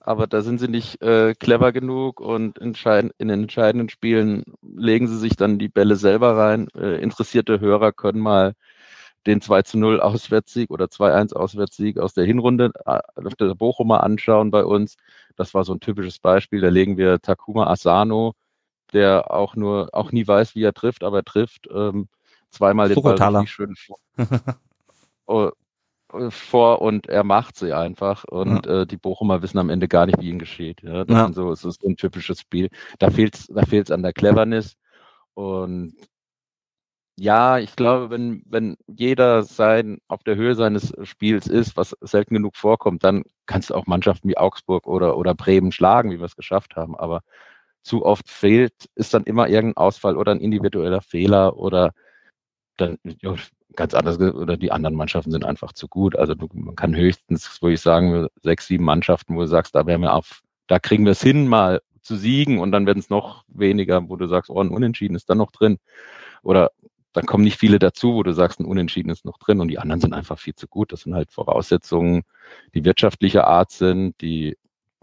Aber 0.00 0.26
da 0.26 0.40
sind 0.40 0.58
sie 0.58 0.68
nicht 0.68 1.00
äh, 1.02 1.34
clever 1.34 1.70
genug 1.70 2.20
und 2.20 2.58
entscheiden, 2.58 3.12
in 3.18 3.28
den 3.28 3.42
entscheidenden 3.42 3.90
Spielen 3.90 4.42
legen 4.62 5.06
sie 5.06 5.18
sich 5.18 5.36
dann 5.36 5.58
die 5.58 5.68
Bälle 5.68 5.94
selber 5.94 6.36
rein. 6.36 6.66
Äh, 6.74 7.00
interessierte 7.00 7.60
Hörer 7.60 7.92
können 7.92 8.18
mal 8.20 8.54
den 9.28 9.40
2 9.40 9.62
zu 9.62 9.78
0 9.78 10.00
Auswärtssieg 10.00 10.70
oder 10.70 10.86
2-1 10.86 11.34
Auswärtssieg 11.34 11.98
aus 11.98 12.14
der 12.14 12.24
Hinrunde 12.24 12.72
äh, 12.86 12.98
auf 13.14 13.34
der 13.36 13.54
Bochumer 13.54 14.02
anschauen 14.02 14.50
bei 14.50 14.64
uns. 14.64 14.96
Das 15.36 15.54
war 15.54 15.64
so 15.64 15.72
ein 15.72 15.80
typisches 15.80 16.18
Beispiel. 16.18 16.60
Da 16.60 16.68
legen 16.68 16.96
wir 16.96 17.20
Takuma 17.20 17.68
Asano 17.68 18.34
der 18.92 19.30
auch 19.30 19.56
nur, 19.56 19.88
auch 19.92 20.12
nie 20.12 20.26
weiß, 20.26 20.54
wie 20.54 20.62
er 20.62 20.74
trifft, 20.74 21.04
aber 21.04 21.18
er 21.18 21.24
trifft 21.24 21.68
ähm, 21.72 22.08
zweimal 22.50 22.88
den 22.88 23.02
Ball 23.02 23.14
richtig 23.14 23.50
schön 23.50 23.74
vor, 23.76 23.98
oh, 25.26 25.50
äh, 26.12 26.30
vor 26.30 26.80
und 26.80 27.08
er 27.08 27.24
macht 27.24 27.56
sie 27.56 27.74
einfach 27.74 28.24
und 28.24 28.66
ja. 28.66 28.82
äh, 28.82 28.86
die 28.86 28.96
Bochumer 28.96 29.42
wissen 29.42 29.58
am 29.58 29.70
Ende 29.70 29.88
gar 29.88 30.06
nicht, 30.06 30.20
wie 30.20 30.30
ihnen 30.30 30.38
geschieht. 30.38 30.82
Ja, 30.82 31.04
das, 31.04 31.16
ja. 31.16 31.32
so, 31.32 31.52
es 31.52 31.64
ist 31.64 31.84
ein 31.84 31.96
typisches 31.96 32.40
Spiel. 32.40 32.68
Da 32.98 33.10
fehlt 33.10 33.34
es 33.34 33.46
da 33.46 33.62
fehlt's 33.62 33.90
an 33.90 34.02
der 34.02 34.12
Cleverness 34.12 34.76
und 35.34 35.94
ja, 37.20 37.58
ich 37.58 37.74
glaube, 37.74 38.10
wenn, 38.10 38.42
wenn 38.46 38.76
jeder 38.86 39.42
sein, 39.42 39.98
auf 40.06 40.22
der 40.22 40.36
Höhe 40.36 40.54
seines 40.54 40.94
Spiels 41.02 41.48
ist, 41.48 41.76
was 41.76 41.96
selten 42.00 42.34
genug 42.34 42.56
vorkommt, 42.56 43.02
dann 43.02 43.24
kannst 43.46 43.70
du 43.70 43.74
auch 43.74 43.86
Mannschaften 43.86 44.28
wie 44.28 44.36
Augsburg 44.36 44.86
oder, 44.86 45.16
oder 45.16 45.34
Bremen 45.34 45.72
schlagen, 45.72 46.12
wie 46.12 46.18
wir 46.18 46.26
es 46.26 46.36
geschafft 46.36 46.76
haben. 46.76 46.96
Aber 46.96 47.22
zu 47.82 48.04
oft 48.04 48.28
fehlt, 48.30 48.72
ist 48.94 49.14
dann 49.14 49.24
immer 49.24 49.48
irgendein 49.48 49.78
Ausfall 49.78 50.16
oder 50.16 50.32
ein 50.32 50.40
individueller 50.40 51.00
Fehler 51.00 51.56
oder 51.56 51.92
dann 52.76 52.98
ja, 53.20 53.34
ganz 53.74 53.94
anders 53.94 54.18
oder 54.20 54.56
die 54.56 54.70
anderen 54.70 54.94
Mannschaften 54.94 55.32
sind 55.32 55.44
einfach 55.44 55.72
zu 55.72 55.88
gut. 55.88 56.16
Also 56.16 56.36
du, 56.36 56.48
man 56.52 56.76
kann 56.76 56.94
höchstens, 56.94 57.60
würde 57.60 57.74
ich 57.74 57.80
sagen, 57.80 58.28
sechs, 58.42 58.68
sieben 58.68 58.84
Mannschaften, 58.84 59.34
wo 59.34 59.40
du 59.40 59.48
sagst, 59.48 59.74
da 59.74 59.86
wären 59.86 60.02
wir 60.02 60.14
auf, 60.14 60.42
da 60.68 60.78
kriegen 60.78 61.04
wir 61.04 61.12
es 61.12 61.22
hin, 61.22 61.48
mal 61.48 61.80
zu 62.00 62.16
siegen 62.16 62.60
und 62.60 62.70
dann 62.70 62.86
werden 62.86 63.00
es 63.00 63.10
noch 63.10 63.44
weniger, 63.48 64.08
wo 64.08 64.16
du 64.16 64.28
sagst, 64.28 64.50
oh, 64.50 64.60
ein 64.60 64.70
Unentschieden 64.70 65.16
ist 65.16 65.28
dann 65.28 65.38
noch 65.38 65.50
drin. 65.50 65.78
Oder 66.42 66.70
dann 67.12 67.26
kommen 67.26 67.44
nicht 67.44 67.58
viele 67.58 67.78
dazu, 67.78 68.14
wo 68.14 68.22
du 68.22 68.32
sagst, 68.32 68.60
ein 68.60 68.66
Unentschieden 68.66 69.10
ist 69.10 69.24
noch 69.24 69.38
drin 69.38 69.60
und 69.60 69.68
die 69.68 69.78
anderen 69.78 70.00
sind 70.00 70.12
einfach 70.12 70.38
viel 70.38 70.54
zu 70.54 70.68
gut. 70.68 70.92
Das 70.92 71.02
sind 71.02 71.14
halt 71.14 71.30
Voraussetzungen, 71.30 72.22
die 72.74 72.84
wirtschaftlicher 72.84 73.46
Art 73.46 73.70
sind, 73.70 74.20
die 74.20 74.56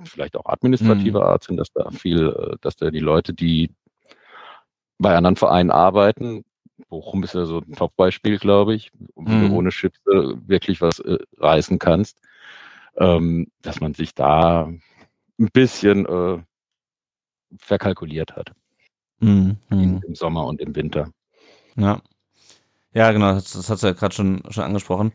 vielleicht 0.04 0.36
auch 0.36 0.46
administrativer 0.46 1.22
mhm. 1.22 1.26
Art 1.28 1.44
sind, 1.44 1.58
dass 1.58 1.72
da 1.72 1.90
viel, 1.92 2.28
äh, 2.28 2.58
dass 2.62 2.76
da 2.76 2.92
die 2.92 3.00
Leute, 3.00 3.34
die 3.34 3.72
bei 4.98 5.16
anderen 5.16 5.36
Vereinen 5.36 5.72
arbeiten, 5.72 6.44
Bochum 6.90 7.24
ist 7.24 7.34
ja 7.34 7.46
so 7.46 7.60
ein 7.60 7.74
Top-Beispiel, 7.74 8.38
glaube 8.38 8.76
ich, 8.76 8.92
wo 9.16 9.22
mhm. 9.22 9.50
du 9.50 9.56
ohne 9.56 9.70
Chips 9.70 10.00
wirklich 10.06 10.82
was 10.82 11.00
äh, 11.00 11.18
reißen 11.38 11.80
kannst, 11.80 12.22
ähm, 12.98 13.48
dass 13.62 13.80
man 13.80 13.94
sich 13.94 14.14
da 14.14 14.66
ein 15.40 15.50
bisschen 15.54 16.06
äh, 16.06 16.42
verkalkuliert 17.58 18.36
hat. 18.36 18.52
Mhm. 19.20 19.58
Im 19.70 20.16
Sommer 20.16 20.46
und 20.46 20.60
im 20.60 20.76
Winter. 20.76 21.10
Ja. 21.76 22.02
Ja, 22.94 23.12
genau, 23.12 23.34
das, 23.34 23.52
das 23.52 23.70
hat 23.70 23.82
ja 23.82 23.92
gerade 23.92 24.16
schon, 24.16 24.42
schon 24.50 24.64
angesprochen. 24.64 25.12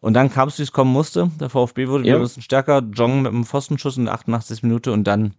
Und 0.00 0.14
dann 0.14 0.30
kam 0.30 0.48
es, 0.48 0.58
wie 0.58 0.62
es 0.62 0.72
kommen 0.72 0.92
musste. 0.92 1.30
Der 1.38 1.50
VfB 1.50 1.88
wurde 1.88 2.04
ja. 2.04 2.06
wieder 2.08 2.16
ein 2.18 2.22
bisschen 2.22 2.42
stärker. 2.42 2.82
Jong 2.92 3.22
mit 3.22 3.32
einem 3.32 3.44
Pfostenschuss 3.44 3.96
in 3.96 4.06
der 4.06 4.14
88. 4.14 4.62
Minute 4.62 4.92
und 4.92 5.04
dann 5.04 5.34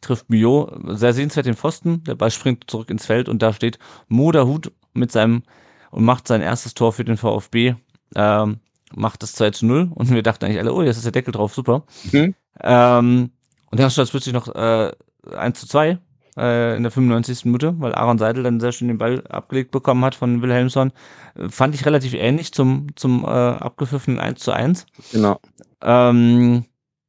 trifft 0.00 0.30
Mio 0.30 0.70
sehr 0.86 1.12
sehenswert 1.12 1.46
den 1.46 1.56
Pfosten. 1.56 2.04
Der 2.04 2.14
Ball 2.14 2.30
springt 2.30 2.70
zurück 2.70 2.88
ins 2.88 3.06
Feld 3.06 3.28
und 3.28 3.42
da 3.42 3.52
steht 3.52 3.78
Moda 4.06 4.44
Hut 4.44 4.72
mit 4.94 5.10
seinem 5.10 5.42
und 5.90 6.04
macht 6.04 6.28
sein 6.28 6.40
erstes 6.40 6.74
Tor 6.74 6.92
für 6.92 7.04
den 7.04 7.16
VfB. 7.16 7.74
Ähm, 8.14 8.60
macht 8.94 9.22
das 9.22 9.32
2 9.32 9.50
zu 9.50 9.66
0 9.66 9.90
und 9.94 10.10
wir 10.10 10.22
dachten 10.22 10.44
eigentlich 10.44 10.60
alle, 10.60 10.72
oh, 10.72 10.82
jetzt 10.82 10.96
ist 10.96 11.04
der 11.04 11.12
Deckel 11.12 11.32
drauf, 11.32 11.54
super. 11.54 11.84
Mhm. 12.12 12.34
Ähm, 12.60 13.30
und 13.70 13.80
dann 13.80 13.90
stand 13.90 14.06
es 14.06 14.10
plötzlich 14.10 14.32
noch 14.32 14.54
äh, 14.54 14.92
1 15.36 15.60
zu 15.60 15.66
2 15.66 15.98
äh, 16.38 16.76
in 16.76 16.82
der 16.82 16.92
95. 16.92 17.44
Minute, 17.46 17.74
weil 17.78 17.94
Aaron 17.94 18.18
Seidel 18.18 18.44
dann 18.44 18.60
sehr 18.60 18.72
schön 18.72 18.88
den 18.88 18.98
Ball 18.98 19.26
abgelegt 19.28 19.70
bekommen 19.70 20.04
hat 20.04 20.14
von 20.14 20.42
Wilhelmsson. 20.42 20.92
Äh, 21.34 21.48
fand 21.48 21.74
ich 21.74 21.84
relativ 21.84 22.14
ähnlich 22.14 22.52
zum, 22.52 22.88
zum 22.96 23.24
äh, 23.24 23.28
abgepfiffenen 23.28 24.20
1 24.20 24.40
zu 24.40 24.52
1. 24.52 24.86
Genau. 25.12 25.40
Ähm, 25.82 26.64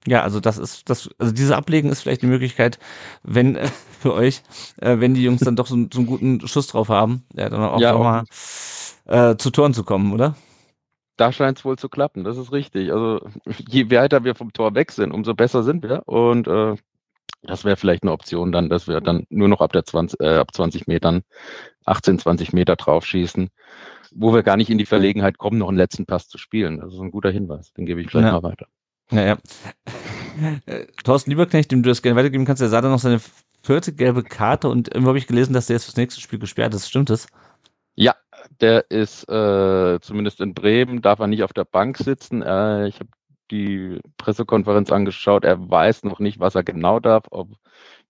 ja, 0.07 0.23
also 0.23 0.39
das 0.39 0.57
ist, 0.57 0.89
das, 0.89 1.09
also 1.17 1.33
diese 1.33 1.55
Ablegen 1.55 1.89
ist 1.89 2.01
vielleicht 2.01 2.21
die 2.21 2.27
Möglichkeit, 2.27 2.79
wenn 3.23 3.55
äh, 3.55 3.67
für 3.99 4.13
euch, 4.13 4.41
äh, 4.77 4.99
wenn 4.99 5.13
die 5.13 5.23
Jungs 5.23 5.41
dann 5.41 5.55
doch 5.55 5.67
so, 5.67 5.75
so 5.75 5.99
einen 5.99 6.07
guten 6.07 6.47
Schuss 6.47 6.67
drauf 6.67 6.89
haben, 6.89 7.23
ja, 7.33 7.49
dann 7.49 7.61
auch, 7.61 7.79
ja, 7.79 7.93
auch 7.93 8.03
mal 8.03 8.23
äh, 9.05 9.35
zu 9.37 9.51
Toren 9.51 9.73
zu 9.73 9.83
kommen, 9.83 10.13
oder? 10.13 10.35
Da 11.17 11.33
scheint 11.33 11.57
es 11.57 11.65
wohl 11.65 11.77
zu 11.77 11.89
klappen, 11.89 12.23
das 12.23 12.37
ist 12.37 12.53
richtig. 12.53 12.93
Also 12.93 13.19
je 13.67 13.91
weiter 13.91 14.23
wir 14.23 14.35
vom 14.35 14.53
Tor 14.53 14.73
weg 14.73 14.93
sind, 14.93 15.11
umso 15.11 15.33
besser 15.33 15.63
sind 15.63 15.83
wir. 15.83 16.07
Und 16.07 16.47
äh, 16.47 16.77
das 17.41 17.63
wäre 17.65 17.77
vielleicht 17.77 18.03
eine 18.03 18.11
Option 18.11 18.51
dann, 18.51 18.69
dass 18.69 18.87
wir 18.87 19.01
dann 19.01 19.25
nur 19.29 19.47
noch 19.47 19.61
ab 19.61 19.71
der 19.71 19.85
20, 19.85 20.19
äh, 20.19 20.37
ab 20.37 20.53
20 20.53 20.87
Metern, 20.87 21.21
18, 21.85 22.19
20 22.19 22.53
Meter 22.53 22.75
drauf 22.75 23.05
schießen, 23.05 23.49
wo 24.11 24.33
wir 24.33 24.43
gar 24.43 24.57
nicht 24.57 24.69
in 24.69 24.77
die 24.77 24.85
Verlegenheit 24.85 25.37
kommen, 25.37 25.57
noch 25.57 25.69
einen 25.69 25.77
letzten 25.77 26.05
Pass 26.05 26.27
zu 26.27 26.37
spielen. 26.37 26.79
Das 26.79 26.93
ist 26.93 26.99
ein 26.99 27.11
guter 27.11 27.31
Hinweis. 27.31 27.73
Den 27.73 27.85
gebe 27.85 28.01
ich 28.01 28.07
gleich 28.07 28.25
ja. 28.25 28.33
mal 28.33 28.43
weiter. 28.43 28.67
Ja, 29.11 29.25
ja. 29.25 29.37
Äh, 30.65 30.85
Thorsten 31.03 31.31
Lieberknecht, 31.31 31.71
dem 31.71 31.83
du 31.83 31.89
das 31.89 32.01
gerne 32.01 32.17
weitergeben 32.17 32.45
kannst, 32.45 32.61
der 32.61 32.69
sah 32.69 32.81
dann 32.81 32.91
noch 32.91 32.99
seine 32.99 33.19
vierte 33.63 33.93
gelbe 33.93 34.23
Karte 34.23 34.69
und 34.69 34.87
irgendwo 34.87 35.09
habe 35.09 35.17
ich 35.17 35.27
gelesen, 35.27 35.53
dass 35.53 35.67
der 35.67 35.75
jetzt 35.75 35.85
fürs 35.85 35.97
nächste 35.97 36.21
Spiel 36.21 36.39
gesperrt 36.39 36.73
ist. 36.73 36.87
Stimmt 36.87 37.09
das? 37.09 37.27
Ja, 37.95 38.15
der 38.61 38.89
ist 38.89 39.27
äh, 39.27 39.99
zumindest 40.01 40.39
in 40.39 40.53
Bremen, 40.53 41.01
darf 41.01 41.19
er 41.19 41.27
nicht 41.27 41.43
auf 41.43 41.53
der 41.53 41.65
Bank 41.65 41.97
sitzen. 41.97 42.41
Äh, 42.41 42.87
ich 42.87 42.99
habe 42.99 43.09
die 43.51 43.99
Pressekonferenz 44.17 44.91
angeschaut. 44.91 45.43
Er 45.43 45.69
weiß 45.69 46.03
noch 46.03 46.19
nicht, 46.19 46.39
was 46.39 46.55
er 46.55 46.63
genau 46.63 46.99
darf, 46.99 47.25
ob, 47.31 47.49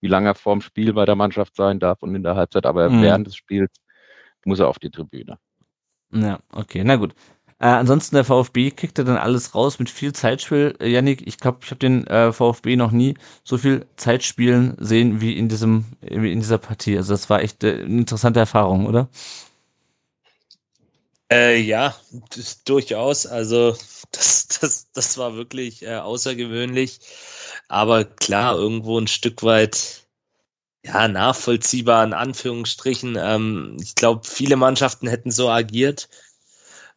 wie 0.02 0.08
lange 0.08 0.30
er 0.30 0.36
vorm 0.36 0.62
Spiel 0.62 0.94
bei 0.94 1.06
der 1.06 1.16
Mannschaft 1.16 1.56
sein 1.56 1.80
darf 1.80 2.04
und 2.04 2.16
in 2.16 2.24
der 2.24 2.36
Halbzeit, 2.36 2.66
aber 2.66 2.90
mhm. 2.90 3.02
während 3.02 3.28
des 3.28 3.36
Spiels 3.36 3.72
muss 4.46 4.60
er 4.60 4.68
auf 4.68 4.80
die 4.80 4.92
Tribüne. 4.92 5.38
Ja, 6.12 6.40
okay, 6.54 6.84
na 6.84 6.96
gut. 6.96 7.14
Äh, 7.62 7.68
ansonsten 7.68 8.16
der 8.16 8.24
VfB 8.24 8.72
kickte 8.72 9.04
dann 9.04 9.18
alles 9.18 9.54
raus 9.54 9.80
mit 9.80 9.90
viel 9.90 10.14
Zeitspiel. 10.14 10.76
Äh, 10.80 10.90
Yannick, 10.90 11.28
ich 11.28 11.38
glaube, 11.38 11.60
ich 11.64 11.70
habe 11.72 11.80
den 11.80 12.08
äh, 12.08 12.32
VfB 12.32 12.78
noch 12.78 12.92
nie 12.92 13.16
so 13.44 13.58
viel 13.58 13.86
Zeitspielen 13.98 14.78
sehen 14.80 15.20
wie 15.20 15.38
in 15.38 15.50
diesem 15.50 15.86
wie 16.02 16.32
in 16.32 16.40
dieser 16.40 16.58
Partie. 16.58 16.96
Also 16.96 17.14
das 17.14 17.30
war 17.30 17.42
echt 17.42 17.64
äh, 17.66 17.84
eine 17.84 18.00
interessante 18.00 18.40
Erfahrung, 18.40 18.86
oder? 18.86 19.10
Äh, 21.32 21.59
ja, 21.61 21.95
durchaus. 22.65 23.25
Also 23.25 23.75
das, 24.11 24.47
das, 24.47 24.91
das 24.93 25.17
war 25.17 25.36
wirklich 25.36 25.84
äh, 25.84 25.97
außergewöhnlich. 25.97 26.99
Aber 27.67 28.05
klar, 28.05 28.55
irgendwo 28.55 28.99
ein 28.99 29.07
Stück 29.07 29.43
weit 29.43 30.07
ja, 30.84 31.07
nachvollziehbar 31.07 32.03
in 32.03 32.13
Anführungsstrichen. 32.13 33.17
Ähm, 33.19 33.77
ich 33.82 33.95
glaube, 33.95 34.21
viele 34.27 34.55
Mannschaften 34.55 35.07
hätten 35.07 35.32
so 35.32 35.49
agiert 35.49 36.09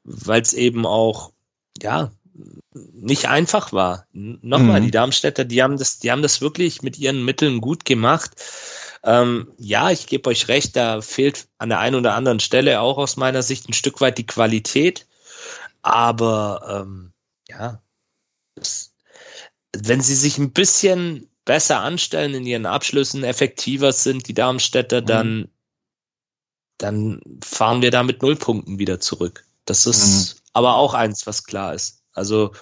weil 0.05 0.43
es 0.43 0.53
eben 0.53 0.87
auch, 0.87 1.33
ja, 1.81 2.13
nicht 2.73 3.29
einfach 3.29 3.73
war. 3.73 4.07
Nochmal, 4.13 4.81
mhm. 4.81 4.85
die 4.85 4.91
Darmstädter, 4.91 5.45
die 5.45 5.63
haben 5.63 5.77
das, 5.77 5.99
die 5.99 6.11
haben 6.11 6.23
das 6.23 6.41
wirklich 6.41 6.83
mit 6.83 6.99
ihren 6.99 7.25
Mitteln 7.25 7.61
gut 7.61 7.85
gemacht. 7.85 8.33
Ähm, 9.05 9.53
ja, 9.59 9.91
ich 9.91 10.07
gebe 10.07 10.31
euch 10.31 10.49
recht, 10.49 10.77
da 10.77 11.01
fehlt 11.01 11.49
an 11.59 11.71
der 11.71 11.81
einen 11.81 11.97
oder 11.97 12.15
anderen 12.15 12.41
Stelle 12.41 12.81
auch 12.81 12.99
aus 12.99 13.17
meiner 13.17 13.43
Sicht 13.43 13.69
ein 13.69 13.73
Stück 13.73 14.01
weit 14.01 14.19
die 14.19 14.27
Qualität. 14.27 15.07
Aber 15.83 16.83
ähm, 16.85 17.13
ja, 17.49 17.83
das, 18.55 18.95
wenn 19.77 20.01
sie 20.01 20.15
sich 20.15 20.39
ein 20.39 20.53
bisschen 20.53 21.29
besser 21.45 21.81
anstellen 21.81 22.35
in 22.35 22.47
ihren 22.47 22.67
Abschlüssen, 22.67 23.25
effektiver 23.25 23.93
sind, 23.93 24.29
die 24.29 24.35
Darmstädter, 24.35 25.01
mhm. 25.01 25.07
dann, 25.07 25.49
dann 26.79 27.21
fahren 27.45 27.83
wir 27.83 27.91
da 27.91 28.05
mit 28.05 28.23
Nullpunkten 28.23 28.79
wieder 28.79 29.01
zurück. 29.01 29.45
Das 29.65 29.87
ist 29.87 30.35
mhm. 30.35 30.41
aber 30.53 30.77
auch 30.77 30.95
eins, 30.95 31.27
was 31.27 31.45
klar 31.45 31.75
ist. 31.75 32.03
Also, 32.13 32.53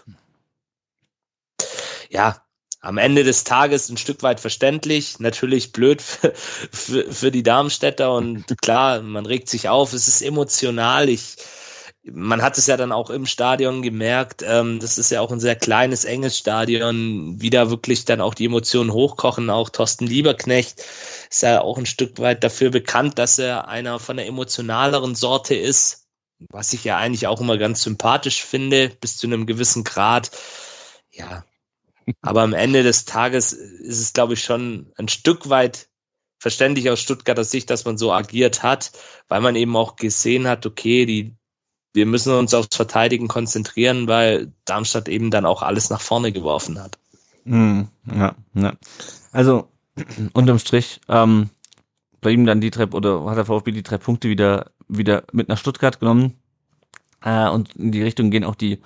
ja, 2.08 2.42
am 2.80 2.98
Ende 2.98 3.24
des 3.24 3.44
Tages 3.44 3.88
ein 3.88 3.96
Stück 3.96 4.22
weit 4.22 4.40
verständlich, 4.40 5.20
natürlich 5.20 5.72
blöd 5.72 6.00
für, 6.02 6.32
für, 6.34 7.12
für 7.12 7.30
die 7.30 7.42
Darmstädter 7.42 8.14
und 8.14 8.44
klar, 8.62 9.02
man 9.02 9.26
regt 9.26 9.48
sich 9.48 9.68
auf, 9.68 9.92
es 9.92 10.08
ist 10.08 10.22
emotional. 10.22 11.08
Ich, 11.08 11.36
man 12.02 12.42
hat 12.42 12.56
es 12.56 12.66
ja 12.66 12.78
dann 12.78 12.92
auch 12.92 13.10
im 13.10 13.26
Stadion 13.26 13.82
gemerkt, 13.82 14.42
ähm, 14.46 14.80
das 14.80 14.96
ist 14.96 15.10
ja 15.10 15.20
auch 15.20 15.30
ein 15.30 15.40
sehr 15.40 15.56
kleines, 15.56 16.04
enges 16.04 16.38
Stadion, 16.38 17.40
wie 17.40 17.50
da 17.50 17.68
wirklich 17.68 18.06
dann 18.06 18.22
auch 18.22 18.34
die 18.34 18.46
Emotionen 18.46 18.92
hochkochen. 18.92 19.50
Auch 19.50 19.68
Thorsten 19.68 20.06
Lieberknecht 20.06 20.82
ist 21.30 21.42
ja 21.42 21.60
auch 21.60 21.76
ein 21.76 21.86
Stück 21.86 22.18
weit 22.18 22.42
dafür 22.42 22.70
bekannt, 22.70 23.18
dass 23.18 23.38
er 23.38 23.68
einer 23.68 23.98
von 23.98 24.16
der 24.16 24.26
emotionaleren 24.26 25.14
Sorte 25.14 25.54
ist 25.54 26.00
was 26.48 26.72
ich 26.72 26.84
ja 26.84 26.96
eigentlich 26.96 27.26
auch 27.26 27.42
immer 27.42 27.58
ganz 27.58 27.82
sympathisch 27.82 28.42
finde, 28.42 28.88
bis 29.00 29.18
zu 29.18 29.26
einem 29.26 29.44
gewissen 29.44 29.84
Grad. 29.84 30.30
Ja, 31.12 31.44
aber 32.22 32.42
am 32.42 32.52
Ende 32.52 32.82
des 32.82 33.04
Tages 33.04 33.52
ist 33.52 34.00
es, 34.00 34.12
glaube 34.12 34.34
ich, 34.34 34.42
schon 34.42 34.92
ein 34.96 35.08
Stück 35.08 35.48
weit 35.48 35.88
verständlich 36.38 36.88
aus 36.90 37.00
Stuttgarter 37.00 37.44
Sicht, 37.44 37.70
dass 37.70 37.84
man 37.84 37.98
so 37.98 38.12
agiert 38.12 38.62
hat, 38.62 38.92
weil 39.28 39.40
man 39.40 39.56
eben 39.56 39.76
auch 39.76 39.96
gesehen 39.96 40.48
hat, 40.48 40.64
okay, 40.64 41.04
die, 41.04 41.34
wir 41.92 42.06
müssen 42.06 42.32
uns 42.32 42.54
aufs 42.54 42.74
Verteidigen 42.74 43.28
konzentrieren, 43.28 44.08
weil 44.08 44.52
Darmstadt 44.64 45.08
eben 45.08 45.30
dann 45.30 45.44
auch 45.44 45.62
alles 45.62 45.90
nach 45.90 46.00
vorne 46.00 46.32
geworfen 46.32 46.80
hat. 46.82 46.98
Mm, 47.44 47.82
ja, 48.06 48.34
ja. 48.54 48.72
Also 49.32 49.68
unterm 50.32 50.58
Strich 50.58 51.00
ähm, 51.08 51.50
ihm 52.24 52.46
dann 52.46 52.60
die 52.60 52.70
drei 52.70 52.86
oder 52.86 53.24
hat 53.24 53.36
der 53.36 53.44
VfB 53.46 53.72
die 53.72 53.82
drei 53.82 53.98
Punkte 53.98 54.28
wieder 54.28 54.72
wieder 54.90 55.24
mit 55.32 55.48
nach 55.48 55.58
Stuttgart 55.58 56.00
genommen. 56.00 56.34
Äh, 57.22 57.48
und 57.48 57.76
in 57.76 57.92
die 57.92 58.02
Richtung 58.02 58.30
gehen 58.30 58.44
auch 58.44 58.54
die, 58.54 58.80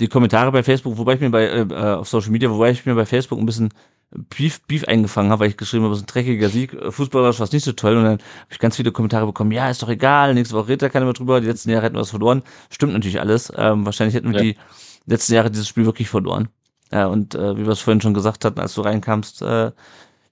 die 0.00 0.08
Kommentare 0.08 0.52
bei 0.52 0.62
Facebook, 0.62 0.96
wobei 0.98 1.14
ich 1.14 1.20
mir 1.20 1.30
bei, 1.30 1.46
äh, 1.46 1.74
auf 1.74 2.08
Social 2.08 2.30
Media, 2.30 2.50
wobei 2.50 2.70
ich 2.70 2.86
mir 2.86 2.94
bei 2.94 3.06
Facebook 3.06 3.38
ein 3.38 3.46
bisschen 3.46 3.70
Beef, 4.10 4.62
Beef 4.62 4.84
eingefangen 4.84 5.30
habe, 5.30 5.40
weil 5.40 5.50
ich 5.50 5.56
geschrieben 5.56 5.84
habe, 5.84 5.92
es 5.92 6.00
ist 6.00 6.04
ein 6.04 6.12
dreckiger 6.12 6.48
Sieg, 6.48 6.74
Fußballerisch 6.88 7.40
war 7.40 7.44
es 7.44 7.52
nicht 7.52 7.64
so 7.64 7.72
toll 7.72 7.96
und 7.96 8.04
dann 8.04 8.12
habe 8.12 8.22
ich 8.50 8.58
ganz 8.58 8.76
viele 8.76 8.90
Kommentare 8.90 9.26
bekommen, 9.26 9.52
ja, 9.52 9.68
ist 9.68 9.82
doch 9.82 9.88
egal, 9.90 10.34
nächste 10.34 10.54
Woche 10.54 10.68
redet 10.68 10.82
da 10.82 10.88
keiner 10.88 11.04
mehr 11.04 11.14
drüber, 11.14 11.40
die 11.40 11.46
letzten 11.46 11.70
Jahre 11.70 11.84
hätten 11.84 11.96
wir 11.96 12.00
was 12.00 12.10
verloren. 12.10 12.42
Stimmt 12.70 12.94
natürlich 12.94 13.20
alles. 13.20 13.52
Ähm, 13.54 13.84
wahrscheinlich 13.84 14.14
hätten 14.14 14.32
wir 14.32 14.42
ja. 14.42 14.52
die 14.52 14.56
letzten 15.06 15.34
Jahre 15.34 15.50
dieses 15.50 15.68
Spiel 15.68 15.84
wirklich 15.84 16.08
verloren. 16.08 16.48
Äh, 16.90 17.04
und 17.04 17.34
äh, 17.34 17.56
wie 17.56 17.66
wir 17.66 17.72
es 17.72 17.80
vorhin 17.80 18.00
schon 18.00 18.14
gesagt 18.14 18.46
hatten, 18.46 18.60
als 18.60 18.74
du 18.74 18.80
reinkamst, 18.80 19.42
äh, 19.42 19.72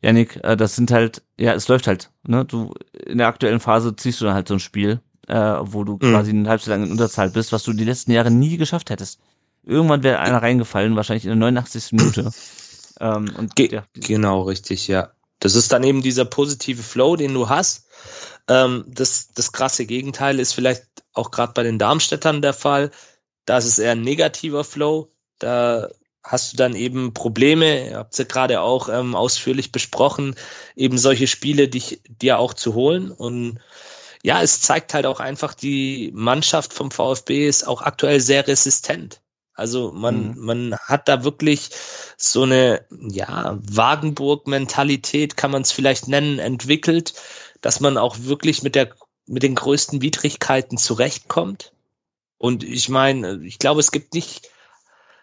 Janik, 0.00 0.42
äh, 0.42 0.56
das 0.56 0.76
sind 0.76 0.90
halt, 0.90 1.22
ja, 1.38 1.52
es 1.52 1.68
läuft 1.68 1.86
halt. 1.86 2.10
Ne? 2.26 2.44
Du 2.46 2.72
in 3.06 3.18
der 3.18 3.26
aktuellen 3.26 3.60
Phase 3.60 3.94
ziehst 3.94 4.20
du 4.20 4.24
dann 4.24 4.34
halt 4.34 4.48
so 4.48 4.54
ein 4.54 4.60
Spiel, 4.60 5.00
äh, 5.28 5.34
wo 5.60 5.84
du 5.84 5.94
mhm. 5.94 6.12
quasi 6.12 6.30
eine 6.30 6.48
halbe 6.48 6.70
lang 6.70 6.84
in 6.84 6.92
Unterzahl 6.92 7.28
bist, 7.28 7.52
was 7.52 7.62
du 7.64 7.72
die 7.74 7.84
letzten 7.84 8.12
Jahre 8.12 8.30
nie 8.30 8.56
geschafft 8.56 8.88
hättest. 8.88 9.20
Irgendwann 9.66 10.02
wäre 10.02 10.20
einer 10.20 10.40
reingefallen, 10.40 10.96
wahrscheinlich 10.96 11.24
in 11.24 11.30
der 11.30 11.36
89. 11.36 11.92
Minute. 11.92 12.30
ähm, 13.00 13.34
und, 13.36 13.56
Ge 13.56 13.74
ja. 13.74 13.84
Genau, 13.94 14.42
richtig, 14.42 14.88
ja. 14.88 15.10
Das 15.40 15.54
ist 15.54 15.72
dann 15.72 15.84
eben 15.84 16.02
dieser 16.02 16.24
positive 16.24 16.82
Flow, 16.82 17.16
den 17.16 17.34
du 17.34 17.48
hast. 17.48 17.86
Ähm, 18.48 18.84
das, 18.86 19.32
das 19.34 19.52
krasse 19.52 19.84
Gegenteil 19.84 20.38
ist 20.38 20.52
vielleicht 20.52 20.86
auch 21.12 21.30
gerade 21.30 21.52
bei 21.52 21.62
den 21.62 21.78
Darmstädtern 21.78 22.42
der 22.42 22.54
Fall. 22.54 22.90
Da 23.44 23.58
ist 23.58 23.66
es 23.66 23.78
eher 23.78 23.92
ein 23.92 24.02
negativer 24.02 24.64
Flow. 24.64 25.10
Da 25.38 25.88
hast 26.22 26.52
du 26.52 26.56
dann 26.56 26.74
eben 26.74 27.12
Probleme, 27.12 27.90
ihr 27.90 27.98
habt 27.98 28.12
es 28.12 28.18
ja 28.18 28.24
gerade 28.24 28.60
auch 28.60 28.88
ähm, 28.88 29.14
ausführlich 29.14 29.70
besprochen, 29.72 30.34
eben 30.74 30.98
solche 30.98 31.26
Spiele 31.26 31.68
dich 31.68 32.00
dir 32.08 32.38
auch 32.38 32.54
zu 32.54 32.74
holen. 32.74 33.10
Und 33.10 33.58
ja, 34.22 34.42
es 34.42 34.60
zeigt 34.60 34.94
halt 34.94 35.06
auch 35.06 35.20
einfach, 35.20 35.54
die 35.54 36.10
Mannschaft 36.14 36.72
vom 36.72 36.90
VfB 36.90 37.48
ist 37.48 37.66
auch 37.66 37.82
aktuell 37.82 38.20
sehr 38.20 38.46
resistent. 38.48 39.20
Also 39.56 39.90
man, 39.90 40.34
mhm. 40.36 40.44
man 40.44 40.78
hat 40.78 41.08
da 41.08 41.24
wirklich 41.24 41.70
so 42.18 42.42
eine, 42.42 42.84
ja, 42.90 43.58
Wagenburg-Mentalität, 43.62 45.36
kann 45.36 45.50
man 45.50 45.62
es 45.62 45.72
vielleicht 45.72 46.08
nennen, 46.08 46.38
entwickelt, 46.38 47.14
dass 47.62 47.80
man 47.80 47.96
auch 47.96 48.16
wirklich 48.20 48.62
mit 48.62 48.74
der, 48.74 48.90
mit 49.26 49.42
den 49.42 49.54
größten 49.54 50.02
Widrigkeiten 50.02 50.76
zurechtkommt. 50.76 51.72
Und 52.38 52.64
ich 52.64 52.90
meine, 52.90 53.40
ich 53.44 53.58
glaube, 53.58 53.80
es 53.80 53.92
gibt 53.92 54.12
nicht 54.12 54.50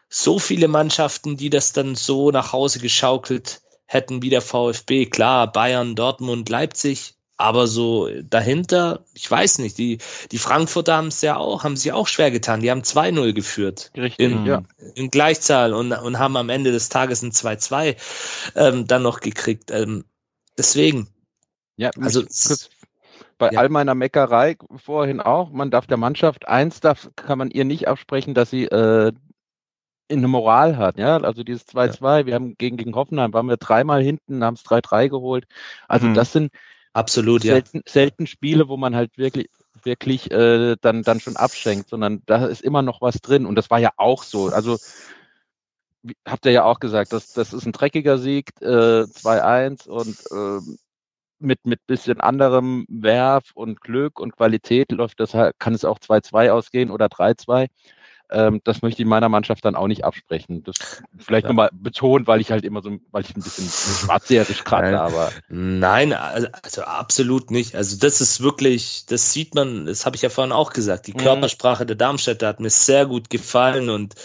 so 0.10 0.40
viele 0.40 0.68
Mannschaften, 0.68 1.38
die 1.38 1.52
das 1.52 1.72
dann 1.72 1.96
so 1.96 2.32
nach 2.32 2.54
Hause 2.54 2.80
geschaukelt 2.80 3.62
hätten 3.86 4.24
wie 4.24 4.30
der 4.30 4.42
VfB. 4.42 5.06
Klar, 5.06 5.52
Bayern, 5.52 5.96
Dortmund, 5.96 6.50
Leipzig, 6.50 7.16
aber 7.44 7.68
so 7.68 8.10
dahinter, 8.24 9.04
ich 9.14 9.30
weiß 9.30 9.60
nicht, 9.60 9.78
die, 9.78 9.98
die 10.32 10.38
Frankfurter 10.38 10.96
haben 10.96 11.08
es 11.08 11.22
ja 11.22 11.36
auch, 11.36 11.66
haben 11.66 11.76
sie 11.76 11.92
auch 11.92 12.08
schwer 12.08 12.32
getan. 12.32 12.62
Die 12.62 12.72
haben 12.72 12.84
2-0 12.84 13.34
geführt. 13.34 13.92
Richtig, 13.98 14.26
in, 14.26 14.46
ja. 14.46 14.64
in 14.96 15.10
Gleichzahl 15.10 15.74
und, 15.74 15.92
und 15.92 16.20
haben 16.20 16.38
am 16.38 16.48
Ende 16.48 16.72
des 16.72 16.88
Tages 16.88 17.22
ein 17.22 17.32
2-2 17.32 17.98
ähm, 18.56 18.88
dann 18.88 19.04
noch 19.04 19.20
gekriegt. 19.20 19.72
Ähm, 19.72 20.06
deswegen. 20.58 21.10
Ja, 21.76 21.92
also 22.00 22.24
bei 23.38 23.50
ja. 23.52 23.60
all 23.60 23.68
meiner 23.68 23.94
Meckerei 23.94 24.56
vorhin 24.78 25.20
auch, 25.20 25.52
man 25.52 25.70
darf 25.70 25.86
der 25.86 25.98
Mannschaft 25.98 26.48
eins 26.48 26.80
darf, 26.80 27.10
kann 27.18 27.40
man 27.40 27.52
ihr 27.52 27.66
nicht 27.66 27.90
absprechen, 27.90 28.34
dass 28.34 28.52
sie 28.52 28.66
äh, 28.66 29.12
eine 30.10 30.28
Moral 30.30 30.78
hat, 30.78 30.98
ja. 30.98 31.18
Also 31.18 31.44
dieses 31.44 31.68
2-2, 31.68 32.20
ja. 32.20 32.26
wir 32.26 32.36
haben 32.36 32.56
gegen, 32.58 32.78
gegen 32.78 32.96
Hoffenheim, 32.96 33.34
waren 33.34 33.50
wir 33.50 33.58
dreimal 33.58 34.02
hinten, 34.02 34.46
haben 34.46 34.54
es 34.54 34.64
3-3 34.64 35.10
geholt. 35.10 35.46
Also 35.90 36.08
mhm. 36.08 36.14
das 36.14 36.32
sind 36.32 36.54
absolut 36.94 37.42
selten, 37.42 37.78
ja. 37.78 37.84
selten 37.92 38.28
Spiele, 38.28 38.68
wo 38.68 38.78
man 38.78 38.96
halt 38.96 39.18
wirklich 39.18 39.50
wirklich 39.84 40.32
äh, 40.32 40.78
dann 40.80 41.04
dann 41.04 41.20
schon 41.20 41.36
abschenkt, 41.36 41.90
sondern 41.90 42.22
da 42.26 42.46
ist 42.46 42.62
immer 42.62 42.82
noch 42.82 43.02
was 43.02 43.20
drin 43.22 43.46
und 43.46 43.56
das 43.56 43.70
war 43.70 43.80
ja 43.80 43.92
auch 43.98 44.24
so. 44.24 44.48
Also 44.48 44.78
habt 46.26 46.46
ihr 46.46 46.52
ja 46.52 46.64
auch 46.64 46.80
gesagt, 46.80 47.14
das, 47.14 47.34
das 47.34 47.54
ist 47.54 47.66
ein 47.66 47.72
dreckiger 47.72 48.18
Sieg, 48.18 48.50
äh, 48.62 49.04
2-1 49.04 49.88
und 49.88 50.18
äh, 50.32 50.62
mit 51.40 51.66
mit 51.66 51.86
bisschen 51.88 52.22
anderem 52.22 52.86
Werf 52.88 53.52
und 53.54 53.82
Glück 53.82 54.20
und 54.20 54.36
Qualität 54.36 54.92
läuft 54.92 55.20
das 55.20 55.34
halt, 55.34 55.60
kann 55.60 55.74
es 55.74 55.86
auch 55.86 56.00
2-2 56.00 56.52
ausgehen 56.52 56.92
oder 56.92 57.08
3-2. 57.08 57.68
Ähm, 58.34 58.62
das 58.64 58.82
möchte 58.82 59.02
ich 59.02 59.08
meiner 59.08 59.30
Mannschaft 59.30 59.64
dann 59.64 59.76
auch 59.76 59.88
nicht 59.88 60.04
absprechen. 60.04 60.64
Das 60.64 60.76
vielleicht 61.20 61.44
ja. 61.44 61.50
nochmal 61.50 61.70
betont, 61.72 62.26
weil 62.26 62.42
ich 62.42 62.52
halt 62.52 62.66
immer 62.66 62.82
so, 62.82 62.98
weil 63.12 63.24
ich 63.24 63.36
ein 63.36 63.44
bisschen 63.44 63.70
schwarzseherisch 63.70 64.64
kratze, 64.64 65.00
aber. 65.00 65.32
Nein, 65.50 66.14
also 66.14 66.82
absolut 66.82 67.52
nicht. 67.52 67.76
Also 67.76 67.98
das 67.98 68.22
ist 68.22 68.42
wirklich, 68.42 69.06
das 69.06 69.32
sieht 69.32 69.54
man, 69.54 69.86
das 69.86 70.06
habe 70.06 70.16
ich 70.16 70.24
ja 70.24 70.30
vorhin 70.30 70.52
auch 70.52 70.74
gesagt. 70.74 71.08
Die 71.08 71.14
mhm. 71.14 71.18
Körpersprache 71.18 71.86
der 71.86 71.96
Darmstädter 71.96 72.48
hat 72.48 72.60
mir 72.60 72.72
sehr 72.72 73.06
gut 73.06 73.30
gefallen 73.30 73.90
und 73.90 74.16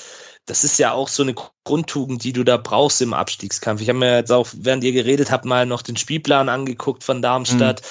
das 0.46 0.64
ist 0.64 0.78
ja 0.78 0.92
auch 0.92 1.08
so 1.08 1.22
eine 1.22 1.34
Grundtugend, 1.64 2.24
die 2.24 2.32
du 2.32 2.42
da 2.42 2.56
brauchst 2.56 3.02
im 3.02 3.12
Abstiegskampf. 3.12 3.82
Ich 3.82 3.90
habe 3.90 3.98
mir 3.98 4.16
jetzt 4.16 4.32
auch, 4.32 4.48
während 4.56 4.82
ihr 4.82 4.92
geredet 4.92 5.30
habt, 5.30 5.44
mal 5.44 5.66
noch 5.66 5.82
den 5.82 5.98
Spielplan 5.98 6.48
angeguckt 6.48 7.04
von 7.04 7.20
Darmstadt. 7.20 7.82
Mhm. 7.82 7.86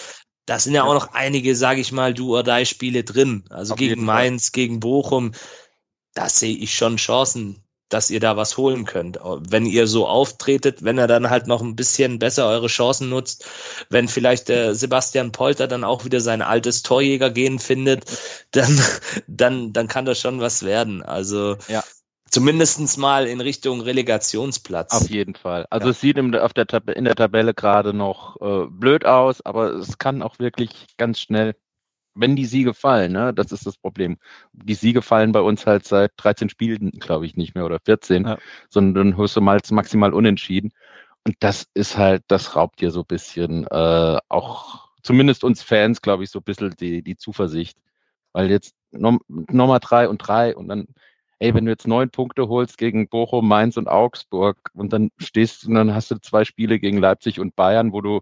Da 0.48 0.60
sind 0.60 0.74
ja, 0.74 0.84
ja, 0.84 0.90
auch 0.90 0.94
noch 0.94 1.14
einige, 1.14 1.56
sage 1.56 1.82
ich 1.82 1.92
mal, 1.92 2.14
du 2.14 2.38
oder 2.38 2.66
Spiele 2.66 3.04
drin. 3.04 3.44
Also 3.50 3.74
Auf 3.74 3.80
gegen 3.80 4.04
Mainz, 4.04 4.54
gegen 4.54 4.80
Bochum 4.80 5.34
da 6.18 6.30
sehe 6.30 6.56
ich 6.56 6.76
schon 6.76 6.98
Chancen 6.98 7.64
dass 7.90 8.10
ihr 8.10 8.20
da 8.20 8.36
was 8.36 8.58
holen 8.58 8.86
könnt. 8.86 9.18
Wenn 9.24 9.66
ihr 9.66 9.88
so 9.88 10.08
auftretet, 10.08 10.84
wenn 10.84 10.98
er 10.98 11.08
dann 11.08 11.30
halt 11.30 11.48
noch 11.48 11.62
ein 11.62 11.76
bisschen 11.76 12.20
besser 12.20 12.48
eure 12.48 12.68
Chancen 12.68 13.10
nutzt, 13.10 13.46
wenn 13.90 14.08
vielleicht 14.08 14.50
der 14.50 14.76
Sebastian 14.76 15.32
Polter 15.32 15.68
dann 15.68 15.84
auch 15.84 16.04
wieder 16.04 16.20
sein 16.20 16.42
altes 16.42 16.84
Torjägergehen 16.84 17.60
findet, 17.60 18.06
dann, 18.52 18.78
dann, 19.28 19.74
dann 19.74 19.88
kann 19.88 20.06
das 20.06 20.20
schon 20.20 20.42
was 20.42 20.64
werden. 20.64 21.02
Also 21.02 21.56
ja. 21.70 21.82
zumindestens 22.30 22.98
mal 22.98 23.26
in 23.26 23.40
Richtung 23.40 23.80
Relegationsplatz. 23.80 24.92
Auf 24.92 25.10
jeden 25.10 25.36
Fall. 25.36 25.66
Also 25.70 25.88
ja. 25.88 25.92
es 25.92 26.02
sieht 26.02 26.18
in 26.18 26.34
der, 26.34 26.52
in 26.94 27.06
der 27.06 27.16
Tabelle 27.16 27.54
gerade 27.54 27.94
noch 27.94 28.36
äh, 28.42 28.68
blöd 28.70 29.06
aus, 29.06 29.46
aber 29.46 29.72
es 29.76 29.98
kann 29.98 30.22
auch 30.22 30.40
wirklich 30.40 30.88
ganz 30.98 31.22
schnell 31.22 31.56
wenn 32.18 32.36
die 32.36 32.46
Siege 32.46 32.74
fallen, 32.74 33.14
ne, 33.14 33.34
das 33.34 33.52
ist 33.52 33.66
das 33.66 33.78
Problem. 33.78 34.18
Die 34.54 34.74
Siege 34.74 35.02
fallen 35.02 35.32
bei 35.32 35.42
uns 35.42 35.66
halt 35.66 35.86
seit 35.86 36.12
13 36.18 36.50
Spielen, 36.50 36.92
glaube 36.92 37.26
ich, 37.26 37.36
nicht 37.36 37.56
mehr 37.56 37.66
oder 37.66 37.80
14, 37.80 38.26
ja. 38.26 38.38
sondern 38.70 39.12
dann 39.12 39.18
hörst 39.18 39.36
du 39.36 39.42
mal 39.42 39.60
maximal 39.72 40.14
unentschieden. 40.14 40.72
Und 41.26 41.36
das 41.40 41.68
ist 41.74 41.98
halt, 41.98 42.24
das 42.28 42.56
raubt 42.56 42.82
dir 42.82 42.92
so 42.92 43.02
ein 43.02 43.08
bisschen 43.08 43.68
äh, 43.68 44.18
auch, 44.30 44.90
zumindest 45.04 45.44
uns 45.44 45.62
Fans, 45.62 46.02
glaube 46.02 46.24
ich, 46.24 46.32
so 46.32 46.40
ein 46.40 46.44
bisschen 46.44 46.76
die, 46.80 47.02
die 47.02 47.18
Zuversicht. 47.18 47.78
Weil 48.34 48.50
jetzt 48.50 48.76
nochmal 48.92 49.80
drei 49.80 50.08
und 50.08 50.20
drei 50.20 50.56
und 50.56 50.68
dann, 50.68 50.88
ey, 51.40 51.54
wenn 51.54 51.66
du 51.66 51.72
jetzt 51.72 51.88
neun 51.88 52.10
Punkte 52.10 52.48
holst 52.48 52.78
gegen 52.78 53.10
Bochum, 53.10 53.48
Mainz 53.48 53.78
und 53.78 53.88
Augsburg 53.88 54.58
und 54.74 54.94
dann 54.94 55.12
stehst 55.18 55.66
und 55.66 55.76
dann 55.76 55.94
hast 55.94 56.12
du 56.12 56.16
zwei 56.20 56.46
Spiele 56.46 56.80
gegen 56.80 56.98
Leipzig 56.98 57.40
und 57.40 57.56
Bayern, 57.56 57.94
wo 57.94 58.02
du 58.02 58.22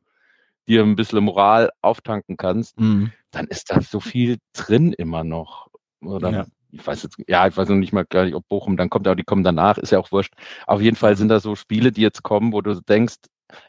dir 0.67 0.84
ein 0.84 0.95
bisschen 0.95 1.23
Moral 1.23 1.72
auftanken 1.81 2.38
kannst, 2.38 2.80
mhm. 2.80 3.11
Dann 3.36 3.48
ist 3.48 3.70
da 3.70 3.82
so 3.82 3.99
viel 3.99 4.38
drin 4.53 4.94
immer 4.94 5.24
noch. 5.24 5.68
Oder 6.02 6.32
ja. 6.32 6.45
ich 6.72 6.86
weiß 6.86 7.03
jetzt, 7.03 7.18
ja, 7.28 7.48
ich 7.48 7.57
weiß 7.57 7.70
noch 7.70 7.76
nicht 7.76 7.94
mal 7.94 8.06
gar 8.06 8.26
nicht, 8.26 8.36
ob 8.36 8.48
Bochum 8.48 8.78
dann 8.78 8.90
kommt, 8.90 9.07
aber 9.07 9.16
die 9.16 9.24
kommen 9.24 9.44
danach, 9.44 9.78
ist 9.78 9.91
ja 9.91 9.99
auch 9.99 10.12
wurscht. 10.12 10.34
Auf 10.68 10.82
jeden 10.82 10.95
Fall 10.95 11.18
sind 11.18 11.30
da 11.30 11.40
so 11.40 11.56
Spiele, 11.56 11.91
die 11.91 12.02
jetzt 12.02 12.24
kommen, 12.24 12.53
wo 12.53 12.62
du 12.62 12.80
denkst, 12.82 13.16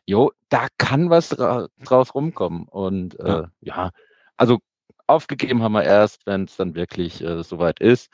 jo, 0.07 0.33
da 0.49 0.69
kann 0.79 1.11
was 1.11 1.31
draus 1.31 2.15
rumkommen. 2.15 2.69
Und 2.69 3.19
äh, 3.21 3.29
ja. 3.29 3.51
ja, 3.61 3.91
also 4.37 4.59
aufgegeben 5.07 5.63
haben 5.63 5.73
wir 5.73 5.85
erst, 5.85 6.27
wenn 6.27 6.45
es 6.45 6.57
dann 6.57 6.75
wirklich 6.75 7.23
äh, 7.23 7.43
soweit 7.43 7.81
ist. 7.81 8.11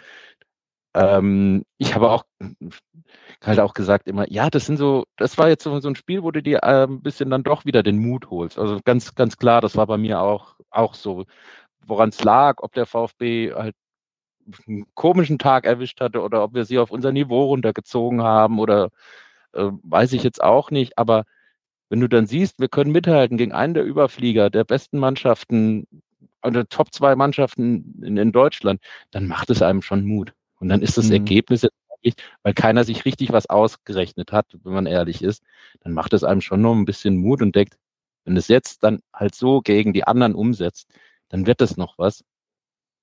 Ähm, 0.95 1.65
ich 1.79 1.95
habe 1.95 2.11
auch 2.11 2.25
halt 3.43 3.61
auch 3.61 3.75
gesagt 3.75 4.09
immer, 4.09 4.31
ja, 4.31 4.51
das 4.51 4.67
sind 4.67 4.77
so, 4.77 5.05
das 5.17 5.39
war 5.39 5.49
jetzt 5.49 5.65
so, 5.65 5.81
so 5.81 5.89
ein 5.89 5.97
Spiel, 5.97 6.23
wo 6.23 6.31
du 6.31 6.43
dir 6.43 6.59
äh, 6.63 6.85
ein 6.85 7.03
bisschen 7.03 7.31
dann 7.31 7.43
doch 7.43 7.65
wieder 7.65 7.83
den 7.83 7.99
Mut 7.99 8.31
holst. 8.31 8.59
Also 8.59 8.81
ganz, 8.85 9.15
ganz 9.15 9.37
klar, 9.37 9.61
das 9.61 9.77
war 9.77 9.87
bei 9.87 9.99
mir 9.99 10.21
auch, 10.21 10.57
auch 10.71 10.95
so, 10.95 11.25
woran 11.87 12.11
es 12.11 12.23
lag, 12.25 12.63
ob 12.63 12.75
der 12.75 12.87
VfB 12.87 13.53
halt 13.55 13.75
einen 14.67 14.87
komischen 14.95 15.39
Tag 15.39 15.65
erwischt 15.67 16.01
hatte 16.01 16.21
oder 16.21 16.43
ob 16.45 16.55
wir 16.55 16.65
sie 16.65 16.79
auf 16.79 16.91
unser 16.91 17.13
Niveau 17.13 17.45
runtergezogen 17.47 18.23
haben 18.23 18.59
oder 18.59 18.91
äh, 19.55 19.71
weiß 19.83 20.13
ich 20.15 20.23
jetzt 20.25 20.43
auch 20.43 20.71
nicht. 20.71 20.99
Aber 20.99 21.25
wenn 21.91 22.01
du 22.01 22.09
dann 22.09 22.27
siehst, 22.27 22.61
wir 22.61 22.69
können 22.69 22.93
mithalten 22.93 23.37
gegen 23.39 23.53
einen 23.53 23.75
der 23.75 23.85
Überflieger, 23.85 24.51
der 24.51 24.65
besten 24.65 24.99
Mannschaften, 24.99 25.87
oder 26.43 26.69
Top 26.69 26.93
zwei 26.93 27.15
Mannschaften 27.17 28.03
in, 28.03 28.17
in 28.17 28.33
Deutschland, 28.33 28.81
dann 29.11 29.27
macht 29.29 29.51
es 29.51 29.63
einem 29.63 29.83
schon 29.83 30.05
Mut. 30.05 30.35
Und 30.63 30.69
dann 30.69 30.81
ist 30.81 30.97
das 30.97 31.07
mhm. 31.07 31.15
Ergebnis 31.15 31.63
jetzt 31.63 31.75
weil 32.43 32.55
keiner 32.55 32.85
sich 32.85 33.05
richtig 33.05 33.33
was 33.33 33.49
ausgerechnet 33.49 34.33
hat, 34.33 34.47
wenn 34.65 34.73
man 34.73 34.87
ehrlich 34.87 35.23
ist, 35.23 35.43
dann 35.83 35.93
macht 35.93 36.13
es 36.13 36.25
einem 36.25 36.41
schon 36.41 36.61
noch 36.61 36.75
ein 36.75 36.85
bisschen 36.85 37.17
Mut 37.17 37.43
und 37.43 37.55
denkt, 37.55 37.77
wenn 38.25 38.37
es 38.37 38.49
jetzt 38.49 38.83
dann 38.83 39.01
halt 39.13 39.35
so 39.35 39.61
gegen 39.61 39.93
die 39.93 40.05
anderen 40.05 40.35
umsetzt, 40.35 40.89
dann 41.29 41.47
wird 41.47 41.61
das 41.61 41.77
noch 41.77 41.99
was. 41.99 42.25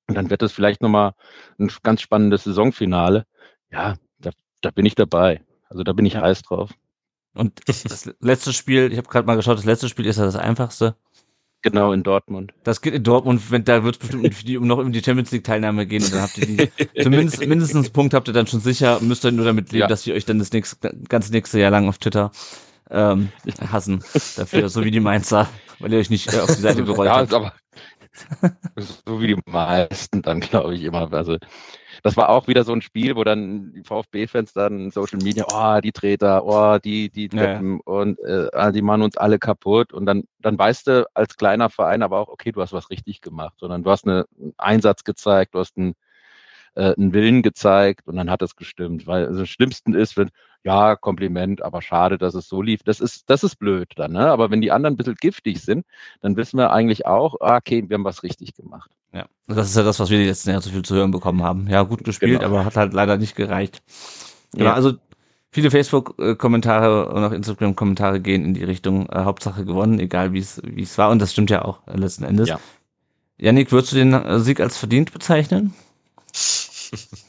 Und 0.07 0.15
dann 0.15 0.29
wird 0.29 0.41
das 0.41 0.51
vielleicht 0.51 0.81
nochmal 0.81 1.13
ein 1.59 1.71
ganz 1.83 2.01
spannendes 2.01 2.43
Saisonfinale. 2.43 3.25
Ja, 3.71 3.95
da, 4.19 4.31
da 4.61 4.71
bin 4.71 4.85
ich 4.85 4.95
dabei. 4.95 5.43
Also 5.69 5.83
da 5.83 5.93
bin 5.93 6.05
ich 6.05 6.15
heiß 6.15 6.41
drauf. 6.41 6.71
Und 7.33 7.61
das 7.67 8.09
letzte 8.19 8.53
Spiel, 8.53 8.91
ich 8.91 8.97
habe 8.97 9.07
gerade 9.07 9.27
mal 9.27 9.35
geschaut, 9.35 9.57
das 9.57 9.65
letzte 9.65 9.87
Spiel 9.87 10.07
ist 10.07 10.17
ja 10.17 10.25
das 10.25 10.35
einfachste. 10.35 10.95
Genau, 11.61 11.91
in 11.91 12.03
Dortmund. 12.03 12.53
Das 12.63 12.81
geht 12.81 12.93
in 12.93 13.03
Dortmund, 13.03 13.51
wenn, 13.51 13.65
da 13.65 13.83
wird 13.83 14.01
es 14.01 14.07
bestimmt 14.07 14.57
um, 14.57 14.67
noch 14.67 14.77
um 14.77 14.93
die 14.93 15.03
Champions 15.03 15.31
League 15.31 15.43
Teilnahme 15.43 15.85
gehen 15.85 16.03
und 16.03 16.13
dann 16.13 16.21
habt 16.21 16.37
ihr 16.37 16.45
die, 16.45 16.69
zumindest, 17.01 17.45
mindestens 17.45 17.85
einen 17.85 17.93
Punkt 17.93 18.13
habt 18.13 18.29
ihr 18.29 18.33
dann 18.33 18.47
schon 18.47 18.61
sicher, 18.61 18.99
müsst 19.01 19.25
ihr 19.25 19.31
nur 19.31 19.45
damit 19.45 19.71
leben, 19.71 19.81
ja. 19.81 19.87
dass 19.87 20.07
ihr 20.07 20.15
euch 20.15 20.25
dann 20.25 20.39
das 20.39 20.53
nächste, 20.53 20.95
ganze 21.09 21.31
nächste 21.33 21.59
Jahr 21.59 21.71
lang 21.71 21.89
auf 21.89 21.97
Twitter 21.97 22.31
ähm, 22.89 23.29
hassen 23.69 24.03
dafür, 24.37 24.69
so 24.69 24.85
wie 24.85 24.91
die 24.91 25.01
Mainzer, 25.01 25.49
weil 25.79 25.91
ihr 25.91 25.99
euch 25.99 26.09
nicht 26.09 26.33
äh, 26.33 26.39
auf 26.39 26.55
die 26.55 26.61
Seite 26.61 26.83
gerollt 26.85 27.09
ja, 27.09 27.17
habt. 27.17 27.33
Aber 27.33 27.53
so 28.75 29.21
wie 29.21 29.27
die 29.27 29.41
meisten 29.45 30.21
dann, 30.21 30.39
glaube 30.39 30.75
ich, 30.75 30.83
immer. 30.83 31.11
Also 31.13 31.37
das 32.03 32.17
war 32.17 32.29
auch 32.29 32.47
wieder 32.47 32.63
so 32.63 32.73
ein 32.73 32.81
Spiel, 32.81 33.15
wo 33.15 33.23
dann 33.23 33.73
die 33.73 33.83
VfB-Fans 33.83 34.53
dann 34.53 34.91
Social 34.91 35.19
Media, 35.21 35.45
oh, 35.51 35.79
die 35.81 35.91
Treter, 35.91 36.45
oh, 36.45 36.77
die, 36.77 37.09
die 37.09 37.29
Treppen 37.29 37.73
ja. 37.73 37.93
und 37.93 38.19
äh, 38.19 38.47
ah, 38.53 38.71
die 38.71 38.81
machen 38.81 39.01
uns 39.01 39.17
alle 39.17 39.39
kaputt. 39.39 39.93
Und 39.93 40.05
dann, 40.05 40.23
dann 40.39 40.57
weißt 40.57 40.87
du 40.87 41.09
als 41.13 41.35
kleiner 41.35 41.69
Verein 41.69 42.03
aber 42.03 42.19
auch, 42.19 42.29
okay, 42.29 42.51
du 42.51 42.61
hast 42.61 42.73
was 42.73 42.89
richtig 42.89 43.21
gemacht, 43.21 43.55
sondern 43.59 43.83
du 43.83 43.91
hast 43.91 44.07
eine, 44.07 44.25
einen 44.39 44.53
Einsatz 44.57 45.03
gezeigt, 45.03 45.55
du 45.55 45.59
hast 45.59 45.77
einen, 45.77 45.95
äh, 46.75 46.93
einen 46.95 47.13
Willen 47.13 47.41
gezeigt 47.41 48.07
und 48.07 48.15
dann 48.15 48.29
hat 48.31 48.41
es 48.41 48.55
gestimmt. 48.55 49.07
Weil 49.07 49.27
also, 49.27 49.41
das 49.41 49.49
Schlimmste 49.49 49.97
ist, 49.97 50.17
wenn, 50.17 50.29
ja, 50.63 50.95
Kompliment, 50.95 51.61
aber 51.61 51.81
schade, 51.81 52.17
dass 52.17 52.33
es 52.33 52.47
so 52.47 52.61
lief. 52.61 52.83
Das 52.83 52.99
ist, 52.99 53.29
das 53.29 53.43
ist 53.43 53.55
blöd 53.57 53.91
dann, 53.95 54.11
ne? 54.11 54.29
Aber 54.29 54.51
wenn 54.51 54.61
die 54.61 54.71
anderen 54.71 54.93
ein 54.93 54.97
bisschen 54.97 55.15
giftig 55.15 55.61
sind, 55.61 55.85
dann 56.21 56.35
wissen 56.35 56.57
wir 56.57 56.71
eigentlich 56.71 57.05
auch, 57.05 57.35
ah, 57.39 57.57
okay, 57.57 57.83
wir 57.87 57.95
haben 57.95 58.03
was 58.03 58.23
richtig 58.23 58.55
gemacht. 58.55 58.91
Ja, 59.13 59.25
das 59.47 59.69
ist 59.69 59.77
ja 59.77 59.83
das, 59.83 59.99
was 59.99 60.09
wir 60.09 60.17
die 60.17 60.25
letzten 60.25 60.49
Jahre 60.49 60.61
so 60.61 60.69
viel 60.69 60.81
zu 60.81 60.95
hören 60.95 61.11
bekommen 61.11 61.43
haben. 61.43 61.67
Ja, 61.67 61.83
gut 61.83 62.03
gespielt, 62.03 62.41
genau. 62.41 62.53
aber 62.53 62.65
hat 62.65 62.75
halt 62.75 62.93
leider 62.93 63.17
nicht 63.17 63.35
gereicht. 63.35 63.81
Genau, 64.51 64.65
ja. 64.65 64.73
also 64.73 64.93
viele 65.51 65.71
Facebook-Kommentare 65.71 67.09
und 67.09 67.23
auch 67.23 67.31
Instagram-Kommentare 67.31 68.19
gehen 68.19 68.43
in 68.43 68.53
die 68.53 68.63
Richtung 68.63 69.07
äh, 69.09 69.19
Hauptsache 69.19 69.63
gewonnen, 69.63 69.99
egal 69.99 70.33
wie 70.33 70.39
es 70.39 70.61
wie 70.63 70.83
es 70.83 70.97
war. 70.97 71.09
Und 71.09 71.19
das 71.19 71.31
stimmt 71.31 71.49
ja 71.49 71.63
auch 71.63 71.87
äh, 71.87 71.95
letzten 71.95 72.25
Endes. 72.25 72.49
Ja. 72.49 72.59
Janik, 73.37 73.71
würdest 73.71 73.93
du 73.93 73.95
den 73.95 74.13
äh, 74.13 74.39
Sieg 74.39 74.59
als 74.59 74.77
verdient 74.77 75.13
bezeichnen? 75.13 75.73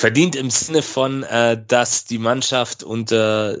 verdient 0.00 0.34
im 0.34 0.48
Sinne 0.48 0.80
von, 0.80 1.24
äh, 1.24 1.62
dass 1.68 2.06
die 2.06 2.18
Mannschaft 2.18 2.82
unter 2.82 3.58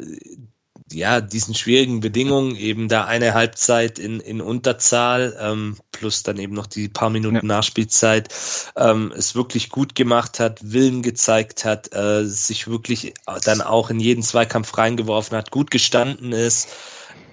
ja, 0.90 1.20
diesen 1.20 1.54
schwierigen 1.54 2.00
Bedingungen 2.00 2.56
eben 2.56 2.88
da 2.88 3.04
eine 3.04 3.34
Halbzeit 3.34 3.98
in, 3.98 4.20
in 4.20 4.40
Unterzahl, 4.40 5.36
ähm, 5.38 5.76
plus 5.92 6.22
dann 6.22 6.38
eben 6.38 6.54
noch 6.54 6.66
die 6.66 6.88
paar 6.88 7.10
Minuten 7.10 7.36
ja. 7.36 7.42
Nachspielzeit, 7.42 8.28
ähm, 8.76 9.12
es 9.14 9.34
wirklich 9.34 9.68
gut 9.68 9.94
gemacht 9.94 10.40
hat, 10.40 10.72
Willen 10.72 11.02
gezeigt 11.02 11.66
hat, 11.66 11.94
äh, 11.94 12.24
sich 12.24 12.66
wirklich 12.66 13.12
dann 13.44 13.60
auch 13.60 13.90
in 13.90 14.00
jeden 14.00 14.22
Zweikampf 14.22 14.76
reingeworfen 14.78 15.36
hat, 15.36 15.50
gut 15.50 15.70
gestanden 15.70 16.32
ist 16.32 16.70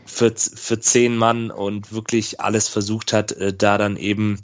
für, 0.05 0.33
für 0.35 0.79
zehn 0.79 1.15
Mann 1.15 1.49
und 1.49 1.91
wirklich 1.91 2.41
alles 2.41 2.67
versucht 2.67 3.13
hat, 3.13 3.31
äh, 3.31 3.53
da 3.53 3.77
dann 3.77 3.95
eben 3.97 4.41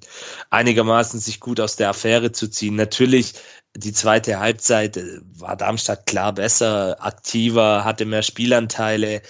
einigermaßen 0.49 1.19
sich 1.19 1.39
gut 1.39 1.59
aus 1.59 1.75
der 1.75 1.89
Affäre 1.89 2.31
zu 2.31 2.49
ziehen. 2.49 2.75
Natürlich 2.75 3.33
die 3.75 3.93
zweite 3.93 4.39
Halbzeit 4.39 4.97
äh, 4.97 5.19
war 5.39 5.55
Darmstadt 5.57 6.05
klar 6.05 6.33
besser, 6.33 6.97
aktiver, 7.03 7.83
hatte 7.85 8.05
mehr 8.05 8.23
Spielanteile. 8.23 9.21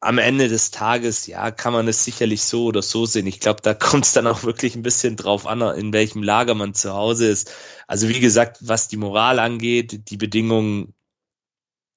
Am 0.00 0.18
Ende 0.18 0.48
des 0.48 0.70
Tages, 0.70 1.26
ja, 1.26 1.50
kann 1.50 1.72
man 1.72 1.88
es 1.88 2.04
sicherlich 2.04 2.42
so 2.44 2.66
oder 2.66 2.82
so 2.82 3.06
sehen. 3.06 3.26
Ich 3.26 3.40
glaube, 3.40 3.62
da 3.62 3.74
kommt 3.74 4.06
es 4.06 4.12
dann 4.12 4.26
auch 4.26 4.42
wirklich 4.44 4.76
ein 4.76 4.82
bisschen 4.82 5.16
drauf 5.16 5.46
an, 5.46 5.62
in 5.62 5.92
welchem 5.92 6.22
Lager 6.22 6.54
man 6.54 6.74
zu 6.74 6.92
Hause 6.94 7.28
ist. 7.28 7.52
Also 7.86 8.08
wie 8.08 8.20
gesagt, 8.20 8.58
was 8.62 8.88
die 8.88 8.96
Moral 8.98 9.38
angeht, 9.38 10.10
die 10.10 10.16
Bedingungen, 10.16 10.94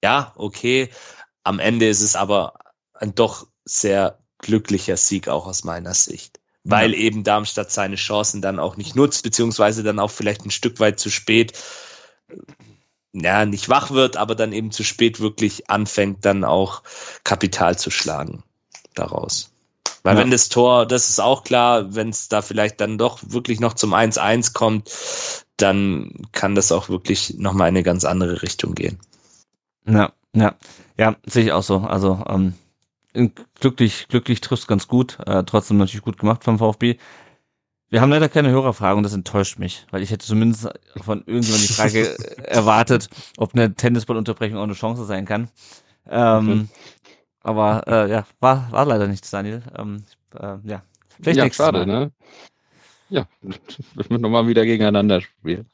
ja, 0.04 0.34
okay. 0.36 0.90
Am 1.44 1.60
Ende 1.60 1.90
ist 1.90 2.02
es 2.02 2.16
aber 2.16 2.60
ein 2.94 3.16
doch 3.16 3.48
sehr 3.66 4.20
glücklicher 4.40 4.98
Sieg 4.98 5.28
auch 5.30 5.48
aus 5.48 5.64
meiner 5.64 5.94
Sicht 5.94 6.39
weil 6.70 6.92
ja. 6.92 6.98
eben 6.98 7.24
Darmstadt 7.24 7.72
seine 7.72 7.96
Chancen 7.96 8.42
dann 8.42 8.60
auch 8.60 8.78
nicht 8.78 8.96
nutzt, 8.96 9.24
beziehungsweise 9.24 9.84
dann 9.84 10.00
auch 10.00 10.12
vielleicht 10.12 10.46
ein 10.46 10.52
Stück 10.52 10.80
weit 10.80 11.00
zu 11.00 11.10
spät, 11.10 11.54
ja, 13.14 13.46
nicht 13.46 13.70
wach 13.70 13.92
wird, 13.92 14.18
aber 14.18 14.36
dann 14.36 14.54
eben 14.54 14.72
zu 14.72 14.84
spät 14.84 15.20
wirklich 15.20 15.70
anfängt, 15.70 16.26
dann 16.26 16.44
auch 16.44 16.84
Kapital 17.24 17.78
zu 17.78 17.90
schlagen 17.90 18.44
daraus. 18.94 19.52
Weil 20.04 20.16
ja. 20.16 20.22
wenn 20.22 20.32
das 20.32 20.50
Tor, 20.50 20.86
das 20.86 21.10
ist 21.10 21.20
auch 21.20 21.44
klar, 21.44 21.96
wenn 21.96 22.10
es 22.10 22.30
da 22.30 22.42
vielleicht 22.42 22.80
dann 22.80 22.98
doch 22.98 23.20
wirklich 23.26 23.60
noch 23.60 23.74
zum 23.74 23.94
1-1 23.94 24.54
kommt, 24.54 24.92
dann 25.58 26.12
kann 26.32 26.56
das 26.56 26.72
auch 26.72 26.90
wirklich 26.90 27.36
nochmal 27.38 27.70
in 27.70 27.76
eine 27.76 27.84
ganz 27.84 28.06
andere 28.06 28.42
Richtung 28.42 28.76
gehen. 28.76 29.00
Ja, 29.86 30.14
ja, 30.34 30.56
ja, 30.98 31.16
sehe 31.26 31.46
ich 31.46 31.52
auch 31.52 31.64
so. 31.64 31.80
Also, 31.80 32.24
ähm, 32.30 32.54
glücklich, 33.56 34.08
glücklich 34.08 34.42
trifft 34.42 34.68
ganz 34.68 34.88
gut, 34.88 35.18
äh, 35.26 35.44
trotzdem 35.44 35.78
natürlich 35.78 36.04
gut 36.04 36.18
gemacht 36.18 36.44
vom 36.44 36.60
VfB. 36.60 36.98
Wir 37.90 38.02
haben 38.02 38.12
leider 38.12 38.30
keine 38.30 38.52
Hörerfrage 38.52 38.98
und 38.98 39.04
das 39.04 39.14
enttäuscht 39.14 39.58
mich, 39.58 39.88
weil 39.90 40.04
ich 40.04 40.12
hätte 40.12 40.26
zumindest 40.26 40.70
von 41.02 41.24
irgendjemand 41.26 41.64
die 41.64 41.74
Frage 41.74 42.16
erwartet, 42.44 43.10
ob 43.38 43.54
eine 43.56 43.74
Tennisballunterbrechung 43.74 44.60
auch 44.60 44.64
eine 44.64 44.74
Chance 44.74 45.06
sein 45.06 45.26
kann. 45.26 45.50
Ähm, 46.08 46.70
okay. 46.70 47.14
Aber 47.42 47.84
äh, 47.88 48.10
ja, 48.12 48.26
war, 48.40 48.72
war 48.72 48.86
leider 48.86 49.08
nichts, 49.08 49.32
Daniel. 49.32 49.64
Ähm, 49.76 50.04
äh, 50.40 50.58
ja, 50.64 50.84
vielleicht 51.20 51.38
ja, 51.38 51.44
nächstes 51.46 51.66
schade, 51.66 51.86
Mal. 51.86 51.86
ne? 51.86 52.12
Ja, 53.10 53.28
müssen 53.42 54.10
wir 54.10 54.20
nochmal 54.20 54.48
wieder 54.48 54.66
gegeneinander 54.66 55.22
spielen. 55.22 55.68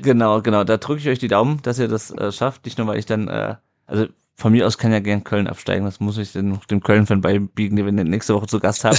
Genau, 0.00 0.40
genau. 0.40 0.64
Da 0.64 0.78
drücke 0.78 1.00
ich 1.00 1.08
euch 1.08 1.18
die 1.18 1.28
Daumen, 1.28 1.60
dass 1.62 1.78
ihr 1.78 1.88
das 1.88 2.10
äh, 2.10 2.32
schafft. 2.32 2.64
Nicht 2.64 2.78
nur, 2.78 2.86
weil 2.86 2.98
ich 2.98 3.06
dann, 3.06 3.28
äh, 3.28 3.56
also 3.86 4.06
von 4.40 4.52
mir 4.52 4.66
aus 4.66 4.78
kann 4.78 4.90
ja 4.90 5.00
gern 5.00 5.22
Köln 5.22 5.46
absteigen. 5.46 5.84
Das 5.84 6.00
muss 6.00 6.16
ich 6.16 6.32
dann 6.32 6.58
dem 6.70 6.82
Köln-Fan 6.82 7.20
beibiegen, 7.20 7.76
den 7.76 7.84
wir 7.84 7.92
nächste 7.92 8.34
Woche 8.34 8.46
zu 8.46 8.58
Gast 8.58 8.84
haben. 8.84 8.98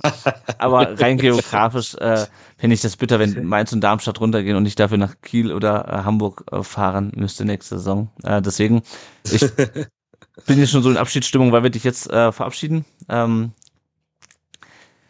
Aber 0.58 1.00
rein 1.00 1.16
geografisch 1.16 1.94
äh, 1.94 2.26
finde 2.58 2.74
ich 2.74 2.80
das 2.80 2.96
bitter, 2.96 3.20
wenn 3.20 3.44
Mainz 3.44 3.72
und 3.72 3.82
Darmstadt 3.82 4.20
runtergehen 4.20 4.56
und 4.56 4.66
ich 4.66 4.74
dafür 4.74 4.98
nach 4.98 5.14
Kiel 5.22 5.52
oder 5.52 5.86
äh, 5.88 6.04
Hamburg 6.04 6.44
äh, 6.50 6.64
fahren 6.64 7.12
müsste 7.14 7.44
nächste 7.44 7.78
Saison. 7.78 8.10
Äh, 8.24 8.42
deswegen, 8.42 8.82
ich 9.22 9.40
bin 10.46 10.58
jetzt 10.58 10.72
schon 10.72 10.82
so 10.82 10.90
in 10.90 10.96
Abschiedsstimmung, 10.96 11.52
weil 11.52 11.62
wir 11.62 11.70
dich 11.70 11.84
jetzt 11.84 12.10
äh, 12.10 12.32
verabschieden. 12.32 12.84
Ähm, 13.08 13.52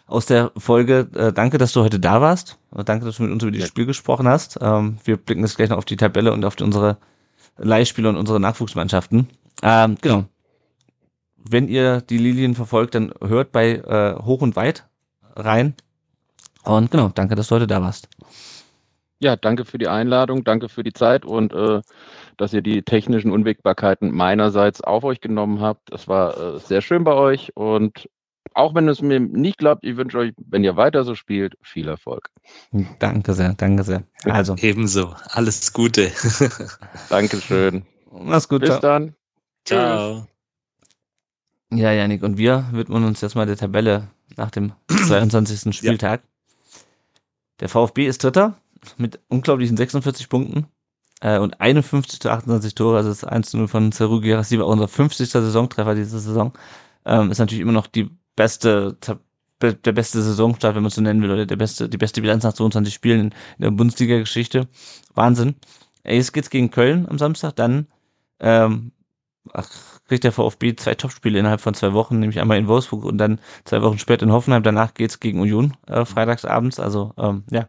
aus 0.06 0.26
der 0.26 0.52
Folge. 0.58 1.08
Äh, 1.14 1.32
danke, 1.32 1.56
dass 1.56 1.72
du 1.72 1.82
heute 1.82 1.98
da 1.98 2.20
warst. 2.20 2.58
Äh, 2.76 2.84
danke, 2.84 3.06
dass 3.06 3.16
du 3.16 3.22
mit 3.22 3.32
uns 3.32 3.42
über 3.42 3.52
dieses 3.52 3.68
Spiel 3.68 3.86
gesprochen 3.86 4.28
hast. 4.28 4.58
Ähm, 4.60 4.98
wir 5.04 5.16
blicken 5.16 5.40
jetzt 5.40 5.56
gleich 5.56 5.70
noch 5.70 5.78
auf 5.78 5.84
die 5.86 5.96
Tabelle 5.96 6.32
und 6.32 6.44
auf 6.44 6.56
die, 6.56 6.64
unsere 6.64 6.98
Leihspiele 7.56 8.08
und 8.08 8.16
unsere 8.16 8.40
Nachwuchsmannschaften. 8.40 9.28
Ähm, 9.62 9.96
genau. 10.00 10.24
Wenn 11.36 11.68
ihr 11.68 12.00
die 12.00 12.18
Lilien 12.18 12.54
verfolgt, 12.54 12.94
dann 12.94 13.12
hört 13.22 13.52
bei 13.52 13.76
äh, 13.76 14.22
Hoch 14.22 14.42
und 14.42 14.56
Weit 14.56 14.86
rein. 15.34 15.74
Und 16.64 16.90
genau, 16.90 17.08
danke, 17.08 17.34
dass 17.34 17.48
du 17.48 17.56
heute 17.56 17.66
da 17.66 17.80
warst. 17.80 18.08
Ja, 19.22 19.36
danke 19.36 19.64
für 19.66 19.78
die 19.78 19.88
Einladung, 19.88 20.44
danke 20.44 20.68
für 20.68 20.82
die 20.82 20.94
Zeit 20.94 21.26
und 21.26 21.52
äh, 21.52 21.82
dass 22.38 22.54
ihr 22.54 22.62
die 22.62 22.82
technischen 22.82 23.32
Unwägbarkeiten 23.32 24.10
meinerseits 24.10 24.80
auf 24.80 25.04
euch 25.04 25.20
genommen 25.20 25.60
habt. 25.60 25.92
Es 25.92 26.08
war 26.08 26.38
äh, 26.38 26.58
sehr 26.58 26.80
schön 26.80 27.04
bei 27.04 27.12
euch 27.12 27.54
und 27.54 28.08
auch 28.54 28.74
wenn 28.74 28.88
es 28.88 29.02
mir 29.02 29.20
nicht 29.20 29.58
klappt, 29.58 29.84
ich 29.84 29.96
wünsche 29.96 30.18
euch, 30.18 30.32
wenn 30.38 30.64
ihr 30.64 30.76
weiter 30.76 31.04
so 31.04 31.14
spielt, 31.14 31.54
viel 31.62 31.88
Erfolg. 31.88 32.30
Danke 32.98 33.34
sehr, 33.34 33.54
danke 33.54 33.84
sehr. 33.84 34.02
Also. 34.24 34.56
Ebenso. 34.56 35.14
Alles 35.28 35.72
Gute. 35.72 36.10
Dankeschön. 37.10 37.84
Mach's 38.10 38.48
gut. 38.48 38.62
Bis 38.62 38.70
ciao. 38.70 38.80
dann. 38.80 39.14
Ciao. 39.64 40.26
Ja, 41.72 41.92
Janik, 41.92 42.22
und 42.22 42.36
wir 42.36 42.68
widmen 42.72 43.04
uns 43.04 43.20
jetzt 43.20 43.36
mal 43.36 43.46
der 43.46 43.56
Tabelle 43.56 44.08
nach 44.36 44.50
dem 44.50 44.72
22. 44.88 45.74
Spieltag. 45.76 46.22
Ja. 46.22 46.80
Der 47.60 47.68
VfB 47.68 48.06
ist 48.06 48.24
Dritter 48.24 48.56
mit 48.96 49.20
unglaublichen 49.28 49.76
46 49.76 50.28
Punkten 50.28 50.66
äh, 51.20 51.38
und 51.38 51.60
51 51.60 52.20
zu 52.20 52.30
28 52.30 52.74
Tore. 52.74 52.96
Also 52.96 53.10
das 53.10 53.24
1 53.24 53.54
0 53.54 53.68
von 53.68 53.92
Seru 53.92 54.22
war 54.22 54.66
unser 54.66 54.88
50. 54.88 55.30
Saisontreffer 55.30 55.94
diese 55.94 56.18
Saison. 56.18 56.52
Ähm, 57.04 57.30
ist 57.30 57.38
natürlich 57.38 57.60
immer 57.60 57.72
noch 57.72 57.86
die 57.86 58.10
beste, 58.34 58.96
der 59.60 59.92
beste 59.92 60.22
Saisonstart, 60.22 60.74
wenn 60.74 60.82
man 60.82 60.88
es 60.88 60.94
so 60.94 61.02
nennen 61.02 61.22
will, 61.22 61.30
oder 61.30 61.46
der 61.46 61.56
beste, 61.56 61.88
die 61.88 61.98
beste 61.98 62.20
Bilanz 62.22 62.42
nach 62.44 62.54
22 62.54 62.92
Spielen 62.92 63.20
in, 63.20 63.34
der 63.58 63.70
Bundesliga-Geschichte. 63.70 64.68
Wahnsinn. 65.14 65.54
Jetzt 66.04 66.32
geht's 66.32 66.50
gegen 66.50 66.70
Köln 66.70 67.06
am 67.08 67.18
Samstag, 67.18 67.56
dann 67.56 67.86
ähm, 68.40 68.92
kriegt 70.06 70.24
der 70.24 70.32
VfB 70.32 70.76
zwei 70.76 70.94
Topspiele 70.94 71.38
innerhalb 71.38 71.60
von 71.60 71.74
zwei 71.74 71.92
Wochen, 71.92 72.18
nämlich 72.18 72.40
einmal 72.40 72.58
in 72.58 72.68
Wolfsburg 72.68 73.04
und 73.04 73.18
dann 73.18 73.40
zwei 73.64 73.82
Wochen 73.82 73.98
später 73.98 74.24
in 74.24 74.32
Hoffenheim. 74.32 74.62
Danach 74.62 74.94
geht's 74.94 75.20
gegen 75.20 75.40
Union 75.40 75.76
äh, 75.86 76.04
freitagsabends. 76.04 76.78
Also 76.78 77.12
ähm, 77.16 77.44
ja, 77.50 77.68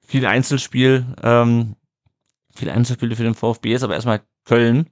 viel 0.00 0.26
Einzelspiel, 0.26 1.06
ähm, 1.22 1.76
viele 2.54 2.72
Einzelspiele 2.72 3.16
für 3.16 3.22
den 3.22 3.34
VfB 3.34 3.74
ist 3.74 3.82
aber 3.82 3.94
erstmal 3.94 4.22
Köln 4.44 4.88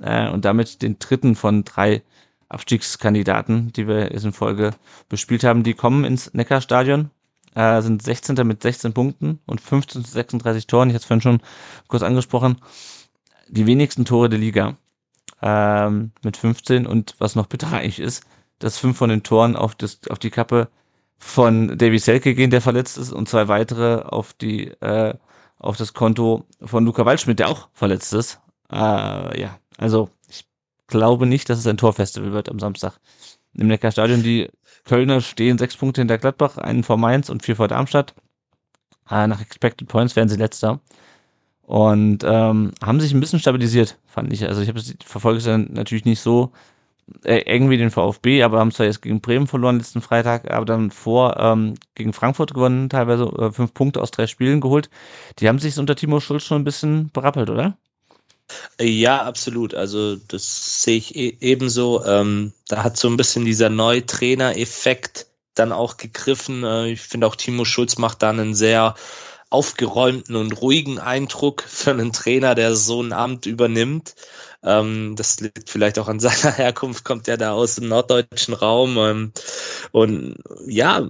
äh, 0.00 0.28
und 0.28 0.44
damit 0.44 0.82
den 0.82 0.98
dritten 0.98 1.34
von 1.34 1.64
drei 1.64 2.02
Abstiegskandidaten, 2.48 3.72
die 3.72 3.86
wir 3.86 4.12
jetzt 4.12 4.24
in 4.24 4.32
Folge 4.32 4.74
bespielt 5.08 5.44
haben, 5.44 5.62
die 5.64 5.74
kommen 5.74 6.04
ins 6.04 6.32
Neckarstadion, 6.32 7.10
äh, 7.54 7.82
sind 7.82 8.02
16. 8.02 8.46
mit 8.46 8.62
16 8.62 8.94
Punkten 8.94 9.40
und 9.46 9.60
15 9.60 10.04
zu 10.04 10.10
36 10.10 10.66
Toren. 10.66 10.88
Ich 10.88 10.94
hatte 10.94 11.02
es 11.02 11.06
vorhin 11.06 11.22
schon 11.22 11.40
kurz 11.88 12.02
angesprochen. 12.02 12.56
Die 13.48 13.66
wenigsten 13.66 14.04
Tore 14.04 14.28
der 14.28 14.38
Liga 14.38 14.76
ähm, 15.42 16.12
mit 16.22 16.36
15 16.36 16.86
und 16.86 17.14
was 17.18 17.34
noch 17.34 17.48
eigentlich 17.72 18.00
ist, 18.00 18.24
dass 18.58 18.78
fünf 18.78 18.98
von 18.98 19.10
den 19.10 19.22
Toren 19.22 19.56
auf, 19.56 19.74
das, 19.74 20.00
auf 20.10 20.18
die 20.18 20.30
Kappe 20.30 20.68
von 21.18 21.78
Davy 21.78 21.98
Selke 21.98 22.34
gehen, 22.34 22.50
der 22.50 22.60
verletzt 22.60 22.98
ist, 22.98 23.12
und 23.12 23.28
zwei 23.28 23.48
weitere 23.48 24.02
auf 24.02 24.32
die 24.32 24.68
äh, 24.80 25.14
auf 25.58 25.76
das 25.76 25.92
Konto 25.92 26.44
von 26.62 26.84
Luca 26.84 27.04
Waldschmidt, 27.04 27.40
der 27.40 27.48
auch 27.48 27.68
verletzt 27.72 28.12
ist. 28.12 28.40
Äh, 28.70 29.40
ja, 29.40 29.58
also 29.76 30.10
glaube 30.86 31.26
nicht, 31.26 31.48
dass 31.48 31.58
es 31.58 31.66
ein 31.66 31.76
Torfestival 31.76 32.32
wird 32.32 32.48
am 32.48 32.58
Samstag. 32.58 32.98
Im 33.54 33.68
Neckarstadion, 33.68 34.22
die 34.22 34.50
Kölner 34.84 35.20
stehen 35.20 35.58
sechs 35.58 35.76
Punkte 35.76 36.00
hinter 36.00 36.18
Gladbach, 36.18 36.58
einen 36.58 36.84
vor 36.84 36.96
Mainz 36.96 37.28
und 37.28 37.44
vier 37.44 37.56
vor 37.56 37.68
Darmstadt. 37.68 38.14
Äh, 39.10 39.26
nach 39.26 39.40
Expected 39.40 39.88
Points 39.88 40.16
werden 40.16 40.28
sie 40.28 40.36
letzter. 40.36 40.80
Und 41.68 42.24
ähm, 42.24 42.72
haben 42.82 42.98
sich 42.98 43.12
ein 43.12 43.20
bisschen 43.20 43.40
stabilisiert, 43.40 43.98
fand 44.06 44.32
ich. 44.32 44.48
Also 44.48 44.62
ich 44.62 44.68
habe 44.68 44.80
verfolge 45.04 45.36
es 45.36 45.44
dann 45.44 45.68
natürlich 45.70 46.06
nicht 46.06 46.20
so 46.20 46.50
äh, 47.24 47.42
irgendwie 47.44 47.76
den 47.76 47.90
VfB, 47.90 48.42
aber 48.42 48.58
haben 48.58 48.72
zwar 48.72 48.86
jetzt 48.86 49.02
gegen 49.02 49.20
Bremen 49.20 49.46
verloren 49.46 49.76
letzten 49.76 50.00
Freitag, 50.00 50.50
aber 50.50 50.64
dann 50.64 50.90
vor 50.90 51.36
ähm, 51.38 51.74
gegen 51.94 52.14
Frankfurt 52.14 52.54
gewonnen, 52.54 52.88
teilweise 52.88 53.24
äh, 53.24 53.52
fünf 53.52 53.74
Punkte 53.74 54.00
aus 54.00 54.10
drei 54.10 54.26
Spielen 54.26 54.62
geholt. 54.62 54.88
Die 55.40 55.48
haben 55.48 55.58
sich 55.58 55.78
unter 55.78 55.94
Timo 55.94 56.20
Schulz 56.20 56.44
schon 56.44 56.62
ein 56.62 56.64
bisschen 56.64 57.10
berappelt, 57.12 57.50
oder? 57.50 57.76
Ja, 58.80 59.24
absolut. 59.24 59.74
Also 59.74 60.16
das 60.16 60.84
sehe 60.84 60.96
ich 60.96 61.16
e 61.16 61.36
ebenso. 61.40 62.02
Ähm, 62.06 62.54
da 62.68 62.82
hat 62.82 62.96
so 62.96 63.08
ein 63.08 63.18
bisschen 63.18 63.44
dieser 63.44 63.68
neue 63.68 64.06
Trainer-Effekt 64.06 65.26
dann 65.54 65.70
auch 65.70 65.98
gegriffen. 65.98 66.64
Äh, 66.64 66.92
ich 66.92 67.02
finde 67.02 67.26
auch 67.26 67.36
Timo 67.36 67.66
Schulz 67.66 67.98
macht 67.98 68.22
da 68.22 68.30
einen 68.30 68.54
sehr 68.54 68.94
aufgeräumten 69.50 70.36
und 70.36 70.60
ruhigen 70.60 70.98
Eindruck 70.98 71.62
für 71.62 71.90
einen 71.90 72.12
Trainer, 72.12 72.54
der 72.54 72.74
so 72.76 73.02
ein 73.02 73.12
Amt 73.12 73.46
übernimmt. 73.46 74.14
Ähm, 74.62 75.14
das 75.16 75.40
liegt 75.40 75.70
vielleicht 75.70 75.98
auch 75.98 76.08
an 76.08 76.20
seiner 76.20 76.52
Herkunft, 76.56 77.04
kommt 77.04 77.28
er 77.28 77.36
da 77.36 77.52
aus 77.52 77.76
dem 77.76 77.88
norddeutschen 77.88 78.54
Raum. 78.54 78.98
Ähm, 78.98 79.32
und 79.92 80.36
ja, 80.66 81.08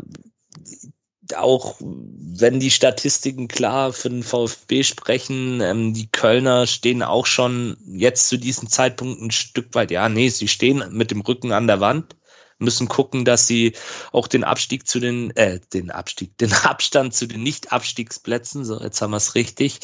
auch 1.37 1.77
wenn 1.81 2.61
die 2.61 2.71
Statistiken 2.71 3.49
klar 3.49 3.93
für 3.93 4.09
den 4.09 4.23
VfB 4.23 4.83
sprechen, 4.83 5.61
ähm, 5.61 5.93
die 5.93 6.11
Kölner 6.11 6.67
stehen 6.67 7.03
auch 7.03 7.27
schon 7.27 7.77
jetzt 7.87 8.29
zu 8.29 8.39
diesem 8.39 8.69
Zeitpunkt 8.69 9.21
ein 9.21 9.31
Stück 9.31 9.75
weit, 9.75 9.91
ja, 9.91 10.09
nee, 10.09 10.29
sie 10.29 10.49
stehen 10.49 10.85
mit 10.91 11.11
dem 11.11 11.21
Rücken 11.21 11.53
an 11.53 11.67
der 11.67 11.81
Wand, 11.81 12.17
müssen 12.59 12.89
gucken, 12.89 13.25
dass 13.25 13.47
sie 13.47 13.73
auch 14.13 14.27
den 14.27 14.45
Abstieg 14.45 14.87
zu 14.87 15.01
den, 15.01 15.35
äh, 15.37 15.61
den 15.73 15.91
Abstieg, 15.91 16.37
den 16.39 16.53
Abstand 16.65 17.15
zu 17.15 17.27
den 17.27 17.43
Nicht-Abstiegsplätzen, 17.43 18.65
so 18.65 18.81
jetzt 18.81 19.01
haben 19.01 19.11
wir 19.11 19.19
es 19.19 19.35
richtig, 19.35 19.81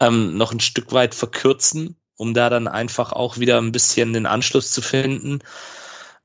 ähm, 0.00 0.36
noch 0.36 0.52
ein 0.52 0.60
Stück 0.60 0.92
weit 0.92 1.14
verkürzen, 1.14 1.96
um 2.16 2.34
da 2.34 2.50
dann 2.50 2.68
einfach 2.68 3.12
auch 3.12 3.38
wieder 3.38 3.58
ein 3.58 3.72
bisschen 3.72 4.12
den 4.12 4.26
Anschluss 4.26 4.72
zu 4.72 4.82
finden 4.82 5.40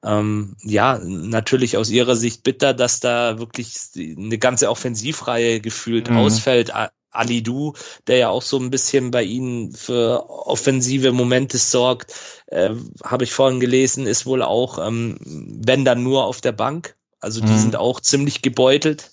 ähm, 0.03 0.55
ja, 0.61 0.99
natürlich 1.03 1.77
aus 1.77 1.89
ihrer 1.89 2.15
Sicht 2.15 2.43
bitter, 2.43 2.73
dass 2.73 2.99
da 2.99 3.37
wirklich 3.39 3.75
eine 3.95 4.37
ganze 4.37 4.69
Offensivreihe 4.69 5.59
gefühlt 5.59 6.09
mhm. 6.09 6.17
ausfällt. 6.17 6.71
Alidu, 7.11 7.73
der 8.07 8.17
ja 8.17 8.29
auch 8.29 8.41
so 8.41 8.57
ein 8.57 8.69
bisschen 8.69 9.11
bei 9.11 9.23
ihnen 9.23 9.71
für 9.71 10.29
offensive 10.29 11.11
Momente 11.11 11.57
sorgt, 11.57 12.13
äh, 12.47 12.71
habe 13.03 13.23
ich 13.23 13.33
vorhin 13.33 13.59
gelesen, 13.59 14.05
ist 14.05 14.25
wohl 14.25 14.41
auch, 14.41 14.77
ähm, 14.85 15.17
wenn 15.63 15.85
dann 15.85 16.03
nur 16.03 16.25
auf 16.25 16.41
der 16.41 16.51
Bank. 16.51 16.95
Also 17.19 17.41
die 17.41 17.51
mhm. 17.51 17.59
sind 17.59 17.75
auch 17.75 17.99
ziemlich 17.99 18.41
gebeutelt. 18.41 19.11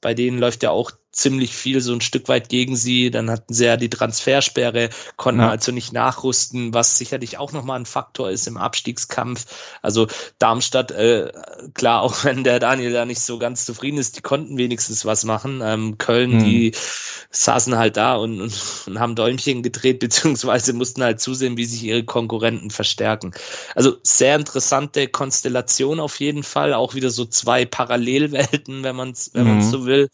Bei 0.00 0.14
denen 0.14 0.38
läuft 0.38 0.62
ja 0.62 0.70
auch 0.70 0.90
ziemlich 1.14 1.54
viel 1.54 1.80
so 1.80 1.92
ein 1.92 2.00
Stück 2.00 2.28
weit 2.28 2.48
gegen 2.48 2.76
sie. 2.76 3.10
Dann 3.10 3.30
hatten 3.30 3.54
sie 3.54 3.66
ja 3.66 3.76
die 3.76 3.90
Transfersperre, 3.90 4.90
konnten 5.16 5.40
ja. 5.40 5.50
also 5.50 5.72
nicht 5.72 5.92
nachrüsten, 5.92 6.74
was 6.74 6.98
sicherlich 6.98 7.38
auch 7.38 7.52
nochmal 7.52 7.78
ein 7.78 7.86
Faktor 7.86 8.30
ist 8.30 8.46
im 8.46 8.56
Abstiegskampf. 8.56 9.46
Also 9.82 10.08
Darmstadt, 10.38 10.90
äh, 10.90 11.32
klar, 11.74 12.02
auch 12.02 12.24
wenn 12.24 12.44
der 12.44 12.58
Daniel 12.58 12.92
da 12.92 13.04
nicht 13.04 13.20
so 13.20 13.38
ganz 13.38 13.64
zufrieden 13.64 13.98
ist, 13.98 14.16
die 14.16 14.22
konnten 14.22 14.58
wenigstens 14.58 15.04
was 15.04 15.24
machen. 15.24 15.60
Ähm, 15.62 15.98
Köln, 15.98 16.32
hm. 16.32 16.44
die 16.44 16.72
saßen 17.30 17.76
halt 17.76 17.96
da 17.96 18.14
und, 18.14 18.40
und, 18.40 18.84
und 18.86 18.98
haben 18.98 19.14
Däumchen 19.14 19.62
gedreht, 19.62 19.98
beziehungsweise 20.00 20.72
mussten 20.72 21.02
halt 21.02 21.20
zusehen, 21.20 21.56
wie 21.56 21.64
sich 21.64 21.82
ihre 21.84 22.04
Konkurrenten 22.04 22.70
verstärken. 22.70 23.32
Also 23.74 23.96
sehr 24.02 24.36
interessante 24.36 25.08
Konstellation 25.08 26.00
auf 26.00 26.18
jeden 26.20 26.42
Fall. 26.42 26.74
Auch 26.74 26.94
wieder 26.94 27.10
so 27.10 27.24
zwei 27.24 27.64
Parallelwelten, 27.64 28.82
wenn 28.82 28.96
man 28.96 29.10
es 29.10 29.30
wenn 29.32 29.56
mhm. 29.56 29.62
so 29.62 29.86
will. 29.86 30.08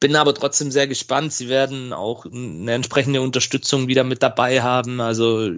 Bin 0.00 0.14
aber 0.16 0.34
trotzdem 0.34 0.70
sehr 0.70 0.86
gespannt. 0.86 1.32
Sie 1.32 1.48
werden 1.48 1.92
auch 1.92 2.24
eine 2.24 2.72
entsprechende 2.72 3.20
Unterstützung 3.20 3.88
wieder 3.88 4.04
mit 4.04 4.22
dabei 4.22 4.62
haben. 4.62 5.00
Also 5.00 5.50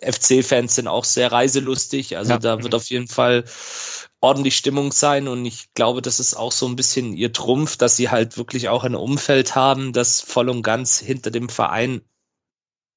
FC-Fans 0.00 0.74
sind 0.74 0.88
auch 0.88 1.04
sehr 1.04 1.30
reiselustig. 1.30 2.16
Also 2.16 2.32
ja. 2.32 2.38
da 2.38 2.62
wird 2.62 2.74
auf 2.74 2.86
jeden 2.86 3.08
Fall 3.08 3.44
ordentlich 4.20 4.56
Stimmung 4.56 4.92
sein 4.92 5.26
und 5.26 5.44
ich 5.44 5.74
glaube, 5.74 6.00
das 6.00 6.20
ist 6.20 6.34
auch 6.34 6.52
so 6.52 6.66
ein 6.66 6.76
bisschen 6.76 7.12
ihr 7.12 7.32
Trumpf, 7.32 7.76
dass 7.76 7.96
sie 7.96 8.08
halt 8.08 8.36
wirklich 8.36 8.68
auch 8.68 8.84
ein 8.84 8.94
Umfeld 8.94 9.56
haben, 9.56 9.92
das 9.92 10.20
voll 10.20 10.48
und 10.48 10.62
ganz 10.62 11.00
hinter 11.00 11.32
dem 11.32 11.48
Verein 11.48 12.02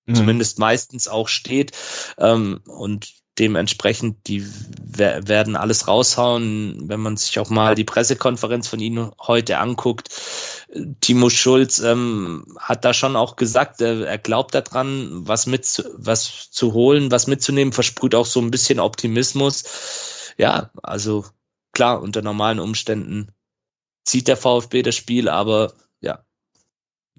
mhm. 0.06 0.16
zumindest 0.16 0.60
meistens 0.60 1.08
auch 1.08 1.28
steht. 1.28 1.72
Ähm, 2.18 2.62
und 2.66 3.14
dementsprechend, 3.40 4.28
die 4.28 4.46
werden 4.78 5.56
alles 5.56 5.88
raushauen. 5.88 6.84
Wenn 6.88 7.02
man 7.02 7.18
sich 7.18 7.38
auch 7.40 7.50
mal 7.50 7.76
die 7.76 7.84
Pressekonferenz 7.84 8.68
von 8.68 8.80
ihnen 8.80 9.12
heute 9.20 9.58
anguckt, 9.58 10.10
Timo 11.02 11.30
Schulz 11.30 11.80
ähm, 11.80 12.46
hat 12.60 12.86
da 12.86 12.94
schon 12.94 13.16
auch 13.16 13.36
gesagt, 13.36 13.82
er, 13.82 14.08
er 14.08 14.18
glaubt 14.18 14.56
daran, 14.56 15.28
was 15.28 15.48
mit 15.48 15.84
was 15.98 16.50
zu 16.52 16.74
holen, 16.74 17.12
was 17.12 17.28
mitzunehmen, 17.28 17.74
versprüht 17.74 18.16
auch 18.16 18.26
so 18.26 18.40
ein 18.42 18.52
bisschen 18.52 18.80
Optimismus. 18.80 19.64
Ja, 20.38 20.70
also 20.84 21.26
klar, 21.72 22.02
unter 22.02 22.22
normalen 22.22 22.60
Umständen 22.60 23.32
zieht 24.04 24.28
der 24.28 24.38
VfB 24.38 24.82
das 24.82 24.96
Spiel, 24.96 25.30
aber 25.30 25.74
ja. 26.00 26.20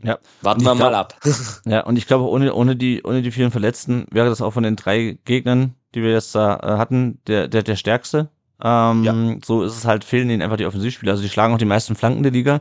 Ja. 0.02 0.18
Warten 0.42 0.60
wir 0.60 0.74
glaub, 0.74 0.78
mal 0.78 0.94
ab. 0.94 1.18
Ja, 1.64 1.80
und 1.84 1.96
ich 1.96 2.06
glaube, 2.06 2.28
ohne, 2.28 2.54
ohne 2.54 2.76
die, 2.76 3.02
ohne 3.02 3.22
die 3.22 3.30
vielen 3.30 3.50
Verletzten 3.50 4.06
wäre 4.10 4.28
das 4.28 4.42
auch 4.42 4.52
von 4.52 4.62
den 4.62 4.76
drei 4.76 5.18
Gegnern, 5.24 5.74
die 5.96 6.02
wir 6.02 6.12
jetzt 6.12 6.34
da 6.34 6.56
äh, 6.56 6.78
hatten, 6.78 7.18
der, 7.26 7.48
der, 7.48 7.62
der 7.62 7.76
stärkste. 7.76 8.28
Ähm, 8.62 9.02
ja. 9.04 9.36
So 9.44 9.64
ist 9.64 9.76
es 9.76 9.84
halt, 9.84 10.04
fehlen 10.04 10.30
ihnen 10.30 10.42
einfach 10.42 10.56
die 10.56 10.66
Offensivspieler. 10.66 11.12
Also 11.12 11.22
die 11.22 11.28
schlagen 11.28 11.54
auch 11.54 11.58
die 11.58 11.64
meisten 11.64 11.96
Flanken 11.96 12.22
der 12.22 12.32
Liga. 12.32 12.60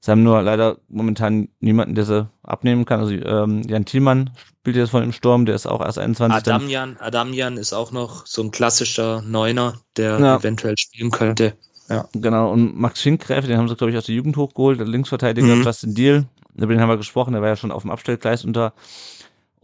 Sie 0.00 0.10
haben 0.10 0.22
nur 0.22 0.40
leider 0.42 0.78
momentan 0.88 1.48
niemanden, 1.60 1.96
der 1.96 2.04
sie 2.04 2.28
abnehmen 2.44 2.84
kann. 2.84 3.00
Also 3.00 3.12
ähm, 3.12 3.62
Jan 3.66 3.84
Thielmann 3.84 4.30
spielt 4.60 4.76
jetzt 4.76 4.90
von 4.90 5.02
im 5.02 5.12
Sturm, 5.12 5.46
der 5.46 5.56
ist 5.56 5.66
auch 5.66 5.80
erst 5.80 5.98
21. 5.98 6.36
Adamjan, 6.36 6.96
Adamjan 7.00 7.56
ist 7.56 7.72
auch 7.72 7.90
noch 7.90 8.24
so 8.24 8.42
ein 8.42 8.52
klassischer 8.52 9.22
Neuner, 9.22 9.74
der 9.96 10.18
ja. 10.20 10.36
eventuell 10.36 10.76
spielen 10.78 11.10
könnte. 11.10 11.54
Ja. 11.88 12.08
Genau, 12.12 12.52
und 12.52 12.78
Max 12.78 13.00
Schinkgräfe, 13.00 13.48
den 13.48 13.58
haben 13.58 13.68
sie, 13.68 13.76
glaube 13.76 13.92
ich, 13.92 13.98
aus 13.98 14.06
der 14.06 14.14
Jugend 14.14 14.36
hochgeholt, 14.36 14.78
der 14.78 14.86
Linksverteidiger 14.86 15.54
mhm. 15.54 15.62
Justin 15.62 15.94
Deal, 15.94 16.26
über 16.54 16.72
den 16.72 16.80
haben 16.80 16.88
wir 16.88 16.96
gesprochen, 16.96 17.32
der 17.32 17.42
war 17.42 17.48
ja 17.48 17.56
schon 17.56 17.70
auf 17.70 17.82
dem 17.82 17.90
Abstellgleis 17.90 18.44
unter 18.44 18.72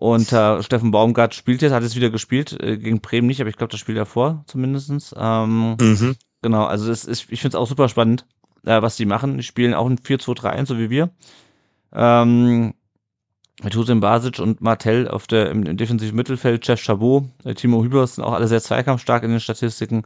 und 0.03 0.33
äh, 0.33 0.61
Steffen 0.65 0.91
Baumgart 0.91 1.33
spielt 1.33 1.63
jetzt, 1.63 1.71
hat 1.71 1.85
jetzt 1.85 1.95
wieder 1.95 2.11
gespielt, 2.11 2.61
äh, 2.61 2.77
gegen 2.77 3.01
Bremen 3.01 3.29
nicht, 3.29 3.41
aber 3.41 3.51
ich 3.51 3.57
glaube, 3.57 3.71
das 3.71 3.79
Spiel 3.79 3.95
davor 3.95 4.43
zumindestens. 4.49 5.15
Ähm, 5.17 5.77
mhm. 5.81 6.17
Genau, 6.43 6.65
also 6.65 6.91
ist, 6.91 7.07
ich 7.07 7.41
finde 7.41 7.49
es 7.49 7.55
auch 7.55 7.69
super 7.69 7.89
spannend, 7.89 8.27
äh, 8.67 8.83
was 8.83 8.97
die 8.97 9.07
machen. 9.07 9.37
Die 9.37 9.45
spielen 9.45 9.75
auch 9.75 9.87
ein 9.87 9.99
4-2-3-1, 9.99 10.67
so 10.67 10.79
wie 10.79 10.91
wir. 10.91 11.11
Ähm, 11.93 12.75
mit 13.63 13.77
Hussein 13.77 14.01
Basic 14.01 14.41
und 14.41 14.61
Martell 14.61 15.07
auf 15.07 15.29
der, 15.29 15.51
im, 15.51 15.63
im 15.63 15.77
defensiven 15.77 16.17
Mittelfeld, 16.17 16.67
Jeff 16.67 16.81
Chabot, 16.83 17.27
äh, 17.45 17.55
Timo 17.55 17.85
Hübers 17.85 18.17
sind 18.17 18.25
auch 18.25 18.33
alle 18.33 18.49
sehr 18.49 18.61
zweikampfstark 18.61 19.23
in 19.23 19.31
den 19.31 19.39
Statistiken. 19.39 20.03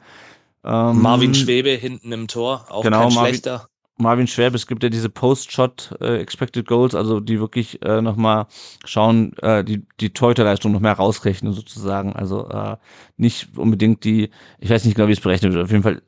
Ähm, 0.62 1.00
Marvin 1.00 1.34
Schwebe 1.34 1.70
hinten 1.70 2.12
im 2.12 2.28
Tor, 2.28 2.66
auch 2.68 2.82
genau, 2.82 3.04
kein 3.04 3.14
Marvin, 3.14 3.30
schlechter. 3.30 3.70
Marvin 3.98 4.26
Schwebe, 4.26 4.56
es 4.56 4.66
gibt 4.66 4.82
ja 4.82 4.90
diese 4.90 5.08
Post-Shot 5.08 5.96
äh, 6.00 6.18
Expected 6.18 6.66
Goals, 6.66 6.94
also 6.94 7.20
die 7.20 7.40
wirklich 7.40 7.82
äh, 7.82 8.02
nochmal 8.02 8.46
schauen, 8.84 9.32
äh, 9.38 9.64
die, 9.64 9.86
die 10.00 10.10
Torhüterleistung 10.10 10.72
noch 10.72 10.80
mehr 10.80 10.92
rausrechnen 10.92 11.52
sozusagen. 11.52 12.12
Also 12.14 12.48
äh, 12.48 12.76
nicht 13.16 13.56
unbedingt 13.56 14.04
die, 14.04 14.30
ich 14.58 14.68
weiß 14.68 14.84
nicht 14.84 14.96
genau, 14.96 15.08
wie 15.08 15.12
es 15.12 15.20
berechnet 15.20 15.54
wird, 15.54 15.64
auf 15.64 15.70
jeden 15.70 15.82
Fall 15.82 16.02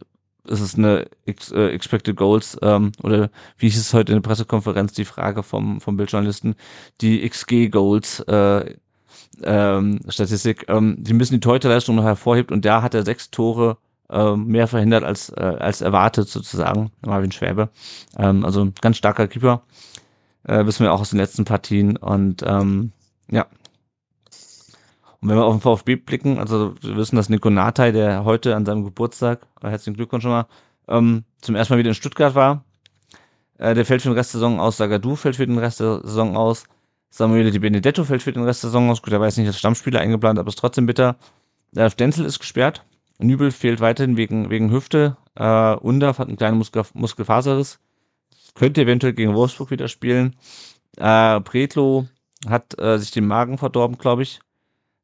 ist 0.47 0.61
es 0.61 0.77
eine 0.77 1.09
Ex, 1.27 1.51
äh, 1.51 1.69
Expected 1.69 2.17
Goals 2.17 2.59
ähm, 2.63 2.93
oder 3.03 3.31
wie 3.59 3.69
hieß 3.69 3.79
es 3.79 3.95
heute 3.95 4.13
in 4.13 4.17
der 4.23 4.27
Pressekonferenz, 4.29 4.93
die 4.93 5.05
Frage 5.05 5.43
vom, 5.43 5.81
vom 5.81 5.97
Bildjournalisten, 5.97 6.57
die 7.01 7.29
XG 7.29 7.69
Goals 7.69 8.21
äh, 8.21 8.75
ähm, 9.43 10.01
Statistik, 10.09 10.67
ähm, 10.69 10.97
die 10.99 11.15
müssen 11.15 11.35
die 11.35 11.41
Torhüterleistung 11.41 11.97
noch 11.97 12.05
hervorhebt 12.05 12.51
und 12.53 12.65
da 12.65 12.83
hat 12.83 12.95
er 12.95 13.05
sechs 13.05 13.31
Tore 13.31 13.79
mehr 14.11 14.67
verhindert 14.67 15.05
als, 15.05 15.29
äh, 15.31 15.41
als 15.41 15.81
erwartet 15.81 16.29
sozusagen, 16.29 16.91
Marvin 17.05 17.33
Schwäbe. 17.33 17.69
Ähm, 18.17 18.45
also 18.45 18.69
ganz 18.81 18.97
starker 18.97 19.29
Keeper, 19.29 19.63
äh, 20.45 20.65
wissen 20.67 20.85
wir 20.85 20.93
auch 20.93 21.01
aus 21.01 21.11
den 21.11 21.19
letzten 21.19 21.45
Partien 21.45 21.97
und 21.97 22.43
ähm, 22.47 22.93
ja. 23.31 23.47
Und 25.21 25.29
wenn 25.29 25.37
wir 25.37 25.45
auf 25.45 25.55
den 25.55 25.61
VfB 25.61 25.97
blicken, 25.97 26.39
also 26.39 26.75
wir 26.81 26.97
wissen, 26.97 27.17
dass 27.17 27.29
Nico 27.29 27.51
Natai, 27.51 27.91
der 27.91 28.25
heute 28.25 28.55
an 28.55 28.65
seinem 28.65 28.85
Geburtstag, 28.85 29.47
äh, 29.63 29.69
herzlichen 29.69 29.97
Glückwunsch 29.97 30.23
schon 30.23 30.31
mal, 30.31 30.47
ähm, 30.87 31.25
zum 31.41 31.55
ersten 31.55 31.75
Mal 31.75 31.79
wieder 31.79 31.91
in 31.91 31.95
Stuttgart 31.95 32.35
war. 32.35 32.65
Äh, 33.59 33.75
der 33.75 33.85
fällt 33.85 34.03
für 34.03 34.09
den 34.09 34.17
Rest 34.17 34.33
der 34.33 34.41
Saison 34.41 34.61
aus, 34.61 34.77
Sagadu 34.77 35.17
fällt 35.17 35.37
für 35.37 35.47
den 35.47 35.59
Rest 35.59 35.81
der 35.81 36.01
Saison 36.03 36.37
aus, 36.37 36.65
Samuele 37.11 37.51
Di 37.51 37.59
Benedetto 37.59 38.05
fällt 38.05 38.23
für 38.23 38.33
den 38.33 38.45
Rest 38.45 38.63
der 38.63 38.71
Saison 38.71 38.91
aus. 38.91 39.03
Gut, 39.03 39.13
er 39.13 39.21
war 39.21 39.27
jetzt 39.27 39.39
nicht 39.39 39.47
als 39.47 39.59
Stammspieler 39.59 40.01
eingeplant, 40.01 40.39
aber 40.39 40.49
ist 40.49 40.59
trotzdem 40.59 40.87
bitter. 40.87 41.17
Der 41.73 41.91
Stenzel 41.91 42.25
ist 42.25 42.39
gesperrt. 42.39 42.85
Nübel 43.19 43.51
fehlt 43.51 43.81
weiterhin 43.81 44.17
wegen, 44.17 44.51
wegen 44.51 44.71
Hüfte. 44.71 45.17
Äh, 45.35 45.75
Undaf 45.75 46.19
hat 46.19 46.29
einen 46.29 46.37
kleinen 46.37 46.59
Muskel, 46.59 46.85
Muskelfaserriss. 46.95 47.81
Könnte 48.55 48.83
eventuell 48.83 49.13
gegen 49.13 49.35
Wolfsburg 49.35 49.71
wieder 49.71 49.89
spielen. 49.89 50.37
Äh, 50.97 51.41
Pretlo 51.41 52.07
hat 52.49 52.79
äh, 52.79 52.99
sich 52.99 53.11
den 53.11 53.27
Magen 53.27 53.59
verdorben, 53.59 53.99
glaube 53.99 54.23
ich. 54.23 54.41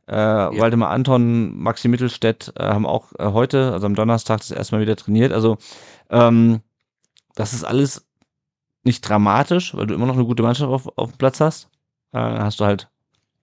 Äh, 0.07 0.15
ja. 0.15 0.59
Waldemar 0.59 0.91
Anton, 0.91 1.57
Maxi 1.59 1.89
Mittelstädt 1.89 2.53
äh, 2.57 2.65
haben 2.65 2.87
auch 2.87 3.13
äh, 3.19 3.33
heute, 3.33 3.73
also 3.73 3.87
am 3.87 3.95
Donnerstag, 3.95 4.39
das 4.39 4.51
erstmal 4.51 4.81
wieder 4.81 4.97
trainiert. 4.97 5.33
Also 5.33 5.57
ähm, 6.11 6.61
das 7.35 7.53
ist 7.53 7.65
alles 7.65 8.07
nicht 8.85 9.09
dramatisch, 9.09 9.75
weil 9.75 9.87
du 9.87 9.95
immer 9.95 10.07
noch 10.07 10.15
eine 10.15 10.27
gute 10.27 10.43
Mannschaft 10.43 10.71
auf, 10.71 10.89
auf 10.97 11.13
dem 11.13 11.19
Platz 11.19 11.41
hast. 11.41 11.69
Äh, 12.13 12.19
hast 12.19 12.61
du 12.61 12.65
halt 12.65 12.91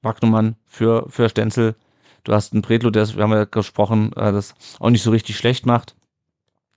Wagnumann 0.02 0.56
für, 0.66 1.06
für 1.10 1.30
Stenzel, 1.30 1.76
Du 2.24 2.34
hast 2.34 2.54
einen 2.54 2.62
Bredlo, 2.62 2.90
der, 2.90 3.08
wir 3.16 3.24
haben 3.24 3.32
ja 3.32 3.46
gesprochen, 3.46 4.14
äh, 4.14 4.32
das 4.32 4.54
auch 4.80 4.90
nicht 4.90 5.04
so 5.04 5.12
richtig 5.12 5.38
schlecht 5.38 5.66
macht. 5.66 5.96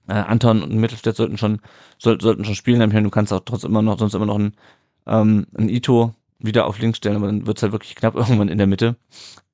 Äh, 0.08 0.14
Anton 0.14 0.62
und 0.62 0.74
Mittelstädt 0.74 1.16
sollten 1.16 1.38
schon, 1.38 1.60
soll, 1.98 2.20
sollten 2.20 2.44
schon 2.44 2.54
spielen. 2.54 2.80
Ich 2.80 2.92
meine, 2.92 3.04
du 3.04 3.10
kannst 3.10 3.32
auch 3.32 3.40
trotzdem 3.44 3.70
immer 3.70 3.82
noch, 3.82 3.98
sonst 3.98 4.14
immer 4.14 4.26
noch 4.26 4.38
ein, 4.38 4.54
ähm, 5.06 5.46
ein 5.56 5.68
Ito 5.68 6.14
wieder 6.38 6.66
auf 6.66 6.78
links 6.78 6.98
stellen, 6.98 7.16
aber 7.16 7.26
dann 7.26 7.46
wird's 7.46 7.62
halt 7.62 7.72
wirklich 7.72 7.94
knapp 7.94 8.14
irgendwann 8.16 8.48
in 8.48 8.58
der 8.58 8.66
Mitte. 8.66 8.96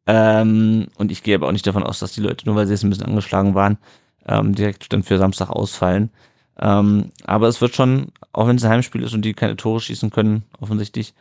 Ähm, 0.07 0.89
und 0.97 1.13
ich 1.13 1.23
gehe 1.23 1.35
aber 1.35 1.49
auch 1.49 1.53
nicht 1.53 1.67
davon 1.67 1.83
aus, 1.83 1.99
dass 1.99 2.13
die 2.13 2.21
Leute, 2.21 2.47
nur 2.47 2.57
weil 2.57 2.67
sie 2.67 2.73
jetzt 2.73 2.85
ein 2.85 2.91
bisschen 2.91 3.07
angeschlagen 3.07 3.55
waren, 3.55 3.79
ähm, 4.27 4.55
direkt 4.55 4.93
dann 4.93 5.03
für 5.03 5.19
Samstag 5.19 5.51
ausfallen. 5.51 6.11
Ähm, 6.59 7.11
aber 7.25 7.49
es 7.49 7.61
wird 7.61 7.75
schon, 7.75 8.09
auch 8.33 8.47
wenn 8.47 8.57
es 8.57 8.65
ein 8.65 8.71
Heimspiel 8.71 9.03
ist 9.03 9.15
und 9.15 9.23
die 9.23 9.35
keine 9.35 9.57
Tore 9.57 9.81
schießen 9.81 10.11
können, 10.11 10.45
offensichtlich, 10.61 11.15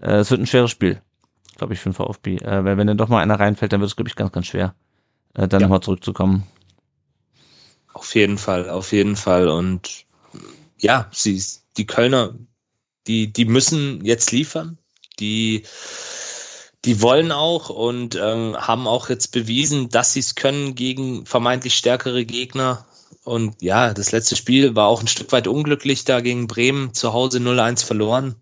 äh, 0.00 0.16
es 0.16 0.30
wird 0.30 0.40
ein 0.40 0.46
schweres 0.46 0.70
Spiel 0.70 1.00
glaube 1.56 1.74
ich, 1.74 1.80
für 1.80 1.90
den 1.90 1.94
VfB. 1.94 2.36
Äh, 2.36 2.64
weil 2.64 2.76
wenn 2.76 2.86
dann 2.86 2.98
doch 2.98 3.08
mal 3.08 3.22
einer 3.22 3.38
reinfällt, 3.38 3.72
dann 3.72 3.80
wird 3.80 3.90
es, 3.90 3.96
glaube 3.96 4.08
ich, 4.08 4.16
ganz, 4.16 4.32
ganz 4.32 4.46
schwer, 4.46 4.74
äh, 5.34 5.48
dann 5.48 5.60
ja. 5.60 5.66
nochmal 5.66 5.82
zurückzukommen. 5.82 6.44
Auf 7.92 8.14
jeden 8.14 8.38
Fall, 8.38 8.68
auf 8.70 8.92
jeden 8.92 9.16
Fall. 9.16 9.48
Und 9.48 10.04
ja, 10.78 11.08
sie, 11.12 11.42
die 11.76 11.86
Kölner, 11.86 12.34
die, 13.06 13.32
die 13.32 13.44
müssen 13.44 14.04
jetzt 14.04 14.32
liefern. 14.32 14.78
Die, 15.20 15.62
die 16.84 17.00
wollen 17.00 17.30
auch 17.30 17.70
und 17.70 18.16
ähm, 18.16 18.56
haben 18.56 18.88
auch 18.88 19.08
jetzt 19.08 19.28
bewiesen, 19.28 19.88
dass 19.90 20.12
sie 20.12 20.20
es 20.20 20.34
können 20.34 20.74
gegen 20.74 21.24
vermeintlich 21.24 21.74
stärkere 21.74 22.24
Gegner. 22.24 22.84
Und 23.22 23.62
ja, 23.62 23.94
das 23.94 24.10
letzte 24.10 24.34
Spiel 24.34 24.74
war 24.74 24.88
auch 24.88 25.00
ein 25.00 25.06
Stück 25.06 25.30
weit 25.30 25.46
unglücklich 25.46 26.04
da 26.04 26.20
gegen 26.20 26.48
Bremen, 26.48 26.92
zu 26.94 27.12
Hause 27.12 27.38
0-1 27.38 27.84
verloren 27.84 28.34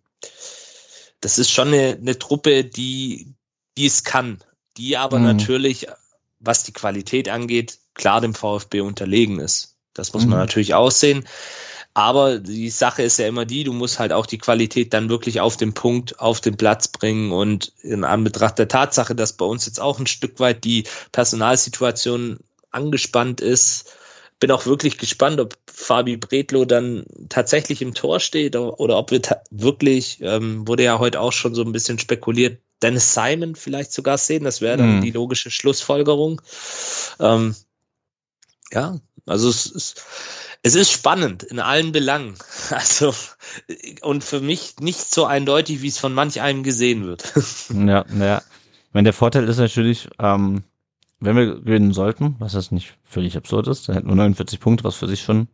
das 1.22 1.38
ist 1.38 1.50
schon 1.50 1.68
eine, 1.68 1.96
eine 1.98 2.18
Truppe, 2.18 2.64
die, 2.64 3.34
die 3.78 3.86
es 3.86 4.04
kann, 4.04 4.38
die 4.76 4.98
aber 4.98 5.18
mhm. 5.18 5.24
natürlich, 5.24 5.86
was 6.40 6.64
die 6.64 6.72
Qualität 6.72 7.28
angeht, 7.30 7.78
klar 7.94 8.20
dem 8.20 8.34
VfB 8.34 8.80
unterlegen 8.80 9.38
ist. 9.38 9.76
Das 9.94 10.12
muss 10.12 10.24
man 10.24 10.38
mhm. 10.38 10.44
natürlich 10.44 10.74
aussehen. 10.74 11.26
Aber 11.94 12.38
die 12.38 12.70
Sache 12.70 13.02
ist 13.02 13.18
ja 13.18 13.28
immer 13.28 13.44
die, 13.44 13.64
du 13.64 13.72
musst 13.72 13.98
halt 13.98 14.12
auch 14.12 14.24
die 14.24 14.38
Qualität 14.38 14.94
dann 14.94 15.10
wirklich 15.10 15.40
auf 15.40 15.58
den 15.58 15.74
Punkt, 15.74 16.18
auf 16.20 16.40
den 16.40 16.56
Platz 16.56 16.88
bringen. 16.88 17.32
Und 17.32 17.72
in 17.82 18.04
Anbetracht 18.04 18.58
der 18.58 18.68
Tatsache, 18.68 19.14
dass 19.14 19.34
bei 19.34 19.44
uns 19.44 19.66
jetzt 19.66 19.80
auch 19.80 19.98
ein 19.98 20.06
Stück 20.06 20.40
weit 20.40 20.64
die 20.64 20.84
Personalsituation 21.12 22.38
angespannt 22.70 23.42
ist, 23.42 23.92
bin 24.42 24.50
auch 24.50 24.66
wirklich 24.66 24.98
gespannt, 24.98 25.38
ob 25.38 25.56
Fabi 25.72 26.16
Bredlo 26.16 26.64
dann 26.64 27.04
tatsächlich 27.28 27.80
im 27.80 27.94
Tor 27.94 28.18
steht 28.18 28.56
oder 28.56 28.98
ob 28.98 29.12
wir 29.12 29.20
wirklich, 29.52 30.18
ähm, 30.20 30.66
wurde 30.66 30.82
ja 30.82 30.98
heute 30.98 31.20
auch 31.20 31.32
schon 31.32 31.54
so 31.54 31.62
ein 31.62 31.70
bisschen 31.70 32.00
spekuliert, 32.00 32.60
Dennis 32.82 33.14
Simon 33.14 33.54
vielleicht 33.54 33.92
sogar 33.92 34.18
sehen. 34.18 34.42
Das 34.42 34.60
wäre 34.60 34.78
dann 34.78 34.96
mhm. 34.96 35.00
die 35.00 35.12
logische 35.12 35.52
Schlussfolgerung. 35.52 36.42
Ähm, 37.20 37.54
ja, 38.72 38.98
also 39.26 39.48
es 39.48 39.66
ist, 39.66 40.04
es 40.64 40.74
ist 40.74 40.90
spannend 40.90 41.44
in 41.44 41.60
allen 41.60 41.92
Belangen. 41.92 42.34
Also, 42.70 43.14
und 44.00 44.24
für 44.24 44.40
mich 44.40 44.80
nicht 44.80 45.14
so 45.14 45.24
eindeutig, 45.24 45.82
wie 45.82 45.88
es 45.88 45.98
von 45.98 46.14
manch 46.14 46.40
einem 46.40 46.64
gesehen 46.64 47.04
wird. 47.04 47.32
Ja, 47.70 48.04
ja. 48.18 48.38
Ich 48.38 48.94
meine, 48.94 49.04
der 49.04 49.12
Vorteil 49.12 49.48
ist 49.48 49.58
natürlich, 49.58 50.08
ähm, 50.18 50.64
wenn 51.24 51.36
wir 51.36 51.60
gewinnen 51.60 51.92
sollten, 51.92 52.36
was 52.38 52.52
das 52.52 52.72
nicht 52.72 52.98
völlig 53.04 53.36
absurd 53.36 53.68
ist, 53.68 53.88
dann 53.88 53.94
hätten 53.96 54.08
wir 54.08 54.16
49 54.16 54.60
Punkte, 54.60 54.84
was 54.84 54.96
für 54.96 55.08
sich 55.08 55.22
schon 55.22 55.48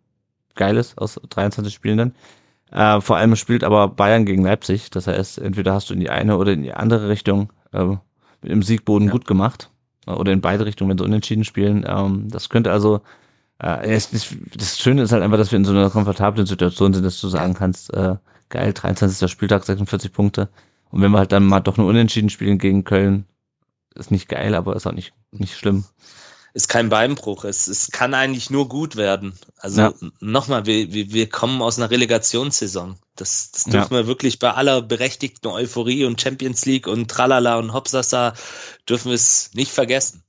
geil 0.54 0.76
ist 0.76 0.98
aus 0.98 1.20
23 1.28 1.72
Spielen 1.72 1.98
dann. 1.98 2.14
Äh, 2.70 3.00
vor 3.00 3.16
allem 3.16 3.36
spielt 3.36 3.64
aber 3.64 3.88
Bayern 3.88 4.24
gegen 4.24 4.44
Leipzig. 4.44 4.90
Das 4.90 5.06
heißt, 5.06 5.38
entweder 5.38 5.74
hast 5.74 5.90
du 5.90 5.94
in 5.94 6.00
die 6.00 6.10
eine 6.10 6.36
oder 6.36 6.52
in 6.52 6.62
die 6.62 6.72
andere 6.72 7.08
Richtung 7.08 7.52
äh, 7.72 7.84
mit 7.84 8.52
dem 8.52 8.62
Siegboden 8.62 9.06
ja. 9.06 9.12
gut 9.12 9.26
gemacht. 9.26 9.70
Oder 10.06 10.32
in 10.32 10.40
beide 10.40 10.64
Richtungen, 10.64 10.90
wenn 10.90 10.98
sie 10.98 11.04
unentschieden 11.04 11.44
spielen. 11.44 11.84
Ähm, 11.86 12.28
das 12.30 12.48
könnte 12.48 12.72
also, 12.72 13.02
äh, 13.62 13.94
es, 13.94 14.10
das, 14.10 14.34
das 14.56 14.78
Schöne 14.78 15.02
ist 15.02 15.12
halt 15.12 15.22
einfach, 15.22 15.36
dass 15.36 15.52
wir 15.52 15.58
in 15.58 15.64
so 15.64 15.72
einer 15.72 15.90
komfortablen 15.90 16.46
Situation 16.46 16.94
sind, 16.94 17.04
dass 17.04 17.20
du 17.20 17.28
sagen 17.28 17.54
kannst, 17.54 17.92
äh, 17.92 18.16
geil, 18.48 18.72
23. 18.72 19.30
Spieltag, 19.30 19.64
46 19.64 20.12
Punkte. 20.12 20.48
Und 20.90 21.02
wenn 21.02 21.10
wir 21.10 21.18
halt 21.18 21.32
dann 21.32 21.46
mal 21.46 21.60
doch 21.60 21.76
nur 21.76 21.86
unentschieden 21.88 22.30
spielen 22.30 22.58
gegen 22.58 22.84
Köln, 22.84 23.26
ist 23.94 24.10
nicht 24.10 24.28
geil, 24.28 24.54
aber 24.54 24.76
ist 24.76 24.86
auch 24.86 24.92
nicht, 24.92 25.12
nicht 25.30 25.56
schlimm. 25.56 25.84
ist 26.54 26.68
kein 26.68 26.88
Beinbruch. 26.88 27.44
Es, 27.44 27.68
es 27.68 27.90
kann 27.90 28.14
eigentlich 28.14 28.50
nur 28.50 28.68
gut 28.68 28.96
werden. 28.96 29.38
Also 29.58 29.80
ja. 29.80 29.94
nochmal, 30.20 30.66
wir, 30.66 30.92
wir, 30.92 31.12
wir 31.12 31.28
kommen 31.28 31.62
aus 31.62 31.78
einer 31.78 31.90
Relegationssaison. 31.90 32.98
Das, 33.16 33.50
das 33.52 33.64
dürfen 33.64 33.94
ja. 33.94 34.00
wir 34.00 34.06
wirklich 34.06 34.38
bei 34.38 34.52
aller 34.52 34.82
berechtigten 34.82 35.48
Euphorie 35.48 36.04
und 36.04 36.20
Champions 36.20 36.64
League 36.66 36.86
und 36.86 37.10
Tralala 37.10 37.58
und 37.58 37.72
Hopsasa 37.72 38.34
dürfen 38.88 39.08
wir 39.08 39.14
es 39.16 39.50
nicht 39.54 39.72
vergessen. 39.72 40.22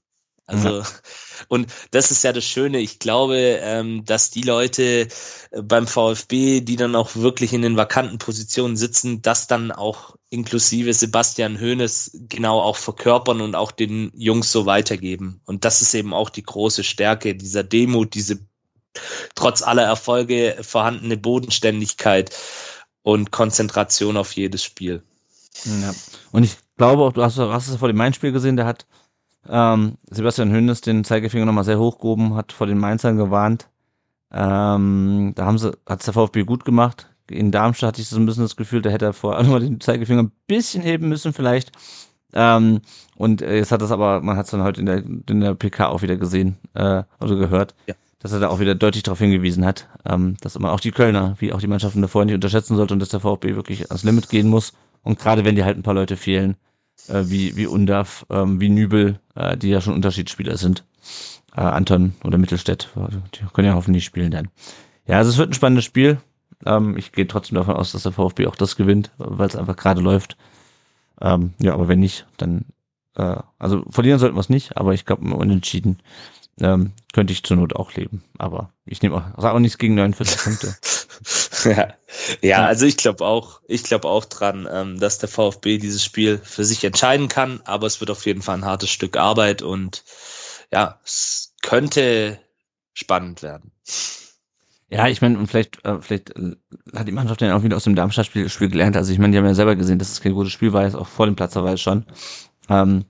Also, 0.49 0.79
ja. 0.79 0.83
und 1.47 1.71
das 1.91 2.11
ist 2.11 2.23
ja 2.23 2.33
das 2.33 2.43
Schöne. 2.43 2.79
Ich 2.79 2.99
glaube, 2.99 3.37
ähm, 3.61 4.03
dass 4.05 4.31
die 4.31 4.41
Leute 4.41 5.07
äh, 5.51 5.61
beim 5.61 5.87
VfB, 5.87 6.61
die 6.61 6.75
dann 6.75 6.95
auch 6.95 7.15
wirklich 7.15 7.53
in 7.53 7.61
den 7.61 7.77
vakanten 7.77 8.17
Positionen 8.17 8.75
sitzen, 8.75 9.21
das 9.21 9.47
dann 9.47 9.71
auch 9.71 10.15
inklusive 10.29 10.93
Sebastian 10.93 11.59
Hoeneß 11.59 12.11
genau 12.29 12.61
auch 12.61 12.75
verkörpern 12.75 13.41
und 13.41 13.55
auch 13.55 13.71
den 13.71 14.11
Jungs 14.15 14.51
so 14.51 14.65
weitergeben. 14.65 15.41
Und 15.45 15.65
das 15.65 15.81
ist 15.81 15.93
eben 15.93 16.13
auch 16.13 16.29
die 16.29 16.43
große 16.43 16.83
Stärke 16.83 17.35
dieser 17.35 17.63
Demut, 17.63 18.13
diese 18.13 18.39
trotz 19.35 19.61
aller 19.61 19.83
Erfolge 19.83 20.57
vorhandene 20.61 21.17
Bodenständigkeit 21.17 22.35
und 23.01 23.31
Konzentration 23.31 24.17
auf 24.17 24.33
jedes 24.33 24.63
Spiel. 24.63 25.03
Ja. 25.65 25.93
Und 26.31 26.43
ich 26.43 26.57
glaube 26.77 27.03
auch, 27.03 27.13
du 27.13 27.23
hast, 27.23 27.37
hast 27.37 27.67
es 27.67 27.75
vor 27.77 27.87
dem 27.87 27.97
Main-Spiel 27.97 28.31
gesehen, 28.31 28.55
der 28.55 28.65
hat 28.65 28.85
ähm, 29.47 29.97
Sebastian 30.09 30.51
Hönes 30.51 30.81
den 30.81 31.03
Zeigefinger 31.03 31.45
nochmal 31.45 31.63
sehr 31.63 31.79
hochgehoben, 31.79 32.35
hat 32.35 32.51
vor 32.51 32.67
den 32.67 32.77
Mainzern 32.77 33.17
gewarnt. 33.17 33.67
Ähm, 34.31 35.33
da 35.35 35.45
haben 35.45 35.57
sie, 35.57 35.75
hat's 35.87 36.05
der 36.05 36.13
VfB 36.13 36.43
gut 36.43 36.65
gemacht. 36.65 37.09
In 37.31 37.51
Darmstadt 37.51 37.89
hatte 37.89 38.01
ich 38.01 38.07
so 38.07 38.17
ein 38.17 38.25
bisschen 38.25 38.43
das 38.43 38.55
Gefühl, 38.55 38.81
da 38.81 38.89
hätte 38.89 39.05
er 39.05 39.13
vor 39.13 39.37
allem 39.37 39.49
mal 39.51 39.59
den 39.59 39.79
Zeigefinger 39.79 40.23
ein 40.23 40.31
bisschen 40.47 40.81
heben 40.81 41.09
müssen 41.09 41.33
vielleicht. 41.33 41.71
Ähm, 42.33 42.81
und 43.15 43.41
äh, 43.41 43.57
jetzt 43.57 43.71
hat 43.71 43.81
das 43.81 43.91
aber, 43.91 44.21
man 44.21 44.37
hat 44.37 44.45
es 44.45 44.51
dann 44.51 44.63
heute 44.63 44.79
in 44.79 44.85
der, 44.85 44.97
in 44.97 45.41
der 45.41 45.55
PK 45.55 45.87
auch 45.87 46.01
wieder 46.01 46.15
gesehen, 46.15 46.57
äh, 46.75 47.03
also 47.19 47.37
gehört, 47.37 47.73
ja. 47.87 47.95
dass 48.19 48.31
er 48.31 48.39
da 48.39 48.49
auch 48.49 48.59
wieder 48.59 48.75
deutlich 48.75 49.03
darauf 49.03 49.19
hingewiesen 49.19 49.65
hat, 49.65 49.87
ähm, 50.05 50.37
dass 50.41 50.57
man 50.59 50.69
auch 50.69 50.79
die 50.79 50.91
Kölner, 50.91 51.35
wie 51.39 51.53
auch 51.53 51.59
die 51.59 51.67
Mannschaften 51.67 52.01
davor 52.01 52.25
nicht 52.25 52.35
unterschätzen 52.35 52.75
sollte 52.75 52.93
und 52.93 52.99
dass 52.99 53.09
der 53.09 53.19
VfB 53.19 53.55
wirklich 53.55 53.89
ans 53.89 54.03
Limit 54.03 54.29
gehen 54.29 54.47
muss. 54.47 54.73
Und 55.01 55.17
gerade 55.17 55.43
wenn 55.43 55.55
dir 55.55 55.65
halt 55.65 55.77
ein 55.77 55.83
paar 55.83 55.95
Leute 55.95 56.17
fehlen, 56.17 56.55
äh, 57.07 57.23
wie, 57.25 57.55
wie 57.55 57.65
Undav, 57.65 58.25
ähm, 58.29 58.59
wie 58.59 58.69
Nübel, 58.69 59.19
äh, 59.35 59.57
die 59.57 59.69
ja 59.69 59.81
schon 59.81 59.93
Unterschiedsspieler 59.93 60.57
sind. 60.57 60.83
Äh, 61.55 61.61
Anton 61.61 62.13
oder 62.23 62.37
Mittelstädt, 62.37 62.89
die 63.33 63.45
können 63.53 63.67
ja 63.67 63.73
hoffentlich 63.73 64.05
spielen 64.05 64.29
dann. 64.29 64.49
Ja, 65.07 65.17
also 65.17 65.31
es 65.31 65.37
wird 65.37 65.49
ein 65.49 65.53
spannendes 65.53 65.85
Spiel. 65.85 66.19
Ähm, 66.65 66.97
ich 66.97 67.11
gehe 67.11 67.27
trotzdem 67.27 67.55
davon 67.55 67.75
aus, 67.75 67.91
dass 67.91 68.03
der 68.03 68.11
VfB 68.11 68.47
auch 68.47 68.55
das 68.55 68.75
gewinnt, 68.75 69.11
weil 69.17 69.47
es 69.47 69.55
einfach 69.55 69.75
gerade 69.75 70.01
läuft. 70.01 70.37
Ähm, 71.21 71.53
ja, 71.59 71.73
aber 71.73 71.87
wenn 71.87 71.99
nicht, 71.99 72.25
dann 72.37 72.65
äh, 73.15 73.37
also 73.57 73.83
verlieren 73.89 74.19
sollten 74.19 74.35
wir 74.35 74.41
es 74.41 74.49
nicht, 74.49 74.77
aber 74.77 74.93
ich 74.93 75.05
glaube, 75.05 75.33
unentschieden 75.33 76.01
ähm, 76.61 76.93
könnte 77.13 77.33
ich 77.33 77.43
zur 77.43 77.57
Not 77.57 77.75
auch 77.75 77.93
leben. 77.93 78.23
Aber 78.37 78.71
ich 78.85 79.01
nehme 79.01 79.15
auch, 79.15 79.41
sag 79.41 79.53
auch 79.53 79.59
nichts 79.59 79.77
gegen 79.77 79.95
49 79.95 80.43
Punkte. 80.43 80.77
ja. 81.69 81.93
ja, 82.41 82.65
also 82.65 82.85
ich 82.85 82.97
glaube 82.97 83.25
auch, 83.25 83.61
ich 83.67 83.83
glaube 83.83 84.07
auch 84.07 84.25
dran, 84.25 84.67
ähm, 84.71 84.99
dass 84.99 85.19
der 85.19 85.29
VfB 85.29 85.77
dieses 85.77 86.03
Spiel 86.03 86.39
für 86.43 86.65
sich 86.65 86.83
entscheiden 86.83 87.27
kann, 87.27 87.61
aber 87.65 87.87
es 87.87 87.99
wird 87.99 88.11
auf 88.11 88.25
jeden 88.25 88.41
Fall 88.41 88.57
ein 88.57 88.65
hartes 88.65 88.89
Stück 88.89 89.17
Arbeit 89.17 89.61
und 89.61 90.03
ja, 90.71 90.99
es 91.03 91.53
könnte 91.61 92.39
spannend 92.93 93.41
werden. 93.41 93.71
Ja, 94.91 95.07
ich 95.07 95.21
meine, 95.21 95.37
und 95.37 95.47
vielleicht, 95.47 95.85
äh, 95.85 96.01
vielleicht 96.01 96.35
äh, 96.35 96.55
hat 96.95 97.07
die 97.07 97.11
Mannschaft 97.11 97.41
dann 97.41 97.51
auch 97.51 97.63
wieder 97.63 97.77
aus 97.77 97.83
dem 97.83 97.95
Darmstadt-Spiel 97.95 98.49
Spiel 98.49 98.69
gelernt. 98.69 98.97
Also 98.97 99.13
ich 99.13 99.19
meine, 99.19 99.31
die 99.31 99.37
haben 99.37 99.45
ja 99.45 99.53
selber 99.53 99.75
gesehen, 99.75 99.99
dass 99.99 100.11
es 100.11 100.21
kein 100.21 100.33
gutes 100.33 100.51
Spiel 100.51 100.73
war, 100.73 100.83
jetzt 100.83 100.95
auch 100.95 101.07
vor 101.07 101.27
dem 101.27 101.35
Platzerweise 101.35 101.77
schon. 101.77 102.05
Ähm, 102.69 103.05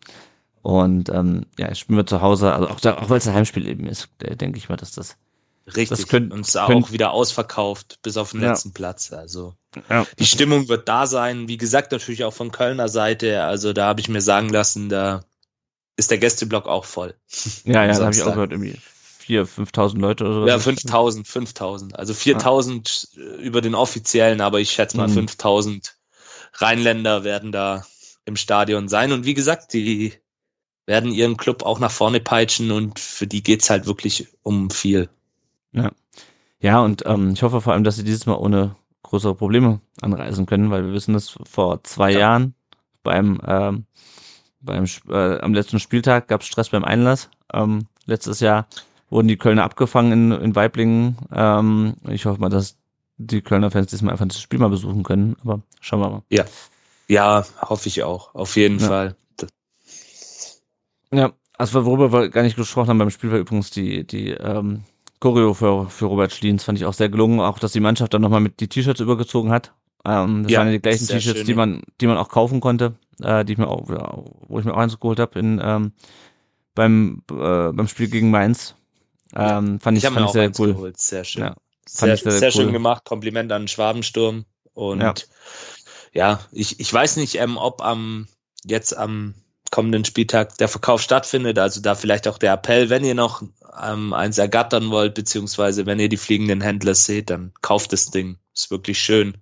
und 0.62 1.10
ähm, 1.10 1.46
ja, 1.58 1.74
spielen 1.74 1.98
wir 1.98 2.06
zu 2.06 2.22
Hause, 2.22 2.54
also 2.54 2.68
auch, 2.68 2.98
auch 3.02 3.10
weil 3.10 3.18
es 3.18 3.28
ein 3.28 3.34
Heimspiel 3.34 3.68
eben 3.68 3.86
ist, 3.86 4.10
denke 4.20 4.58
ich 4.58 4.68
mal, 4.68 4.76
dass 4.76 4.92
das. 4.92 5.16
Richtig, 5.68 5.90
das 5.90 6.08
könnt, 6.08 6.34
und 6.34 6.42
es 6.42 6.56
auch 6.56 6.92
wieder 6.92 7.12
ausverkauft 7.12 8.00
bis 8.02 8.18
auf 8.18 8.32
den 8.32 8.42
ja. 8.42 8.50
letzten 8.50 8.74
Platz. 8.74 9.14
Also 9.14 9.54
ja. 9.88 10.06
die 10.18 10.26
Stimmung 10.26 10.68
wird 10.68 10.90
da 10.90 11.06
sein. 11.06 11.48
Wie 11.48 11.58
gesagt, 11.58 11.92
natürlich 11.92 12.24
auch 12.24 12.34
von 12.34 12.52
Kölner 12.52 12.90
Seite. 12.90 13.44
Also 13.44 13.72
da 13.72 13.86
habe 13.86 14.02
ich 14.02 14.10
mir 14.10 14.22
sagen 14.22 14.50
lassen, 14.50 14.90
da 14.90 15.22
ist 15.96 16.10
der 16.10 16.18
Gästeblock 16.18 16.66
auch 16.66 16.86
voll. 16.86 17.14
Ja, 17.66 17.86
ja, 17.86 17.94
da 17.94 18.06
habe 18.06 18.16
ich 18.16 18.24
auch 18.24 18.34
gehört, 18.34 18.52
irgendwie 18.52 18.80
vier, 19.30 19.46
5.000 19.46 20.00
Leute 20.00 20.26
oder 20.26 20.34
so. 20.34 20.48
Ja, 20.48 20.56
5.000, 20.56 21.28
5.000. 21.28 21.94
Also 21.94 22.14
4.000 22.14 23.10
ja. 23.16 23.36
über 23.36 23.62
den 23.62 23.76
offiziellen, 23.76 24.42
aber 24.42 24.60
ich 24.60 24.72
schätze 24.72 24.98
mal 24.98 25.08
mhm. 25.08 25.20
5.000 25.20 25.92
Rheinländer 26.56 27.24
werden 27.24 27.52
da 27.52 27.86
im 28.26 28.36
Stadion 28.36 28.88
sein. 28.88 29.12
Und 29.12 29.26
wie 29.26 29.36
gesagt, 29.36 29.74
die 29.74 30.14
werden 30.88 31.12
ihren 31.12 31.38
Club 31.38 31.62
auch 31.62 31.78
nach 31.78 31.92
vorne 31.92 32.20
peitschen 32.20 32.72
und 32.72 32.98
für 32.98 33.28
die 33.28 33.44
geht's 33.44 33.70
halt 33.70 33.86
wirklich 33.86 34.30
um 34.42 34.72
viel. 34.72 35.10
Ja, 35.74 35.92
ja 36.60 36.82
und 36.82 37.04
ähm, 37.06 37.34
ich 37.34 37.44
hoffe 37.44 37.62
vor 37.62 37.74
allem, 37.74 37.84
dass 37.84 37.98
sie 37.98 38.04
dieses 38.04 38.26
Mal 38.26 38.34
ohne 38.34 38.76
größere 39.04 39.36
Probleme 39.36 39.80
anreisen 40.02 40.48
können, 40.48 40.72
weil 40.72 40.88
wir 40.88 40.94
wissen, 40.94 41.14
dass 41.14 41.38
vor 41.44 41.84
zwei 41.84 42.14
ja. 42.14 42.20
Jahren 42.20 42.56
beim, 43.04 43.40
ähm, 43.46 43.86
beim 44.60 44.86
äh, 45.08 45.40
am 45.40 45.54
letzten 45.54 45.80
Spieltag 45.80 46.28
gab 46.28 46.42
es 46.42 46.48
Stress 46.48 46.70
beim 46.70 46.84
Einlass. 46.84 47.30
Ähm, 47.54 47.86
letztes 48.06 48.40
Jahr 48.40 48.68
wurden 49.10 49.28
die 49.28 49.38
Kölner 49.38 49.64
abgefangen 49.64 50.12
in, 50.12 50.42
in 50.42 50.56
Weiblingen. 50.56 51.18
Ähm, 51.34 51.96
ich 52.08 52.26
hoffe 52.26 52.40
mal, 52.40 52.50
dass 52.50 52.78
die 53.18 53.42
Kölner 53.42 53.72
Fans 53.72 53.88
diesmal 53.88 54.14
einfach 54.14 54.28
das 54.28 54.42
Spiel 54.42 54.60
mal 54.60 54.70
besuchen 54.70 55.04
können, 55.04 55.36
aber 55.44 55.62
schauen 55.82 56.00
wir 56.00 56.10
mal. 56.10 56.22
Ja, 56.30 56.46
ja, 57.08 57.46
hoffe 57.62 57.90
ich 57.90 58.04
auch, 58.04 58.34
auf 58.36 58.56
jeden 58.56 58.80
ja. 58.80 58.88
Fall. 58.88 59.16
Ja, 61.12 61.32
also 61.58 61.86
worüber 61.86 62.14
wir 62.14 62.30
gar 62.30 62.44
nicht 62.44 62.56
gesprochen 62.56 62.90
haben 62.90 63.00
beim 63.00 63.10
Spiel 63.10 63.32
war 63.32 63.40
übrigens 63.40 63.72
die, 63.72 64.06
die 64.06 64.30
ähm, 64.30 64.84
Choreo 65.20 65.54
für, 65.54 65.90
für 65.90 66.06
Robert 66.06 66.32
Schliens, 66.32 66.64
fand 66.64 66.78
ich 66.78 66.86
auch 66.86 66.94
sehr 66.94 67.10
gelungen, 67.10 67.40
auch 67.40 67.60
dass 67.60 67.72
die 67.72 67.80
Mannschaft 67.80 68.14
dann 68.14 68.22
nochmal 68.22 68.40
mit 68.40 68.60
die 68.60 68.68
T-Shirts 68.68 69.02
übergezogen 69.02 69.52
hat. 69.52 69.74
Ähm, 70.06 70.44
das 70.44 70.52
ja, 70.52 70.60
waren 70.60 70.68
ja 70.68 70.74
die 70.74 70.82
gleichen 70.82 71.08
T-Shirts, 71.08 71.44
die 71.44 71.54
man, 71.56 71.82
die 72.00 72.08
man 72.08 72.18
auch 72.18 72.30
kaufen 72.30 72.62
konnte, 72.62 72.94
äh, 73.22 73.44
die 73.44 73.54
ich 73.54 73.58
mir 73.58 73.68
auch, 73.68 73.90
wo 74.48 74.60
ich 74.60 74.66
mir 74.66 74.74
auch 74.74 74.78
eins 74.78 75.00
geholt 75.00 75.20
habe 75.20 75.38
in 75.40 75.60
ähm, 75.62 75.92
beim 76.76 77.24
äh, 77.32 77.74
beim 77.74 77.88
Spiel 77.88 78.08
gegen 78.08 78.32
Mainz. 78.32 78.76
Ähm, 79.36 79.80
fand 79.80 79.98
ich, 79.98 80.04
ich, 80.04 80.10
fand 80.10 80.26
ich 80.26 80.32
sehr 80.32 80.52
cool. 80.60 80.74
Geholt. 80.74 81.00
Sehr 81.00 81.24
schön. 81.24 81.44
Ja, 81.44 81.56
sehr, 81.88 82.18
sehr, 82.18 82.32
sehr 82.32 82.50
cool. 82.50 82.52
schön 82.52 82.74
gemacht. 82.74 83.06
Kompliment 83.06 83.52
an 83.52 83.68
Schwabensturm. 83.68 84.46
Und 84.74 85.02
ja, 85.02 85.14
ja 86.14 86.40
ich, 86.52 86.80
ich 86.80 86.94
weiß 86.94 87.18
nicht, 87.18 87.36
ähm, 87.36 87.58
ob 87.58 87.82
am 87.84 88.28
jetzt 88.66 88.96
am 88.96 89.36
kommenden 89.72 90.04
Spieltag 90.06 90.58
der 90.58 90.68
Verkauf 90.68 91.02
stattfindet. 91.02 91.60
Also 91.60 91.82
da 91.82 91.96
vielleicht 91.96 92.28
auch 92.28 92.38
der 92.38 92.54
Appell, 92.54 92.90
wenn 92.90 93.06
ihr 93.06 93.16
noch 93.16 93.44
ähm, 93.82 94.14
eins 94.14 94.38
ergattern 94.38 94.90
wollt, 94.90 95.14
beziehungsweise 95.14 95.86
wenn 95.86 96.00
ihr 96.00 96.10
die 96.10 96.18
fliegenden 96.18 96.62
Händler 96.62 96.96
seht, 96.96 97.30
dann 97.30 97.54
kauft 97.62 97.94
das 97.94 98.10
Ding. 98.10 98.38
Ist 98.54 98.72
wirklich 98.72 99.00
schön. 99.00 99.38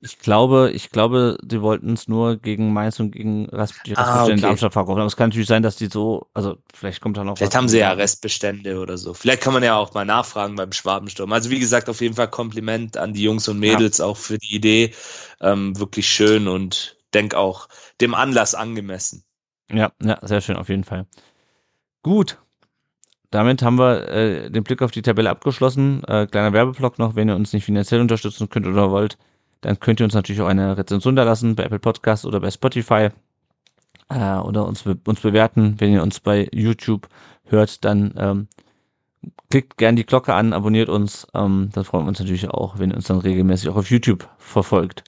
Ich 0.00 0.18
glaube, 0.18 0.72
ich 0.74 0.90
glaube, 0.90 1.38
die 1.42 1.62
wollten 1.62 1.94
es 1.94 2.06
nur 2.06 2.36
gegen 2.36 2.72
Mainz 2.72 3.00
und 3.00 3.12
gegen 3.12 3.46
die 3.46 3.54
Restbestände 3.54 3.98
ah, 3.98 4.24
okay. 4.24 4.32
in 4.32 4.40
Darmstadt 4.42 4.74
verkaufen. 4.74 4.98
Aber 4.98 5.06
es 5.06 5.16
kann 5.16 5.30
natürlich 5.30 5.48
sein, 5.48 5.62
dass 5.62 5.76
die 5.76 5.86
so, 5.86 6.28
also 6.34 6.58
vielleicht 6.74 7.00
kommt 7.00 7.16
da 7.16 7.24
noch 7.24 7.38
Vielleicht 7.38 7.54
haben 7.56 7.68
sie 7.68 7.78
ja 7.78 7.92
Restbestände 7.92 8.78
oder 8.78 8.98
so. 8.98 9.14
Vielleicht 9.14 9.42
kann 9.42 9.54
man 9.54 9.62
ja 9.62 9.76
auch 9.76 9.94
mal 9.94 10.04
nachfragen 10.04 10.54
beim 10.54 10.72
Schwabensturm. 10.72 11.32
Also 11.32 11.50
wie 11.50 11.58
gesagt, 11.58 11.88
auf 11.88 12.02
jeden 12.02 12.14
Fall 12.14 12.28
Kompliment 12.28 12.98
an 12.98 13.14
die 13.14 13.22
Jungs 13.22 13.48
und 13.48 13.58
Mädels 13.58 13.98
ja. 13.98 14.04
auch 14.04 14.18
für 14.18 14.36
die 14.36 14.54
Idee. 14.54 14.92
Ähm, 15.40 15.78
wirklich 15.78 16.06
schön 16.08 16.46
und 16.46 16.98
denk 17.14 17.34
auch 17.34 17.68
dem 18.00 18.14
Anlass 18.14 18.54
angemessen. 18.54 19.24
Ja, 19.72 19.92
ja, 20.02 20.18
sehr 20.22 20.42
schön 20.42 20.56
auf 20.56 20.68
jeden 20.68 20.84
Fall. 20.84 21.06
Gut. 22.02 22.38
Damit 23.30 23.62
haben 23.62 23.78
wir 23.78 24.08
äh, 24.08 24.50
den 24.50 24.62
Blick 24.62 24.82
auf 24.82 24.92
die 24.92 25.02
Tabelle 25.02 25.30
abgeschlossen. 25.30 26.04
Äh, 26.04 26.26
kleiner 26.26 26.52
Werbeblock 26.52 26.98
noch, 26.98 27.16
wenn 27.16 27.28
ihr 27.28 27.34
uns 27.34 27.52
nicht 27.52 27.64
finanziell 27.64 28.00
unterstützen 28.00 28.48
könnt 28.48 28.66
oder 28.66 28.90
wollt, 28.90 29.18
dann 29.60 29.80
könnt 29.80 30.00
ihr 30.00 30.04
uns 30.04 30.14
natürlich 30.14 30.42
auch 30.42 30.48
eine 30.48 30.76
Rezension 30.76 31.16
da 31.16 31.24
lassen 31.24 31.56
bei 31.56 31.64
Apple 31.64 31.78
Podcast 31.78 32.24
oder 32.24 32.40
bei 32.40 32.50
Spotify 32.50 33.08
äh, 34.08 34.36
oder 34.36 34.66
uns, 34.66 34.84
uns 34.86 35.20
bewerten. 35.20 35.76
Wenn 35.78 35.92
ihr 35.92 36.02
uns 36.02 36.20
bei 36.20 36.48
YouTube 36.52 37.08
hört, 37.44 37.84
dann 37.84 38.14
ähm, 38.16 38.48
klickt 39.50 39.78
gern 39.78 39.96
die 39.96 40.06
Glocke 40.06 40.34
an, 40.34 40.52
abonniert 40.52 40.88
uns. 40.88 41.26
Ähm, 41.34 41.70
das 41.72 41.86
freuen 41.86 42.04
wir 42.04 42.08
uns 42.08 42.20
natürlich 42.20 42.48
auch, 42.48 42.78
wenn 42.78 42.90
ihr 42.90 42.96
uns 42.96 43.06
dann 43.06 43.18
regelmäßig 43.18 43.68
auch 43.68 43.76
auf 43.76 43.90
YouTube 43.90 44.28
verfolgt. 44.38 45.04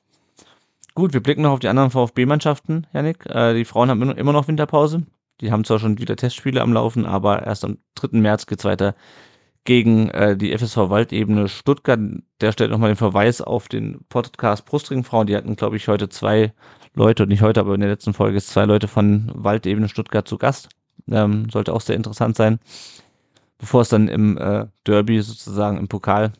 Gut, 0.94 1.12
wir 1.12 1.22
blicken 1.22 1.42
noch 1.42 1.52
auf 1.52 1.60
die 1.60 1.68
anderen 1.68 1.90
VfB-Mannschaften, 1.90 2.86
Janik. 2.92 3.26
Äh, 3.26 3.54
die 3.54 3.64
Frauen 3.64 3.90
haben 3.90 4.02
immer 4.10 4.32
noch 4.32 4.48
Winterpause. 4.48 5.04
Die 5.40 5.52
haben 5.52 5.64
zwar 5.64 5.78
schon 5.78 5.98
wieder 5.98 6.16
Testspiele 6.16 6.60
am 6.60 6.72
Laufen, 6.72 7.06
aber 7.06 7.44
erst 7.44 7.64
am 7.64 7.78
3. 7.94 8.18
März 8.18 8.46
geht's 8.46 8.64
weiter 8.64 8.96
gegen 9.68 10.08
äh, 10.12 10.34
die 10.34 10.56
FSV 10.56 10.88
Waldebene 10.88 11.46
Stuttgart. 11.46 12.00
Der 12.40 12.52
stellt 12.52 12.70
nochmal 12.70 12.88
den 12.88 12.96
Verweis 12.96 13.42
auf 13.42 13.68
den 13.68 14.00
Podcast 14.08 14.64
Brustringfrauen. 14.64 15.26
Die 15.26 15.36
hatten, 15.36 15.56
glaube 15.56 15.76
ich, 15.76 15.88
heute 15.88 16.08
zwei 16.08 16.54
Leute, 16.94 17.26
nicht 17.26 17.42
heute, 17.42 17.60
aber 17.60 17.74
in 17.74 17.80
der 17.80 17.90
letzten 17.90 18.14
Folge 18.14 18.38
ist 18.38 18.48
zwei 18.48 18.64
Leute 18.64 18.88
von 18.88 19.30
Waldebene 19.34 19.90
Stuttgart 19.90 20.26
zu 20.26 20.38
Gast. 20.38 20.70
Ähm, 21.10 21.50
sollte 21.50 21.74
auch 21.74 21.82
sehr 21.82 21.96
interessant 21.96 22.34
sein. 22.34 22.60
Bevor 23.58 23.82
es 23.82 23.90
dann 23.90 24.08
im 24.08 24.38
äh, 24.38 24.64
Derby 24.86 25.20
sozusagen 25.20 25.76
im 25.76 25.86
Pokal 25.86 26.32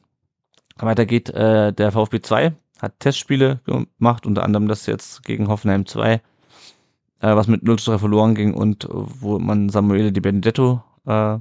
weitergeht, 0.79 1.29
äh, 1.29 1.75
der 1.75 1.93
VfB 1.93 2.23
2 2.23 2.55
hat 2.81 2.99
Testspiele 2.99 3.61
gemacht, 3.67 4.25
unter 4.25 4.43
anderem 4.43 4.69
das 4.69 4.87
jetzt 4.87 5.23
gegen 5.23 5.49
Hoffenheim 5.49 5.85
2, 5.85 6.15
äh, 6.15 6.21
was 7.21 7.47
mit 7.47 7.63
0 7.63 7.79
zu 7.79 7.91
3 7.91 7.99
verloren 7.99 8.35
ging 8.35 8.55
und 8.55 8.89
wo 8.91 9.39
man 9.39 9.69
Samuele 9.69 10.13
Di 10.13 10.21
Benedetto 10.21 10.83
äh, 11.09 11.39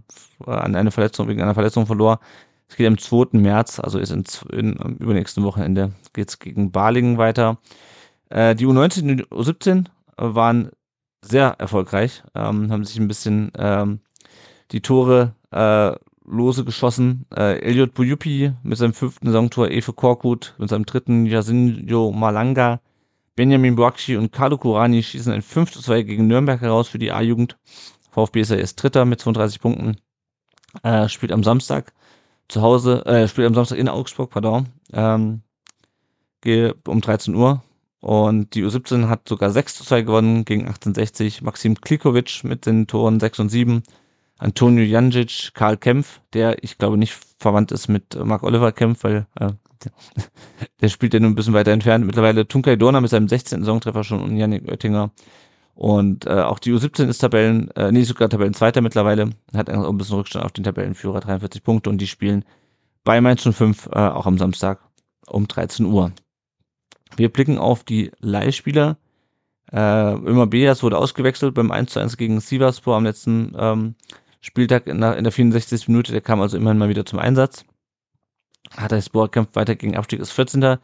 an 0.50 0.76
eine 0.76 0.92
Verletzung, 0.92 1.28
wegen 1.28 1.42
einer 1.42 1.54
Verletzung 1.54 1.86
verlor. 1.86 2.20
Es 2.70 2.76
geht 2.76 2.88
am 2.88 2.98
2. 2.98 3.38
März, 3.38 3.80
also 3.80 4.00
ist 4.00 4.12
in, 4.12 4.26
in 4.52 4.82
am 4.82 4.96
übernächsten 4.96 5.44
Wochenende, 5.44 5.92
geht's 6.14 6.40
gegen 6.40 6.72
Balingen 6.72 7.18
weiter. 7.18 7.58
Äh, 8.30 8.56
die 8.56 8.66
U19 8.66 9.10
und 9.10 9.28
U17 9.30 9.86
waren 10.18 10.72
sehr 11.22 11.56
erfolgreich, 11.60 12.24
ähm, 12.36 12.72
haben 12.72 12.86
sich 12.86 12.98
ein 13.00 13.08
bisschen 13.08 13.52
ähm, 13.58 14.00
die 14.72 14.82
Tore 14.82 15.34
äh, 15.52 15.94
lose 16.26 16.66
geschossen. 16.66 17.26
Äh, 17.36 17.60
Elliot 17.60 17.94
Buyupi 17.94 18.54
mit 18.64 18.78
seinem 18.78 18.94
fünften 18.94 19.28
Saisontor, 19.28 19.70
Efe 19.70 19.94
Korkut 19.94 20.56
mit 20.58 20.70
seinem 20.70 20.86
dritten, 20.86 21.26
Jasinho 21.26 22.12
Malanga, 22.12 22.82
Benjamin 23.36 23.76
Boakshi 23.76 24.18
und 24.18 24.32
Carlo 24.32 24.58
Kurani 24.58 25.04
schießen 25.04 25.32
ein 25.32 25.42
5 25.42 25.72
zu 25.72 25.82
2 25.82 26.02
gegen 26.02 26.28
Nürnberg 26.28 26.60
heraus 26.60 26.88
für 26.90 27.00
die 27.00 27.12
A-Jugend. 27.12 27.58
VfB 28.12 28.42
ist 28.42 28.52
er 28.52 28.60
erst 28.60 28.82
Dritter 28.82 29.06
mit 29.06 29.20
32 29.20 29.60
Punkten. 29.60 29.98
Äh, 30.84 31.10
spielt 31.10 31.32
am 31.32 31.44
Samstag 31.44 31.94
zu 32.48 32.62
Hause, 32.62 33.06
äh, 33.06 33.28
spielt 33.28 33.48
am 33.48 33.56
Samstag 33.56 33.78
in 33.78 33.90
Augsburg, 33.90 34.30
pardon, 34.30 34.68
ähm, 34.94 35.42
um 36.88 37.02
13 37.02 37.36
Uhr. 37.36 37.64
Und 38.00 38.54
die 38.54 38.64
U17 38.64 39.10
hat 39.10 39.28
sogar 39.28 39.50
6 39.50 39.76
zu 39.76 39.84
2 39.84 40.04
gewonnen 40.04 40.46
gegen 40.46 40.62
1860. 40.62 41.42
Maxim 41.42 41.82
Klikovic 41.82 42.44
mit 42.44 42.66
den 42.66 42.88
Toren 42.88 43.20
6 43.20 43.40
und 43.40 43.50
7. 43.50 43.84
Antonio 44.38 44.84
Janjic, 44.84 45.52
Karl 45.54 45.78
Kempf, 45.78 46.22
der 46.34 46.64
ich 46.64 46.78
glaube 46.78 46.98
nicht 46.98 47.18
verwandt 47.40 47.72
ist 47.72 47.88
mit 47.88 48.16
Mark 48.24 48.44
Oliver 48.44 48.72
Kempf, 48.72 49.04
weil 49.04 49.26
äh, 49.40 49.50
der 50.82 50.90
spielt 50.90 51.14
ja 51.14 51.20
nur 51.20 51.32
ein 51.32 51.36
bisschen 51.36 51.54
weiter 51.54 51.72
entfernt. 51.72 52.06
Mittlerweile 52.06 52.48
Tunkai 52.48 52.76
Dorna 52.76 53.02
mit 53.02 53.10
seinem 53.10 53.28
16. 53.28 53.62
Saisontreffer 53.62 54.04
schon 54.04 54.22
und 54.22 54.38
Yannick 54.38 54.68
Oettinger. 54.70 55.12
Und 55.78 56.26
äh, 56.26 56.32
auch 56.32 56.58
die 56.58 56.74
U17 56.74 57.08
ist 57.08 57.20
Tabellen, 57.20 57.70
äh, 57.76 57.92
nee, 57.92 58.02
sogar 58.02 58.30
Tabellenzweiter 58.30 58.82
mittlerweile, 58.82 59.30
hat 59.56 59.70
ein 59.70 59.98
bisschen 59.98 60.18
Rückstand 60.18 60.44
auf 60.44 60.52
den 60.52 60.64
Tabellenführer, 60.64 61.20
43 61.20 61.62
Punkte 61.64 61.92
und 61.92 62.00
die 62.00 62.08
spielen 62.08 62.44
bei 63.04 63.22
Mainz 63.22 63.44
05 63.44 63.86
äh, 63.94 64.00
auch 64.00 64.26
am 64.26 64.40
Samstag 64.40 64.80
um 65.28 65.48
13 65.48 65.86
Uhr. 65.86 66.14
Wir 67.16 67.30
blicken 67.32 67.60
auf 67.60 67.84
die 67.84 68.12
Leihspieler. 68.20 68.98
Äh, 69.72 69.78
Ömer 70.16 70.48
Beas 70.48 70.82
wurde 70.82 70.98
ausgewechselt 70.98 71.54
beim 71.54 71.70
1 71.70 71.92
zu 71.92 72.00
1 72.00 72.18
gegen 72.18 72.40
Sivaspor 72.40 72.98
am 72.98 73.04
letzten 73.04 73.56
ähm, 73.56 73.94
Spieltag 74.42 74.88
in 74.88 75.00
der, 75.00 75.16
in 75.16 75.26
der 75.26 75.32
64. 75.32 75.90
Minute. 75.90 76.12
Der 76.12 76.22
kam 76.22 76.42
also 76.42 76.58
immerhin 76.58 76.80
mal 76.80 76.90
wieder 76.90 77.06
zum 77.06 77.20
Einsatz. 77.20 77.66
Hatayspor 78.76 79.30
kämpft 79.30 79.56
weiter 79.56 79.76
gegen 79.76 79.96
Abstieg, 79.96 80.22
ist 80.22 80.32
14. 80.32 80.78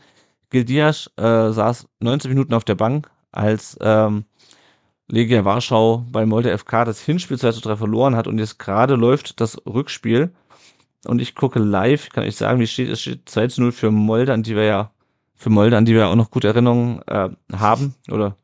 Gildias 0.51 1.09
äh, 1.17 1.51
saß 1.51 1.87
19 1.99 2.29
Minuten 2.29 2.53
auf 2.53 2.63
der 2.63 2.75
Bank, 2.75 3.09
als 3.31 3.75
ähm, 3.81 4.25
Legia 5.07 5.43
Warschau 5.45 6.05
bei 6.11 6.25
Molde 6.25 6.57
FK 6.57 6.85
das 6.85 7.01
Hinspiel 7.01 7.37
2 7.37 7.51
zu 7.51 7.61
3 7.61 7.75
verloren 7.75 8.15
hat 8.15 8.27
und 8.27 8.39
jetzt 8.39 8.59
gerade 8.59 8.95
läuft 8.95 9.41
das 9.41 9.57
Rückspiel. 9.65 10.33
Und 11.05 11.21
ich 11.21 11.35
gucke 11.35 11.59
live, 11.59 12.09
kann 12.09 12.23
ich 12.23 12.37
sagen, 12.37 12.59
wie 12.59 12.67
steht 12.67 12.89
es? 12.89 13.01
steht 13.01 13.27
2 13.29 13.47
zu 13.47 13.61
0 13.61 13.71
für 13.73 13.91
Molde, 13.91 14.33
an 14.33 14.43
die 14.43 14.55
wir 14.55 14.63
ja, 14.63 14.91
für 15.35 15.49
Molde, 15.49 15.75
an 15.75 15.85
die 15.85 15.93
wir 15.93 16.07
auch 16.07 16.15
noch 16.15 16.31
gute 16.31 16.47
Erinnerungen 16.47 17.01
äh, 17.07 17.29
haben. 17.51 17.95
Oder 18.09 18.37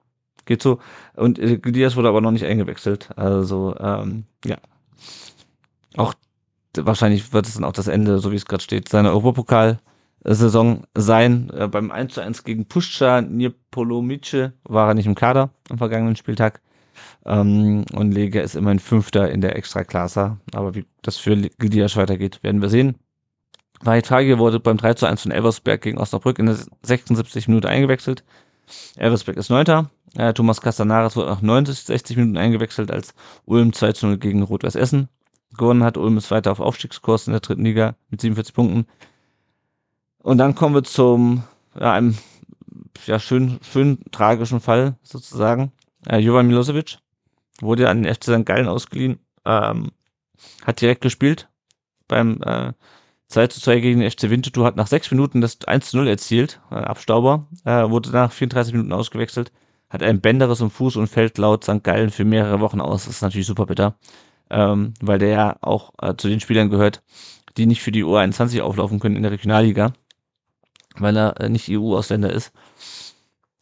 geht 0.46 0.62
so. 0.62 0.80
Und 1.16 1.40
äh, 1.40 1.62
wurde 1.96 2.10
aber 2.10 2.20
noch 2.20 2.32
nicht 2.32 2.46
eingewechselt. 2.46 3.10
Also, 3.16 3.76
ähm, 3.80 4.26
ja. 4.46 4.58
Auch 5.96 6.14
wahrscheinlich 6.76 7.32
wird 7.32 7.48
es 7.48 7.54
dann 7.54 7.64
auch 7.64 7.72
das 7.72 7.88
Ende, 7.88 8.20
so 8.20 8.32
wie 8.32 8.36
es 8.36 8.46
gerade 8.46 8.64
steht, 8.64 8.90
seiner 8.90 9.14
Europapokal-Saison 10.24 10.84
sein. 10.96 11.50
Äh, 11.56 11.68
beim 11.68 11.92
1 11.92 12.14
zu 12.14 12.22
1 12.22 12.44
gegen 12.44 12.66
Puszcza 12.66 13.22
Niepolomice 13.22 14.52
war 14.64 14.90
er 14.90 14.94
nicht 14.94 15.06
im 15.06 15.16
Kader 15.16 15.50
am 15.70 15.78
vergangenen 15.78 16.16
Spieltag. 16.16 16.62
Ähm, 17.26 17.86
und 17.94 18.12
Lega 18.12 18.42
ist 18.42 18.56
immerhin 18.56 18.80
Fünfter 18.80 19.32
in 19.32 19.42
der 19.42 19.56
Extraklasse. 19.56 20.38
Aber 20.54 20.76
wie 20.76 20.86
das 21.02 21.18
für 21.18 21.36
Gildias 21.36 21.96
weitergeht, 21.96 22.44
werden 22.44 22.62
wir 22.62 22.70
sehen. 22.70 22.96
Wahid 23.82 24.08
Fagir 24.08 24.40
wurde 24.40 24.60
beim 24.60 24.78
3 24.78 24.96
zu 24.96 25.06
1 25.06 25.22
von 25.22 25.32
Elversberg 25.32 25.82
gegen 25.82 26.00
Osnabrück 26.00 26.38
in 26.40 26.48
der 26.48 26.58
76 26.84 27.48
Minute 27.48 27.70
eingewechselt. 27.70 28.24
Elversberg 28.98 29.38
ist 29.38 29.50
Neunter. 29.50 29.90
Äh, 30.16 30.34
Thomas 30.34 30.60
Castanares 30.60 31.16
wurde 31.16 31.30
nach 31.30 31.42
90, 31.42 31.80
60 31.80 32.18
Minuten 32.18 32.38
eingewechselt, 32.38 32.92
als 32.92 33.14
Ulm 33.46 33.74
2 33.74 33.94
zu 33.94 34.08
0 34.08 34.18
gegen 34.18 34.44
Rot-Weiß 34.44 34.76
Essen 34.76 35.08
gewonnen 35.58 35.84
hat. 35.84 35.98
Ulm 35.98 36.18
ist 36.18 36.32
weiter 36.32 36.52
auf 36.52 36.60
Aufstiegskurs 36.60 37.28
in 37.28 37.34
der 37.34 37.40
dritten 37.40 37.64
Liga 37.64 37.96
mit 38.10 38.22
47 38.22 38.54
Punkten. 38.54 38.86
Und 40.22 40.38
dann 40.38 40.56
kommen 40.56 40.76
wir 40.76 40.84
zum, 40.84 41.44
ja, 41.80 41.94
einem, 41.94 42.18
ja, 43.06 43.20
schön, 43.20 43.60
schön 43.62 44.00
tragischen 44.12 44.60
Fall 44.60 44.98
sozusagen. 45.04 45.72
Äh, 46.08 46.20
Jovan 46.20 46.48
Milosevic 46.48 46.98
wurde 47.62 47.90
an 47.90 48.04
den 48.04 48.14
FC 48.14 48.26
St. 48.26 48.46
Gallen 48.46 48.68
ausgeliehen, 48.68 49.20
ähm, 49.46 49.92
hat 50.66 50.82
direkt 50.82 51.02
gespielt 51.02 51.50
beim 52.08 52.42
äh, 52.44 52.74
2 53.28 53.48
zu 53.48 53.62
2 53.62 53.80
gegen 53.80 54.00
den 54.00 54.10
FC 54.10 54.30
Winterthur, 54.30 54.66
hat 54.66 54.76
nach 54.76 54.88
sechs 54.88 55.12
Minuten 55.12 55.42
das 55.42 55.60
1 55.66 55.92
zu 55.92 55.98
0 55.98 56.08
erzielt, 56.08 56.60
äh, 56.72 56.76
Abstauber, 56.76 57.48
äh, 57.66 57.90
wurde 57.90 58.12
nach 58.12 58.32
34 58.32 58.74
Minuten 58.74 58.94
ausgewechselt, 58.94 59.52
hat 59.90 60.04
ein 60.04 60.22
Bänderes 60.22 60.62
im 60.62 60.72
Fuß 60.72 60.96
und 60.98 61.08
fällt 61.08 61.38
laut 61.38 61.64
St. 61.64 61.84
Gallen 61.84 62.10
für 62.10 62.26
mehrere 62.26 62.60
Wochen 62.60 62.82
aus. 62.82 63.06
Das 63.06 63.16
ist 63.16 63.22
natürlich 63.22 63.48
super 63.48 63.66
bitter 63.66 63.96
ähm, 64.50 64.94
weil 65.02 65.20
der 65.20 65.30
ja 65.30 65.56
auch 65.62 65.94
äh, 66.02 66.16
zu 66.16 66.28
den 66.28 66.40
Spielern 66.40 66.70
gehört, 66.70 67.04
die 67.58 67.66
nicht 67.66 67.82
für 67.82 67.92
die 67.92 68.04
U21 68.04 68.62
auflaufen 68.62 69.00
können 69.00 69.16
in 69.16 69.24
der 69.24 69.32
Regionalliga, 69.32 69.94
weil 71.00 71.18
er 71.18 71.40
äh, 71.40 71.50
nicht 71.50 71.70
EU-Ausländer 71.70 72.32
ist. 72.32 72.52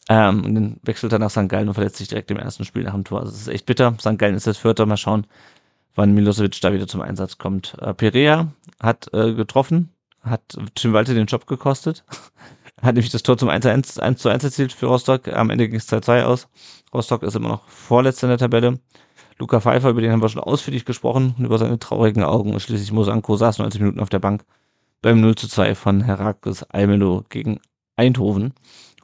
Ähm, 0.10 0.46
und 0.46 0.56
dann 0.56 0.80
wechselt 0.84 1.12
er 1.12 1.20
nach 1.20 1.30
St. 1.30 1.50
Gallen 1.50 1.68
und 1.68 1.74
verletzt 1.74 1.98
sich 1.98 2.08
direkt 2.08 2.32
im 2.32 2.38
ersten 2.38 2.66
Spiel 2.66 2.84
nach 2.84 2.94
dem 2.94 3.04
Tor. 3.04 3.20
Also 3.20 3.32
das 3.32 3.42
ist 3.42 3.48
echt 3.48 3.66
bitter. 3.66 3.96
St. 4.00 4.18
Gallen 4.18 4.36
ist 4.36 4.46
jetzt 4.46 4.60
Vierter. 4.60 4.86
Mal 4.86 4.98
schauen, 4.98 5.28
wann 5.96 6.14
Milosevic 6.14 6.60
da 6.62 6.72
wieder 6.72 6.88
zum 6.88 7.02
Einsatz 7.02 7.38
kommt. 7.38 7.76
Äh, 7.82 7.94
Perea 7.94 8.48
hat 8.82 9.14
äh, 9.14 9.34
getroffen, 9.34 9.90
hat 10.22 10.58
Tim 10.76 10.94
Walter 10.94 11.14
den 11.14 11.26
Job 11.26 11.46
gekostet. 11.48 12.06
hat 12.82 12.96
nämlich 12.96 13.12
das 13.12 13.24
Tor 13.24 13.38
zum 13.38 13.50
1 13.50 13.64
zu 13.64 13.72
1, 13.72 14.00
1 14.00 14.22
zu 14.22 14.30
1 14.30 14.44
erzielt 14.44 14.72
für 14.72 14.86
Rostock. 14.86 15.28
Am 15.28 15.50
Ende 15.50 15.68
ging 15.68 15.78
es 15.78 15.92
2-2 15.92 16.24
aus. 16.24 16.48
Rostock 16.94 17.24
ist 17.24 17.36
immer 17.36 17.50
noch 17.50 17.68
Vorletzter 17.68 18.28
in 18.28 18.30
der 18.30 18.38
Tabelle. 18.38 18.80
Luca 19.40 19.60
Pfeiffer, 19.60 19.90
über 19.90 20.02
den 20.02 20.12
haben 20.12 20.22
wir 20.22 20.30
schon 20.30 20.42
ausführlich 20.42 20.86
gesprochen, 20.86 21.36
über 21.40 21.58
seine 21.58 21.80
traurigen 21.80 22.24
Augen. 22.24 22.54
Und 22.54 22.60
schließlich 22.60 22.92
Mosanko 22.92 23.36
saß 23.36 23.60
90 23.60 23.82
Minuten 23.82 24.00
auf 24.00 24.10
der 24.10 24.20
Bank 24.20 24.44
beim 25.02 25.22
0 25.22 25.36
zu 25.36 25.48
2 25.48 25.76
von 25.76 26.02
Herakles 26.02 26.64
Almelo 26.64 27.24
gegen 27.30 27.60
Eindhoven. 27.96 28.54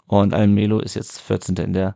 Und 0.08 0.34
Almelo 0.34 0.80
ist 0.80 0.96
jetzt 0.96 1.22
14. 1.22 1.56
in 1.58 1.74
der 1.74 1.96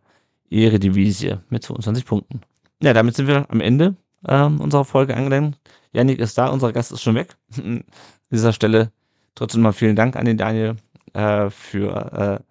Eredivisie 0.49 1.38
mit 1.49 1.64
22 1.64 2.06
Punkten. 2.06 2.41
Ja, 2.82 2.94
damit 2.94 3.15
sind 3.15 3.28
wir 3.28 3.49
am 3.49 3.61
Ende 3.61 3.95
ähm, 4.28 4.60
unserer 4.61 4.86
Folge 4.86 5.15
angelangt. 5.15 5.60
Janik 5.91 6.19
ist 6.19 6.38
da, 6.38 6.48
unser 6.48 6.72
Gast 6.72 6.91
ist 6.91 7.02
schon 7.02 7.15
weg. 7.15 7.36
An 7.57 7.84
dieser 8.32 8.53
Stelle 8.53 8.91
trotzdem 9.36 9.61
mal 9.61 9.72
vielen 9.72 9.95
Dank 9.95 10.15
an 10.15 10.26
den 10.26 10.38
Daniel 10.38 10.76
äh, 11.14 11.49
für 11.49 12.40
äh, 12.41 12.44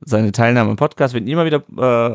seine 0.00 0.32
Teilnahme 0.32 0.70
im 0.70 0.76
Podcast. 0.76 1.14
Wenn 1.14 1.26
ihr 1.26 1.36
mal 1.36 1.46
wieder 1.46 1.62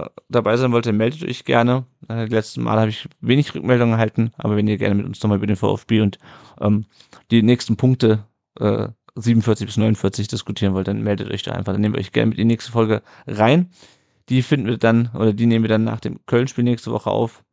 äh, 0.03 0.09
dabei 0.29 0.57
sein 0.57 0.71
wollt, 0.71 0.85
meldet 0.91 1.23
euch 1.23 1.45
gerne. 1.45 1.85
Äh, 2.09 2.27
die 2.27 2.59
Mal 2.59 2.79
habe 2.79 2.89
ich 2.89 3.07
wenig 3.21 3.55
Rückmeldungen 3.55 3.93
erhalten, 3.93 4.31
aber 4.37 4.55
wenn 4.55 4.67
ihr 4.67 4.77
gerne 4.77 4.95
mit 4.95 5.05
uns 5.05 5.21
nochmal 5.23 5.37
über 5.37 5.47
den 5.47 5.55
VfB 5.55 6.01
und 6.01 6.19
ähm, 6.61 6.85
die 7.31 7.41
nächsten 7.41 7.77
Punkte 7.77 8.25
äh, 8.59 8.89
47 9.15 9.65
bis 9.65 9.77
49 9.77 10.27
diskutieren 10.27 10.73
wollt, 10.73 10.87
dann 10.87 11.01
meldet 11.01 11.31
euch 11.31 11.43
da 11.43 11.51
einfach. 11.51 11.73
Dann 11.73 11.81
nehmen 11.81 11.95
wir 11.95 11.99
euch 11.99 12.11
gerne 12.11 12.27
mit 12.27 12.37
in 12.37 12.47
die 12.47 12.53
nächste 12.53 12.71
Folge 12.71 13.01
rein. 13.25 13.71
Die 14.29 14.41
finden 14.41 14.67
wir 14.67 14.77
dann, 14.77 15.09
oder 15.13 15.33
die 15.33 15.45
nehmen 15.45 15.63
wir 15.63 15.69
dann 15.69 15.83
nach 15.83 15.99
dem 15.99 16.19
Köln-Spiel 16.25 16.63
nächste 16.63 16.91
Woche 16.91 17.09
auf. 17.09 17.43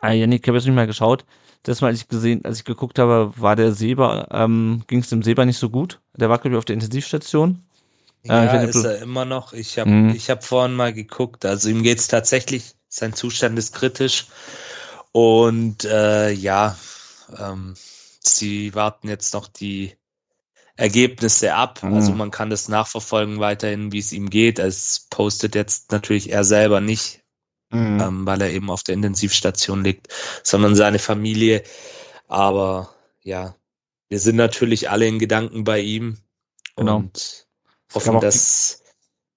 Ah, 0.00 0.12
Janik, 0.12 0.42
ich 0.42 0.48
habe 0.48 0.58
jetzt 0.58 0.66
nicht 0.66 0.74
mal 0.74 0.86
geschaut. 0.86 1.24
Das 1.62 1.80
Mal, 1.80 1.88
als 1.88 2.02
ich 2.02 2.08
gesehen, 2.08 2.44
als 2.44 2.58
ich 2.58 2.64
geguckt 2.64 2.98
habe, 2.98 3.32
war 3.36 3.56
der 3.56 3.72
Seba, 3.72 4.28
ähm, 4.30 4.82
ging 4.86 4.98
es 4.98 5.08
dem 5.08 5.22
Seba 5.22 5.46
nicht 5.46 5.56
so 5.56 5.70
gut. 5.70 6.00
Der 6.14 6.28
war, 6.28 6.38
glaube 6.38 6.56
ich, 6.56 6.58
auf 6.58 6.66
der 6.66 6.74
Intensivstation. 6.74 7.62
Ja, 8.22 8.44
ja 8.44 8.62
ist 8.62 8.84
er 8.84 9.00
immer 9.00 9.24
noch. 9.24 9.52
Ich 9.54 9.78
habe 9.78 9.90
mhm. 9.90 10.10
ich 10.10 10.28
hab 10.28 10.44
vorhin 10.44 10.74
mal 10.74 10.92
geguckt. 10.92 11.46
Also 11.46 11.70
ihm 11.70 11.82
geht's 11.82 12.08
tatsächlich, 12.08 12.74
sein 12.88 13.14
Zustand 13.14 13.58
ist 13.58 13.74
kritisch. 13.74 14.26
Und 15.12 15.84
äh, 15.84 16.32
ja, 16.32 16.76
ähm, 17.38 17.74
sie 18.20 18.74
warten 18.74 19.08
jetzt 19.08 19.32
noch 19.32 19.46
die 19.46 19.94
Ergebnisse 20.76 21.54
ab. 21.54 21.82
Mhm. 21.82 21.94
Also 21.94 22.12
man 22.12 22.30
kann 22.30 22.50
das 22.50 22.68
nachverfolgen 22.68 23.38
weiterhin, 23.38 23.92
wie 23.92 23.98
es 23.98 24.12
ihm 24.12 24.30
geht. 24.30 24.58
Es 24.58 25.06
postet 25.10 25.54
jetzt 25.54 25.92
natürlich 25.92 26.32
er 26.32 26.44
selber 26.44 26.80
nicht, 26.80 27.22
mhm. 27.70 28.00
ähm, 28.00 28.26
weil 28.26 28.42
er 28.42 28.50
eben 28.50 28.70
auf 28.70 28.82
der 28.82 28.94
Intensivstation 28.94 29.84
liegt, 29.84 30.08
sondern 30.42 30.74
seine 30.74 30.98
Familie. 30.98 31.62
Aber 32.28 32.94
ja, 33.22 33.54
wir 34.08 34.18
sind 34.18 34.36
natürlich 34.36 34.90
alle 34.90 35.06
in 35.06 35.18
Gedanken 35.18 35.64
bei 35.64 35.80
ihm. 35.80 36.18
Genau. 36.76 36.96
Und 36.96 37.46
hoffen, 37.94 38.20
dass, 38.20 38.82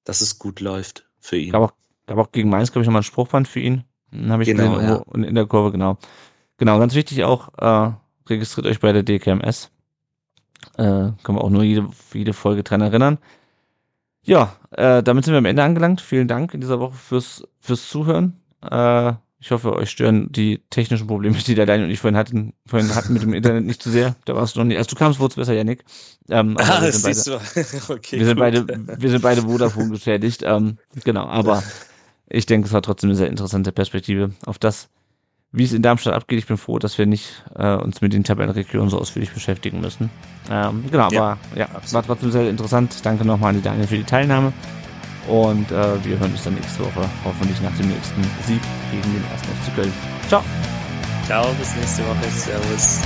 dass 0.03 0.21
es 0.21 0.39
gut 0.39 0.59
läuft 0.59 1.07
für 1.19 1.37
ihn. 1.37 1.51
Gab 1.51 1.61
auch, 1.61 1.73
gab 2.07 2.17
auch 2.17 2.31
gegen 2.31 2.49
Mainz, 2.49 2.71
glaube 2.71 2.83
ich, 2.83 2.87
nochmal 2.87 3.01
ein 3.01 3.05
Spruchband 3.05 3.47
für 3.47 3.59
ihn. 3.59 3.83
Habe 4.27 4.43
ich 4.43 4.47
genau, 4.47 4.75
gesehen, 4.75 4.87
ja. 4.87 5.27
in 5.27 5.35
der 5.35 5.45
Kurve, 5.45 5.71
genau. 5.71 5.97
Genau, 6.57 6.79
ganz 6.79 6.95
wichtig 6.95 7.23
auch, 7.23 7.49
äh, 7.57 7.93
registriert 8.27 8.67
euch 8.67 8.79
bei 8.79 8.91
der 8.91 9.03
DKMS. 9.03 9.69
Äh, 10.77 10.83
können 11.23 11.37
wir 11.37 11.43
auch 11.43 11.49
nur 11.49 11.63
jede, 11.63 11.89
jede 12.13 12.33
Folge 12.33 12.63
dran 12.63 12.81
erinnern. 12.81 13.17
Ja, 14.23 14.57
äh, 14.71 15.01
damit 15.03 15.25
sind 15.25 15.33
wir 15.33 15.39
am 15.39 15.45
Ende 15.45 15.63
angelangt. 15.63 16.01
Vielen 16.01 16.27
Dank 16.27 16.53
in 16.53 16.61
dieser 16.61 16.79
Woche 16.79 16.95
fürs, 16.95 17.43
fürs 17.61 17.87
Zuhören. 17.89 18.41
Äh, 18.61 19.13
Ich 19.39 19.51
hoffe, 19.51 19.73
euch 19.75 19.91
stören 19.91 20.31
die 20.31 20.63
technischen 20.71 21.07
Probleme, 21.07 21.37
die 21.37 21.55
der 21.55 21.65
Daniel 21.67 21.85
und 21.85 21.91
ich 21.93 21.99
vorhin 21.99 22.17
hatten, 22.17 22.53
vorhin 22.65 22.93
hatten 22.95 23.13
mit 23.13 23.21
dem 23.21 23.33
Internet 23.33 23.65
nicht 23.65 23.81
zu 23.83 23.91
sehr. 23.91 24.15
Da 24.25 24.35
warst 24.35 24.55
du 24.55 24.59
noch 24.59 24.65
nicht. 24.65 24.77
Als 24.77 24.87
du 24.87 24.95
kamst, 24.95 25.19
wurde 25.19 25.31
es 25.33 25.35
besser, 25.35 25.53
Janik. 25.53 25.85
Ähm, 26.29 26.57
ah, 26.59 26.81
wir, 26.81 26.91
sind 26.91 27.03
beide, 27.03 27.35
okay, 27.89 28.19
wir 28.19 28.25
sind 28.25 28.37
beide, 28.39 28.67
wir 28.67 29.09
sind 29.11 29.21
beide 29.21 29.43
Vodafone 29.43 29.91
geschädigt. 29.91 30.41
Ähm, 30.43 30.79
genau, 31.03 31.27
aber 31.27 31.63
ich 32.29 32.45
denke, 32.47 32.67
es 32.67 32.73
war 32.73 32.81
trotzdem 32.81 33.11
eine 33.11 33.17
sehr 33.17 33.29
interessante 33.29 33.71
Perspektive 33.71 34.31
auf 34.45 34.57
das, 34.59 34.89
wie 35.51 35.63
es 35.63 35.73
in 35.73 35.81
Darmstadt 35.81 36.13
abgeht. 36.13 36.39
Ich 36.39 36.47
bin 36.47 36.57
froh, 36.57 36.79
dass 36.79 36.97
wir 36.97 37.05
nicht 37.05 37.43
äh, 37.55 37.75
uns 37.75 38.01
mit 38.01 38.13
den 38.13 38.23
Tabellenregionen 38.23 38.89
so 38.89 38.99
ausführlich 38.99 39.31
beschäftigen 39.31 39.79
müssen. 39.81 40.09
Ähm, 40.49 40.85
genau, 40.89 41.09
ja, 41.09 41.21
aber 41.21 41.37
ja, 41.55 41.67
war 41.91 42.03
trotzdem 42.03 42.31
sehr 42.31 42.49
interessant. 42.49 42.93
Danke 43.03 43.25
nochmal 43.25 43.49
an 43.49 43.55
die 43.55 43.61
Daniel 43.61 43.87
für 43.87 43.97
die 43.97 44.03
Teilnahme. 44.03 44.53
Und 45.27 45.71
äh, 45.71 46.05
wir 46.05 46.19
hören 46.19 46.31
uns 46.31 46.43
dann 46.43 46.55
nächste 46.55 46.79
Woche, 46.85 47.09
hoffentlich 47.25 47.61
nach 47.61 47.75
dem 47.77 47.89
nächsten 47.89 48.23
Sieg 48.45 48.61
gegen 48.91 49.13
den 49.13 49.23
1. 49.33 49.41
FC 49.41 49.75
Köln. 49.75 49.93
Ciao. 50.27 50.43
Ciao, 51.25 51.53
bis 51.59 51.75
nächste 51.75 52.03
Woche. 52.03 52.29
Servus. 52.29 53.01